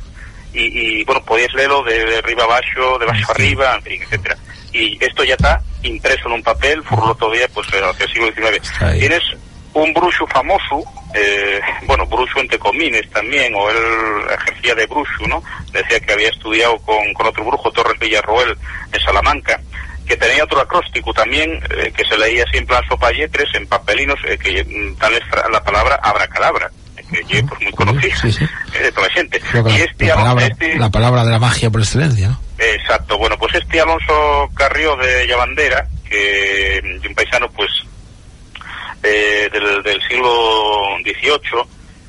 y, 0.52 1.00
y, 1.00 1.04
bueno, 1.04 1.22
podéis 1.24 1.52
leerlo 1.54 1.82
de 1.82 2.18
arriba 2.18 2.44
abajo, 2.44 2.98
de 2.98 3.04
abajo 3.04 3.32
arriba, 3.32 3.74
en 3.74 3.82
fin, 3.82 4.02
etcétera. 4.02 4.36
Y 4.72 5.04
esto 5.04 5.24
ya 5.24 5.34
está 5.34 5.60
impreso 5.82 6.26
en 6.26 6.34
un 6.34 6.42
papel, 6.42 6.82
furlo 6.84 7.14
todavía, 7.14 7.46
pues 7.52 7.66
eh, 7.72 7.80
hacia 7.82 8.06
el 8.06 8.12
siglo 8.12 8.32
XIX. 8.32 8.98
Tienes 8.98 9.22
un 9.72 9.92
brujo 9.92 10.26
famoso, 10.28 10.82
eh, 11.14 11.60
bueno, 11.86 12.06
brujo 12.06 12.40
entre 12.40 12.58
comines 12.58 13.08
también, 13.10 13.54
o 13.54 13.68
él 13.70 13.76
ejercía 14.32 14.74
de 14.74 14.86
brujo, 14.86 15.26
¿no? 15.28 15.42
Decía 15.72 16.00
que 16.00 16.12
había 16.12 16.28
estudiado 16.28 16.78
con, 16.78 17.12
con 17.14 17.26
otro 17.26 17.44
brujo, 17.44 17.70
Torres 17.72 17.98
Villarroel, 17.98 18.56
en 18.92 19.00
Salamanca, 19.00 19.60
que 20.06 20.16
tenía 20.16 20.44
otro 20.44 20.60
acróstico 20.60 21.12
también, 21.12 21.60
eh, 21.70 21.92
que 21.96 22.04
se 22.04 22.16
leía 22.18 22.44
así 22.46 22.58
en 22.58 22.66
plan 22.66 22.82
sopa 22.88 23.10
yetres, 23.12 23.48
en 23.54 23.66
papelinos, 23.66 24.18
eh, 24.26 24.36
que 24.38 24.62
mm, 24.64 24.96
tal 24.96 25.14
es 25.14 25.22
la 25.50 25.62
palabra 25.62 25.98
abracadabra, 26.02 26.70
eh, 26.96 27.02
que 27.10 27.24
ye, 27.24 27.42
pues 27.44 27.60
muy 27.62 27.72
conocida 27.72 28.14
eh, 28.74 28.82
de 28.82 28.92
toda 28.92 29.06
la 29.08 29.12
gente. 29.14 29.40
Creo 29.40 29.64
que 29.64 29.70
Y 29.72 29.78
la, 29.78 29.84
este, 29.84 30.06
la 30.06 30.14
palabra, 30.14 30.46
este- 30.46 30.78
la 30.78 30.90
palabra 30.90 31.24
de 31.24 31.30
la 31.30 31.38
magia 31.38 31.70
por 31.70 31.80
excelencia, 31.80 32.28
¿no? 32.28 32.40
Exacto, 32.58 33.18
bueno, 33.18 33.36
pues 33.38 33.54
este 33.54 33.80
Alonso 33.80 34.48
Carrió 34.54 34.96
de 34.96 35.26
Llavandera, 35.26 35.86
que 36.08 36.80
de 37.02 37.08
un 37.08 37.14
paisano 37.14 37.48
pues 37.50 37.70
eh, 39.02 39.48
del, 39.52 39.82
del 39.82 40.00
siglo 40.08 40.30
XVIII, 41.02 41.62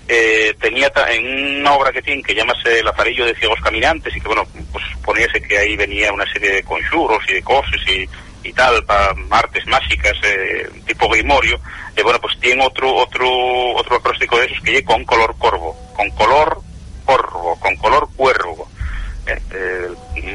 eh, 0.08 0.56
tenía 0.60 0.92
en 1.10 1.62
una 1.62 1.74
obra 1.74 1.92
que 1.92 2.02
tiene 2.02 2.22
que 2.22 2.36
llamase 2.36 2.80
El 2.80 2.88
Azarillo 2.88 3.26
de 3.26 3.36
Ciegos 3.36 3.60
Caminantes 3.62 4.16
y 4.16 4.22
que 4.22 4.28
bueno, 4.28 4.46
pues 4.72 4.86
poníase 5.04 5.42
que 5.42 5.58
ahí 5.58 5.76
venía 5.76 6.14
una 6.14 6.32
serie 6.32 6.52
de 6.52 6.64
conjuros 6.64 7.24
y 7.28 7.34
de 7.34 7.42
cosas 7.42 7.80
y, 7.88 8.08
y 8.48 8.54
tal, 8.54 8.84
para 8.86 9.16
artes 9.32 9.66
mágicas, 9.66 10.14
eh, 10.24 10.70
tipo 10.86 11.10
grimorio, 11.10 11.60
eh, 11.96 12.04
bueno, 12.04 12.20
pues 12.20 12.40
tiene 12.40 12.64
otro, 12.64 12.94
otro, 12.94 13.28
otro 13.74 13.96
acróstico 13.96 14.38
de 14.38 14.46
esos 14.46 14.62
que 14.62 14.72
lleva 14.72 14.94
con 14.94 15.06
color 15.06 15.36
corvo, 15.38 15.76
con 15.96 16.10
color 16.12 16.62
corvo, 17.06 17.58
con 17.60 17.76
color 17.78 18.08
cuervo. 18.16 18.70
Eh, 19.28 19.40
eh, 19.52 19.88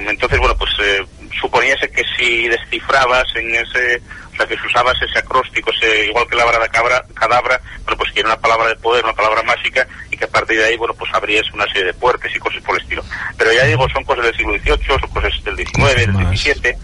entonces, 0.09 0.39
bueno, 0.39 0.57
pues 0.57 0.71
eh, 0.83 1.05
suponíase 1.39 1.90
que 1.90 2.02
si 2.16 2.48
descifrabas 2.48 3.27
en 3.36 3.55
ese, 3.55 4.02
o 4.32 4.36
sea, 4.36 4.47
que 4.47 4.57
si 4.57 4.66
usabas 4.66 4.97
ese 5.02 5.19
acróstico, 5.19 5.70
ese, 5.70 6.07
igual 6.07 6.27
que 6.28 6.36
la 6.36 6.44
palabra 6.44 6.69
cabra, 6.69 7.05
cadabra, 7.15 7.61
bueno, 7.85 7.98
pues 7.98 8.12
que 8.12 8.20
era 8.20 8.31
una 8.31 8.40
palabra 8.40 8.69
de 8.69 8.77
poder, 8.77 9.05
una 9.05 9.15
palabra 9.15 9.43
mágica, 9.43 9.86
y 10.11 10.16
que 10.16 10.24
a 10.24 10.28
partir 10.28 10.59
de 10.59 10.65
ahí, 10.65 10.77
bueno, 10.77 10.94
pues 10.94 11.12
abrías 11.15 11.44
una 11.52 11.66
serie 11.66 11.85
de 11.85 11.94
puertas 11.94 12.35
y 12.35 12.39
cosas 12.39 12.62
por 12.62 12.77
el 12.77 12.82
estilo. 12.82 13.05
Pero 13.36 13.52
ya 13.52 13.65
digo, 13.65 13.89
son 13.90 14.05
cosas 14.05 14.24
del 14.24 14.36
siglo 14.36 14.59
XVIII, 14.59 15.01
son 15.01 15.11
cosas 15.11 15.44
del 15.44 15.57
XIX, 15.57 15.97
del 15.97 16.36
XVII, 16.36 16.77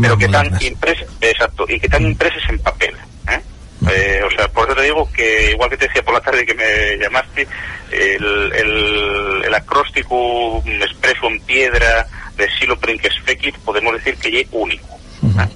pero 0.00 0.18
que 0.18 0.24
están 0.24 0.58
impresas, 0.60 1.08
exacto, 1.20 1.66
y 1.68 1.78
que 1.78 1.86
están 1.86 2.04
impresas 2.04 2.42
en 2.48 2.58
papel. 2.58 2.96
¿Eh? 3.90 4.22
O 4.24 4.30
sea, 4.30 4.48
por 4.48 4.68
eso 4.68 4.76
te 4.76 4.82
digo 4.82 5.10
que, 5.12 5.50
igual 5.52 5.70
que 5.70 5.76
te 5.76 5.86
decía 5.86 6.02
por 6.02 6.14
la 6.14 6.20
tarde 6.20 6.46
que 6.46 6.54
me 6.54 6.96
llamaste, 6.98 7.46
el, 7.90 8.52
el, 8.52 9.42
el 9.44 9.54
acróstico 9.54 10.62
expreso 10.66 11.26
en 11.26 11.40
piedra 11.40 12.06
de 12.36 12.48
Silo 12.58 12.78
Princes 12.78 13.12
Fekit, 13.24 13.56
podemos 13.58 13.94
decir 13.94 14.16
que 14.16 14.40
es 14.40 14.46
único. 14.50 14.98
¿eh? 15.22 15.48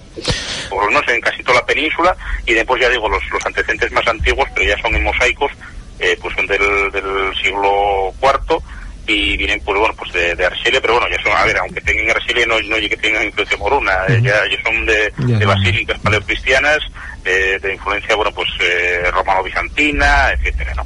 Por 0.68 0.84
lo 0.84 0.90
menos 0.90 1.08
en 1.08 1.20
casi 1.20 1.42
toda 1.42 1.60
la 1.60 1.66
península, 1.66 2.16
y 2.46 2.54
después 2.54 2.80
ya 2.80 2.88
digo, 2.88 3.08
los, 3.08 3.22
los 3.30 3.44
antecedentes 3.44 3.90
más 3.92 4.06
antiguos, 4.06 4.48
pero 4.54 4.68
ya 4.68 4.80
son 4.80 4.94
en 4.94 5.04
mosaicos, 5.04 5.52
eh, 5.98 6.16
pues 6.20 6.34
son 6.34 6.46
del, 6.46 6.90
del 6.92 7.34
siglo 7.42 8.12
IV, 8.22 8.62
y 9.08 9.36
vienen 9.38 9.60
pues 9.64 9.78
bueno 9.78 9.94
pues 9.96 10.12
de, 10.12 10.34
de 10.34 10.44
Argelia 10.44 10.80
pero 10.82 10.94
bueno 11.00 11.08
ya 11.10 11.22
son 11.22 11.32
a 11.32 11.44
ver 11.44 11.56
aunque 11.56 11.80
tengan 11.80 12.10
Argelia 12.10 12.44
no 12.46 12.60
no 12.60 12.76
que 12.76 12.96
tengan 12.96 13.24
influencia 13.24 13.56
moruna 13.56 13.92
eh, 14.06 14.20
ya, 14.22 14.34
ya 14.46 14.62
son 14.62 14.84
de, 14.84 15.10
de 15.16 15.46
basílicas 15.46 15.98
paleocristianas 16.00 16.78
eh, 17.28 17.58
de 17.60 17.74
influencia 17.74 18.16
bueno 18.16 18.32
pues 18.32 18.48
eh, 18.60 19.10
romano 19.12 19.42
bizantina 19.42 20.30
etcétera 20.32 20.72
no 20.74 20.84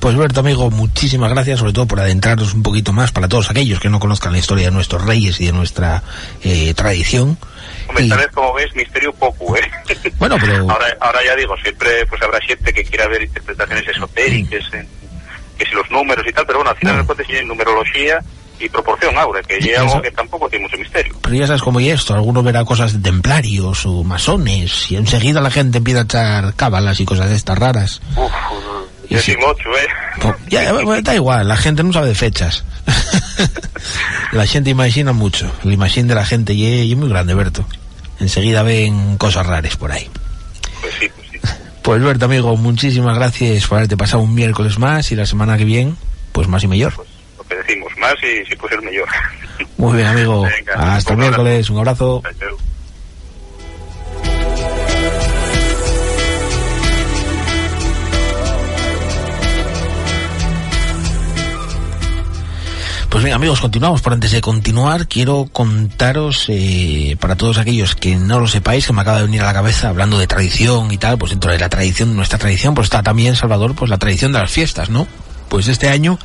Pues 0.00 0.14
Berto, 0.16 0.38
amigo, 0.40 0.70
muchísimas 0.70 1.28
gracias, 1.30 1.58
sobre 1.58 1.72
todo 1.72 1.86
por 1.86 1.98
adentrarnos 1.98 2.54
un 2.54 2.62
poquito 2.62 2.92
más 2.92 3.10
para 3.10 3.26
todos 3.28 3.50
aquellos 3.50 3.80
que 3.80 3.88
no 3.88 3.98
conozcan 3.98 4.30
la 4.32 4.38
historia 4.38 4.66
de 4.66 4.70
nuestros 4.70 5.04
reyes 5.04 5.40
y 5.40 5.46
de 5.46 5.52
nuestra 5.52 6.04
eh, 6.44 6.72
tradición. 6.74 7.36
Hombre, 7.88 8.04
Y- 8.04 8.08
tal 8.08 8.18
vez 8.18 8.28
como 8.32 8.54
ves 8.54 8.72
misterio 8.76 9.12
poco 9.14 9.56
eh 9.56 9.62
Bueno, 10.18 10.36
pero- 10.40 10.70
ahora 10.70 10.86
ahora 11.00 11.18
ya 11.26 11.34
digo 11.34 11.56
siempre 11.62 12.06
pues 12.06 12.22
habrá 12.22 12.38
gente 12.40 12.72
que 12.72 12.84
quiera 12.84 13.08
ver 13.08 13.22
interpretaciones 13.22 13.88
esotéricas 13.88 14.72
en- 14.72 14.86
que 15.58 15.64
si 15.66 15.72
los 15.74 15.90
números 15.90 16.24
y 16.28 16.32
tal 16.32 16.46
pero 16.46 16.58
bueno 16.60 16.70
al 16.70 16.76
final 16.76 16.98
de 16.98 17.04
cuentas 17.04 17.26
es 17.28 17.44
numerología 17.44 18.20
y 18.60 18.68
proporción 18.68 19.16
ahora 19.18 19.40
que 19.42 19.56
es 19.58 19.78
algo 19.78 20.00
que 20.02 20.10
tampoco 20.10 20.48
tiene 20.48 20.64
mucho 20.64 20.76
misterio 20.78 21.14
pero 21.22 21.34
ya 21.36 21.46
sabes 21.46 21.62
cómo 21.62 21.78
y 21.80 21.90
esto, 21.90 22.14
alguno 22.14 22.42
verá 22.42 22.64
cosas 22.64 22.92
de 22.92 22.98
templarios 23.00 23.84
o 23.86 24.02
masones 24.04 24.90
y 24.90 24.96
enseguida 24.96 25.40
la 25.40 25.50
gente 25.50 25.78
empieza 25.78 26.00
a 26.00 26.04
echar 26.04 26.54
cábalas 26.54 26.98
y 27.00 27.04
cosas 27.04 27.28
de 27.28 27.36
estas 27.36 27.58
raras. 27.58 28.00
Uf, 28.16 28.30
Y 29.10 29.14
yo 29.14 29.20
sí. 29.20 29.32
soy 29.32 29.36
mucho, 29.36 29.68
¿eh? 29.78 29.88
Po- 30.20 30.34
Ya, 30.48 30.64
ya, 30.64 30.72
bueno, 30.72 31.00
da 31.02 31.14
igual, 31.14 31.46
la 31.46 31.56
gente 31.56 31.82
no 31.82 31.92
sabe 31.92 32.08
de 32.08 32.14
fechas. 32.14 32.64
la 34.32 34.46
gente 34.46 34.70
imagina 34.70 35.12
mucho. 35.12 35.50
La 35.64 35.72
imaginación 35.74 36.08
de 36.08 36.14
la 36.14 36.24
gente 36.24 36.54
y 36.54 36.66
es, 36.66 36.90
es 36.90 36.96
muy 36.96 37.08
grande, 37.08 37.34
Berto. 37.34 37.64
Enseguida 38.20 38.62
ven 38.62 39.16
cosas 39.18 39.46
raras 39.46 39.76
por 39.76 39.92
ahí. 39.92 40.08
Pues 40.80 40.94
sí, 40.98 41.08
pues 41.14 41.28
sí. 41.30 41.38
Pues 41.82 42.02
Berto, 42.02 42.24
amigo, 42.26 42.56
muchísimas 42.56 43.16
gracias 43.16 43.66
por 43.66 43.78
haberte 43.78 43.96
pasado 43.96 44.22
un 44.22 44.34
miércoles 44.34 44.78
más 44.78 45.10
y 45.12 45.16
la 45.16 45.26
semana 45.26 45.56
que 45.56 45.64
viene, 45.64 45.94
pues 46.32 46.48
más 46.48 46.62
y 46.64 46.68
mejor. 46.68 46.94
Lo 46.96 47.04
que 47.48 47.56
decimos, 47.56 47.92
más 47.98 48.14
y 48.22 48.44
si 48.46 48.56
puede 48.56 48.76
ser 48.76 48.84
mejor. 48.84 49.08
Muy 49.76 49.96
bien, 49.96 50.08
amigo. 50.08 50.42
Venga, 50.42 50.96
Hasta 50.96 51.12
el 51.12 51.18
miércoles, 51.18 51.70
un 51.70 51.78
abrazo. 51.78 52.22
Pues 63.08 63.24
bien, 63.24 63.34
amigos, 63.34 63.60
continuamos. 63.60 64.02
Pero 64.02 64.14
antes 64.14 64.32
de 64.32 64.40
continuar, 64.40 65.08
quiero 65.08 65.48
contaros, 65.50 66.44
eh, 66.48 67.16
para 67.18 67.36
todos 67.36 67.58
aquellos 67.58 67.96
que 67.96 68.16
no 68.16 68.38
lo 68.38 68.46
sepáis, 68.46 68.86
que 68.86 68.92
me 68.92 69.00
acaba 69.00 69.16
de 69.18 69.24
venir 69.24 69.42
a 69.42 69.46
la 69.46 69.54
cabeza 69.54 69.88
hablando 69.88 70.18
de 70.18 70.26
tradición 70.26 70.92
y 70.92 70.98
tal, 70.98 71.18
pues 71.18 71.30
dentro 71.30 71.50
de 71.50 71.58
la 71.58 71.68
tradición, 71.68 72.14
nuestra 72.14 72.38
tradición, 72.38 72.74
pues 72.74 72.84
está 72.84 73.02
también, 73.02 73.34
Salvador, 73.34 73.74
pues 73.74 73.90
la 73.90 73.98
tradición 73.98 74.32
de 74.32 74.40
las 74.40 74.50
fiestas, 74.50 74.90
¿no? 74.90 75.08
Pues 75.48 75.68
este 75.68 75.88
año 75.88 76.18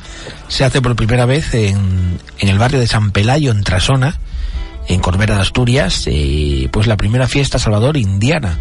se 0.48 0.64
hace 0.64 0.82
por 0.82 0.96
primera 0.96 1.26
vez 1.26 1.54
en, 1.54 2.20
en 2.38 2.48
el 2.48 2.58
barrio 2.58 2.80
de 2.80 2.86
San 2.86 3.10
Pelayo, 3.10 3.50
en 3.50 3.64
Trasona, 3.64 4.18
en 4.88 5.00
Corbera 5.00 5.36
de 5.36 5.42
Asturias, 5.42 6.04
eh, 6.06 6.68
pues 6.70 6.86
la 6.86 6.96
primera 6.96 7.28
fiesta, 7.28 7.58
Salvador, 7.58 7.96
indiana. 7.96 8.58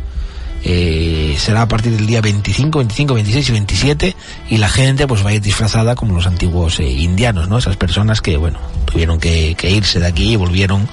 Eh, 0.65 1.35
será 1.37 1.63
a 1.63 1.67
partir 1.67 1.91
del 1.91 2.07
día 2.07 2.21
25, 2.21 2.79
25, 2.79 3.13
26 3.15 3.49
y 3.49 3.51
27 3.51 4.15
y 4.49 4.57
la 4.57 4.69
gente 4.69 5.07
pues 5.07 5.25
va 5.25 5.31
a 5.31 5.33
ir 5.33 5.41
disfrazada 5.41 5.95
como 5.95 6.15
los 6.15 6.25
antiguos 6.25 6.79
eh, 6.79 6.89
indianos, 6.89 7.49
¿no? 7.49 7.57
Esas 7.57 7.75
personas 7.75 8.21
que, 8.21 8.37
bueno, 8.37 8.59
tuvieron 8.85 9.19
que, 9.19 9.55
que 9.55 9.69
irse 9.69 9.99
de 9.99 10.07
aquí 10.07 10.31
y 10.31 10.35
volvieron 10.37 10.87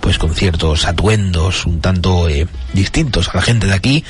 pues 0.00 0.18
con 0.18 0.34
ciertos 0.34 0.84
atuendos 0.84 1.64
un 1.64 1.80
tanto 1.80 2.28
eh, 2.28 2.48
distintos 2.72 3.28
a 3.28 3.36
la 3.36 3.42
gente 3.42 3.68
de 3.68 3.74
aquí 3.74 4.04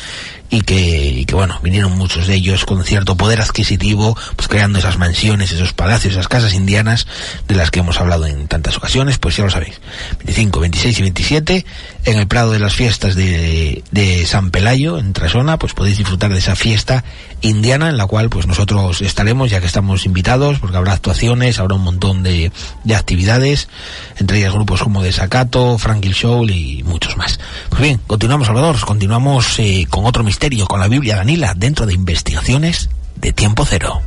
y 0.53 0.61
que, 0.61 0.77
y 0.77 1.25
que 1.25 1.35
bueno, 1.35 1.59
vinieron 1.63 1.97
muchos 1.97 2.27
de 2.27 2.35
ellos 2.35 2.67
con 2.67 2.85
cierto 2.85 3.17
poder 3.17 3.41
adquisitivo, 3.41 4.15
pues 4.37 4.49
creando 4.49 4.79
esas 4.79 4.99
mansiones, 4.99 5.51
esos 5.51 5.73
palacios, 5.73 6.13
esas 6.13 6.29
casas 6.29 6.53
indianas 6.53 7.07
de 7.49 7.55
las 7.55 7.71
que 7.71 7.81
hemos 7.81 7.99
hablado 7.99 8.27
en 8.27 8.49
tantas 8.49 8.77
ocasiones, 8.77 9.17
pues 9.17 9.35
ya 9.35 9.45
lo 9.45 9.51
sabéis. 9.51 9.81
25, 10.19 10.61
26 10.61 10.99
y 10.99 11.03
27 11.03 11.67
en 12.05 12.19
el 12.19 12.27
Prado 12.27 12.53
de 12.53 12.59
las 12.59 12.75
Fiestas 12.75 13.15
de, 13.15 13.83
de 13.93 14.27
San 14.27 14.51
Pelayo, 14.51 14.99
en 14.99 15.15
Trasona, 15.15 15.59
pues 15.59 15.73
podéis 15.73 15.97
disfrutar 15.97 16.31
de 16.31 16.39
esa 16.39 16.55
fiesta 16.55 17.03
indiana 17.43 17.89
en 17.89 17.97
la 17.97 18.07
cual 18.07 18.31
pues 18.31 18.47
nosotros 18.47 19.03
estaremos 19.03 19.51
ya 19.51 19.61
que 19.61 19.67
estamos 19.67 20.07
invitados 20.07 20.59
porque 20.59 20.77
habrá 20.77 20.93
actuaciones, 20.93 21.59
habrá 21.59 21.75
un 21.75 21.83
montón 21.83 22.23
de, 22.23 22.53
de 22.85 22.95
actividades, 22.95 23.69
entre 24.17 24.39
ellas 24.39 24.53
grupos 24.53 24.83
como 24.83 25.03
Desacato, 25.03 25.77
Frankie 25.79 26.13
Show 26.13 26.49
y 26.49 26.83
muchos 26.85 27.17
más. 27.17 27.39
Pues 27.69 27.83
bien, 27.83 28.01
continuamos 28.07 28.47
Salvador, 28.47 28.81
continuamos 28.81 29.59
eh, 29.59 29.87
con 29.91 30.07
otro 30.07 30.25
misterio, 30.25 30.67
con 30.67 30.81
la 30.81 30.89
Biblia 30.89 31.17
Danila 31.17 31.55
dentro 31.55 31.87
de 31.87 31.95
investigaciones 31.95 32.89
de 33.17 33.33
tiempo 33.33 33.65
cero. 33.65 34.01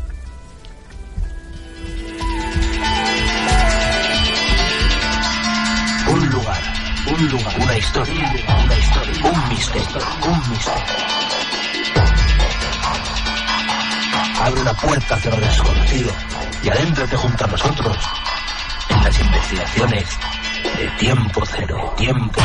Un 6.08 6.30
lugar, 6.30 6.62
un 7.08 7.30
lugar, 7.30 7.56
una 7.60 7.78
historia, 7.78 8.36
una 8.64 8.78
historia, 8.78 9.32
un 9.32 9.50
misterio, 9.50 10.08
un 10.28 10.50
misterio. 10.50 11.35
Abre 14.46 14.62
una 14.62 14.74
puerta 14.76 15.16
hacia 15.16 15.32
lo 15.32 15.38
desconocido 15.38 16.12
y 16.62 16.70
adéntrate 16.70 17.16
junto 17.16 17.46
a 17.46 17.48
nosotros 17.48 17.98
en 18.90 19.04
las 19.04 19.20
investigaciones 19.20 20.08
de 20.78 20.88
tiempo 21.00 21.44
cero, 21.48 21.96
tiempo. 21.98 22.42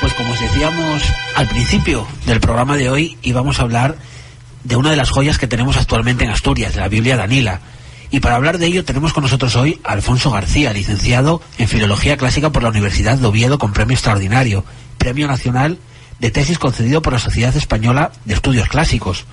Pues 0.00 0.14
como 0.14 0.32
os 0.32 0.40
decíamos 0.40 1.02
al 1.34 1.48
principio 1.48 2.06
del 2.26 2.38
programa 2.38 2.76
de 2.76 2.90
hoy, 2.90 3.18
íbamos 3.22 3.58
a 3.58 3.62
hablar 3.62 3.96
de 4.64 4.76
una 4.76 4.90
de 4.90 4.96
las 4.96 5.10
joyas 5.10 5.38
que 5.38 5.46
tenemos 5.46 5.76
actualmente 5.76 6.24
en 6.24 6.30
Asturias, 6.30 6.74
de 6.74 6.80
la 6.80 6.88
Biblia 6.88 7.16
Danila. 7.16 7.60
Y 8.10 8.20
para 8.20 8.34
hablar 8.36 8.58
de 8.58 8.66
ello 8.66 8.84
tenemos 8.84 9.12
con 9.12 9.22
nosotros 9.22 9.54
hoy 9.56 9.80
a 9.84 9.92
Alfonso 9.92 10.30
García, 10.30 10.72
licenciado 10.72 11.40
en 11.58 11.68
Filología 11.68 12.16
Clásica 12.16 12.50
por 12.50 12.62
la 12.62 12.68
Universidad 12.70 13.16
de 13.18 13.26
Oviedo 13.26 13.58
con 13.58 13.72
premio 13.72 13.94
extraordinario, 13.94 14.64
premio 14.98 15.28
nacional 15.28 15.78
de 16.18 16.30
tesis 16.30 16.58
concedido 16.58 17.02
por 17.02 17.12
la 17.12 17.18
Sociedad 17.18 17.56
Española 17.56 18.12
de 18.24 18.34
Estudios 18.34 18.68
Clásicos, 18.68 19.24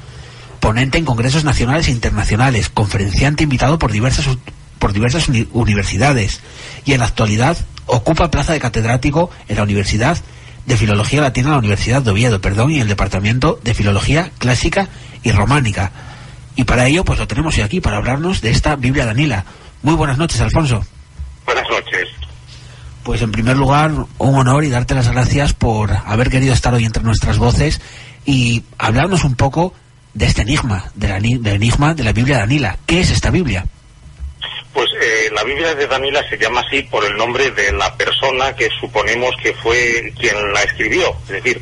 ponente 0.59 0.97
en 0.97 1.05
congresos 1.05 1.43
nacionales 1.43 1.87
e 1.87 1.91
internacionales, 1.91 2.69
conferenciante 2.69 3.43
invitado 3.43 3.79
por 3.79 3.91
diversas, 3.91 4.27
por 4.79 4.93
diversas 4.93 5.27
uni- 5.27 5.47
universidades 5.53 6.39
y 6.85 6.93
en 6.93 6.99
la 6.99 7.07
actualidad 7.07 7.57
ocupa 7.87 8.31
plaza 8.31 8.53
de 8.53 8.59
catedrático 8.59 9.31
en 9.47 9.57
la 9.57 9.63
Universidad 9.63 10.17
de 10.65 10.77
Filología 10.77 11.21
Latina 11.21 11.51
la 11.51 11.57
Universidad 11.57 12.01
de 12.01 12.11
Oviedo, 12.11 12.41
perdón, 12.41 12.71
y 12.71 12.75
en 12.75 12.81
el 12.83 12.87
Departamento 12.89 13.59
de 13.63 13.73
Filología 13.73 14.31
Clásica 14.37 14.87
y 15.27 15.31
Románica. 15.31 15.91
Y 16.55 16.63
para 16.63 16.87
ello, 16.87 17.03
pues 17.03 17.19
lo 17.19 17.27
tenemos 17.27 17.55
hoy 17.57 17.63
aquí, 17.63 17.81
para 17.81 17.97
hablarnos 17.97 18.41
de 18.41 18.49
esta 18.49 18.75
Biblia 18.75 19.05
Danila. 19.05 19.43
Muy 19.83 19.93
buenas 19.93 20.17
noches, 20.17 20.39
Alfonso. 20.39 20.83
Buenas 21.45 21.65
noches. 21.69 22.07
Pues 23.03 23.21
en 23.21 23.31
primer 23.31 23.57
lugar, 23.57 23.91
un 23.91 24.35
honor 24.35 24.63
y 24.63 24.69
darte 24.69 24.95
las 24.95 25.09
gracias 25.09 25.53
por 25.53 25.91
haber 25.91 26.29
querido 26.29 26.53
estar 26.53 26.73
hoy 26.73 26.85
entre 26.85 27.03
nuestras 27.03 27.37
voces 27.37 27.81
y 28.25 28.63
hablarnos 28.77 29.23
un 29.23 29.35
poco 29.35 29.73
de 30.13 30.25
este 30.25 30.41
enigma, 30.43 30.85
de 30.95 31.07
la 31.09 31.19
del 31.19 31.47
enigma 31.47 31.93
de 31.93 32.03
la 32.03 32.13
Biblia 32.13 32.39
Danila. 32.39 32.77
¿Qué 32.85 33.01
es 33.01 33.11
esta 33.11 33.29
Biblia? 33.29 33.65
Pues 34.77 34.91
eh, 35.01 35.31
la 35.33 35.43
Biblia 35.43 35.73
de 35.73 35.87
Danila 35.87 36.23
se 36.29 36.37
llama 36.37 36.61
así 36.61 36.83
por 36.83 37.03
el 37.03 37.17
nombre 37.17 37.49
de 37.49 37.71
la 37.71 37.95
persona 37.97 38.55
que 38.55 38.69
suponemos 38.79 39.35
que 39.41 39.51
fue 39.55 40.13
quien 40.19 40.53
la 40.53 40.61
escribió. 40.61 41.15
Es 41.23 41.29
decir, 41.43 41.59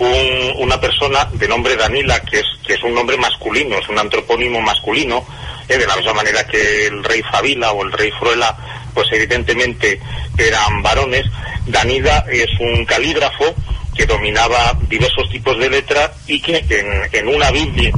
un- 0.00 0.52
una 0.64 0.80
persona 0.80 1.28
de 1.32 1.46
nombre 1.46 1.76
Danila, 1.76 2.20
que 2.22 2.40
es, 2.40 2.82
un 2.82 2.92
nombre 2.92 3.16
masculino, 3.18 3.78
es 3.78 3.88
un 3.88 4.00
antropónimo 4.00 4.60
masculino, 4.60 5.24
eh, 5.68 5.78
de 5.78 5.86
la 5.86 5.94
misma 5.94 6.14
manera 6.14 6.44
que 6.44 6.88
el 6.88 7.04
rey 7.04 7.22
Fabila 7.30 7.70
o 7.70 7.84
el 7.84 7.92
rey 7.92 8.10
Fruela, 8.18 8.56
pues 8.92 9.06
evidentemente 9.12 10.00
eran 10.36 10.82
varones. 10.82 11.24
Danila 11.66 12.24
es 12.28 12.48
un 12.58 12.84
calígrafo 12.84 13.54
que 13.94 14.06
dominaba 14.06 14.76
diversos 14.88 15.30
tipos 15.30 15.56
de 15.56 15.70
letra 15.70 16.12
y 16.26 16.40
que 16.42 16.64
en 17.12 17.28
una 17.28 17.52
Biblia 17.52 17.92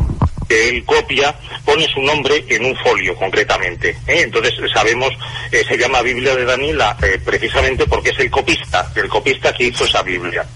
que 0.48 0.68
él 0.68 0.84
copia 0.84 1.34
pone 1.64 1.86
su 1.86 2.00
nombre 2.00 2.44
en 2.48 2.64
un 2.64 2.76
folio 2.76 3.14
concretamente. 3.14 3.90
¿eh? 4.06 4.22
Entonces 4.22 4.54
sabemos, 4.72 5.10
eh, 5.52 5.62
se 5.68 5.76
llama 5.76 6.02
Biblia 6.02 6.34
de 6.34 6.44
Danila 6.44 6.96
eh, 7.02 7.20
precisamente 7.24 7.86
porque 7.86 8.10
es 8.10 8.18
el 8.18 8.30
copista, 8.30 8.90
el 8.96 9.08
copista 9.08 9.52
que 9.52 9.64
hizo 9.64 9.84
esa 9.84 10.02
Biblia. 10.02 10.46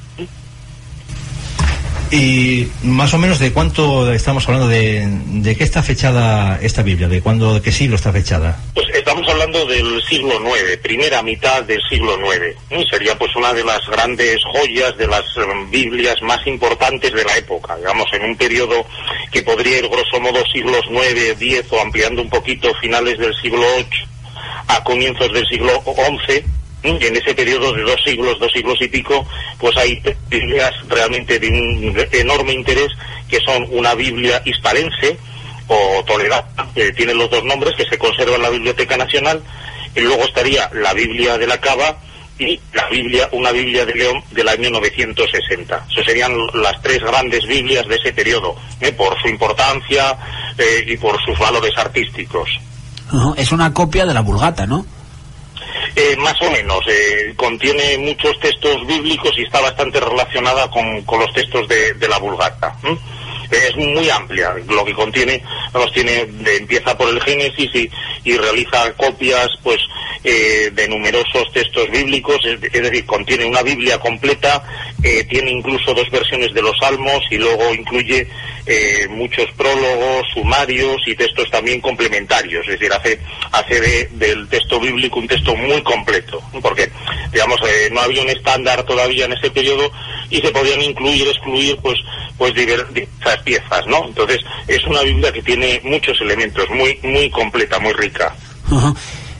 Y 2.12 2.68
más 2.82 3.14
o 3.14 3.18
menos 3.18 3.38
de 3.38 3.54
cuánto 3.54 4.12
estamos 4.12 4.46
hablando 4.46 4.68
de, 4.68 5.08
de 5.08 5.56
qué 5.56 5.64
está 5.64 5.82
fechada 5.82 6.58
esta 6.60 6.82
Biblia, 6.82 7.08
de 7.08 7.22
cuándo, 7.22 7.54
de 7.54 7.62
qué 7.62 7.72
siglo 7.72 7.96
está 7.96 8.12
fechada. 8.12 8.60
Pues 8.74 8.86
estamos 8.92 9.26
hablando 9.30 9.64
del 9.64 10.02
siglo 10.02 10.34
IX, 10.34 10.76
primera 10.82 11.22
mitad 11.22 11.62
del 11.64 11.80
siglo 11.88 12.18
IX. 12.20 12.86
Sería 12.90 13.16
pues 13.16 13.34
una 13.34 13.54
de 13.54 13.64
las 13.64 13.80
grandes 13.88 14.42
joyas 14.44 14.94
de 14.98 15.06
las 15.06 15.22
eh, 15.38 15.40
Biblias 15.70 16.20
más 16.20 16.46
importantes 16.46 17.14
de 17.14 17.24
la 17.24 17.34
época, 17.38 17.76
digamos, 17.76 18.06
en 18.12 18.24
un 18.24 18.36
periodo 18.36 18.84
que 19.30 19.42
podría 19.42 19.78
ir 19.78 19.88
grosso 19.88 20.20
modo 20.20 20.44
siglos 20.52 20.84
IX, 20.90 21.40
X 21.40 21.64
o 21.70 21.80
ampliando 21.80 22.20
un 22.20 22.28
poquito 22.28 22.74
finales 22.74 23.18
del 23.18 23.34
siglo 23.40 23.64
VIII 23.76 23.86
a 24.68 24.84
comienzos 24.84 25.32
del 25.32 25.46
siglo 25.46 25.82
XI. 25.82 26.44
En 26.82 27.16
ese 27.16 27.34
periodo 27.34 27.72
de 27.72 27.82
dos 27.82 28.00
siglos, 28.04 28.38
dos 28.40 28.52
siglos 28.52 28.76
y 28.80 28.88
pico, 28.88 29.24
pues 29.58 29.76
hay 29.76 30.02
Biblias 30.28 30.72
realmente 30.88 31.38
de 31.38 31.48
un 31.48 31.96
enorme 32.12 32.52
interés, 32.52 32.88
que 33.28 33.38
son 33.40 33.66
una 33.70 33.94
Biblia 33.94 34.42
hispalense, 34.44 35.16
o 35.68 36.04
toledana, 36.04 36.44
que 36.74 36.92
tiene 36.92 37.14
los 37.14 37.30
dos 37.30 37.44
nombres, 37.44 37.74
que 37.76 37.84
se 37.84 37.98
conserva 37.98 38.36
en 38.36 38.42
la 38.42 38.50
Biblioteca 38.50 38.96
Nacional, 38.96 39.42
y 39.94 40.00
luego 40.00 40.24
estaría 40.24 40.70
la 40.74 40.92
Biblia 40.92 41.38
de 41.38 41.46
la 41.46 41.60
Cava 41.60 41.98
y 42.38 42.58
la 42.72 42.88
Biblia, 42.88 43.28
una 43.32 43.52
Biblia 43.52 43.84
de 43.86 43.94
León 43.94 44.22
del 44.32 44.48
año 44.48 44.70
960. 44.70 45.86
Esas 45.90 46.04
serían 46.04 46.32
las 46.54 46.80
tres 46.82 47.00
grandes 47.00 47.46
Biblias 47.46 47.86
de 47.86 47.96
ese 47.96 48.12
periodo, 48.12 48.56
¿eh? 48.80 48.92
por 48.92 49.20
su 49.20 49.28
importancia 49.28 50.16
eh, 50.58 50.84
y 50.86 50.96
por 50.96 51.22
sus 51.24 51.38
valores 51.38 51.72
artísticos. 51.76 52.48
Es 53.36 53.52
una 53.52 53.72
copia 53.74 54.06
de 54.06 54.14
la 54.14 54.22
Vulgata, 54.22 54.66
¿no? 54.66 54.86
Eh, 55.94 56.16
más 56.18 56.40
o 56.42 56.50
menos, 56.50 56.80
eh, 56.88 57.34
contiene 57.36 57.98
muchos 57.98 58.38
textos 58.40 58.86
bíblicos 58.86 59.32
y 59.36 59.42
está 59.42 59.60
bastante 59.60 60.00
relacionada 60.00 60.70
con, 60.70 61.04
los 61.18 61.32
textos 61.32 61.68
de, 61.68 62.08
la 62.08 62.18
Vulgata. 62.18 62.76
Es 63.56 63.76
muy 63.76 64.08
amplia 64.10 64.54
lo 64.68 64.84
que 64.84 64.92
contiene 64.94 65.42
vamos 65.72 65.92
tiene 65.92 66.26
empieza 66.46 66.96
por 66.96 67.08
el 67.08 67.20
Génesis 67.22 67.70
y, 68.24 68.36
realiza 68.36 68.92
copias 68.94 69.48
pues 69.62 69.78
eh, 70.24 70.70
de 70.72 70.88
numerosos 70.88 71.50
textos 71.52 71.90
bíblicos 71.90 72.38
es, 72.44 72.60
decir 72.60 73.04
contiene 73.06 73.44
una 73.44 73.62
Biblia 73.62 73.98
completa 73.98 74.62
eh, 75.02 75.24
tiene 75.24 75.50
incluso 75.50 75.92
dos 75.94 76.08
versiones 76.10 76.52
de 76.54 76.62
los 76.62 76.76
Salmos 76.78 77.20
y 77.30 77.36
luego 77.36 77.74
incluye 77.74 78.28
eh, 78.66 79.08
muchos 79.10 79.50
prólogos 79.56 80.24
sumarios 80.32 80.96
y 81.06 81.16
textos 81.16 81.50
también 81.50 81.80
complementarios. 81.80 82.64
Es 82.68 82.78
decir 82.78 82.92
hace 82.92 83.18
hace 83.50 83.80
de- 83.80 84.08
del 84.12 84.48
texto 84.48 84.78
bíblico 84.78 85.18
un 85.18 85.26
texto 85.26 85.56
muy 85.56 85.82
completo 85.82 86.40
porque 86.62 86.88
digamos 87.32 87.60
no 87.90 88.00
había 88.00 88.22
un 88.22 88.30
estándar 88.30 88.84
todavía 88.84 89.24
en 89.24 89.32
ese 89.32 89.50
periodo 89.50 89.90
y 90.30 90.40
se 90.40 90.50
podían 90.52 90.80
incluir 90.80 91.26
excluir 91.26 91.76
pues 91.82 91.98
pues 92.38 92.54
diver- 92.54 92.86
diversas 92.88 93.41
piezas 93.42 93.86
no 93.86 94.06
entonces 94.06 94.40
es 94.66 94.84
una 94.86 95.02
biblia 95.02 95.32
que 95.32 95.42
tiene 95.42 95.80
muchos 95.84 96.20
elementos 96.20 96.68
muy 96.70 96.98
muy 97.02 97.30
completa 97.30 97.78
muy 97.78 97.92
rica. 97.92 98.34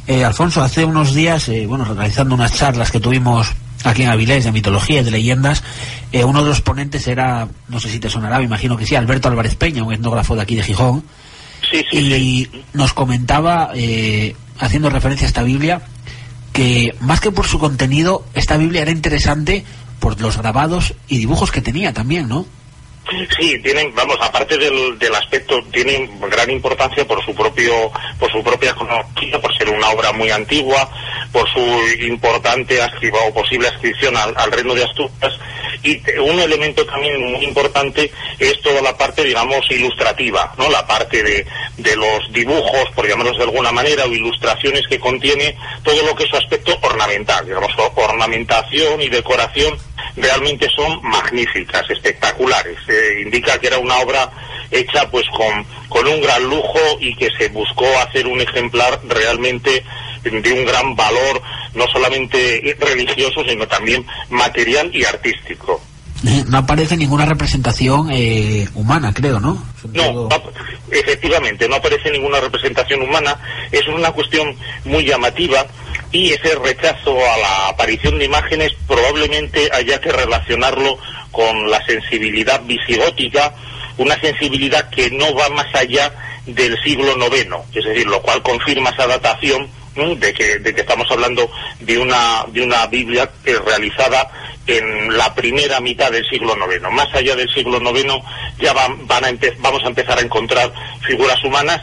Eh, 0.07 0.25
Alfonso, 0.25 0.63
hace 0.63 0.85
unos 0.85 1.15
días, 1.15 1.49
eh, 1.49 1.65
bueno, 1.67 1.85
realizando 1.85 2.35
unas 2.35 2.53
charlas 2.55 2.91
que 2.91 2.99
tuvimos 2.99 3.53
aquí 3.85 4.03
en 4.03 4.11
Avilés 4.11 4.45
de 4.45 4.53
mitología 4.53 5.01
y 5.01 5.05
de 5.05 5.11
leyendas, 5.11 5.63
eh, 6.11 6.25
uno 6.25 6.43
de 6.43 6.49
los 6.49 6.61
ponentes 6.61 7.07
era, 7.07 7.49
no 7.69 7.81
sé 7.81 7.89
si 7.89 8.01
te 8.01 8.11
sonará, 8.11 8.39
me 8.39 8.45
imagino 8.45 8.77
que 8.77 8.87
sí, 8.87 8.95
Alberto 8.95 9.29
Álvarez 9.29 9.55
Peña, 9.57 9.83
un 9.83 9.93
etnógrafo 9.93 10.35
de 10.35 10.43
aquí 10.43 10.57
de 10.57 10.63
Gijón, 10.63 11.05
sí, 11.71 11.85
y 11.93 12.51
nos 12.73 12.93
comentaba, 12.95 13.71
eh, 13.75 14.35
haciendo 14.59 14.91
referencia 14.91 15.27
a 15.27 15.29
esta 15.29 15.43
Biblia, 15.43 15.83
que 16.53 16.95
más 17.01 17.21
que 17.21 17.31
por 17.31 17.47
su 17.47 17.59
contenido, 17.59 18.25
esta 18.35 18.57
Biblia 18.57 18.83
era 18.83 18.91
interesante 18.91 19.65
por 20.01 20.21
los 20.21 20.37
grabados 20.37 20.95
y 21.09 21.19
dibujos 21.19 21.51
que 21.51 21.63
tenía 21.63 21.93
también, 21.93 22.29
¿no? 22.29 22.45
Sí, 23.37 23.59
tienen, 23.59 23.95
vamos, 23.95 24.17
aparte 24.21 24.57
del, 24.57 24.99
del 24.99 25.15
aspecto, 25.15 25.63
tienen 25.73 26.21
gran 26.21 26.51
importancia 26.51 27.07
por 27.07 27.23
su 27.25 27.35
propio, 27.35 27.91
por 28.19 28.31
su 28.31 28.43
propia 28.43 28.75
por 28.75 29.57
ser 29.57 29.69
una 29.71 29.91
obra 29.91 30.13
muy 30.13 30.31
antigua, 30.31 30.89
por 31.33 31.49
su 31.51 31.61
importante 32.01 32.79
o 32.81 33.35
posible 33.35 33.69
ascripción 33.69 34.17
al, 34.17 34.33
al 34.37 34.53
reino 34.53 34.75
de 34.75 34.85
Asturias, 34.85 35.39
y 35.83 36.01
un 36.21 36.39
elemento 36.39 36.87
también 36.87 37.21
muy 37.33 37.45
importante 37.45 38.11
es 38.39 38.61
toda 38.63 38.81
la 38.81 38.97
parte, 38.97 39.25
digamos, 39.25 39.69
ilustrativa, 39.71 40.55
¿no? 40.57 40.71
La 40.71 40.87
parte 40.87 41.23
de, 41.25 41.45
de 41.77 41.97
los 41.97 42.33
dibujos, 42.33 42.89
por 42.95 43.09
llamarlos 43.09 43.37
de 43.37 43.45
alguna 43.45 43.73
manera, 43.73 44.05
o 44.05 44.13
ilustraciones 44.13 44.87
que 44.87 45.01
contiene 45.01 45.57
todo 45.83 46.03
lo 46.07 46.15
que 46.15 46.23
es 46.23 46.31
su 46.31 46.37
aspecto 46.37 46.79
ornamental, 46.83 47.45
digamos, 47.47 47.73
ornamentación 47.97 49.03
y 49.03 49.09
decoración 49.09 49.77
realmente 50.17 50.69
son 50.75 51.01
magníficas, 51.03 51.89
espectaculares. 51.91 52.77
Indica 53.23 53.59
que 53.59 53.69
era 53.69 53.79
una 53.79 53.99
obra 53.99 54.31
hecha 54.71 55.11
pues 55.11 55.25
con 55.31 56.09
un 56.09 56.21
gran 56.21 56.43
lujo 56.45 56.81
y 57.01 57.15
que 57.15 57.29
se 57.39 57.49
buscó 57.49 57.87
hacer 57.99 58.27
un 58.27 58.41
ejemplar 58.41 59.01
realmente 59.07 59.85
de 60.23 60.53
un 60.53 60.65
gran 60.65 60.95
valor, 60.95 61.43
no 61.75 61.87
solamente 61.89 62.77
religioso, 62.79 63.45
sino 63.47 63.67
también 63.67 64.07
material 64.31 64.91
y 64.95 65.05
artístico. 65.05 65.81
No 66.49 66.59
aparece 66.59 66.97
ninguna 66.97 67.25
representación 67.25 68.09
eh, 68.13 68.69
humana, 68.75 69.13
creo, 69.15 69.41
¿no? 69.41 69.63
No, 69.93 70.13
no, 70.13 70.29
efectivamente, 70.91 71.69
no 71.69 71.77
aparece 71.77 72.11
ninguna 72.11 72.41
representación 72.41 73.03
humana. 73.03 73.39
Es 73.71 73.87
una 73.89 74.13
cuestión 74.13 74.55
muy 74.85 75.05
llamativa 75.05 75.67
y 76.13 76.33
ese 76.33 76.55
rechazo 76.57 77.17
a 77.19 77.39
la 77.39 77.69
aparición 77.69 78.19
de 78.19 78.27
imágenes 78.27 78.73
probablemente 78.87 79.69
haya 79.73 80.01
que 80.01 80.13
relacionarlo 80.13 80.99
con 81.31 81.71
la 81.71 81.85
sensibilidad 81.87 82.63
visigótica, 82.65 83.55
una 83.97 84.19
sensibilidad 84.21 84.89
que 84.91 85.11
no 85.11 85.35
va 85.35 85.49
más 85.49 85.75
allá 85.75 86.13
del 86.47 86.77
siglo 86.83 87.15
IX, 87.17 87.55
es 87.75 87.85
decir, 87.85 88.07
lo 88.07 88.21
cual 88.21 88.43
confirma 88.43 88.91
esa 88.91 89.07
datación 89.07 89.69
de 89.95 90.33
que, 90.33 90.59
de 90.59 90.75
que 90.75 90.81
estamos 90.81 91.07
hablando 91.11 91.51
de 91.81 91.99
una, 91.99 92.45
de 92.49 92.63
una 92.63 92.87
Biblia 92.87 93.31
eh, 93.45 93.57
realizada 93.65 94.31
en 94.67 95.17
la 95.17 95.35
primera 95.35 95.81
mitad 95.81 96.11
del 96.11 96.25
siglo 96.29 96.55
IX. 96.57 96.83
Más 96.93 97.09
allá 97.15 97.37
del 97.37 97.53
siglo 97.53 97.79
IX 97.81 98.15
ya 98.59 98.73
van, 98.73 99.07
van 99.07 99.25
a 99.25 99.33
vamos 99.59 99.83
a 99.85 99.89
empezar 99.89 100.19
a 100.19 100.23
encontrar 100.23 100.73
figuras 101.07 101.43
humanas 101.45 101.81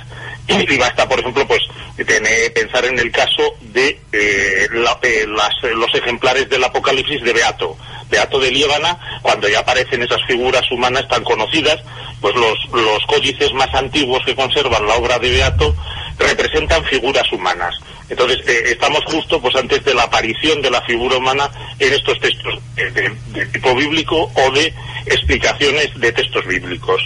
y 0.47 0.77
basta, 0.77 1.07
por 1.07 1.19
ejemplo, 1.19 1.45
pues 1.47 1.61
tener- 2.07 2.51
pensar 2.53 2.83
en 2.85 2.97
el 2.97 3.11
caso 3.11 3.53
de 3.61 3.99
eh, 4.11 4.67
la- 4.71 4.97
eh, 5.03 5.25
eh, 5.63 5.67
los 5.75 5.93
ejemplares 5.93 6.49
del 6.49 6.63
Apocalipsis 6.63 7.21
de 7.21 7.33
Beato. 7.33 7.77
Beato 8.09 8.39
de 8.39 8.49
Líbana, 8.49 8.97
cuando 9.21 9.47
ya 9.47 9.59
aparecen 9.59 10.01
esas 10.01 10.23
figuras 10.25 10.63
humanas 10.71 11.07
tan 11.07 11.23
conocidas, 11.23 11.77
pues 12.19 12.33
los, 12.35 12.57
los 12.73 13.05
códices 13.05 13.53
más 13.53 13.71
antiguos 13.75 14.23
que 14.25 14.33
conservan 14.35 14.87
la 14.87 14.95
obra 14.95 15.19
de 15.19 15.29
Beato 15.29 15.75
representan 16.19 16.83
figuras 16.85 17.31
humanas. 17.31 17.75
Entonces, 18.09 18.39
eh, 18.47 18.63
estamos 18.71 19.03
justo 19.05 19.39
pues 19.41 19.55
antes 19.55 19.83
de 19.83 19.93
la 19.93 20.03
aparición 20.03 20.61
de 20.61 20.71
la 20.71 20.81
figura 20.81 21.17
humana 21.17 21.49
en 21.79 21.93
estos 21.93 22.19
textos 22.19 22.59
de, 22.75 22.91
de 22.91 23.45
tipo 23.47 23.75
bíblico 23.75 24.31
o 24.33 24.51
de 24.51 24.73
explicaciones 25.05 25.89
de 25.99 26.11
textos 26.11 26.45
bíblicos. 26.45 27.01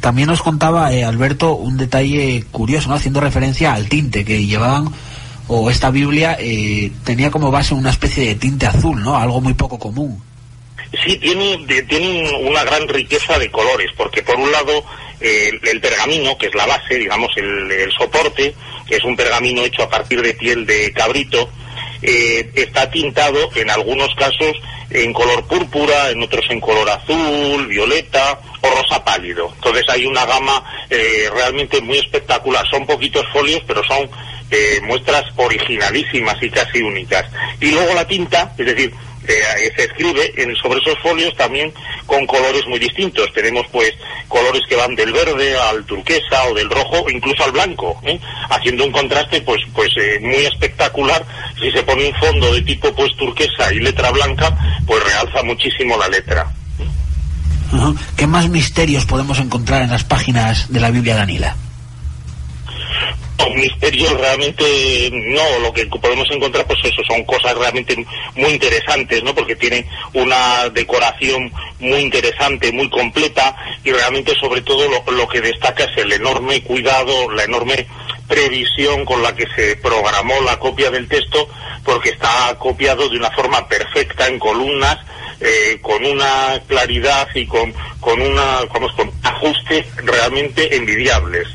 También 0.00 0.28
nos 0.28 0.42
contaba 0.42 0.92
eh, 0.92 1.04
Alberto 1.04 1.54
un 1.54 1.76
detalle 1.76 2.44
curioso, 2.50 2.88
¿no? 2.88 2.94
haciendo 2.94 3.20
referencia 3.20 3.74
al 3.74 3.88
tinte 3.88 4.24
que 4.24 4.44
llevaban, 4.44 4.90
o 5.48 5.70
esta 5.70 5.90
Biblia 5.90 6.36
eh, 6.40 6.92
tenía 7.04 7.30
como 7.30 7.50
base 7.50 7.74
una 7.74 7.90
especie 7.90 8.26
de 8.26 8.34
tinte 8.36 8.66
azul, 8.66 9.02
¿no? 9.02 9.16
Algo 9.16 9.40
muy 9.40 9.54
poco 9.54 9.78
común. 9.78 10.22
Sí, 11.04 11.16
tiene, 11.18 11.58
de- 11.66 11.82
tiene 11.84 12.08
un- 12.08 12.48
una 12.48 12.64
gran 12.64 12.88
riqueza 12.88 13.38
de 13.38 13.50
colores, 13.50 13.90
porque 13.96 14.22
por 14.22 14.36
un 14.36 14.50
lado 14.50 14.84
el, 15.20 15.60
el 15.68 15.80
pergamino, 15.80 16.36
que 16.36 16.46
es 16.46 16.54
la 16.54 16.66
base, 16.66 16.96
digamos, 16.96 17.30
el, 17.36 17.70
el 17.70 17.92
soporte, 17.92 18.54
que 18.88 18.96
es 18.96 19.04
un 19.04 19.14
pergamino 19.16 19.62
hecho 19.64 19.82
a 19.84 19.88
partir 19.88 20.20
de 20.22 20.34
piel 20.34 20.66
de 20.66 20.92
cabrito, 20.92 21.48
eh, 22.02 22.50
está 22.54 22.90
tintado 22.90 23.50
en 23.54 23.70
algunos 23.70 24.14
casos 24.16 24.56
en 24.90 25.12
color 25.12 25.46
púrpura, 25.46 26.10
en 26.10 26.22
otros 26.22 26.44
en 26.50 26.58
color 26.60 26.88
azul, 26.90 27.66
violeta 27.68 28.40
o 28.62 28.68
rosa 28.70 29.04
pálido. 29.04 29.52
Entonces 29.54 29.84
hay 29.88 30.06
una 30.06 30.24
gama 30.26 30.64
eh, 30.88 31.28
realmente 31.32 31.80
muy 31.82 31.98
espectacular. 31.98 32.66
Son 32.68 32.84
poquitos 32.86 33.24
folios, 33.32 33.62
pero 33.66 33.84
son 33.84 34.10
eh, 34.50 34.80
muestras 34.82 35.24
originalísimas 35.36 36.42
y 36.42 36.50
casi 36.50 36.80
únicas. 36.82 37.26
Y 37.60 37.70
luego 37.70 37.94
la 37.94 38.06
tinta, 38.08 38.52
es 38.58 38.66
decir, 38.66 38.92
eh, 39.38 39.72
se 39.76 39.84
escribe 39.84 40.32
en, 40.36 40.54
sobre 40.56 40.80
esos 40.80 40.98
folios 41.02 41.34
también 41.36 41.72
con 42.06 42.26
colores 42.26 42.66
muy 42.66 42.78
distintos. 42.78 43.32
Tenemos 43.32 43.66
pues 43.72 43.92
colores 44.28 44.62
que 44.68 44.76
van 44.76 44.94
del 44.94 45.12
verde 45.12 45.56
al 45.58 45.84
turquesa 45.84 46.44
o 46.44 46.54
del 46.54 46.70
rojo 46.70 47.08
incluso 47.10 47.44
al 47.44 47.52
blanco, 47.52 48.00
¿eh? 48.04 48.18
haciendo 48.50 48.84
un 48.84 48.92
contraste 48.92 49.40
pues 49.42 49.60
pues 49.74 49.90
eh, 49.96 50.18
muy 50.20 50.44
espectacular. 50.46 51.24
Si 51.60 51.70
se 51.70 51.82
pone 51.82 52.06
un 52.06 52.14
fondo 52.14 52.52
de 52.52 52.62
tipo 52.62 52.92
pues 52.94 53.14
turquesa 53.16 53.72
y 53.72 53.80
letra 53.80 54.10
blanca, 54.10 54.56
pues 54.86 55.02
realza 55.04 55.42
muchísimo 55.42 55.96
la 55.96 56.08
letra. 56.08 56.50
¿Qué 58.16 58.26
más 58.26 58.48
misterios 58.48 59.06
podemos 59.06 59.38
encontrar 59.38 59.82
en 59.82 59.90
las 59.90 60.04
páginas 60.04 60.72
de 60.72 60.80
la 60.80 60.90
Biblia 60.90 61.14
Danila? 61.14 61.56
No, 63.40 63.54
misterios 63.54 64.12
realmente 64.18 65.10
no, 65.12 65.58
lo 65.60 65.72
que 65.72 65.86
podemos 65.86 66.28
encontrar 66.30 66.66
pues 66.66 66.78
eso 66.84 67.02
son 67.08 67.24
cosas 67.24 67.56
realmente 67.56 67.96
muy 68.34 68.50
interesantes, 68.50 69.22
¿no? 69.22 69.34
Porque 69.34 69.56
tiene 69.56 69.86
una 70.12 70.68
decoración 70.70 71.52
muy 71.78 72.00
interesante, 72.00 72.72
muy 72.72 72.88
completa 72.90 73.56
y 73.84 73.92
realmente 73.92 74.34
sobre 74.38 74.62
todo 74.62 74.88
lo, 74.88 75.12
lo 75.12 75.28
que 75.28 75.40
destaca 75.40 75.84
es 75.84 75.96
el 75.96 76.12
enorme 76.12 76.62
cuidado, 76.62 77.30
la 77.30 77.44
enorme 77.44 77.86
previsión 78.28 79.04
con 79.04 79.22
la 79.22 79.34
que 79.34 79.46
se 79.56 79.76
programó 79.76 80.40
la 80.42 80.58
copia 80.58 80.90
del 80.90 81.08
texto 81.08 81.48
porque 81.84 82.10
está 82.10 82.56
copiado 82.58 83.08
de 83.08 83.16
una 83.16 83.30
forma 83.30 83.66
perfecta 83.68 84.28
en 84.28 84.38
columnas 84.38 84.98
eh, 85.40 85.78
con 85.80 86.04
una 86.04 86.60
claridad 86.68 87.28
y 87.34 87.46
con, 87.46 87.72
con 87.98 88.20
una 88.20 88.60
vamos, 88.72 88.92
con 88.92 89.10
ajustes 89.22 89.86
realmente 89.96 90.76
envidiables. 90.76 91.48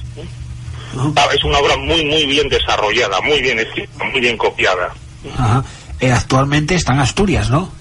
Ah, 1.15 1.27
Es 1.33 1.43
una 1.43 1.59
obra 1.59 1.75
muy, 1.77 2.05
muy 2.05 2.25
bien 2.25 2.47
desarrollada, 2.49 3.19
muy 3.21 3.41
bien 3.41 3.59
escrita, 3.59 4.03
muy 4.05 4.21
bien 4.21 4.37
copiada. 4.37 4.93
Ajá. 5.37 5.63
Eh, 5.99 6.11
actualmente 6.11 6.75
está 6.75 6.93
en 6.93 6.99
Asturias, 6.99 7.49
¿no? 7.49 7.71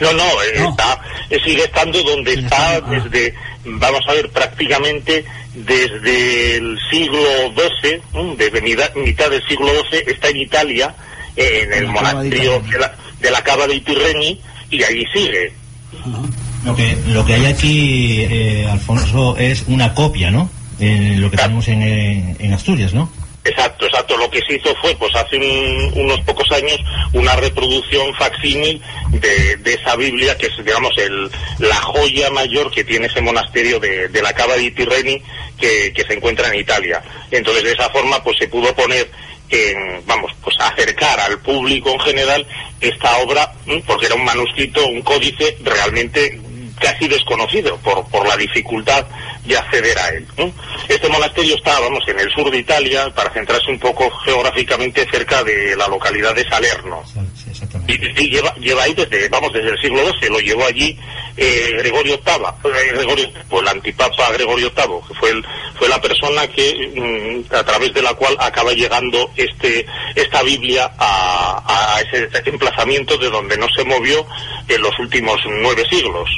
No, 0.00 0.12
no, 0.12 0.24
eh, 0.42 0.68
está, 0.68 1.00
eh, 1.30 1.38
sigue 1.44 1.64
estando 1.64 2.00
donde 2.04 2.34
está 2.34 2.80
desde, 2.82 3.34
vamos 3.64 4.00
a 4.08 4.12
ver, 4.12 4.30
prácticamente 4.30 5.24
desde 5.54 6.56
el 6.56 6.78
siglo 6.90 7.18
XII, 7.82 8.36
desde 8.36 8.60
mitad, 8.60 8.94
mitad 8.94 9.28
del 9.30 9.44
siglo 9.48 9.68
XII, 9.90 10.04
está 10.06 10.28
en 10.28 10.36
Italia, 10.36 10.94
eh, 11.36 11.62
en 11.64 11.72
el 11.72 11.88
monasterio 11.88 12.60
de 12.60 12.78
la, 12.78 12.94
de 13.20 13.30
la 13.30 13.42
Cava 13.42 13.66
de 13.66 13.80
Tirreni, 13.80 14.40
y 14.70 14.84
allí 14.84 15.04
sigue. 15.12 15.52
Lo 16.64 16.76
que, 16.76 16.96
lo 17.08 17.24
que 17.24 17.34
hay 17.34 17.46
aquí, 17.46 18.20
eh, 18.30 18.68
Alfonso, 18.70 19.36
es 19.38 19.64
una 19.66 19.92
copia, 19.94 20.30
¿no? 20.30 20.50
Lo 20.80 21.30
que 21.30 21.36
tenemos 21.36 21.68
en, 21.68 22.36
en 22.38 22.52
Asturias, 22.52 22.94
¿no? 22.94 23.10
Exacto, 23.44 23.86
exacto. 23.86 24.16
Lo 24.16 24.30
que 24.30 24.40
se 24.42 24.56
hizo 24.56 24.74
fue, 24.76 24.94
pues 24.96 25.14
hace 25.14 25.36
unos 25.94 26.20
pocos 26.20 26.50
años, 26.52 26.78
una 27.12 27.34
reproducción 27.36 28.14
facsímil 28.14 28.82
de, 29.10 29.56
de, 29.56 29.74
esa 29.74 29.96
Biblia, 29.96 30.36
que 30.36 30.46
es, 30.46 30.64
digamos, 30.64 30.92
el, 30.98 31.30
la 31.58 31.76
joya 31.76 32.30
mayor 32.30 32.70
que 32.70 32.84
tiene 32.84 33.06
ese 33.06 33.20
monasterio 33.22 33.80
de, 33.80 34.08
de 34.08 34.22
la 34.22 34.34
Cava 34.34 34.56
di 34.56 34.70
Tirreni, 34.70 35.22
que, 35.58 35.92
que 35.94 36.02
se 36.02 36.14
encuentra 36.14 36.48
en 36.48 36.60
Italia. 36.60 37.02
Entonces, 37.30 37.64
de 37.64 37.72
esa 37.72 37.88
forma, 37.90 38.22
pues 38.22 38.36
se 38.38 38.48
pudo 38.48 38.74
poner 38.74 39.10
en, 39.48 40.04
vamos, 40.06 40.32
pues 40.42 40.56
acercar 40.60 41.18
al 41.20 41.38
público 41.40 41.90
en 41.90 42.00
general 42.00 42.46
esta 42.80 43.18
obra, 43.18 43.52
porque 43.86 44.06
era 44.06 44.14
un 44.14 44.24
manuscrito, 44.24 44.86
un 44.86 45.02
códice 45.02 45.56
realmente 45.62 46.40
casi 46.80 47.06
desconocido 47.06 47.76
por, 47.78 48.04
por 48.08 48.26
la 48.26 48.36
dificultad 48.36 49.06
de 49.44 49.56
acceder 49.56 49.98
a 49.98 50.08
él. 50.08 50.26
Este 50.88 51.08
monasterio 51.08 51.54
está, 51.54 51.78
vamos, 51.78 52.02
en 52.08 52.18
el 52.18 52.30
sur 52.30 52.50
de 52.50 52.58
Italia, 52.58 53.10
para 53.14 53.32
centrarse 53.32 53.70
un 53.70 53.78
poco 53.78 54.10
geográficamente 54.24 55.06
cerca 55.10 55.44
de 55.44 55.76
la 55.76 55.86
localidad 55.86 56.34
de 56.34 56.48
Salerno. 56.48 57.02
Y, 57.86 58.30
lleva, 58.30 58.54
lleva 58.56 58.82
ahí 58.84 58.94
desde, 58.94 59.28
vamos, 59.28 59.52
desde 59.52 59.70
el 59.70 59.78
siglo 59.80 60.00
XII, 60.20 60.28
lo 60.30 60.38
llevó 60.38 60.66
allí 60.66 60.96
eh, 61.36 61.74
Gregorio 61.78 62.18
VIII, 62.24 62.72
eh, 62.72 62.92
Gregorio, 62.94 63.28
pues, 63.48 63.62
el 63.62 63.68
antipapa 63.68 64.32
Gregorio 64.32 64.72
VIII, 64.74 65.08
que 65.08 65.14
fue, 65.14 65.30
el, 65.30 65.44
fue 65.78 65.88
la 65.88 66.00
persona 66.00 66.46
que, 66.48 67.44
mm, 67.48 67.54
a 67.54 67.64
través 67.64 67.92
de 67.94 68.02
la 68.02 68.14
cual 68.14 68.36
acaba 68.38 68.72
llegando 68.72 69.30
este, 69.36 69.86
esta 70.14 70.42
Biblia 70.42 70.90
a, 70.98 71.62
a 71.66 72.00
ese 72.00 72.28
emplazamiento 72.46 73.16
de 73.18 73.30
donde 73.30 73.56
no 73.56 73.66
se 73.74 73.84
movió 73.84 74.26
en 74.68 74.82
los 74.82 74.98
últimos 74.98 75.40
nueve 75.62 75.84
siglos. 75.88 76.28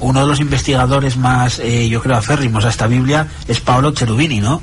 Uno 0.00 0.20
de 0.20 0.26
los 0.26 0.40
investigadores 0.40 1.16
más, 1.16 1.58
eh, 1.58 1.88
yo 1.88 2.00
creo, 2.00 2.16
aférrimos 2.16 2.64
a 2.64 2.70
esta 2.70 2.86
Biblia 2.86 3.28
es 3.46 3.60
Paolo 3.60 3.92
Cherubini, 3.92 4.40
¿no? 4.40 4.62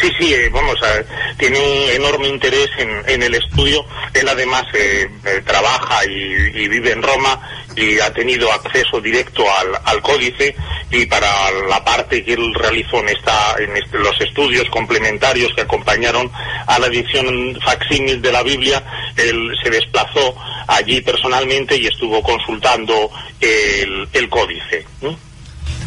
Sí, 0.00 0.10
sí, 0.18 0.34
eh, 0.34 0.48
vamos, 0.48 0.76
a, 0.82 1.34
tiene 1.36 1.58
un 1.58 1.90
enorme 1.90 2.28
interés 2.28 2.68
en, 2.78 3.22
el 3.22 3.34
estudio. 3.34 3.84
Él 4.14 4.28
además 4.28 4.64
eh, 4.74 5.08
eh, 5.24 5.42
trabaja 5.44 6.04
y, 6.04 6.68
vive 6.68 6.92
en 6.92 7.02
Roma 7.02 7.40
y 7.76 7.98
ha 8.00 8.12
tenido 8.12 8.52
acceso 8.52 9.00
directo 9.00 9.44
al, 9.84 10.02
códice 10.02 10.54
y 10.90 11.06
para 11.06 11.28
la 11.68 11.84
parte 11.84 12.24
que 12.24 12.34
él 12.34 12.54
realizó 12.54 12.98
en, 13.00 13.08
esta, 13.08 13.56
en 13.58 13.76
este, 13.76 13.98
los 13.98 14.20
estudios 14.20 14.68
complementarios 14.70 15.52
que 15.54 15.62
acompañaron 15.62 16.30
a 16.66 16.78
la 16.78 16.86
edición 16.86 17.58
facsímil 17.64 18.20
de 18.20 18.32
la 18.32 18.42
Biblia, 18.42 18.82
él 19.16 19.52
se 19.62 19.70
desplazó 19.70 20.36
allí 20.66 21.00
personalmente 21.00 21.76
y 21.76 21.86
estuvo 21.86 22.22
consultando 22.22 23.10
el, 23.40 24.08
el 24.12 24.28
códice. 24.28 24.84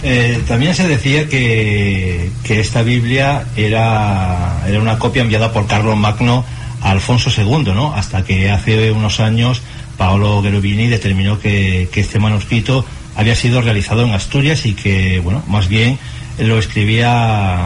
Eh, 0.04 0.42
también 0.48 0.74
se 0.74 0.88
decía 0.88 1.30
que, 1.30 2.32
que 2.44 2.60
esta 2.60 2.82
Biblia 2.82 3.46
era, 3.56 4.64
era, 4.68 4.80
una 4.80 4.98
copia 4.98 5.22
enviada 5.22 5.54
por 5.54 5.68
Carlos 5.68 5.96
Magno 5.96 6.44
a 6.82 6.90
Alfonso 6.90 7.30
II, 7.30 7.72
¿no? 7.74 7.94
Hasta 7.94 8.24
que 8.24 8.50
hace 8.50 8.92
unos 8.92 9.20
años 9.20 9.62
Paolo 9.98 10.42
Gerubini 10.42 10.88
determinó 10.88 11.40
que, 11.40 11.88
que, 11.92 12.02
este 12.02 12.18
manuscrito 12.18 12.84
había 13.16 13.36
sido 13.36 13.62
realizado 13.62 14.04
en 14.04 14.12
Asturias 14.12 14.66
y 14.66 14.74
que, 14.74 15.20
bueno, 15.20 15.44
más 15.48 15.68
bien 15.68 16.00
lo 16.40 16.58
escribía 16.58 17.60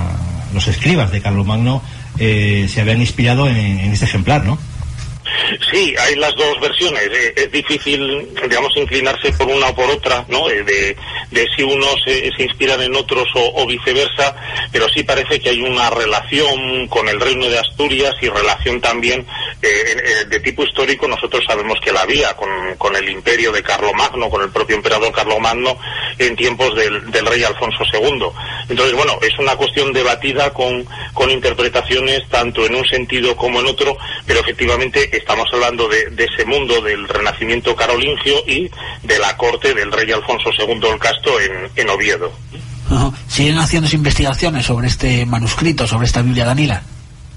los 0.53 0.68
escribas 0.68 1.12
de 1.12 1.22
Carlos 1.22 1.45
Magno 1.45 1.82
eh, 2.18 2.68
se 2.70 2.82
habían 2.82 3.02
inspirado 3.02 3.48
en, 3.48 3.57
en 3.57 3.91
este 3.91 4.06
ejemplar, 4.06 4.45
¿no? 4.45 4.57
Sí, 5.72 5.95
hay 5.97 6.15
las 6.15 6.34
dos 6.35 6.60
versiones. 6.60 7.02
Eh, 7.11 7.34
es 7.35 7.52
difícil, 7.52 8.30
digamos, 8.47 8.76
inclinarse 8.76 9.31
por 9.34 9.47
una 9.47 9.69
o 9.69 9.76
por 9.76 9.89
otra, 9.89 10.26
¿no? 10.27 10.49
Eh, 10.49 10.64
de, 10.64 10.95
de, 11.31 11.47
si 11.56 11.64
unos 11.64 11.95
se, 12.03 12.31
inspiran 12.38 12.81
en 12.81 12.95
otros 12.95 13.27
o, 13.35 13.61
o, 13.61 13.65
viceversa, 13.65 14.35
pero 14.72 14.88
sí 14.89 15.03
parece 15.03 15.39
que 15.39 15.49
hay 15.49 15.61
una 15.61 15.89
relación 15.89 16.88
con 16.88 17.10
el 17.10 17.19
reino 17.19 17.49
de 17.49 17.60
Asturias 17.60 18.14
y 18.22 18.30
relación 18.30 18.81
también 18.81 19.26
eh, 19.61 20.26
de 20.27 20.39
tipo 20.39 20.64
histórico. 20.64 21.07
Nosotros 21.07 21.43
sabemos 21.47 21.80
que 21.81 21.91
la 21.91 22.02
había 22.02 22.35
con, 22.35 22.49
con 22.77 22.95
el 22.95 23.10
imperio 23.10 23.52
de 23.52 23.64
Carlomagno, 23.64 24.30
con 24.30 24.41
el 24.41 24.49
propio 24.49 24.76
emperador 24.76 25.11
Carlomagno, 25.11 25.77
en 26.18 26.36
tiempos 26.36 26.76
del, 26.76 27.12
del, 27.12 27.26
rey 27.26 27.44
Alfonso 27.44 27.84
II. 27.94 28.26
Entonces, 28.70 28.96
bueno, 28.96 29.18
es 29.22 29.38
una 29.40 29.56
cuestión 29.56 29.92
debatida 29.94 30.54
con, 30.54 30.86
con 31.14 31.30
interpretaciones 31.32 32.28
tanto 32.30 32.66
en 32.66 32.76
un 32.76 32.86
sentido 32.86 33.36
como 33.36 33.60
en 33.60 33.68
otro, 33.68 33.98
pero 34.26 34.40
efectivamente 34.40 35.16
estamos 35.16 35.48
hablando 35.54 35.88
de, 35.88 36.10
de, 36.12 36.26
ese 36.26 36.46
mundo 36.46 36.82
del 36.82 37.08
renacimiento 37.08 37.76
carolingio 37.76 38.36
y 38.48 38.70
de 39.04 39.20
la 39.20 39.36
corte 39.38 39.74
del 39.74 39.92
rey 39.92 40.12
Alfonso 40.12 40.50
II 40.58 40.80
el 40.92 41.00
Casto 41.00 41.40
en, 41.40 41.70
en 41.76 41.90
Oviedo. 41.90 42.32
¿Siguen 43.28 43.58
haciendo 43.58 43.90
investigaciones 43.92 44.66
sobre 44.66 44.88
este 44.88 45.26
manuscrito, 45.26 45.88
sobre 45.88 46.06
esta 46.06 46.22
Biblia 46.22 46.46
Danila? 46.46 46.82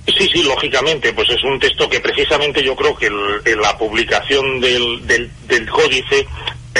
Sí, 0.06 0.28
sí, 0.32 0.42
lógicamente, 0.42 1.12
pues 1.12 1.28
es 1.30 1.42
un 1.44 1.58
texto 1.58 1.88
que 1.88 2.00
precisamente 2.00 2.62
yo 2.62 2.74
creo 2.74 2.94
que 2.96 3.06
el, 3.06 3.60
la 3.60 3.76
publicación 3.76 4.60
del, 4.60 5.06
del, 5.06 5.30
del 5.46 5.68
códice 5.68 6.26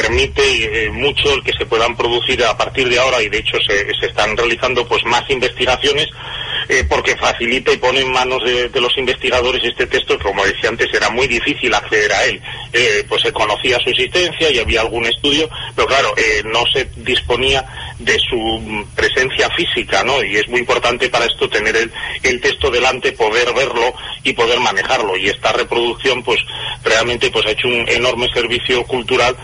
permite 0.01 0.85
eh, 0.85 0.91
mucho 0.91 1.35
el 1.35 1.43
que 1.43 1.53
se 1.53 1.67
puedan 1.67 1.97
producir 1.97 2.45
a 2.45 2.57
partir 2.57 2.89
de 2.89 2.99
ahora 2.99 3.21
y 3.21 3.29
de 3.29 3.39
hecho 3.39 3.59
se, 3.67 3.93
se 3.99 4.07
están 4.07 4.37
realizando 4.37 4.87
pues 4.87 5.05
más 5.05 5.29
investigaciones 5.29 6.09
eh, 6.69 6.85
porque 6.87 7.17
facilita 7.17 7.73
y 7.73 7.79
pone 7.79 8.01
en 8.01 8.13
manos 8.13 8.45
de, 8.45 8.69
los 8.79 8.97
investigadores 8.99 9.65
este 9.65 9.87
texto, 9.87 10.19
como 10.19 10.45
decía 10.45 10.69
antes, 10.69 10.93
era 10.93 11.09
muy 11.09 11.27
difícil 11.27 11.73
acceder 11.75 12.13
a 12.13 12.25
él. 12.27 12.43
Eh, 12.75 13.05
pues 13.09 13.23
se 13.23 13.33
conocía 13.33 13.79
su 13.81 13.89
existencia 13.89 14.51
y 14.51 14.59
había 14.59 14.83
algún 14.83 15.07
estudio, 15.07 15.49
pero 15.75 15.89
claro, 15.89 16.13
eh, 16.19 16.43
no 16.45 16.65
se 16.73 16.87
disponía 16.97 17.65
de 17.99 18.19
su 18.19 18.87
presencia 18.95 19.49
física, 19.51 20.05
¿no? 20.05 20.23
Y 20.23 20.37
es 20.37 20.47
muy 20.49 20.61
importante 20.61 21.09
para 21.09 21.25
esto 21.25 21.49
tener 21.49 21.75
el, 21.75 21.91
el 22.23 22.41
texto 22.41 22.71
delante, 22.71 23.13
poder 23.13 23.55
verlo 23.55 23.95
y 24.23 24.35
poder 24.35 24.61
manejarlo. 24.61 25.17
Y 25.17 25.31
esta 25.31 25.53
reproducción, 25.53 26.23
pues 26.23 26.39
realmente 26.85 27.31
pues 27.31 27.47
ha 27.47 27.53
hecho 27.53 27.69
un 27.69 27.89
enorme 27.89 28.29
servicio 28.35 28.85
cultural, 28.85 29.35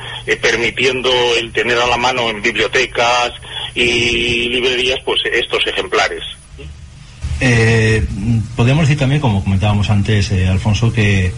permitiendo 0.43 1.11
el 1.37 1.53
tener 1.53 1.79
a 1.79 1.87
la 1.87 1.97
mano 1.97 2.29
en 2.29 2.43
bibliotecas 2.43 3.33
y 3.75 4.49
librerías, 4.51 5.01
pues 5.05 5.21
estos 5.25 5.67
ejemplares. 5.67 6.23
Eh, 7.41 8.07
podemos 8.57 8.85
decir 8.85 8.99
también, 8.99 9.21
como 9.21 9.43
comentábamos 9.43 9.91
antes, 9.91 10.31
eh, 10.31 10.49
Alfonso, 10.49 10.93
que 10.93 11.33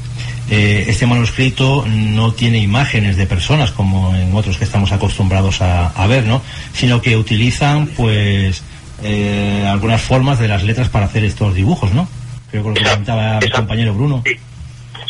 eh, 0.50 0.84
este 0.88 1.06
manuscrito 1.06 1.84
no 1.86 2.32
tiene 2.32 2.58
imágenes 2.58 3.16
de 3.16 3.26
personas 3.26 3.72
como 3.72 4.14
en 4.14 4.34
otros 4.34 4.58
que 4.58 4.64
estamos 4.64 4.92
acostumbrados 4.92 5.60
a, 5.62 5.88
a 5.88 6.06
ver, 6.06 6.24
¿no? 6.24 6.42
Sino 6.72 7.00
que 7.00 7.16
utilizan, 7.16 7.86
pues, 7.88 8.62
eh, 9.02 9.64
algunas 9.68 10.02
formas 10.02 10.38
de 10.38 10.48
las 10.48 10.62
letras 10.62 10.88
para 10.88 11.06
hacer 11.06 11.24
estos 11.24 11.54
dibujos, 11.54 11.92
¿no? 11.92 12.08
Creo 12.50 12.62
que 12.62 12.80
lo 12.80 12.90
comentaba 12.90 13.40
mi 13.40 13.50
compañero 13.50 13.94
Bruno. 13.94 14.22
Sí. 14.24 14.36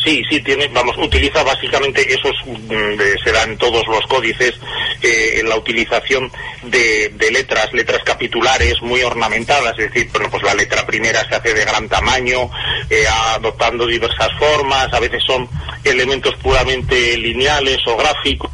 Sí, 0.07 0.23
sí, 0.29 0.39
tiene, 0.39 0.69
vamos, 0.69 0.97
utiliza 0.99 1.43
básicamente 1.43 2.01
esos, 2.13 2.33
mm, 2.45 2.97
serán 3.25 3.57
todos 3.57 3.85
los 3.87 4.07
códices, 4.07 4.53
eh, 5.01 5.41
en 5.41 5.49
la 5.49 5.57
utilización 5.57 6.31
de, 6.63 7.09
de, 7.09 7.29
letras, 7.29 7.73
letras 7.73 8.01
capitulares 8.05 8.81
muy 8.81 9.03
ornamentadas, 9.03 9.77
es 9.77 9.91
decir, 9.91 10.09
bueno, 10.13 10.29
pues 10.31 10.43
la 10.43 10.53
letra 10.53 10.85
primera 10.85 11.27
se 11.27 11.35
hace 11.35 11.53
de 11.53 11.65
gran 11.65 11.89
tamaño, 11.89 12.49
eh, 12.89 13.03
adoptando 13.35 13.85
diversas 13.85 14.29
formas, 14.39 14.87
a 14.93 14.99
veces 15.01 15.21
son 15.27 15.45
elementos 15.83 16.33
puramente 16.35 17.17
lineales 17.17 17.79
o 17.85 17.97
gráficos, 17.97 18.49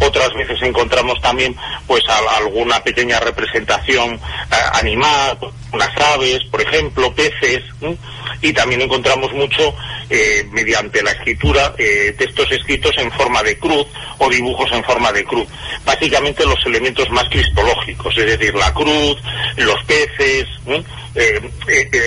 otras 0.00 0.32
veces 0.34 0.60
encontramos 0.62 1.20
también 1.20 1.56
pues 1.86 2.02
alguna 2.38 2.82
pequeña 2.82 3.20
representación 3.20 4.20
a, 4.50 4.78
animal, 4.78 5.38
unas 5.72 5.90
aves, 6.14 6.44
por 6.50 6.60
ejemplo, 6.60 7.14
peces, 7.14 7.62
¿eh? 7.80 7.96
y 8.42 8.52
también 8.52 8.82
encontramos 8.82 9.32
mucho 9.32 9.74
eh, 10.10 10.46
mediante 10.52 11.02
la 11.02 11.10
escritura 11.12 11.74
eh, 11.78 12.14
textos 12.16 12.50
escritos 12.52 12.92
en 12.98 13.10
forma 13.12 13.42
de 13.42 13.58
cruz 13.58 13.86
o 14.18 14.28
dibujos 14.28 14.70
en 14.72 14.84
forma 14.84 15.12
de 15.12 15.24
cruz. 15.24 15.46
Básicamente 15.84 16.44
los 16.46 16.64
elementos 16.66 17.08
más 17.10 17.28
cristológicos, 17.28 18.16
es 18.18 18.26
decir, 18.26 18.54
la 18.54 18.72
cruz, 18.72 19.16
los 19.56 19.82
peces, 19.84 20.46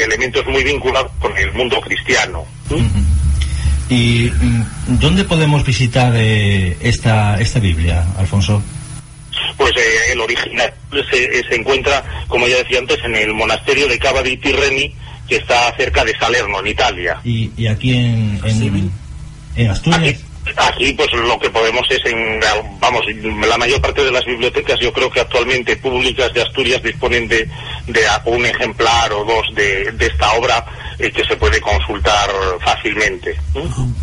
elementos 0.03 0.45
muy 0.47 0.63
vinculados 0.63 1.11
con 1.19 1.37
el 1.37 1.51
mundo 1.53 1.79
cristiano. 1.81 2.45
¿Y 3.89 4.31
dónde 4.87 5.23
podemos 5.23 5.65
visitar 5.65 6.13
eh, 6.15 6.75
esta, 6.81 7.39
esta 7.39 7.59
Biblia, 7.59 8.05
Alfonso? 8.17 8.61
Pues 9.55 9.71
eh, 9.77 10.11
el 10.11 10.19
original 10.19 10.73
se, 11.09 11.43
se, 11.43 11.55
encuentra, 11.55 12.03
como 12.27 12.47
ya 12.47 12.57
decía 12.57 12.79
antes, 12.79 12.99
en 13.03 13.15
el 13.15 13.33
monasterio 13.33 13.87
de 13.87 13.97
Cava 13.97 14.21
di 14.21 14.37
Tirreni, 14.37 14.93
que 15.27 15.37
está 15.37 15.73
cerca 15.77 16.03
de 16.03 16.17
Salerno, 16.17 16.59
en 16.59 16.67
Italia. 16.67 17.19
¿Y, 17.23 17.51
y 17.55 17.67
aquí 17.67 17.93
en, 17.93 18.41
en, 18.43 18.91
en 19.55 19.69
Asturias? 19.69 20.01
Aquí, 20.01 20.17
aquí, 20.57 20.93
pues 20.93 21.11
lo 21.13 21.39
que 21.39 21.49
podemos 21.49 21.85
es 21.89 21.99
en, 22.05 22.39
vamos, 22.79 23.03
la 23.47 23.57
mayor 23.57 23.81
parte 23.81 24.03
de 24.03 24.11
las 24.11 24.25
bibliotecas 24.25 24.79
yo 24.79 24.91
creo 24.91 25.09
que 25.09 25.21
actualmente 25.21 25.77
públicas 25.77 26.33
de 26.33 26.41
Asturias 26.41 26.83
disponen 26.83 27.27
de, 27.27 27.49
de 27.87 28.01
un 28.25 28.45
ejemplar 28.45 29.11
o 29.13 29.23
dos 29.23 29.47
de, 29.55 29.91
de 29.93 30.05
esta 30.05 30.33
obra 30.33 30.65
eh, 30.99 31.11
que 31.11 31.23
se 31.23 31.35
puede 31.35 31.61
consultar 31.61 32.29
fácilmente. 32.63 33.35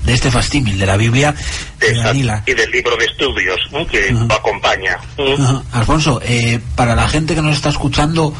De 0.04 0.14
este 0.14 0.30
fastímil 0.30 0.78
de 0.78 0.86
la 0.86 0.96
Biblia 0.96 1.34
de 1.80 1.94
Danila. 1.94 2.42
Y 2.46 2.54
del 2.54 2.70
libro 2.70 2.96
de 2.96 3.04
estudios 3.06 3.60
que 3.90 4.12
uh 4.12 4.18
-huh. 4.18 4.28
lo 4.28 4.34
acompaña. 4.34 4.98
-huh. 5.16 5.62
Alfonso, 5.72 6.20
eh, 6.24 6.60
para 6.76 6.94
la 6.94 7.08
gente 7.08 7.34
que 7.34 7.42
nos 7.42 7.56
está 7.56 7.70
escuchando, 7.70 8.32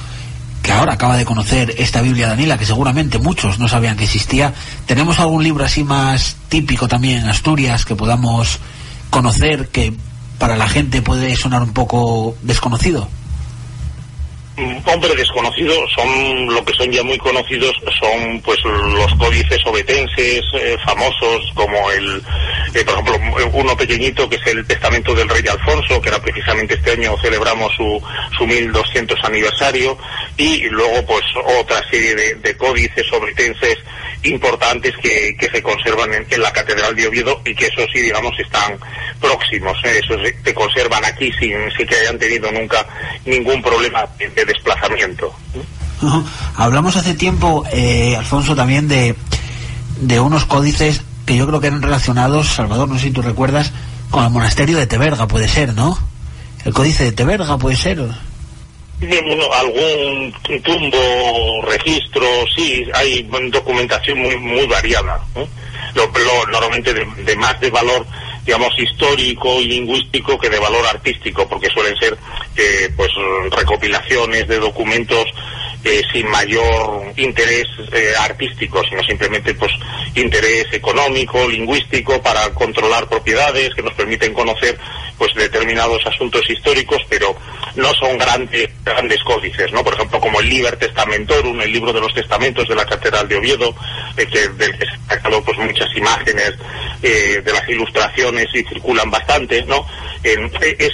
que 0.63 0.73
ahora 0.73 0.95
acaba 0.95 1.17
de 1.17 1.25
conocer 1.25 1.75
esta 1.79 2.01
Biblia 2.01 2.29
Danila, 2.29 2.57
que 2.57 2.65
seguramente 2.65 3.19
muchos 3.19 3.59
no 3.59 3.69
sabían 3.69 3.97
que 3.97 4.05
existía. 4.05 4.55
¿Tenemos 4.87 5.19
algún 5.19 5.43
libro 5.43 5.65
así 5.65 5.85
más 5.85 6.37
típico 6.49 6.89
también 6.89 7.19
en 7.19 7.29
Asturias 7.29 7.85
que 7.85 7.95
podamos 7.95 8.61
conocer 9.11 9.69
que 9.69 9.93
para 10.39 10.57
la 10.57 10.69
gente 10.69 11.03
puede 11.03 11.37
sonar 11.37 11.63
un 11.63 11.73
poco 11.75 12.37
desconocido? 12.43 13.09
Hombre 14.57 15.15
desconocido 15.17 15.75
son 15.89 16.55
lo 16.55 16.65
que 16.65 16.75
son 16.75 16.91
ya 16.91 17.03
muy 17.03 17.19
conocidos 17.19 17.75
son 18.01 18.41
pues 18.43 18.59
los 18.65 19.13
códices 19.17 19.59
obetenses 19.67 20.43
eh, 20.55 20.77
famosos 20.85 21.51
como 21.55 21.91
el 21.91 22.23
eh, 22.75 22.85
por 22.85 22.95
ejemplo 22.95 23.49
uno 23.53 23.77
pequeñito 23.77 24.29
que 24.29 24.37
es 24.37 24.47
el 24.47 24.65
testamento 24.67 25.15
del 25.15 25.29
rey 25.29 25.43
Alfonso 25.49 26.01
que 26.01 26.09
era 26.09 26.21
precisamente 26.21 26.75
este 26.75 26.93
año 26.93 27.17
celebramos 27.21 27.75
su 27.75 28.01
su 28.37 28.47
1200 28.47 29.19
aniversario 29.25 29.99
y 30.37 30.69
luego 30.69 31.05
pues 31.07 31.25
otra 31.59 31.83
serie 31.91 32.15
de, 32.15 32.57
códices 32.57 33.13
obetenses 33.13 33.77
importantes 34.23 34.95
que, 35.03 35.37
que 35.37 35.51
se 35.51 35.63
conservan 35.63 36.11
en, 36.15 36.41
la 36.41 36.53
catedral 36.53 36.95
de 36.95 37.09
Oviedo 37.09 37.43
y 37.45 37.55
que 37.55 37.67
eso 37.67 37.85
sí 37.93 38.01
digamos 38.01 38.33
están 38.39 38.79
próximos 39.21 39.77
¿eh? 39.85 40.01
esos 40.03 40.21
se 40.45 40.55
conservan 40.55 41.05
aquí 41.05 41.33
sin, 41.33 41.71
sin 41.77 41.87
que 41.87 41.97
hayan 41.97 42.19
tenido 42.19 42.51
nunca 42.53 42.87
ningún 43.25 43.61
problema 43.61 44.07
de 44.45 44.53
desplazamiento. 44.53 45.33
Hablamos 46.57 46.97
hace 46.97 47.15
tiempo, 47.15 47.65
eh, 47.73 48.17
Alfonso, 48.17 48.55
también 48.55 48.89
de, 48.89 49.15
de 50.01 50.21
unos 50.21 50.45
códices 50.45 51.03
que 51.25 51.37
yo 51.37 51.47
creo 51.47 51.61
que 51.61 51.69
eran 51.69 51.83
relacionados, 51.83 52.49
Salvador, 52.49 52.89
no 52.89 52.97
sé 52.97 53.05
si 53.05 53.11
tú 53.11 53.23
recuerdas, 53.23 53.73
con 54.11 54.25
el 54.25 54.31
monasterio 54.31 54.77
de 54.77 54.87
Teberga, 54.87 55.27
puede 55.27 55.49
ser, 55.49 55.75
¿no? 55.75 55.99
El 56.65 56.73
códice 56.73 57.05
de 57.05 57.13
Teberga 57.13 57.57
puede 57.59 57.77
ser. 57.77 57.99
Bueno, 59.01 59.45
algún 59.53 60.33
tumbo, 60.63 61.63
registro, 61.67 62.27
sí, 62.55 62.85
hay 62.95 63.29
documentación 63.51 64.19
muy 64.19 64.37
muy 64.39 64.67
variada. 64.67 65.21
¿eh? 65.35 65.47
Lo, 65.95 66.07
lo, 66.07 66.47
normalmente 66.51 66.95
de, 66.95 67.07
de 67.25 67.37
más 67.37 67.59
de 67.61 67.71
valor 67.71 68.07
digamos, 68.45 68.79
histórico 68.79 69.61
y 69.61 69.69
lingüístico 69.69 70.39
que 70.39 70.51
de 70.51 70.59
valor 70.59 70.87
artístico, 70.87 71.49
porque 71.49 71.69
suelen 71.71 71.97
ser 71.97 72.17
eh, 72.57 72.91
pues 72.97 73.11
recopilaciones 73.51 74.47
de 74.47 74.59
documentos 74.59 75.27
eh, 75.85 76.03
sin 76.13 76.29
mayor 76.31 77.13
interés 77.17 77.67
eh, 77.93 78.15
artístico, 78.19 78.83
sino 78.89 79.03
simplemente 79.03 79.53
pues 79.55 79.71
interés 80.15 80.67
económico, 80.73 81.47
lingüístico, 81.47 82.23
para 82.23 82.49
controlar 82.55 83.07
propiedades 83.07 83.75
que 83.75 83.83
nos 83.83 83.93
permiten 83.93 84.33
conocer 84.33 84.79
pues 85.19 85.35
determinados 85.35 86.05
asuntos 86.07 86.43
históricos, 86.49 87.03
pero 87.09 87.37
no 87.77 87.93
son 87.95 88.19
grandes 88.19 88.71
grandes 88.85 89.23
códices, 89.23 89.73
¿no? 89.73 89.83
Por 89.83 89.95
ejemplo, 89.95 90.21
como 90.21 90.41
el 90.41 90.49
Liber 90.49 90.77
Testamentorum, 90.77 91.61
el 91.61 91.73
libro 91.73 91.93
de 91.93 92.01
los 92.01 92.15
testamentos 92.15 92.69
de 92.69 92.75
la 92.75 92.85
Catedral 92.85 93.29
de 93.29 93.37
Oviedo, 93.37 93.75
que, 94.17 94.49
del 94.49 94.79
que 94.79 94.87
se 94.87 94.93
han 94.93 95.09
sacado 95.09 95.43
pues 95.43 95.59
muchas 95.59 95.89
imágenes 95.97 96.55
eh, 97.03 97.43
de 97.45 97.53
las 97.53 97.69
ilustraciones 97.69 98.47
y 98.55 98.63
circulan 98.65 99.11
bastante, 99.11 99.63
¿no? 99.65 99.87
En, 100.23 100.51
es, 100.63 100.93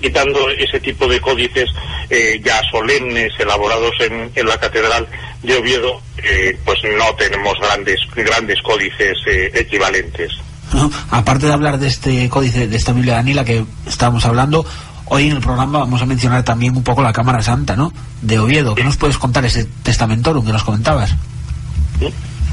quitando 0.00 0.50
ese 0.50 0.80
tipo 0.80 1.06
de 1.06 1.20
códices 1.20 1.68
eh, 2.10 2.40
ya 2.42 2.60
solemnes, 2.70 3.32
elaborados 3.38 3.92
en, 4.00 4.30
en, 4.34 4.46
la 4.46 4.58
Catedral 4.58 5.06
de 5.42 5.56
Oviedo, 5.56 6.00
eh, 6.22 6.56
pues 6.64 6.78
no 6.84 7.14
tenemos 7.14 7.58
grandes 7.60 8.00
grandes 8.14 8.60
códices 8.62 9.16
eh, 9.26 9.50
equivalentes. 9.54 10.32
¿No? 10.72 10.90
Aparte 11.10 11.46
de 11.46 11.52
hablar 11.52 11.78
de 11.78 11.88
este 11.88 12.28
códice, 12.28 12.68
de 12.68 12.76
esta 12.76 12.92
Biblia 12.92 13.14
de 13.14 13.18
Danila 13.18 13.44
que 13.44 13.64
estábamos 13.86 14.24
hablando, 14.24 14.64
hoy 15.06 15.26
en 15.26 15.32
el 15.32 15.40
programa 15.40 15.80
vamos 15.80 16.02
a 16.02 16.06
mencionar 16.06 16.42
también 16.42 16.76
un 16.76 16.82
poco 16.82 17.02
la 17.02 17.12
Cámara 17.12 17.42
Santa, 17.42 17.76
¿no? 17.76 17.92
De 18.22 18.38
Oviedo. 18.38 18.74
¿Qué 18.74 18.84
nos 18.84 18.96
puedes 18.96 19.18
contar 19.18 19.44
ese 19.44 19.64
testamentorum 19.82 20.44
que 20.44 20.52
nos 20.52 20.64
comentabas? 20.64 21.14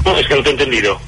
No, 0.04 0.16
es 0.16 0.26
que 0.26 0.34
no 0.34 0.42
te 0.42 0.48
he 0.50 0.52
entendido. 0.52 0.98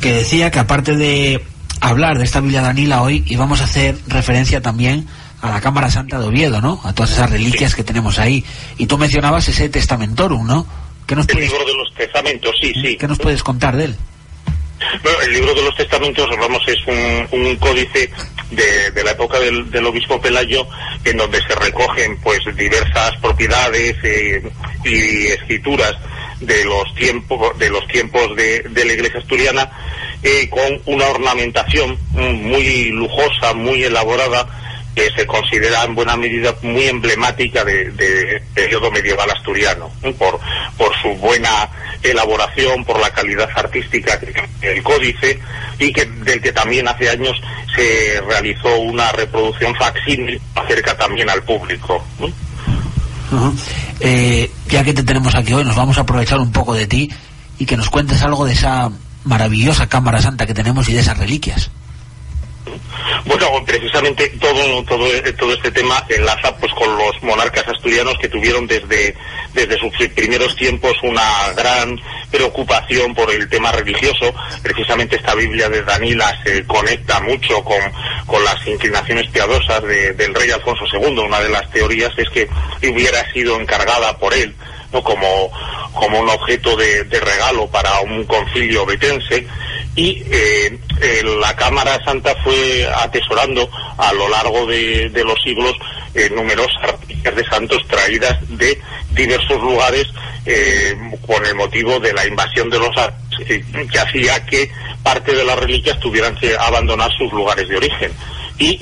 Que 0.00 0.12
decía 0.12 0.50
que 0.50 0.58
aparte 0.58 0.96
de 0.96 1.44
hablar 1.80 2.18
de 2.18 2.24
esta 2.24 2.40
Biblia 2.40 2.60
de 2.60 2.66
Danila 2.66 3.02
hoy 3.02 3.24
íbamos 3.26 3.60
a 3.60 3.64
hacer 3.64 3.98
referencia 4.06 4.60
también 4.60 5.06
a 5.40 5.50
la 5.50 5.60
Cámara 5.60 5.90
Santa 5.90 6.18
de 6.18 6.26
Oviedo, 6.26 6.60
¿no? 6.60 6.80
A 6.84 6.92
todas 6.92 7.12
esas 7.12 7.30
reliquias 7.30 7.72
sí. 7.72 7.76
que 7.76 7.84
tenemos 7.84 8.18
ahí. 8.18 8.44
Y 8.78 8.86
tú 8.86 8.96
mencionabas 8.98 9.48
ese 9.48 9.68
testamentorum, 9.68 10.46
¿no? 10.46 10.66
¿Qué 11.06 11.14
nos 11.14 11.28
el 11.28 11.34
puedes... 11.34 11.50
libro 11.50 11.66
de 11.66 11.74
los 11.74 11.94
testamentos, 11.94 12.54
sí, 12.60 12.72
sí. 12.80 12.96
¿Qué 12.96 13.06
nos 13.06 13.18
puedes 13.18 13.42
contar 13.42 13.76
de 13.76 13.84
él? 13.86 13.96
Bueno, 15.02 15.20
el 15.22 15.32
libro 15.32 15.54
de 15.54 15.62
los 15.62 15.76
testamentos, 15.76 16.28
hablamos, 16.30 16.62
es 16.68 16.78
un, 16.86 17.28
un 17.40 17.56
códice 17.56 18.10
de, 18.50 19.04
la 19.04 19.12
época 19.12 19.38
del, 19.40 19.86
obispo 19.86 20.20
Pelayo, 20.20 20.66
en 21.04 21.16
donde 21.16 21.40
se 21.42 21.54
recogen 21.54 22.18
pues 22.20 22.40
diversas 22.56 23.16
propiedades 23.20 23.96
eh, 24.02 24.42
y 24.84 25.26
escrituras 25.26 25.94
de 26.40 26.64
los 26.64 26.94
tiempos 26.94 27.58
de 27.58 27.70
los 27.70 27.86
tiempos 27.86 28.34
de, 28.36 28.60
de 28.60 28.84
la 28.84 28.92
iglesia 28.92 29.20
asturiana 29.20 29.70
eh, 30.22 30.48
con 30.50 30.80
una 30.86 31.06
ornamentación 31.06 31.98
muy 32.12 32.86
lujosa, 32.90 33.54
muy 33.54 33.84
elaborada 33.84 34.46
que 34.94 35.10
se 35.16 35.26
considera 35.26 35.84
en 35.84 35.94
buena 35.94 36.16
medida 36.16 36.54
muy 36.62 36.84
emblemática 36.84 37.64
del 37.64 37.96
de, 37.96 38.42
periodo 38.54 38.90
medieval 38.90 39.30
asturiano, 39.30 39.90
por, 40.18 40.38
por 40.76 40.92
su 41.02 41.08
buena 41.16 41.68
elaboración, 42.02 42.84
por 42.84 43.00
la 43.00 43.10
calidad 43.10 43.48
artística 43.54 44.18
del 44.60 44.82
códice 44.82 45.40
y 45.78 45.92
que, 45.92 46.04
del 46.04 46.40
que 46.40 46.52
también 46.52 46.86
hace 46.88 47.10
años 47.10 47.40
se 47.74 48.20
realizó 48.28 48.78
una 48.78 49.10
reproducción 49.12 49.74
facsímil 49.74 50.40
acerca 50.54 50.96
también 50.96 51.28
al 51.28 51.42
público. 51.42 52.04
Eh, 54.00 54.50
ya 54.68 54.84
que 54.84 54.94
te 54.94 55.02
tenemos 55.02 55.34
aquí 55.34 55.52
hoy, 55.52 55.64
nos 55.64 55.76
vamos 55.76 55.98
a 55.98 56.02
aprovechar 56.02 56.38
un 56.38 56.52
poco 56.52 56.74
de 56.74 56.86
ti 56.86 57.10
y 57.58 57.66
que 57.66 57.76
nos 57.76 57.90
cuentes 57.90 58.22
algo 58.22 58.44
de 58.44 58.52
esa 58.52 58.90
maravillosa 59.24 59.88
Cámara 59.88 60.20
Santa 60.20 60.46
que 60.46 60.54
tenemos 60.54 60.88
y 60.88 60.92
de 60.92 61.00
esas 61.00 61.18
reliquias. 61.18 61.70
Bueno, 63.26 63.64
precisamente 63.64 64.28
todo, 64.40 64.84
todo, 64.84 65.06
todo 65.38 65.52
este 65.52 65.70
tema 65.70 66.04
enlaza 66.08 66.56
pues 66.56 66.72
con 66.72 66.96
los 66.96 67.22
monarcas 67.22 67.66
asturianos 67.68 68.16
que 68.18 68.28
tuvieron 68.28 68.66
desde, 68.66 69.14
desde 69.52 69.78
sus 69.78 69.92
primeros 70.14 70.54
tiempos 70.56 70.92
una 71.02 71.52
gran 71.56 72.00
preocupación 72.30 73.14
por 73.14 73.30
el 73.30 73.48
tema 73.48 73.72
religioso. 73.72 74.34
Precisamente 74.62 75.16
esta 75.16 75.34
Biblia 75.34 75.68
de 75.68 75.82
Danila 75.82 76.38
se 76.44 76.66
conecta 76.66 77.20
mucho 77.20 77.62
con, 77.62 77.80
con 78.26 78.42
las 78.44 78.66
inclinaciones 78.66 79.28
piadosas 79.30 79.82
de, 79.82 80.12
del 80.14 80.34
rey 80.34 80.50
Alfonso 80.50 80.84
II. 80.92 81.18
Una 81.18 81.40
de 81.40 81.48
las 81.48 81.70
teorías 81.70 82.12
es 82.16 82.28
que 82.30 82.48
hubiera 82.88 83.30
sido 83.32 83.60
encargada 83.60 84.16
por 84.18 84.34
él 84.34 84.54
como, 85.02 85.50
como 85.92 86.20
un 86.20 86.28
objeto 86.28 86.76
de, 86.76 87.04
regalo 87.04 87.66
para 87.68 88.00
un 88.00 88.24
concilio 88.24 88.86
betense 88.86 89.46
y 89.96 90.22
eh, 90.28 90.78
eh, 91.00 91.22
la 91.40 91.54
Cámara 91.54 91.98
Santa 92.04 92.34
fue 92.42 92.86
atesorando 92.96 93.68
a 93.96 94.12
lo 94.12 94.28
largo 94.28 94.66
de, 94.66 95.10
los 95.24 95.40
siglos 95.42 95.74
eh, 96.14 96.30
numerosas 96.34 96.98
reliquias 97.00 97.36
de 97.36 97.44
santos 97.44 97.86
traídas 97.86 98.36
de 98.56 98.80
diversos 99.12 99.60
lugares 99.60 100.06
eh, 100.46 100.94
con 101.26 101.44
el 101.46 101.54
motivo 101.54 101.98
de 102.00 102.12
la 102.12 102.26
invasión 102.26 102.70
de 102.70 102.78
los 102.78 102.90
que, 103.46 103.98
hacía 103.98 104.44
que 104.46 104.70
parte 105.02 105.34
de 105.34 105.44
las 105.44 105.58
reliquias 105.58 105.98
tuvieran 106.00 106.34
que 106.36 106.56
abandonar 106.56 107.10
sus 107.16 107.32
lugares 107.32 107.68
de 107.68 107.76
origen. 107.76 108.12
Y 108.58 108.78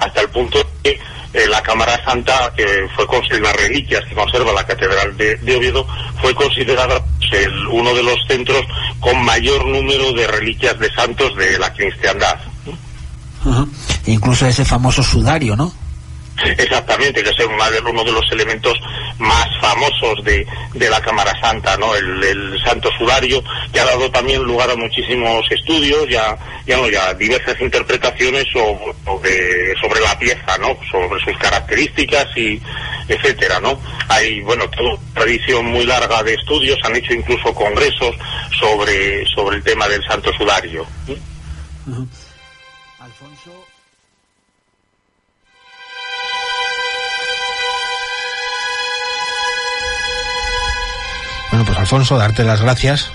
hasta 0.00 0.22
el 0.22 0.28
punto 0.30 0.66
que 0.82 0.98
eh, 1.32 1.46
la 1.48 1.62
Cámara 1.62 2.02
Santa, 2.04 2.52
que 2.56 2.86
fue 2.94 3.06
las 3.40 3.56
reliquias 3.56 4.04
que 4.08 4.14
conserva 4.14 4.52
la 4.52 4.64
Catedral 4.64 5.16
de, 5.16 5.56
Oviedo, 5.56 5.86
fue 6.20 6.34
considerada 6.34 7.02
pues, 7.18 7.46
el, 7.46 7.66
uno 7.68 7.94
de 7.94 8.02
los 8.02 8.18
centros 8.28 8.62
con 9.00 9.22
mayor 9.24 9.66
número 9.66 10.12
de 10.12 10.26
reliquias 10.26 10.78
de 10.78 10.92
santos 10.92 11.34
de 11.36 11.58
la 11.58 11.72
cristiandad. 11.72 12.38
-huh. 13.44 13.68
Incluso 14.06 14.46
ese 14.46 14.64
famoso 14.64 15.02
sudario, 15.02 15.56
¿no? 15.56 15.72
Exactamente, 16.58 17.22
que 17.22 17.30
es 17.30 17.36
uno 17.46 18.04
de 18.04 18.12
los 18.12 18.32
elementos 18.32 18.78
más 19.18 19.46
famosos 19.60 20.24
de, 20.24 20.46
de 20.74 20.90
la 20.90 21.00
Cámara 21.00 21.32
Santa, 21.40 21.76
¿no? 21.76 21.94
El, 21.94 22.22
el, 22.24 22.60
Santo 22.64 22.90
Sudario, 22.98 23.42
que 23.72 23.80
ha 23.80 23.84
dado 23.84 24.10
también 24.10 24.42
lugar 24.42 24.70
a 24.70 24.76
muchísimos 24.76 25.44
estudios, 25.50 26.08
ya, 26.08 26.36
ya, 26.66 26.76
no, 26.76 26.88
ya 26.88 27.12
diversas 27.14 27.60
interpretaciones 27.60 28.44
sobre, 28.52 28.94
sobre, 29.04 29.74
sobre 29.80 30.00
la 30.00 30.18
pieza, 30.18 30.58
¿no? 30.58 30.76
Sobre 30.90 31.22
sus 31.22 31.36
características 31.38 32.26
y 32.36 32.60
etcétera, 33.08 33.60
¿no? 33.60 33.78
Hay, 34.08 34.40
bueno, 34.40 34.68
toda 34.70 34.94
una 34.94 35.14
tradición 35.14 35.66
muy 35.66 35.84
larga 35.84 36.22
de 36.22 36.34
estudios, 36.34 36.78
han 36.84 36.96
hecho 36.96 37.12
incluso 37.12 37.54
congresos 37.54 38.16
sobre, 38.58 39.26
sobre 39.26 39.56
el 39.56 39.62
tema 39.62 39.88
del 39.88 40.02
Santo 40.04 40.32
Sudario. 40.32 40.86
Uh 41.08 41.90
-huh. 41.90 42.08
Alfonso. 43.00 43.66
Bueno, 51.52 51.66
pues 51.66 51.78
Alfonso, 51.78 52.16
darte 52.16 52.44
las 52.44 52.62
gracias, 52.62 53.12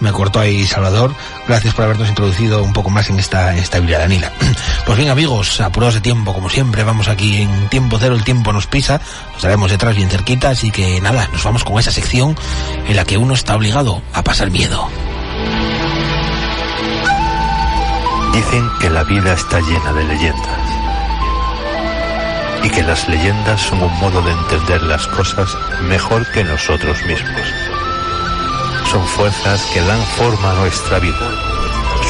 me 0.00 0.10
cortó 0.12 0.40
ahí 0.40 0.66
Salvador. 0.66 1.14
Gracias 1.46 1.72
por 1.72 1.84
habernos 1.84 2.08
introducido 2.08 2.62
un 2.64 2.72
poco 2.72 2.90
más 2.90 3.10
en 3.10 3.18
esta, 3.20 3.52
en 3.52 3.58
esta 3.58 3.78
Biblia 3.78 3.98
Danila. 4.00 4.32
Pues 4.86 4.98
bien, 4.98 5.08
amigos, 5.08 5.62
apurados 5.62 5.94
de 5.94 6.02
tiempo, 6.02 6.34
como 6.34 6.50
siempre, 6.50 6.84
vamos 6.84 7.08
aquí 7.08 7.40
en 7.40 7.68
tiempo 7.70 7.96
cero, 7.98 8.14
el 8.14 8.22
tiempo 8.22 8.52
nos 8.52 8.66
pisa, 8.66 9.00
nos 9.32 9.42
daremos 9.42 9.70
detrás 9.70 9.96
bien 9.96 10.10
cerquita, 10.10 10.50
así 10.50 10.70
que 10.70 11.00
nada, 11.00 11.26
nos 11.32 11.42
vamos 11.42 11.64
con 11.64 11.78
esa 11.78 11.90
sección 11.90 12.36
en 12.86 12.96
la 12.96 13.04
que 13.04 13.16
uno 13.16 13.32
está 13.32 13.56
obligado 13.56 14.02
a 14.12 14.22
pasar 14.22 14.50
miedo. 14.50 14.90
Dicen 18.34 18.68
que 18.80 18.90
la 18.90 19.04
vida 19.04 19.32
está 19.32 19.60
llena 19.60 19.92
de 19.94 20.04
leyendas 20.04 20.73
y 22.64 22.70
que 22.70 22.82
las 22.82 23.06
leyendas 23.08 23.60
son 23.60 23.82
un 23.82 23.92
modo 24.00 24.22
de 24.22 24.32
entender 24.32 24.82
las 24.82 25.06
cosas 25.06 25.54
mejor 25.82 26.26
que 26.32 26.42
nosotros 26.42 27.04
mismos. 27.04 27.46
Son 28.90 29.06
fuerzas 29.06 29.62
que 29.72 29.82
dan 29.82 30.02
forma 30.16 30.52
a 30.52 30.54
nuestra 30.54 30.98
vida, 30.98 31.30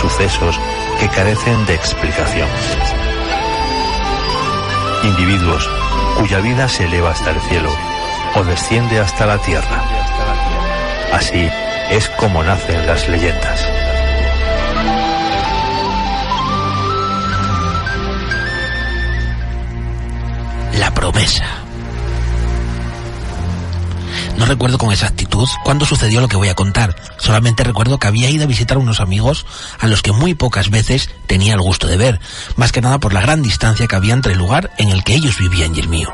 sucesos 0.00 0.58
que 1.00 1.08
carecen 1.08 1.66
de 1.66 1.74
explicación. 1.74 2.48
Individuos 5.02 5.68
cuya 6.18 6.38
vida 6.38 6.68
se 6.68 6.84
eleva 6.84 7.10
hasta 7.10 7.32
el 7.32 7.40
cielo 7.42 7.70
o 8.36 8.44
desciende 8.44 9.00
hasta 9.00 9.26
la 9.26 9.38
tierra. 9.38 9.82
Así 11.12 11.50
es 11.90 12.08
como 12.10 12.44
nacen 12.44 12.86
las 12.86 13.08
leyendas. 13.08 13.83
La 20.78 20.92
promesa. 20.92 21.44
No 24.36 24.46
recuerdo 24.46 24.78
con 24.78 24.92
exactitud 24.92 25.48
cuándo 25.62 25.84
sucedió 25.84 26.20
lo 26.20 26.28
que 26.28 26.36
voy 26.36 26.48
a 26.48 26.54
contar. 26.54 26.96
Solamente 27.18 27.62
recuerdo 27.62 27.98
que 27.98 28.08
había 28.08 28.28
ido 28.28 28.44
a 28.44 28.48
visitar 28.48 28.76
a 28.76 28.80
unos 28.80 29.00
amigos 29.00 29.46
a 29.78 29.86
los 29.86 30.02
que 30.02 30.12
muy 30.12 30.34
pocas 30.34 30.70
veces 30.70 31.10
tenía 31.26 31.54
el 31.54 31.60
gusto 31.60 31.86
de 31.86 31.96
ver, 31.96 32.20
más 32.56 32.72
que 32.72 32.80
nada 32.80 32.98
por 32.98 33.12
la 33.12 33.20
gran 33.20 33.42
distancia 33.42 33.86
que 33.86 33.96
había 33.96 34.14
entre 34.14 34.32
el 34.32 34.38
lugar 34.38 34.72
en 34.78 34.88
el 34.88 35.04
que 35.04 35.14
ellos 35.14 35.38
vivían 35.38 35.74
y 35.76 35.80
el 35.80 35.88
mío. 35.88 36.12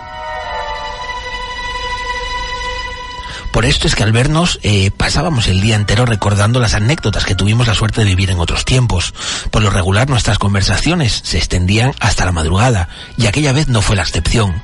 Por 3.61 3.67
esto 3.67 3.87
es 3.87 3.95
que 3.95 4.03
al 4.03 4.13
vernos 4.13 4.59
eh, 4.63 4.91
pasábamos 4.91 5.47
el 5.47 5.61
día 5.61 5.77
entero 5.77 6.07
recordando 6.07 6.61
las 6.61 6.73
anécdotas 6.73 7.27
que 7.27 7.35
tuvimos 7.35 7.67
la 7.67 7.75
suerte 7.75 8.01
de 8.01 8.07
vivir 8.07 8.31
en 8.31 8.41
otros 8.41 8.65
tiempos. 8.65 9.13
Por 9.51 9.63
lo 9.63 9.69
regular 9.69 10.09
nuestras 10.09 10.39
conversaciones 10.39 11.21
se 11.25 11.37
extendían 11.37 11.93
hasta 12.01 12.25
la 12.25 12.33
madrugada 12.33 12.89
y 13.19 13.27
aquella 13.27 13.53
vez 13.53 13.69
no 13.69 13.83
fue 13.83 13.97
la 13.97 14.03
excepción. 14.03 14.63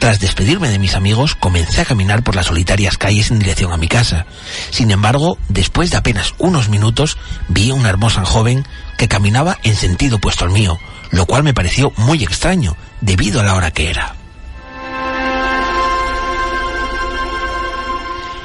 Tras 0.00 0.18
despedirme 0.18 0.70
de 0.70 0.80
mis 0.80 0.96
amigos, 0.96 1.36
comencé 1.36 1.82
a 1.82 1.84
caminar 1.84 2.24
por 2.24 2.34
las 2.34 2.46
solitarias 2.46 2.98
calles 2.98 3.30
en 3.30 3.38
dirección 3.38 3.70
a 3.70 3.76
mi 3.76 3.86
casa. 3.86 4.26
Sin 4.70 4.90
embargo, 4.90 5.38
después 5.48 5.92
de 5.92 5.98
apenas 5.98 6.34
unos 6.38 6.68
minutos, 6.68 7.18
vi 7.46 7.70
a 7.70 7.74
una 7.74 7.90
hermosa 7.90 8.24
joven 8.24 8.66
que 8.98 9.06
caminaba 9.06 9.58
en 9.62 9.76
sentido 9.76 10.16
opuesto 10.16 10.44
al 10.44 10.50
mío, 10.50 10.80
lo 11.12 11.26
cual 11.26 11.44
me 11.44 11.54
pareció 11.54 11.92
muy 11.96 12.24
extraño, 12.24 12.76
debido 13.02 13.40
a 13.40 13.44
la 13.44 13.54
hora 13.54 13.70
que 13.70 13.88
era. 13.88 14.16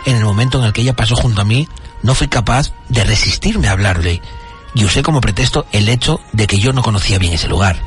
En 0.07 0.15
el 0.15 0.23
momento 0.23 0.57
en 0.57 0.63
el 0.63 0.71
que 0.71 0.83
ella 0.83 0.95
pasó 0.95 1.17
junto 1.17 1.41
a 1.41 1.43
mí, 1.43 1.67
no 2.01 2.15
fui 2.15 2.29
capaz 2.29 2.71
de 2.87 3.03
resistirme 3.03 3.67
a 3.67 3.73
hablarle, 3.73 4.21
y 4.73 4.85
usé 4.85 5.03
como 5.03 5.19
pretexto 5.19 5.65
el 5.73 5.89
hecho 5.89 6.21
de 6.31 6.47
que 6.47 6.59
yo 6.59 6.71
no 6.71 6.81
conocía 6.81 7.19
bien 7.19 7.33
ese 7.33 7.49
lugar. 7.49 7.77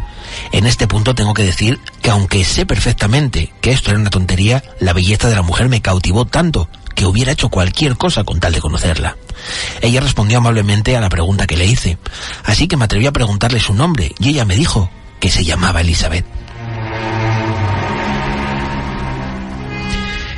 En 0.53 0.67
este 0.67 0.87
punto 0.87 1.15
tengo 1.15 1.33
que 1.33 1.45
decir 1.45 1.81
que 2.03 2.11
aunque 2.11 2.45
sé 2.45 2.67
perfectamente 2.67 3.55
que 3.63 3.73
esto 3.73 3.89
era 3.89 3.99
una 3.99 4.11
tontería, 4.11 4.63
la 4.81 4.93
belleza 4.93 5.31
de 5.31 5.35
la 5.35 5.41
mujer 5.41 5.71
me 5.71 5.81
cautivó 5.81 6.27
tanto 6.27 6.69
que 6.95 7.07
hubiera 7.07 7.33
hecho 7.33 7.49
cualquier 7.49 7.97
cosa 7.97 8.23
con 8.23 8.39
tal 8.39 8.53
de 8.53 8.61
conocerla. 8.61 9.17
Ella 9.81 10.03
respondió 10.03 10.37
amablemente 10.37 10.99
a 10.99 11.01
la 11.01 11.09
pregunta 11.09 11.47
que 11.47 11.57
le 11.57 11.65
hice, 11.65 11.97
así 12.45 12.69
que 12.69 12.77
me 12.77 12.85
atreví 12.85 13.07
a 13.07 13.13
preguntarle 13.13 13.61
su 13.61 13.73
nombre 13.73 14.15
y 14.19 14.29
ella 14.29 14.45
me 14.45 14.57
dijo 14.57 14.91
que 15.21 15.31
se 15.31 15.43
llamaba 15.43 15.81
Elizabeth. 15.81 16.40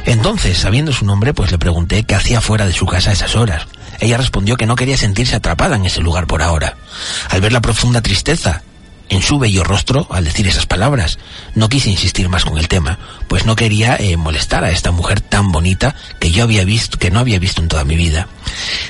Entonces, 0.07 0.59
sabiendo 0.59 0.93
su 0.93 1.05
nombre, 1.05 1.33
pues 1.33 1.51
le 1.51 1.59
pregunté 1.59 2.05
qué 2.05 2.15
hacía 2.15 2.41
fuera 2.41 2.67
de 2.67 2.73
su 2.73 2.87
casa 2.87 3.11
a 3.11 3.13
esas 3.13 3.37
horas. 3.37 3.67
Ella 4.01 4.17
respondió 4.17 4.57
que 4.57 4.67
no 4.67 4.77
quería 4.77 4.97
sentirse 4.97 5.37
atrapada 5.37 5.77
en 5.77 5.85
ese 5.85 6.01
lugar 6.01 6.27
por 6.27 6.43
ahora. 6.43 6.77
Al 7.31 7.41
ver 7.41 7.53
la 7.53 7.61
profunda 7.61 8.03
tristeza 8.03 8.63
en 9.09 9.23
su 9.23 9.39
bello 9.39 9.63
rostro, 9.63 10.07
al 10.11 10.25
decir 10.25 10.49
esas 10.49 10.67
palabras, 10.67 11.19
no 11.55 11.69
quise 11.69 11.91
insistir 11.91 12.29
más 12.29 12.45
con 12.45 12.59
el 12.59 12.69
tema, 12.69 12.99
pues 13.29 13.45
no 13.45 13.57
quería 13.57 13.97
eh, 13.97 14.17
molestar 14.17 14.65
a 14.65 14.71
esta 14.71 14.91
mujer 14.91 15.21
tan 15.21 15.53
bonita 15.53 15.95
que 16.19 16.31
yo 16.31 16.45
había 16.45 16.65
visto, 16.65 16.99
que 16.99 17.11
no 17.11 17.21
había 17.21 17.39
visto 17.39 17.61
en 17.61 17.69
toda 17.69 17.85
mi 17.85 17.95
vida. 17.95 18.27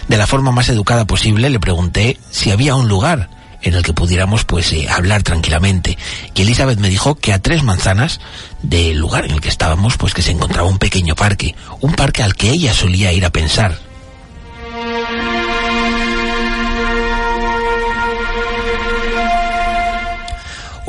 De 0.09 0.17
la 0.17 0.27
forma 0.27 0.53
más 0.53 0.69
educada 0.69 1.07
posible 1.07 1.51
le 1.51 1.61
pregunté 1.61 2.19
si 2.31 2.53
había 2.53 2.77
un 2.77 2.89
lugar 2.89 3.29
en 3.63 3.75
el 3.75 3.83
que 3.83 3.93
pudiéramos 3.93 4.45
pues 4.45 4.73
eh, 4.73 4.89
hablar 4.89 5.23
tranquilamente. 5.23 5.99
Y 6.35 6.43
Elizabeth 6.43 6.79
me 6.79 6.89
dijo 6.89 7.15
que 7.15 7.33
a 7.33 7.39
tres 7.39 7.63
manzanas 7.63 8.21
del 8.63 8.99
lugar 8.99 9.25
en 9.25 9.33
el 9.33 9.41
que 9.41 9.49
estábamos 9.49 9.97
pues 9.97 10.15
que 10.15 10.23
se 10.23 10.33
encontraba 10.33 10.69
un 10.69 10.79
pequeño 10.79 11.15
parque, 11.15 11.55
un 11.81 11.95
parque 11.95 12.23
al 12.23 12.35
que 12.35 12.51
ella 12.51 12.75
solía 12.75 13.13
ir 13.13 13.25
a 13.25 13.31
pensar. 13.31 13.79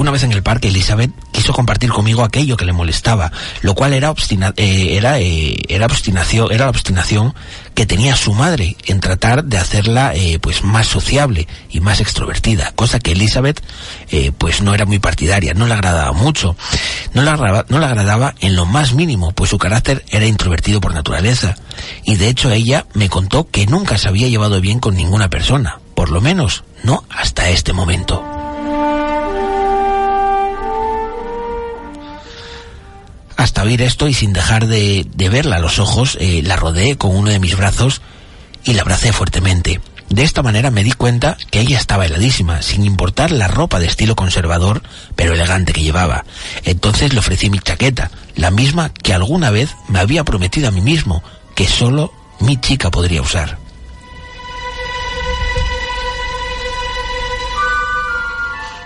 Una 0.04 0.12
vez 0.12 0.24
en 0.24 0.34
el 0.34 0.44
parque, 0.44 0.68
Elizabeth 0.68 1.12
quiso 1.32 1.54
compartir 1.54 1.90
conmigo 1.90 2.26
aquello 2.26 2.58
que 2.58 2.66
le 2.66 2.74
molestaba, 2.74 3.32
lo 3.62 3.74
cual 3.74 3.94
era, 3.94 4.12
obstina 4.12 4.54
eh, 4.58 4.98
era, 4.98 5.18
eh, 5.22 5.56
era, 5.70 5.86
obstinación, 5.86 6.52
era 6.52 6.66
la 6.66 6.72
obstinación 6.72 7.34
que 7.74 7.86
tenía 7.86 8.18
su 8.18 8.34
madre 8.34 8.76
en 8.86 9.00
tratar 9.00 9.46
de 9.46 9.58
hacerla 9.58 10.14
eh, 10.14 10.40
pues 10.42 10.62
más 10.62 10.88
sociable 10.88 11.48
y 11.70 11.80
más 11.80 12.02
extrovertida, 12.02 12.74
cosa 12.76 13.00
que 13.00 13.14
Elizabeth 13.14 13.64
eh, 14.10 14.34
pues 14.38 14.62
no 14.62 14.74
era 14.74 14.86
muy 14.86 15.00
partidaria, 15.00 15.54
no 15.54 15.68
le 15.68 15.74
agradaba 15.74 16.12
mucho, 16.12 16.58
no 17.14 17.22
le 17.22 17.30
agradaba, 17.30 17.66
no 17.70 17.80
le 17.80 17.86
agradaba 17.86 18.36
en 18.42 18.58
lo 18.58 18.66
más 18.66 18.94
mínimo, 18.94 19.32
pues 19.32 19.52
su 19.52 19.58
carácter 19.58 20.04
era 20.10 20.26
introvertido 20.26 20.82
por 20.82 20.94
naturaleza, 20.94 21.56
y 22.04 22.16
de 22.16 22.28
hecho 22.28 22.52
ella 22.52 22.88
me 22.94 23.08
contó 23.08 23.48
que 23.50 23.68
nunca 23.68 23.98
se 23.98 24.10
había 24.10 24.28
llevado 24.28 24.60
bien 24.60 24.82
con 24.82 24.98
ninguna 24.98 25.30
persona, 25.30 25.80
por 25.96 26.10
lo 26.12 26.20
menos 26.20 26.66
no 26.84 27.06
hasta 27.10 27.48
este 27.48 27.72
momento. 27.72 28.53
Hasta 33.38 33.64
oír 33.64 33.82
esto 33.82 34.08
y 34.08 34.14
sin 34.14 34.34
dejar 34.34 34.68
de, 34.68 35.06
de 35.14 35.30
verla 35.30 35.58
a 35.58 35.60
los 35.60 35.80
ojos, 35.80 36.18
eh, 36.20 36.42
la 36.44 36.56
rodeé 36.56 36.98
con 36.98 37.16
uno 37.16 37.32
de 37.32 37.40
mis 37.40 37.58
brazos 37.58 38.02
y 38.64 38.74
la 38.74 38.82
abracé 38.82 39.12
fuertemente. 39.12 39.82
De 40.10 40.22
esta 40.22 40.44
manera 40.44 40.70
me 40.70 40.84
di 40.84 40.92
cuenta 40.92 41.38
que 41.50 41.62
ella 41.62 41.80
estaba 41.80 42.06
heladísima, 42.06 42.62
sin 42.62 42.86
importar 42.86 43.32
la 43.32 43.48
ropa 43.48 43.80
de 43.80 43.88
estilo 43.88 44.16
conservador, 44.16 44.84
pero 45.16 45.34
elegante 45.34 45.74
que 45.74 45.82
llevaba. 45.82 46.24
Entonces 46.66 47.14
le 47.14 47.20
ofrecí 47.20 47.50
mi 47.50 47.58
chaqueta, 47.60 48.12
la 48.36 48.52
misma 48.52 48.90
que 48.94 49.14
alguna 49.14 49.50
vez 49.50 49.76
me 49.88 50.00
había 50.00 50.24
prometido 50.24 50.68
a 50.68 50.72
mí 50.72 50.82
mismo, 50.82 51.24
que 51.56 51.68
solo 51.68 52.14
mi 52.40 52.58
chica 52.58 52.92
podría 52.92 53.24
usar. 53.24 53.63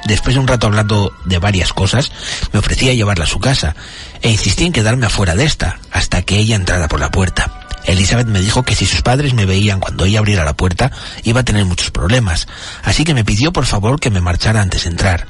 Después 0.07 0.35
de 0.35 0.39
un 0.39 0.47
rato 0.47 0.67
hablando 0.67 1.13
de 1.25 1.37
varias 1.37 1.73
cosas, 1.73 2.13
me 2.53 2.59
ofrecía 2.59 2.93
llevarla 2.93 3.25
a 3.25 3.27
su 3.27 3.39
casa 3.39 3.75
e 4.21 4.31
insistí 4.31 4.63
en 4.63 4.71
quedarme 4.71 5.05
afuera 5.05 5.35
de 5.35 5.43
esta, 5.43 5.79
hasta 5.91 6.21
que 6.21 6.37
ella 6.37 6.55
entrara 6.55 6.87
por 6.87 7.01
la 7.01 7.11
puerta. 7.11 7.67
Elizabeth 7.83 8.27
me 8.27 8.39
dijo 8.39 8.63
que 8.63 8.73
si 8.73 8.85
sus 8.85 9.01
padres 9.01 9.33
me 9.33 9.45
veían 9.45 9.81
cuando 9.81 10.05
ella 10.05 10.19
abriera 10.19 10.45
la 10.45 10.55
puerta, 10.55 10.91
iba 11.23 11.41
a 11.41 11.43
tener 11.43 11.65
muchos 11.65 11.91
problemas, 11.91 12.47
así 12.83 13.03
que 13.03 13.13
me 13.13 13.25
pidió 13.25 13.51
por 13.51 13.65
favor 13.65 13.99
que 13.99 14.09
me 14.09 14.21
marchara 14.21 14.61
antes 14.61 14.85
de 14.85 14.91
entrar. 14.91 15.27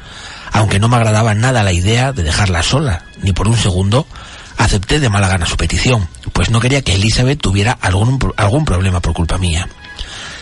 Aunque 0.52 0.80
no 0.80 0.90
me 0.90 0.98
agradaba 0.98 1.34
nada 1.34 1.64
la 1.64 1.74
idea 1.74 2.14
de 2.14 2.22
dejarla 2.22 2.62
sola, 2.62 3.04
ni 3.24 3.34
por 3.34 3.48
un 3.48 3.58
segundo, 3.58 4.06
acepté 4.58 4.99
de 4.99 5.10
mala 5.10 5.28
gana 5.28 5.48
su 5.48 5.58
petición, 5.58 6.08
pues 6.34 6.52
no 6.52 6.60
quería 6.60 6.84
que 6.84 6.94
Elizabeth 6.94 7.41
tuviera 7.41 7.72
algún, 7.82 8.20
algún 8.38 8.64
problema 8.64 8.99
por 8.99 9.14
culpa 9.14 9.40
mía. 9.40 9.68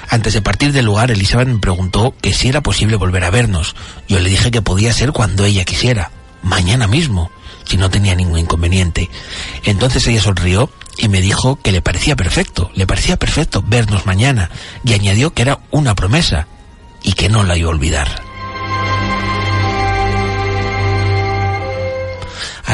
Antes 0.09 0.33
de 0.33 0.41
partir 0.41 0.71
del 0.71 0.85
lugar, 0.85 1.11
Elizabeth 1.11 1.47
me 1.47 1.59
preguntó 1.59 2.13
que 2.21 2.33
si 2.33 2.47
era 2.47 2.61
posible 2.61 2.95
volver 2.95 3.23
a 3.23 3.29
vernos. 3.29 3.75
Yo 4.07 4.19
le 4.19 4.29
dije 4.29 4.51
que 4.51 4.61
podía 4.61 4.93
ser 4.93 5.11
cuando 5.11 5.45
ella 5.45 5.65
quisiera, 5.65 6.11
mañana 6.43 6.87
mismo, 6.87 7.31
si 7.65 7.77
no 7.77 7.89
tenía 7.89 8.15
ningún 8.15 8.39
inconveniente. 8.39 9.09
Entonces 9.63 10.07
ella 10.07 10.21
sonrió 10.21 10.69
y 10.97 11.09
me 11.09 11.21
dijo 11.21 11.59
que 11.61 11.71
le 11.71 11.81
parecía 11.81 12.15
perfecto, 12.15 12.71
le 12.73 12.87
parecía 12.87 13.17
perfecto 13.17 13.63
vernos 13.65 14.05
mañana, 14.05 14.49
y 14.83 14.93
añadió 14.93 15.33
que 15.33 15.41
era 15.41 15.59
una 15.71 15.95
promesa 15.95 16.47
y 17.03 17.13
que 17.13 17.29
no 17.29 17.43
la 17.43 17.57
iba 17.57 17.69
a 17.69 17.73
olvidar. 17.73 18.34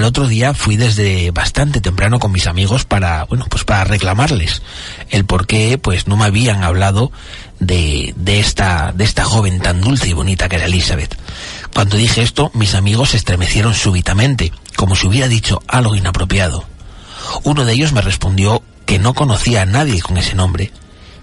Al 0.01 0.07
otro 0.07 0.27
día 0.27 0.55
fui 0.55 0.77
desde 0.77 1.29
bastante 1.29 1.79
temprano 1.79 2.17
con 2.17 2.31
mis 2.31 2.47
amigos 2.47 2.85
para, 2.85 3.25
bueno, 3.25 3.45
pues 3.47 3.65
para 3.65 3.83
reclamarles 3.83 4.63
el 5.11 5.25
por 5.25 5.45
qué 5.45 5.77
pues 5.77 6.07
no 6.07 6.17
me 6.17 6.25
habían 6.25 6.63
hablado 6.63 7.11
de, 7.59 8.11
de 8.17 8.39
esta, 8.39 8.93
de 8.93 9.03
esta 9.03 9.25
joven 9.25 9.59
tan 9.59 9.79
dulce 9.79 10.09
y 10.09 10.13
bonita 10.13 10.49
que 10.49 10.55
era 10.55 10.65
Elizabeth. 10.65 11.15
Cuando 11.71 11.97
dije 11.97 12.23
esto, 12.23 12.49
mis 12.55 12.73
amigos 12.73 13.11
se 13.11 13.17
estremecieron 13.17 13.75
súbitamente, 13.75 14.51
como 14.75 14.95
si 14.95 15.05
hubiera 15.05 15.27
dicho 15.27 15.61
algo 15.67 15.93
inapropiado. 15.93 16.65
Uno 17.43 17.63
de 17.63 17.73
ellos 17.73 17.93
me 17.93 18.01
respondió 18.01 18.63
que 18.87 18.97
no 18.97 19.13
conocía 19.13 19.61
a 19.61 19.67
nadie 19.67 20.01
con 20.01 20.17
ese 20.17 20.33
nombre. 20.33 20.71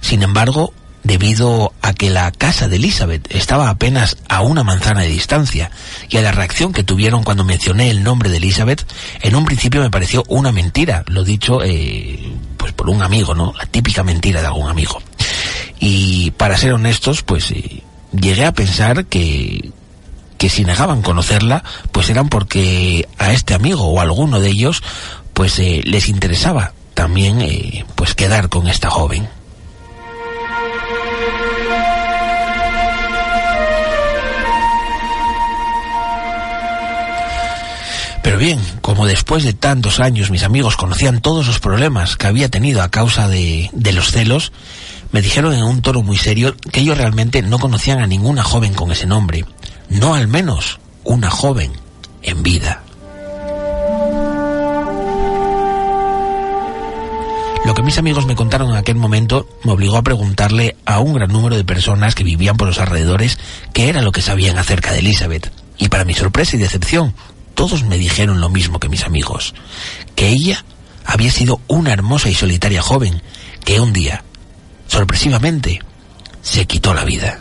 Sin 0.00 0.22
embargo, 0.22 0.72
debido 1.08 1.72
a 1.80 1.94
que 1.94 2.10
la 2.10 2.30
casa 2.30 2.68
de 2.68 2.76
Elizabeth 2.76 3.34
estaba 3.34 3.70
apenas 3.70 4.18
a 4.28 4.42
una 4.42 4.62
manzana 4.62 5.00
de 5.00 5.08
distancia 5.08 5.70
y 6.10 6.18
a 6.18 6.22
la 6.22 6.32
reacción 6.32 6.74
que 6.74 6.84
tuvieron 6.84 7.24
cuando 7.24 7.44
mencioné 7.44 7.88
el 7.88 8.04
nombre 8.04 8.28
de 8.28 8.36
Elizabeth, 8.36 8.86
en 9.22 9.34
un 9.34 9.46
principio 9.46 9.80
me 9.80 9.90
pareció 9.90 10.22
una 10.28 10.52
mentira, 10.52 11.04
lo 11.06 11.24
dicho 11.24 11.62
eh, 11.64 12.30
pues 12.58 12.72
por 12.74 12.90
un 12.90 13.02
amigo, 13.02 13.34
¿no? 13.34 13.54
La 13.58 13.64
típica 13.64 14.04
mentira 14.04 14.42
de 14.42 14.48
algún 14.48 14.68
amigo. 14.68 15.00
Y 15.80 16.32
para 16.32 16.58
ser 16.58 16.74
honestos, 16.74 17.22
pues 17.22 17.52
eh, 17.52 17.82
llegué 18.12 18.44
a 18.44 18.52
pensar 18.52 19.06
que 19.06 19.72
que 20.36 20.48
si 20.48 20.64
negaban 20.64 21.02
conocerla, 21.02 21.64
pues 21.90 22.10
eran 22.10 22.28
porque 22.28 23.08
a 23.18 23.32
este 23.32 23.54
amigo 23.54 23.86
o 23.88 23.98
a 23.98 24.04
alguno 24.04 24.38
de 24.38 24.50
ellos, 24.50 24.84
pues 25.34 25.58
eh, 25.58 25.80
les 25.84 26.08
interesaba 26.08 26.74
también 26.94 27.40
eh, 27.40 27.84
pues 27.96 28.14
quedar 28.14 28.48
con 28.48 28.68
esta 28.68 28.88
joven. 28.88 29.28
Pero 38.22 38.38
bien, 38.38 38.60
como 38.80 39.06
después 39.06 39.44
de 39.44 39.52
tantos 39.52 40.00
años 40.00 40.30
mis 40.30 40.42
amigos 40.42 40.76
conocían 40.76 41.20
todos 41.20 41.46
los 41.46 41.60
problemas 41.60 42.16
que 42.16 42.26
había 42.26 42.48
tenido 42.48 42.82
a 42.82 42.90
causa 42.90 43.28
de, 43.28 43.70
los 43.92 44.10
celos, 44.10 44.52
me 45.12 45.22
dijeron 45.22 45.54
en 45.54 45.62
un 45.62 45.82
tono 45.82 46.02
muy 46.02 46.18
serio 46.18 46.54
que 46.72 46.80
ellos 46.80 46.98
realmente 46.98 47.42
no 47.42 47.58
conocían 47.58 48.00
a 48.00 48.06
ninguna 48.06 48.42
joven 48.42 48.74
con 48.74 48.92
ese 48.92 49.06
nombre, 49.06 49.44
no 49.88 50.14
al 50.14 50.28
menos 50.28 50.80
una 51.04 51.30
joven 51.30 51.72
en 52.22 52.42
vida. 52.42 52.82
Lo 57.64 57.74
que 57.74 57.82
mis 57.82 57.98
amigos 57.98 58.24
me 58.24 58.34
contaron 58.34 58.70
en 58.70 58.76
aquel 58.76 58.96
momento 58.96 59.46
me 59.62 59.72
obligó 59.72 59.98
a 59.98 60.02
preguntarle 60.02 60.76
a 60.86 61.00
un 61.00 61.12
gran 61.12 61.30
número 61.30 61.54
de 61.54 61.64
personas 61.64 62.14
que 62.14 62.24
vivían 62.24 62.56
por 62.56 62.66
los 62.66 62.78
alrededores 62.78 63.38
qué 63.74 63.90
era 63.90 64.00
lo 64.00 64.10
que 64.10 64.22
sabían 64.22 64.56
acerca 64.56 64.92
de 64.92 65.00
Elizabeth. 65.00 65.52
Y 65.76 65.88
para 65.88 66.06
mi 66.06 66.14
sorpresa 66.14 66.56
y 66.56 66.60
decepción, 66.60 67.14
todos 67.58 67.82
me 67.82 67.98
dijeron 67.98 68.40
lo 68.40 68.50
mismo 68.50 68.78
que 68.78 68.88
mis 68.88 69.02
amigos, 69.02 69.52
que 70.14 70.28
ella 70.28 70.64
había 71.04 71.32
sido 71.32 71.60
una 71.66 71.92
hermosa 71.92 72.28
y 72.28 72.34
solitaria 72.34 72.80
joven 72.82 73.20
que 73.64 73.80
un 73.80 73.92
día, 73.92 74.22
sorpresivamente, 74.86 75.80
se 76.40 76.66
quitó 76.66 76.94
la 76.94 77.02
vida. 77.02 77.40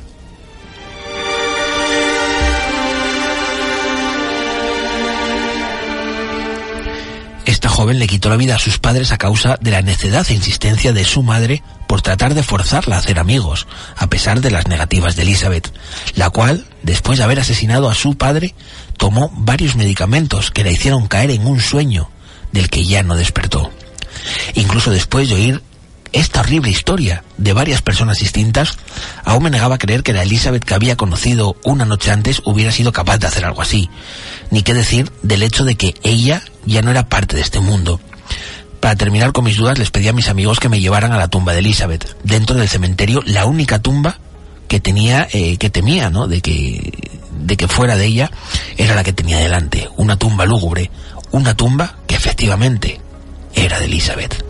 Joven 7.78 8.00
le 8.00 8.08
quitó 8.08 8.30
la 8.30 8.38
vida 8.38 8.56
a 8.56 8.60
sus 8.60 8.80
padres 8.80 9.12
a 9.12 9.20
causa 9.20 9.60
de 9.62 9.70
la 9.70 9.84
necedad 9.84 10.26
e 10.28 10.34
insistencia 10.34 10.94
de 10.94 11.06
su 11.06 11.22
madre 11.22 11.62
por 11.88 12.02
tratar 12.02 12.34
de 12.34 12.42
forzarla 12.42 12.96
a 12.96 13.00
hacer 13.00 13.20
amigos, 13.20 13.68
a 13.96 14.08
pesar 14.08 14.42
de 14.42 14.50
las 14.50 14.68
negativas 14.68 15.16
de 15.16 15.22
Elizabeth, 15.22 15.72
la 16.16 16.32
cual, 16.32 16.66
después 16.82 17.20
de 17.20 17.24
haber 17.24 17.40
asesinado 17.40 17.88
a 17.88 17.94
su 17.94 18.18
padre, 18.18 18.56
tomó 18.98 19.32
varios 19.32 19.76
medicamentos 19.76 20.50
que 20.50 20.64
la 20.64 20.72
hicieron 20.72 21.08
caer 21.08 21.30
en 21.30 21.46
un 21.46 21.60
sueño 21.60 22.10
del 22.52 22.72
que 22.72 22.84
ya 22.84 23.04
no 23.04 23.16
despertó. 23.16 23.70
Incluso 24.56 24.90
después 24.90 25.30
de 25.30 25.36
oír 25.36 25.64
esta 26.18 26.42
horrible 26.42 26.72
historia 26.72 27.24
de 27.38 27.54
varias 27.54 27.82
personas 27.84 28.18
distintas, 28.18 28.78
aún 29.24 29.44
me 29.44 29.50
negaba 29.52 29.76
a 29.76 29.78
creer 29.78 30.02
que 30.02 30.14
la 30.14 30.24
Elizabeth 30.24 30.64
que 30.64 30.74
había 30.74 30.96
conocido 30.96 31.56
una 31.64 31.86
noche 31.86 32.12
antes 32.12 32.42
hubiera 32.44 32.72
sido 32.72 32.92
capaz 32.92 33.20
de 33.20 33.28
hacer 33.28 33.46
algo 33.46 33.62
así. 33.62 33.90
Ni 34.50 34.64
qué 34.64 34.74
decir 34.74 35.12
del 35.22 35.44
hecho 35.44 35.64
de 35.64 35.76
que 35.76 35.94
ella 36.02 36.42
ya 36.66 36.82
no 36.82 36.90
era 36.90 37.08
parte 37.08 37.36
de 37.36 37.44
este 37.44 37.60
mundo. 37.60 38.00
Para 38.80 38.96
terminar 38.96 39.32
con 39.32 39.46
mis 39.46 39.58
dudas 39.58 39.78
les 39.78 39.92
pedí 39.92 40.08
a 40.08 40.14
mis 40.14 40.30
amigos 40.30 40.60
que 40.60 40.70
me 40.70 40.80
llevaran 40.80 41.12
a 41.12 41.18
la 41.18 41.28
tumba 41.28 41.54
de 41.54 41.60
Elizabeth. 41.60 42.18
Dentro 42.24 42.56
del 42.56 42.68
cementerio, 42.68 43.22
la 43.26 43.46
única 43.46 43.80
tumba 43.80 44.18
que 44.68 44.80
tenía, 44.80 45.28
eh, 45.32 45.58
que 45.58 45.70
temía, 45.70 46.10
¿no? 46.10 46.28
De 46.28 46.42
que, 46.42 47.12
de 47.40 47.58
que 47.58 47.68
fuera 47.68 47.96
de 47.96 48.06
ella, 48.06 48.32
era 48.78 48.96
la 48.96 49.04
que 49.04 49.14
tenía 49.14 49.38
delante. 49.38 49.88
Una 49.98 50.18
tumba 50.18 50.46
lúgubre. 50.46 50.90
Una 51.32 51.56
tumba 51.56 51.98
que 52.08 52.16
efectivamente 52.16 53.00
era 53.54 53.80
de 53.80 53.86
Elizabeth. 53.86 54.44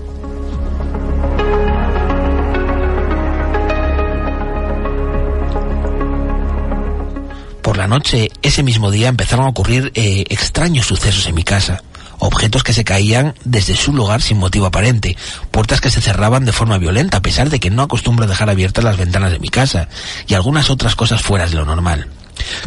Por 7.68 7.76
la 7.76 7.90
noche, 7.90 8.32
ese 8.44 8.64
mismo 8.64 8.92
día, 8.92 9.10
empezaron 9.10 9.46
a 9.46 9.50
ocurrir 9.50 9.92
eh, 9.94 10.24
extraños 10.30 10.86
sucesos 10.86 11.28
en 11.28 11.36
mi 11.36 11.44
casa. 11.44 11.84
Objetos 12.18 12.64
que 12.64 12.72
se 12.72 12.86
caían 12.86 13.36
desde 13.44 13.76
su 13.76 13.92
lugar 13.92 14.22
sin 14.22 14.38
motivo 14.38 14.68
aparente, 14.68 15.18
puertas 15.52 15.82
que 15.82 15.90
se 15.90 16.00
cerraban 16.00 16.46
de 16.46 16.54
forma 16.54 16.78
violenta 16.78 17.18
a 17.18 17.22
pesar 17.22 17.50
de 17.50 17.60
que 17.60 17.70
no 17.70 17.82
acostumbro 17.82 18.26
dejar 18.26 18.50
abiertas 18.50 18.86
las 18.86 18.96
ventanas 18.96 19.34
de 19.34 19.40
mi 19.40 19.50
casa, 19.50 19.90
y 20.28 20.34
algunas 20.34 20.70
otras 20.70 20.96
cosas 20.96 21.22
fuera 21.22 21.46
de 21.46 21.56
lo 21.56 21.66
normal. 21.66 22.08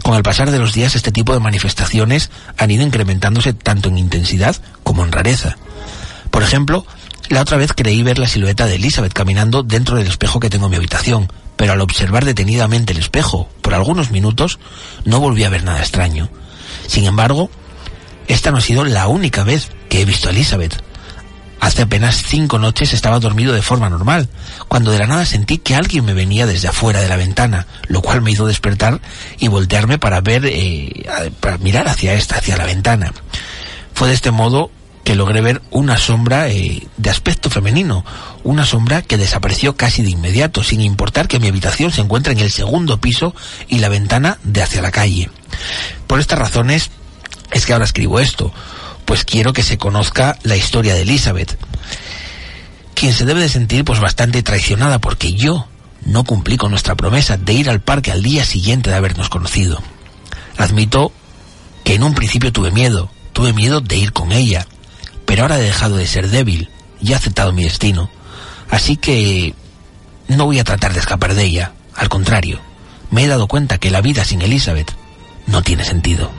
Con 0.03 0.17
el 0.17 0.23
pasar 0.23 0.51
de 0.51 0.59
los 0.59 0.75
días 0.75 0.95
este 0.95 1.13
tipo 1.13 1.33
de 1.33 1.41
manifestaciones 1.41 2.31
han 2.59 2.71
ido 2.71 2.83
incrementándose 2.83 3.55
tanto 3.55 3.89
en 3.89 3.97
intensidad 3.97 4.55
como 4.83 5.03
en 5.03 5.13
rareza. 5.13 5.57
Por 6.31 6.43
ejemplo, 6.43 6.85
la 7.31 7.41
otra 7.41 7.57
vez 7.57 7.73
creí 7.75 8.03
ver 8.03 8.19
la 8.19 8.29
silueta 8.29 8.67
de 8.67 8.75
Elizabeth 8.75 9.15
caminando 9.15 9.63
dentro 9.63 9.97
del 9.97 10.09
espejo 10.09 10.41
que 10.41 10.51
tengo 10.51 10.67
en 10.67 10.73
mi 10.73 10.77
habitación, 10.77 11.33
pero 11.61 11.75
al 11.75 11.83
observar 11.83 12.25
detenidamente 12.25 12.95
el 12.95 13.01
espejo 13.01 13.47
por 13.61 13.75
algunos 13.75 14.11
minutos 14.11 14.59
no 15.05 15.21
volví 15.21 15.45
a 15.45 15.51
ver 15.51 15.63
nada 15.63 15.81
extraño. 15.81 16.31
Sin 16.87 17.05
embargo, 17.05 17.51
esta 18.29 18.51
no 18.51 18.57
ha 18.57 18.63
sido 18.63 18.83
la 18.87 19.09
única 19.09 19.45
vez 19.45 19.69
que 19.91 20.01
he 20.01 20.05
visto 20.07 20.29
a 20.29 20.31
Elizabeth. 20.31 20.83
Hace 21.61 21.83
apenas 21.83 22.23
cinco 22.27 22.59
noches 22.59 22.95
estaba 22.95 23.21
dormido 23.21 23.53
de 23.53 23.61
forma 23.61 23.91
normal, 23.91 24.31
cuando 24.69 24.91
de 24.91 25.01
la 25.01 25.07
nada 25.07 25.27
sentí 25.27 25.59
que 25.59 25.75
alguien 25.75 26.07
me 26.07 26.15
venía 26.15 26.47
desde 26.47 26.69
afuera 26.69 27.03
de 27.03 27.09
la 27.11 27.17
ventana, 27.17 27.67
lo 27.89 28.01
cual 28.01 28.23
me 28.23 28.31
hizo 28.31 28.47
despertar 28.47 29.03
y 29.39 29.49
voltearme 29.49 29.99
para 29.99 30.23
ver, 30.23 30.47
eh, 30.47 31.31
para 31.41 31.59
mirar 31.59 31.89
hacia 31.89 32.15
esta, 32.15 32.37
hacia 32.37 32.57
la 32.57 32.65
ventana. 32.65 33.13
Fue 33.93 34.09
de 34.09 34.15
este 34.15 34.31
modo 34.31 34.71
logré 35.15 35.41
ver 35.41 35.63
una 35.71 35.97
sombra 35.97 36.49
eh, 36.49 36.87
de 36.97 37.11
aspecto 37.11 37.51
femenino, 37.51 38.05
una 38.45 38.65
sombra 38.65 39.03
que 39.03 39.17
desapareció 39.17 39.77
casi 39.77 40.03
de 40.03 40.11
inmediato, 40.11 40.63
sin 40.63 40.81
importar 40.81 41.29
que 41.29 41.41
mi 41.41 41.49
habitación 41.49 41.91
se 41.91 42.01
encuentra 42.01 42.33
en 42.33 42.39
el 42.39 42.51
segundo 42.51 43.01
piso 43.01 43.35
y 43.69 43.79
la 43.79 43.89
ventana 43.89 44.39
de 44.45 44.63
hacia 44.63 44.83
la 44.83 44.91
calle. 44.91 45.31
Por 46.07 46.21
estas 46.21 46.39
razones 46.39 46.91
es 47.51 47.67
que 47.67 47.73
ahora 47.73 47.85
escribo 47.85 48.21
esto, 48.21 48.53
pues 49.05 49.25
quiero 49.25 49.53
que 49.53 49.63
se 49.63 49.79
conozca 49.79 50.39
la 50.43 50.57
historia 50.57 50.95
de 50.95 51.03
Elizabeth, 51.03 51.59
quien 52.95 53.13
se 53.13 53.25
debe 53.25 53.41
de 53.41 53.49
sentir 53.49 53.85
pues 53.85 54.01
bastante 54.01 54.43
traicionada 54.43 54.99
porque 55.01 55.33
yo 55.33 55.67
no 56.05 56.25
cumplí 56.25 56.57
con 56.57 56.71
nuestra 56.71 56.95
promesa 56.95 57.37
de 57.37 57.53
ir 57.53 57.71
al 57.71 57.81
parque 57.81 58.13
al 58.13 58.23
día 58.23 58.45
siguiente 58.45 58.91
de 58.91 58.97
habernos 58.97 59.29
conocido. 59.29 59.81
Admito 60.57 61.13
que 61.85 61.95
en 61.95 62.03
un 62.03 62.15
principio 62.15 62.53
tuve 62.53 62.71
miedo, 62.71 63.11
tuve 63.33 63.53
miedo 63.53 63.81
de 63.81 63.97
ir 63.97 64.13
con 64.13 64.33
ella, 64.33 64.67
pero 65.31 65.43
ahora 65.43 65.61
he 65.61 65.63
dejado 65.63 65.97
de 65.97 66.09
ser 66.09 66.29
débil 66.29 66.69
y 67.01 67.13
he 67.13 67.15
aceptado 67.15 67.53
mi 67.53 67.63
destino. 67.63 68.11
Así 68.69 68.97
que 68.97 69.55
no 70.27 70.47
voy 70.47 70.59
a 70.59 70.65
tratar 70.65 70.93
de 70.93 70.99
escapar 70.99 71.35
de 71.35 71.45
ella. 71.45 71.71
Al 71.95 72.09
contrario, 72.09 72.59
me 73.13 73.23
he 73.23 73.29
dado 73.29 73.47
cuenta 73.47 73.79
que 73.79 73.93
la 73.93 74.01
vida 74.01 74.25
sin 74.25 74.43
Elizabeth 74.43 74.91
no 75.47 75.63
tiene 75.63 75.85
sentido. 75.85 76.33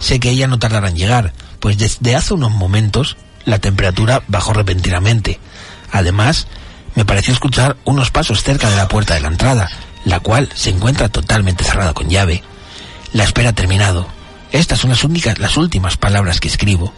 Sé 0.00 0.18
que 0.18 0.30
ella 0.30 0.48
no 0.48 0.58
tardará 0.58 0.88
en 0.88 0.96
llegar, 0.96 1.34
pues 1.60 1.78
desde 1.78 2.16
hace 2.16 2.34
unos 2.34 2.50
momentos 2.50 3.16
la 3.44 3.60
temperatura 3.60 4.24
bajó 4.26 4.54
repentinamente. 4.54 5.38
Además, 5.92 6.48
me 6.96 7.04
pareció 7.04 7.32
escuchar 7.32 7.76
unos 7.84 8.10
pasos 8.10 8.42
cerca 8.42 8.68
de 8.68 8.76
la 8.76 8.88
puerta 8.88 9.14
de 9.14 9.20
la 9.20 9.28
entrada, 9.28 9.70
la 10.04 10.18
cual 10.18 10.48
se 10.56 10.70
encuentra 10.70 11.08
totalmente 11.08 11.62
cerrada 11.62 11.94
con 11.94 12.08
llave. 12.08 12.42
La 13.12 13.22
espera 13.22 13.50
ha 13.50 13.54
terminado 13.54 14.17
estas 14.52 14.78
son 14.78 14.90
las 14.90 15.04
únicas, 15.04 15.38
las 15.38 15.56
últimas 15.56 15.96
palabras 15.96 16.40
que 16.40 16.48
escribo, 16.48 16.92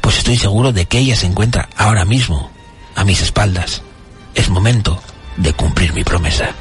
pues 0.00 0.18
estoy 0.18 0.36
seguro 0.36 0.72
de 0.72 0.86
que 0.86 0.98
ella 0.98 1.16
se 1.16 1.26
encuentra 1.26 1.68
ahora 1.76 2.04
mismo 2.04 2.50
a 2.94 3.04
mis 3.04 3.20
espaldas. 3.22 3.82
Es 4.34 4.48
momento 4.48 5.02
de 5.36 5.52
cumplir 5.52 5.92
mi 5.92 6.04
promesa. 6.04 6.54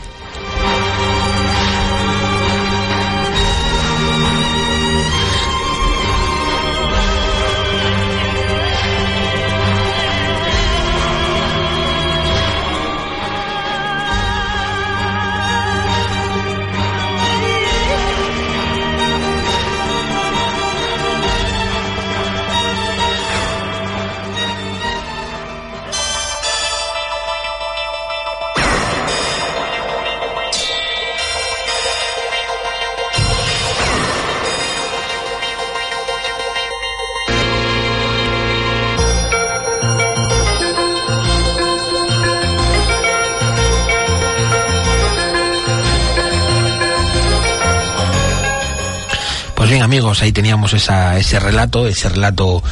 Pues 49.69 49.75
bien 49.75 49.83
amigos, 49.83 50.23
ahí 50.23 50.31
teníamos 50.31 50.73
esa, 50.73 51.15
ese 51.19 51.39
relato, 51.39 51.87
ese 51.87 52.09
relato 52.09 52.63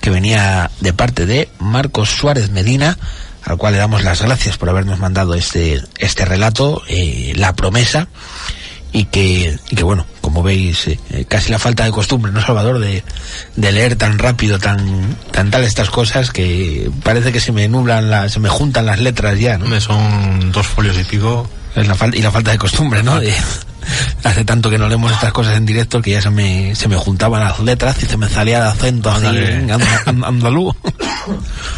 que 0.00 0.08
venía 0.08 0.70
de 0.80 0.94
parte 0.94 1.26
de 1.26 1.50
Marcos 1.58 2.08
Suárez 2.08 2.48
Medina, 2.48 2.96
al 3.44 3.58
cual 3.58 3.74
le 3.74 3.78
damos 3.78 4.02
las 4.02 4.22
gracias 4.22 4.56
por 4.56 4.70
habernos 4.70 4.98
mandado 4.98 5.34
este, 5.34 5.82
este 5.98 6.24
relato, 6.24 6.80
eh, 6.88 7.34
La 7.36 7.54
promesa, 7.54 8.08
y 8.90 9.04
que, 9.04 9.58
y 9.68 9.76
que 9.76 9.82
bueno, 9.82 10.06
como 10.22 10.42
veis, 10.42 10.88
eh, 10.88 10.98
eh, 11.10 11.26
casi 11.28 11.50
la 11.50 11.58
falta 11.58 11.84
de 11.84 11.90
costumbre, 11.90 12.32
¿no, 12.32 12.40
Salvador? 12.40 12.78
De, 12.78 13.04
de 13.56 13.72
leer 13.72 13.96
tan 13.96 14.18
rápido, 14.18 14.58
tan, 14.58 15.14
tan 15.32 15.50
tal 15.50 15.62
estas 15.62 15.90
cosas 15.90 16.30
que 16.30 16.90
parece 17.02 17.32
que 17.32 17.40
se 17.40 17.52
me 17.52 17.68
nublan, 17.68 18.08
las, 18.08 18.32
se 18.32 18.40
me 18.40 18.48
juntan 18.48 18.86
las 18.86 18.98
letras 18.98 19.38
ya, 19.38 19.58
¿no? 19.58 19.78
Son 19.78 20.52
dos 20.52 20.66
folios 20.66 20.98
y 20.98 21.04
pico. 21.04 21.50
Es 21.74 21.86
la 21.86 21.96
y 22.14 22.22
la 22.22 22.30
falta 22.30 22.52
de 22.52 22.56
costumbre, 22.56 23.02
¿no? 23.02 23.20
De- 23.20 23.34
hace 24.24 24.44
tanto 24.44 24.70
que 24.70 24.78
no 24.78 24.88
leemos 24.88 25.12
estas 25.12 25.32
cosas 25.32 25.56
en 25.56 25.66
directo 25.66 26.00
que 26.02 26.12
ya 26.12 26.22
se 26.22 26.30
me, 26.30 26.74
se 26.74 26.88
me 26.88 26.96
juntaban 26.96 27.42
las 27.42 27.58
letras 27.60 28.02
y 28.02 28.06
se 28.06 28.16
me 28.16 28.28
salía 28.28 28.58
el 28.58 28.66
acento 28.66 29.10
así 29.10 29.26
Ándale. 29.26 29.54
and- 29.72 29.82
and- 30.06 30.24
andaluz. 30.24 30.74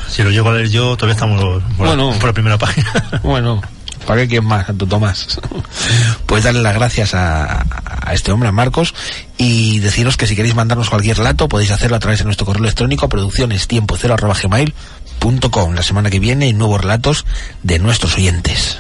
Si 0.09 0.23
lo 0.23 0.31
llego 0.31 0.51
a 0.51 0.55
leer 0.55 0.69
yo, 0.71 0.97
todavía 0.97 1.15
estamos 1.15 1.41
por, 1.41 1.63
Bueno. 1.77 2.13
por 2.19 2.27
la 2.29 2.33
primera 2.33 2.59
página. 2.59 2.93
Bueno, 3.23 3.61
¿para 4.07 4.23
qué 4.23 4.29
quieres 4.29 4.49
más, 4.49 4.67
Santo 4.67 4.87
Tomás? 4.87 5.39
Pues 6.27 6.45
darle 6.45 6.63
las 6.63 6.75
gracias 6.75 7.15
a, 7.15 7.65
a 8.07 8.13
este 8.15 8.33
hombre, 8.33 8.49
a 8.49 8.53
Marcos, 8.53 8.95
y 9.37 9.79
deciros 9.81 10.17
que 10.17 10.27
si 10.27 10.35
queréis 10.37 10.55
mandarnos 10.55 10.91
cualquier 10.91 11.17
relato, 11.19 11.49
podéis 11.49 11.71
hacerlo 11.71 11.97
a 11.97 12.01
través 12.01 12.19
de 12.21 12.25
nuestro 12.27 12.47
correo 12.47 12.63
electrónico, 12.63 13.09
produccionestiempo0 13.09 14.13
La 15.75 15.83
semana 15.83 16.11
que 16.11 16.21
viene, 16.21 16.53
nuevos 16.53 16.81
relatos 16.81 17.25
de 17.63 17.79
nuestros 17.79 18.15
oyentes. 18.17 18.79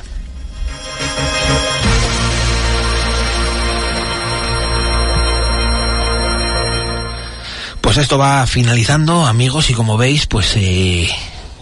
Pues 7.88 7.96
esto 7.96 8.18
va 8.18 8.46
finalizando, 8.46 9.24
amigos, 9.24 9.70
y 9.70 9.72
como 9.72 9.96
veis, 9.96 10.26
pues 10.26 10.52
eh, 10.56 11.08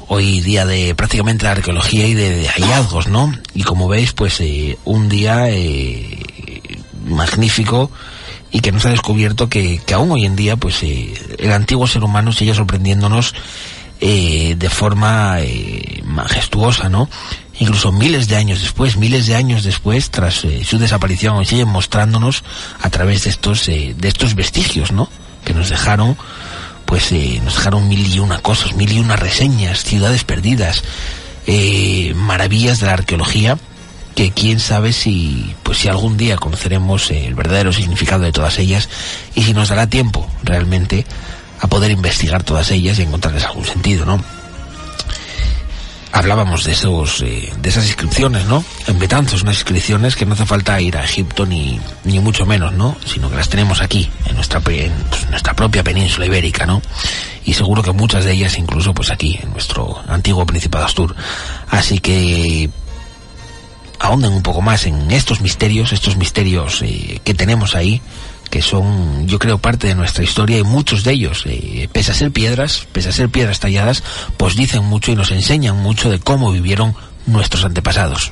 hoy 0.09 0.41
día 0.41 0.67
de 0.67 0.93
prácticamente 0.97 1.45
la 1.45 1.53
arqueología 1.53 2.05
y 2.09 2.15
de, 2.15 2.49
hallazgos, 2.49 3.07
¿no? 3.07 3.33
Y 3.55 3.63
como 3.63 3.87
veis, 3.87 4.13
pues 4.13 4.41
eh, 4.41 4.77
un 4.85 5.09
día 5.09 5.49
eh, 5.51 6.19
magnífico 7.07 7.93
y 8.51 8.59
que 8.59 8.73
nos 8.73 8.85
ha 8.87 8.91
descubierto 8.91 9.49
que, 9.49 9.79
que 9.79 9.95
aún 9.95 10.11
hoy 10.11 10.25
en 10.25 10.35
día, 10.35 10.57
pues 10.57 10.83
eh, 10.83 11.15
el 11.39 11.53
antiguo 11.53 11.87
ser 11.87 12.03
humano 12.03 12.33
sigue 12.33 12.55
sorprendiéndonos 12.55 13.33
eh, 14.01 14.57
de 14.59 14.69
forma 14.69 15.37
eh, 15.43 16.03
majestuosa, 16.05 16.89
¿no? 16.89 17.09
Incluso 17.61 17.93
miles 17.93 18.27
de 18.27 18.35
años 18.35 18.63
después, 18.63 18.97
miles 18.97 19.29
de 19.29 19.37
años 19.37 19.63
después, 19.63 20.11
tras 20.11 20.45
su 20.65 20.79
desaparición, 20.79 21.47
siguen 21.47 21.69
mostrándonos 21.69 22.43
a 22.83 22.91
través 22.91 23.23
de 23.23 23.31
estos, 23.31 23.69
eh, 23.69 23.95
de 23.97 24.09
estos 24.09 24.35
vestigios, 24.35 24.91
¿no? 24.91 25.09
Que 25.47 25.55
nos 25.55 25.71
dejaron, 25.71 26.19
pues 26.85 27.11
eh, 27.13 27.41
nos 27.43 27.55
dejaron 27.55 27.89
mil 27.89 28.07
y 28.07 28.19
una 28.19 28.41
cosas, 28.41 28.75
mil 28.75 28.93
y 28.93 28.99
una 28.99 29.17
reseñas, 29.17 29.85
ciudades 29.85 30.25
perdidas, 30.25 30.83
eh, 31.47 32.13
maravillas 32.15 32.81
de 32.81 32.87
la 32.87 32.93
arqueología, 32.93 33.57
que 34.15 34.33
quién 34.33 34.61
sabe 34.61 34.93
si, 34.93 35.55
pues 35.63 35.79
si 35.79 35.89
algún 35.89 36.19
día 36.19 36.37
conoceremos 36.37 37.11
el 37.11 37.35
verdadero 37.35 37.73
significado 37.73 38.25
de 38.25 38.33
todas 38.33 38.59
ellas 38.59 38.89
y 39.35 39.43
si 39.43 39.55
nos 39.55 39.71
dará 39.71 39.87
tiempo 39.87 40.29
realmente 40.43 41.07
a 41.61 41.69
poder 41.69 41.91
investigar 41.91 42.43
todas 42.43 42.71
ellas 42.71 42.99
y 42.99 43.03
encontrarles 43.03 43.45
algún 43.45 43.65
sentido, 43.65 44.05
¿no? 44.05 44.36
Hablábamos 46.17 46.65
de 46.65 46.73
esos, 46.73 47.21
eh, 47.21 47.53
de 47.61 47.69
esas 47.69 47.85
inscripciones, 47.87 48.47
¿no? 48.47 48.65
En 48.87 48.99
Betanzos, 48.99 49.43
unas 49.43 49.57
inscripciones 49.57 50.17
que 50.17 50.25
no 50.25 50.33
hace 50.33 50.47
falta 50.47 50.81
ir 50.81 50.97
a 50.97 51.05
Egipto 51.05 51.45
ni, 51.45 51.79
ni 52.05 52.21
mucho 52.21 52.47
menos, 52.47 52.73
¿no? 52.73 52.97
Sino 53.05 53.29
que 53.29 53.37
las 53.37 53.49
tenemos 53.51 53.83
aquí, 53.83 54.11
en 54.27 54.35
nuestra, 54.35 54.61
pe- 54.61 54.87
en, 54.87 54.93
pues, 55.11 55.29
nuestra 55.29 55.53
propia 55.55 55.85
península 55.85 56.25
ibérica, 56.27 56.65
¿no? 56.65 56.81
Y 57.45 57.53
seguro 57.53 57.83
que 57.83 57.93
muchas 57.93 58.25
de 58.25 58.33
ellas 58.33 58.57
incluso 58.59 58.95
pues 58.95 59.11
aquí, 59.11 59.39
en 59.43 59.51
nuestro 59.53 60.03
antiguo 60.09 60.47
Principado 60.47 60.87
Astur. 60.87 61.15
Así 61.71 61.99
que 61.99 62.71
ahonden 63.99 64.33
un 64.33 64.43
poco 64.43 64.63
más 64.63 64.87
en 64.87 65.11
estos 65.11 65.41
misterios, 65.43 65.93
estos 65.93 66.17
misterios 66.17 66.81
eh, 66.83 67.21
que 67.25 67.35
tenemos 67.35 67.75
ahí, 67.75 68.01
que 68.51 68.63
son, 68.63 69.27
yo 69.27 69.39
creo, 69.39 69.59
parte 69.59 69.87
de 69.87 69.95
nuestra 69.95 70.25
historia 70.25 70.59
y 70.59 70.63
muchos 70.63 71.05
de 71.05 71.13
ellos, 71.13 71.43
eh, 71.47 71.89
pese 71.93 72.13
a 72.13 72.15
ser 72.15 72.31
piedras, 72.31 72.87
pese 72.93 73.09
a 73.09 73.13
ser 73.13 73.29
piedras 73.29 73.61
talladas, 73.61 74.03
pues 74.37 74.57
dicen 74.57 74.85
mucho 74.85 75.13
y 75.13 75.17
nos 75.17 75.31
enseñan 75.31 75.77
mucho 75.77 76.11
de 76.11 76.21
cómo 76.21 76.53
vivieron 76.53 76.95
nuestros 77.27 77.65
antepasados. 77.65 78.31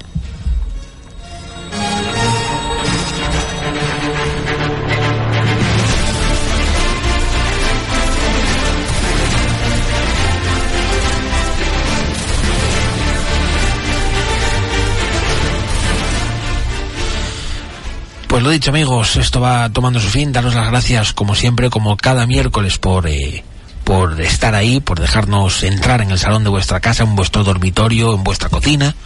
Pues 18.35 18.43
lo 18.43 18.51
dicho 18.51 18.71
amigos, 18.71 19.15
esto 19.15 19.41
va 19.41 19.71
tomando 19.71 20.01
su 20.01 20.09
fin. 20.09 20.33
Daros 20.33 20.57
las 20.57 20.67
gracias 20.67 21.13
como 21.13 21.37
siempre, 21.37 21.71
como 21.71 21.97
cada 21.97 22.27
miércoles 22.27 22.79
por 22.79 23.07
eh, 23.07 23.45
por 23.85 24.21
estar 24.21 24.57
ahí, 24.57 24.81
por 24.81 24.99
dejarnos 24.99 25.63
entrar 25.63 26.01
en 26.01 26.11
el 26.11 26.19
salón 26.19 26.43
de 26.43 26.51
vuestra 26.51 26.81
casa, 26.81 27.05
en 27.05 27.15
vuestro 27.15 27.45
dormitorio, 27.45 28.13
en 28.13 28.25
vuestra 28.25 28.49
cocina, 28.49 28.97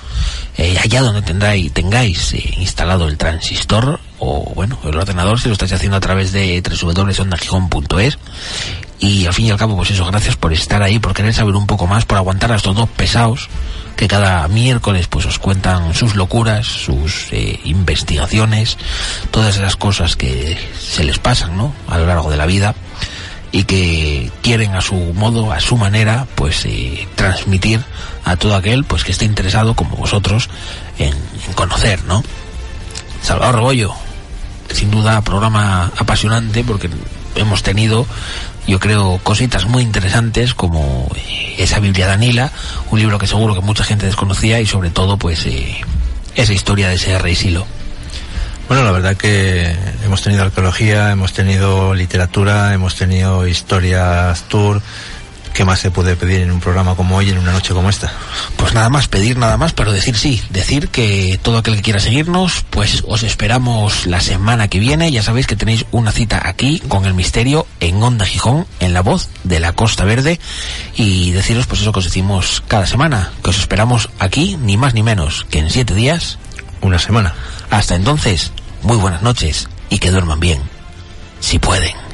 eh, 0.56 0.78
allá 0.82 1.02
donde 1.02 1.20
tendráis, 1.20 1.70
tengáis 1.74 2.32
eh, 2.32 2.54
instalado 2.56 3.06
el 3.06 3.18
transistor 3.18 4.00
o 4.18 4.50
bueno 4.54 4.78
el 4.84 4.96
ordenador 4.96 5.38
si 5.38 5.48
lo 5.48 5.52
estáis 5.52 5.72
haciendo 5.72 5.98
a 5.98 6.00
través 6.00 6.32
de 6.32 6.62
www.ondagijón.es 6.62 8.18
y 9.00 9.26
al 9.26 9.34
fin 9.34 9.46
y 9.46 9.50
al 9.50 9.58
cabo 9.58 9.76
pues 9.76 9.90
eso 9.90 10.04
gracias 10.06 10.36
por 10.36 10.52
estar 10.52 10.82
ahí 10.82 10.98
por 10.98 11.14
querer 11.14 11.32
saber 11.32 11.54
un 11.54 11.66
poco 11.66 11.86
más 11.86 12.04
por 12.04 12.18
aguantar 12.18 12.52
a 12.52 12.56
estos 12.56 12.74
dos 12.74 12.88
pesados 12.88 13.48
que 13.96 14.08
cada 14.08 14.46
miércoles 14.48 15.06
pues 15.06 15.26
os 15.26 15.38
cuentan 15.38 15.94
sus 15.94 16.16
locuras 16.16 16.66
sus 16.66 17.32
eh, 17.32 17.60
investigaciones 17.64 18.76
todas 19.30 19.56
esas 19.56 19.76
cosas 19.76 20.16
que 20.16 20.58
se 20.78 21.04
les 21.04 21.18
pasan 21.18 21.56
no 21.56 21.72
a 21.88 21.98
lo 21.98 22.06
largo 22.06 22.30
de 22.30 22.36
la 22.36 22.46
vida 22.46 22.74
y 23.50 23.64
que 23.64 24.30
quieren 24.42 24.74
a 24.74 24.80
su 24.80 24.94
modo, 24.94 25.52
a 25.52 25.60
su 25.60 25.76
manera, 25.76 26.26
pues 26.34 26.64
eh, 26.66 27.08
transmitir 27.14 27.80
a 28.24 28.36
todo 28.36 28.54
aquel 28.54 28.84
pues 28.84 29.04
que 29.04 29.12
esté 29.12 29.24
interesado 29.24 29.74
como 29.74 29.96
vosotros 29.96 30.50
en, 30.98 31.14
en 31.46 31.52
conocer, 31.54 32.04
¿no? 32.04 32.22
Salvador 33.22 33.56
Rebollo, 33.56 33.94
sin 34.72 34.90
duda 34.90 35.22
programa 35.22 35.90
apasionante 35.96 36.62
porque 36.62 36.90
hemos 37.34 37.62
tenido, 37.62 38.06
yo 38.68 38.78
creo, 38.78 39.18
cositas 39.22 39.64
muy 39.66 39.82
interesantes 39.82 40.52
como 40.52 41.08
eh, 41.16 41.54
esa 41.58 41.80
Biblia 41.80 42.06
de 42.06 42.12
Anila, 42.12 42.52
un 42.90 43.00
libro 43.00 43.18
que 43.18 43.26
seguro 43.26 43.54
que 43.54 43.62
mucha 43.62 43.82
gente 43.82 44.04
desconocía 44.04 44.60
y 44.60 44.66
sobre 44.66 44.90
todo 44.90 45.16
pues 45.16 45.46
eh, 45.46 45.80
esa 46.34 46.52
historia 46.52 46.88
de 46.88 46.96
ese 46.96 47.18
rey 47.18 47.34
Silo. 47.34 47.66
Bueno, 48.68 48.84
la 48.84 48.92
verdad 48.92 49.16
que 49.16 49.74
hemos 50.04 50.20
tenido 50.20 50.42
arqueología, 50.42 51.10
hemos 51.10 51.32
tenido 51.32 51.94
literatura, 51.94 52.74
hemos 52.74 52.94
tenido 52.96 53.46
historias 53.46 54.42
tour. 54.48 54.82
¿Qué 55.58 55.64
más 55.64 55.80
se 55.80 55.90
puede 55.90 56.14
pedir 56.14 56.42
en 56.42 56.52
un 56.52 56.60
programa 56.60 56.94
como 56.94 57.16
hoy, 57.16 57.30
en 57.30 57.38
una 57.38 57.50
noche 57.50 57.74
como 57.74 57.90
esta? 57.90 58.12
Pues 58.56 58.74
nada 58.74 58.90
más, 58.90 59.08
pedir 59.08 59.36
nada 59.36 59.56
más, 59.56 59.72
pero 59.72 59.90
decir 59.90 60.16
sí, 60.16 60.40
decir 60.50 60.88
que 60.88 61.40
todo 61.42 61.58
aquel 61.58 61.74
que 61.74 61.82
quiera 61.82 61.98
seguirnos, 61.98 62.64
pues 62.70 63.02
os 63.08 63.24
esperamos 63.24 64.06
la 64.06 64.20
semana 64.20 64.68
que 64.68 64.78
viene. 64.78 65.10
Ya 65.10 65.20
sabéis 65.20 65.48
que 65.48 65.56
tenéis 65.56 65.84
una 65.90 66.12
cita 66.12 66.40
aquí 66.44 66.78
con 66.86 67.06
el 67.06 67.14
misterio 67.14 67.66
en 67.80 68.00
Onda 68.00 68.24
Gijón, 68.24 68.68
en 68.78 68.94
la 68.94 69.00
voz 69.00 69.30
de 69.42 69.58
la 69.58 69.72
Costa 69.72 70.04
Verde. 70.04 70.38
Y 70.94 71.32
deciros 71.32 71.66
pues 71.66 71.80
eso 71.80 71.90
que 71.90 71.98
os 71.98 72.04
decimos 72.04 72.62
cada 72.68 72.86
semana, 72.86 73.32
que 73.42 73.50
os 73.50 73.58
esperamos 73.58 74.10
aquí, 74.20 74.56
ni 74.62 74.76
más 74.76 74.94
ni 74.94 75.02
menos 75.02 75.44
que 75.50 75.58
en 75.58 75.70
siete 75.70 75.92
días. 75.92 76.38
Una 76.82 77.00
semana. 77.00 77.34
Hasta 77.68 77.96
entonces, 77.96 78.52
muy 78.82 78.96
buenas 78.96 79.22
noches 79.22 79.68
y 79.90 79.98
que 79.98 80.12
duerman 80.12 80.38
bien, 80.38 80.62
si 81.40 81.58
pueden. 81.58 82.07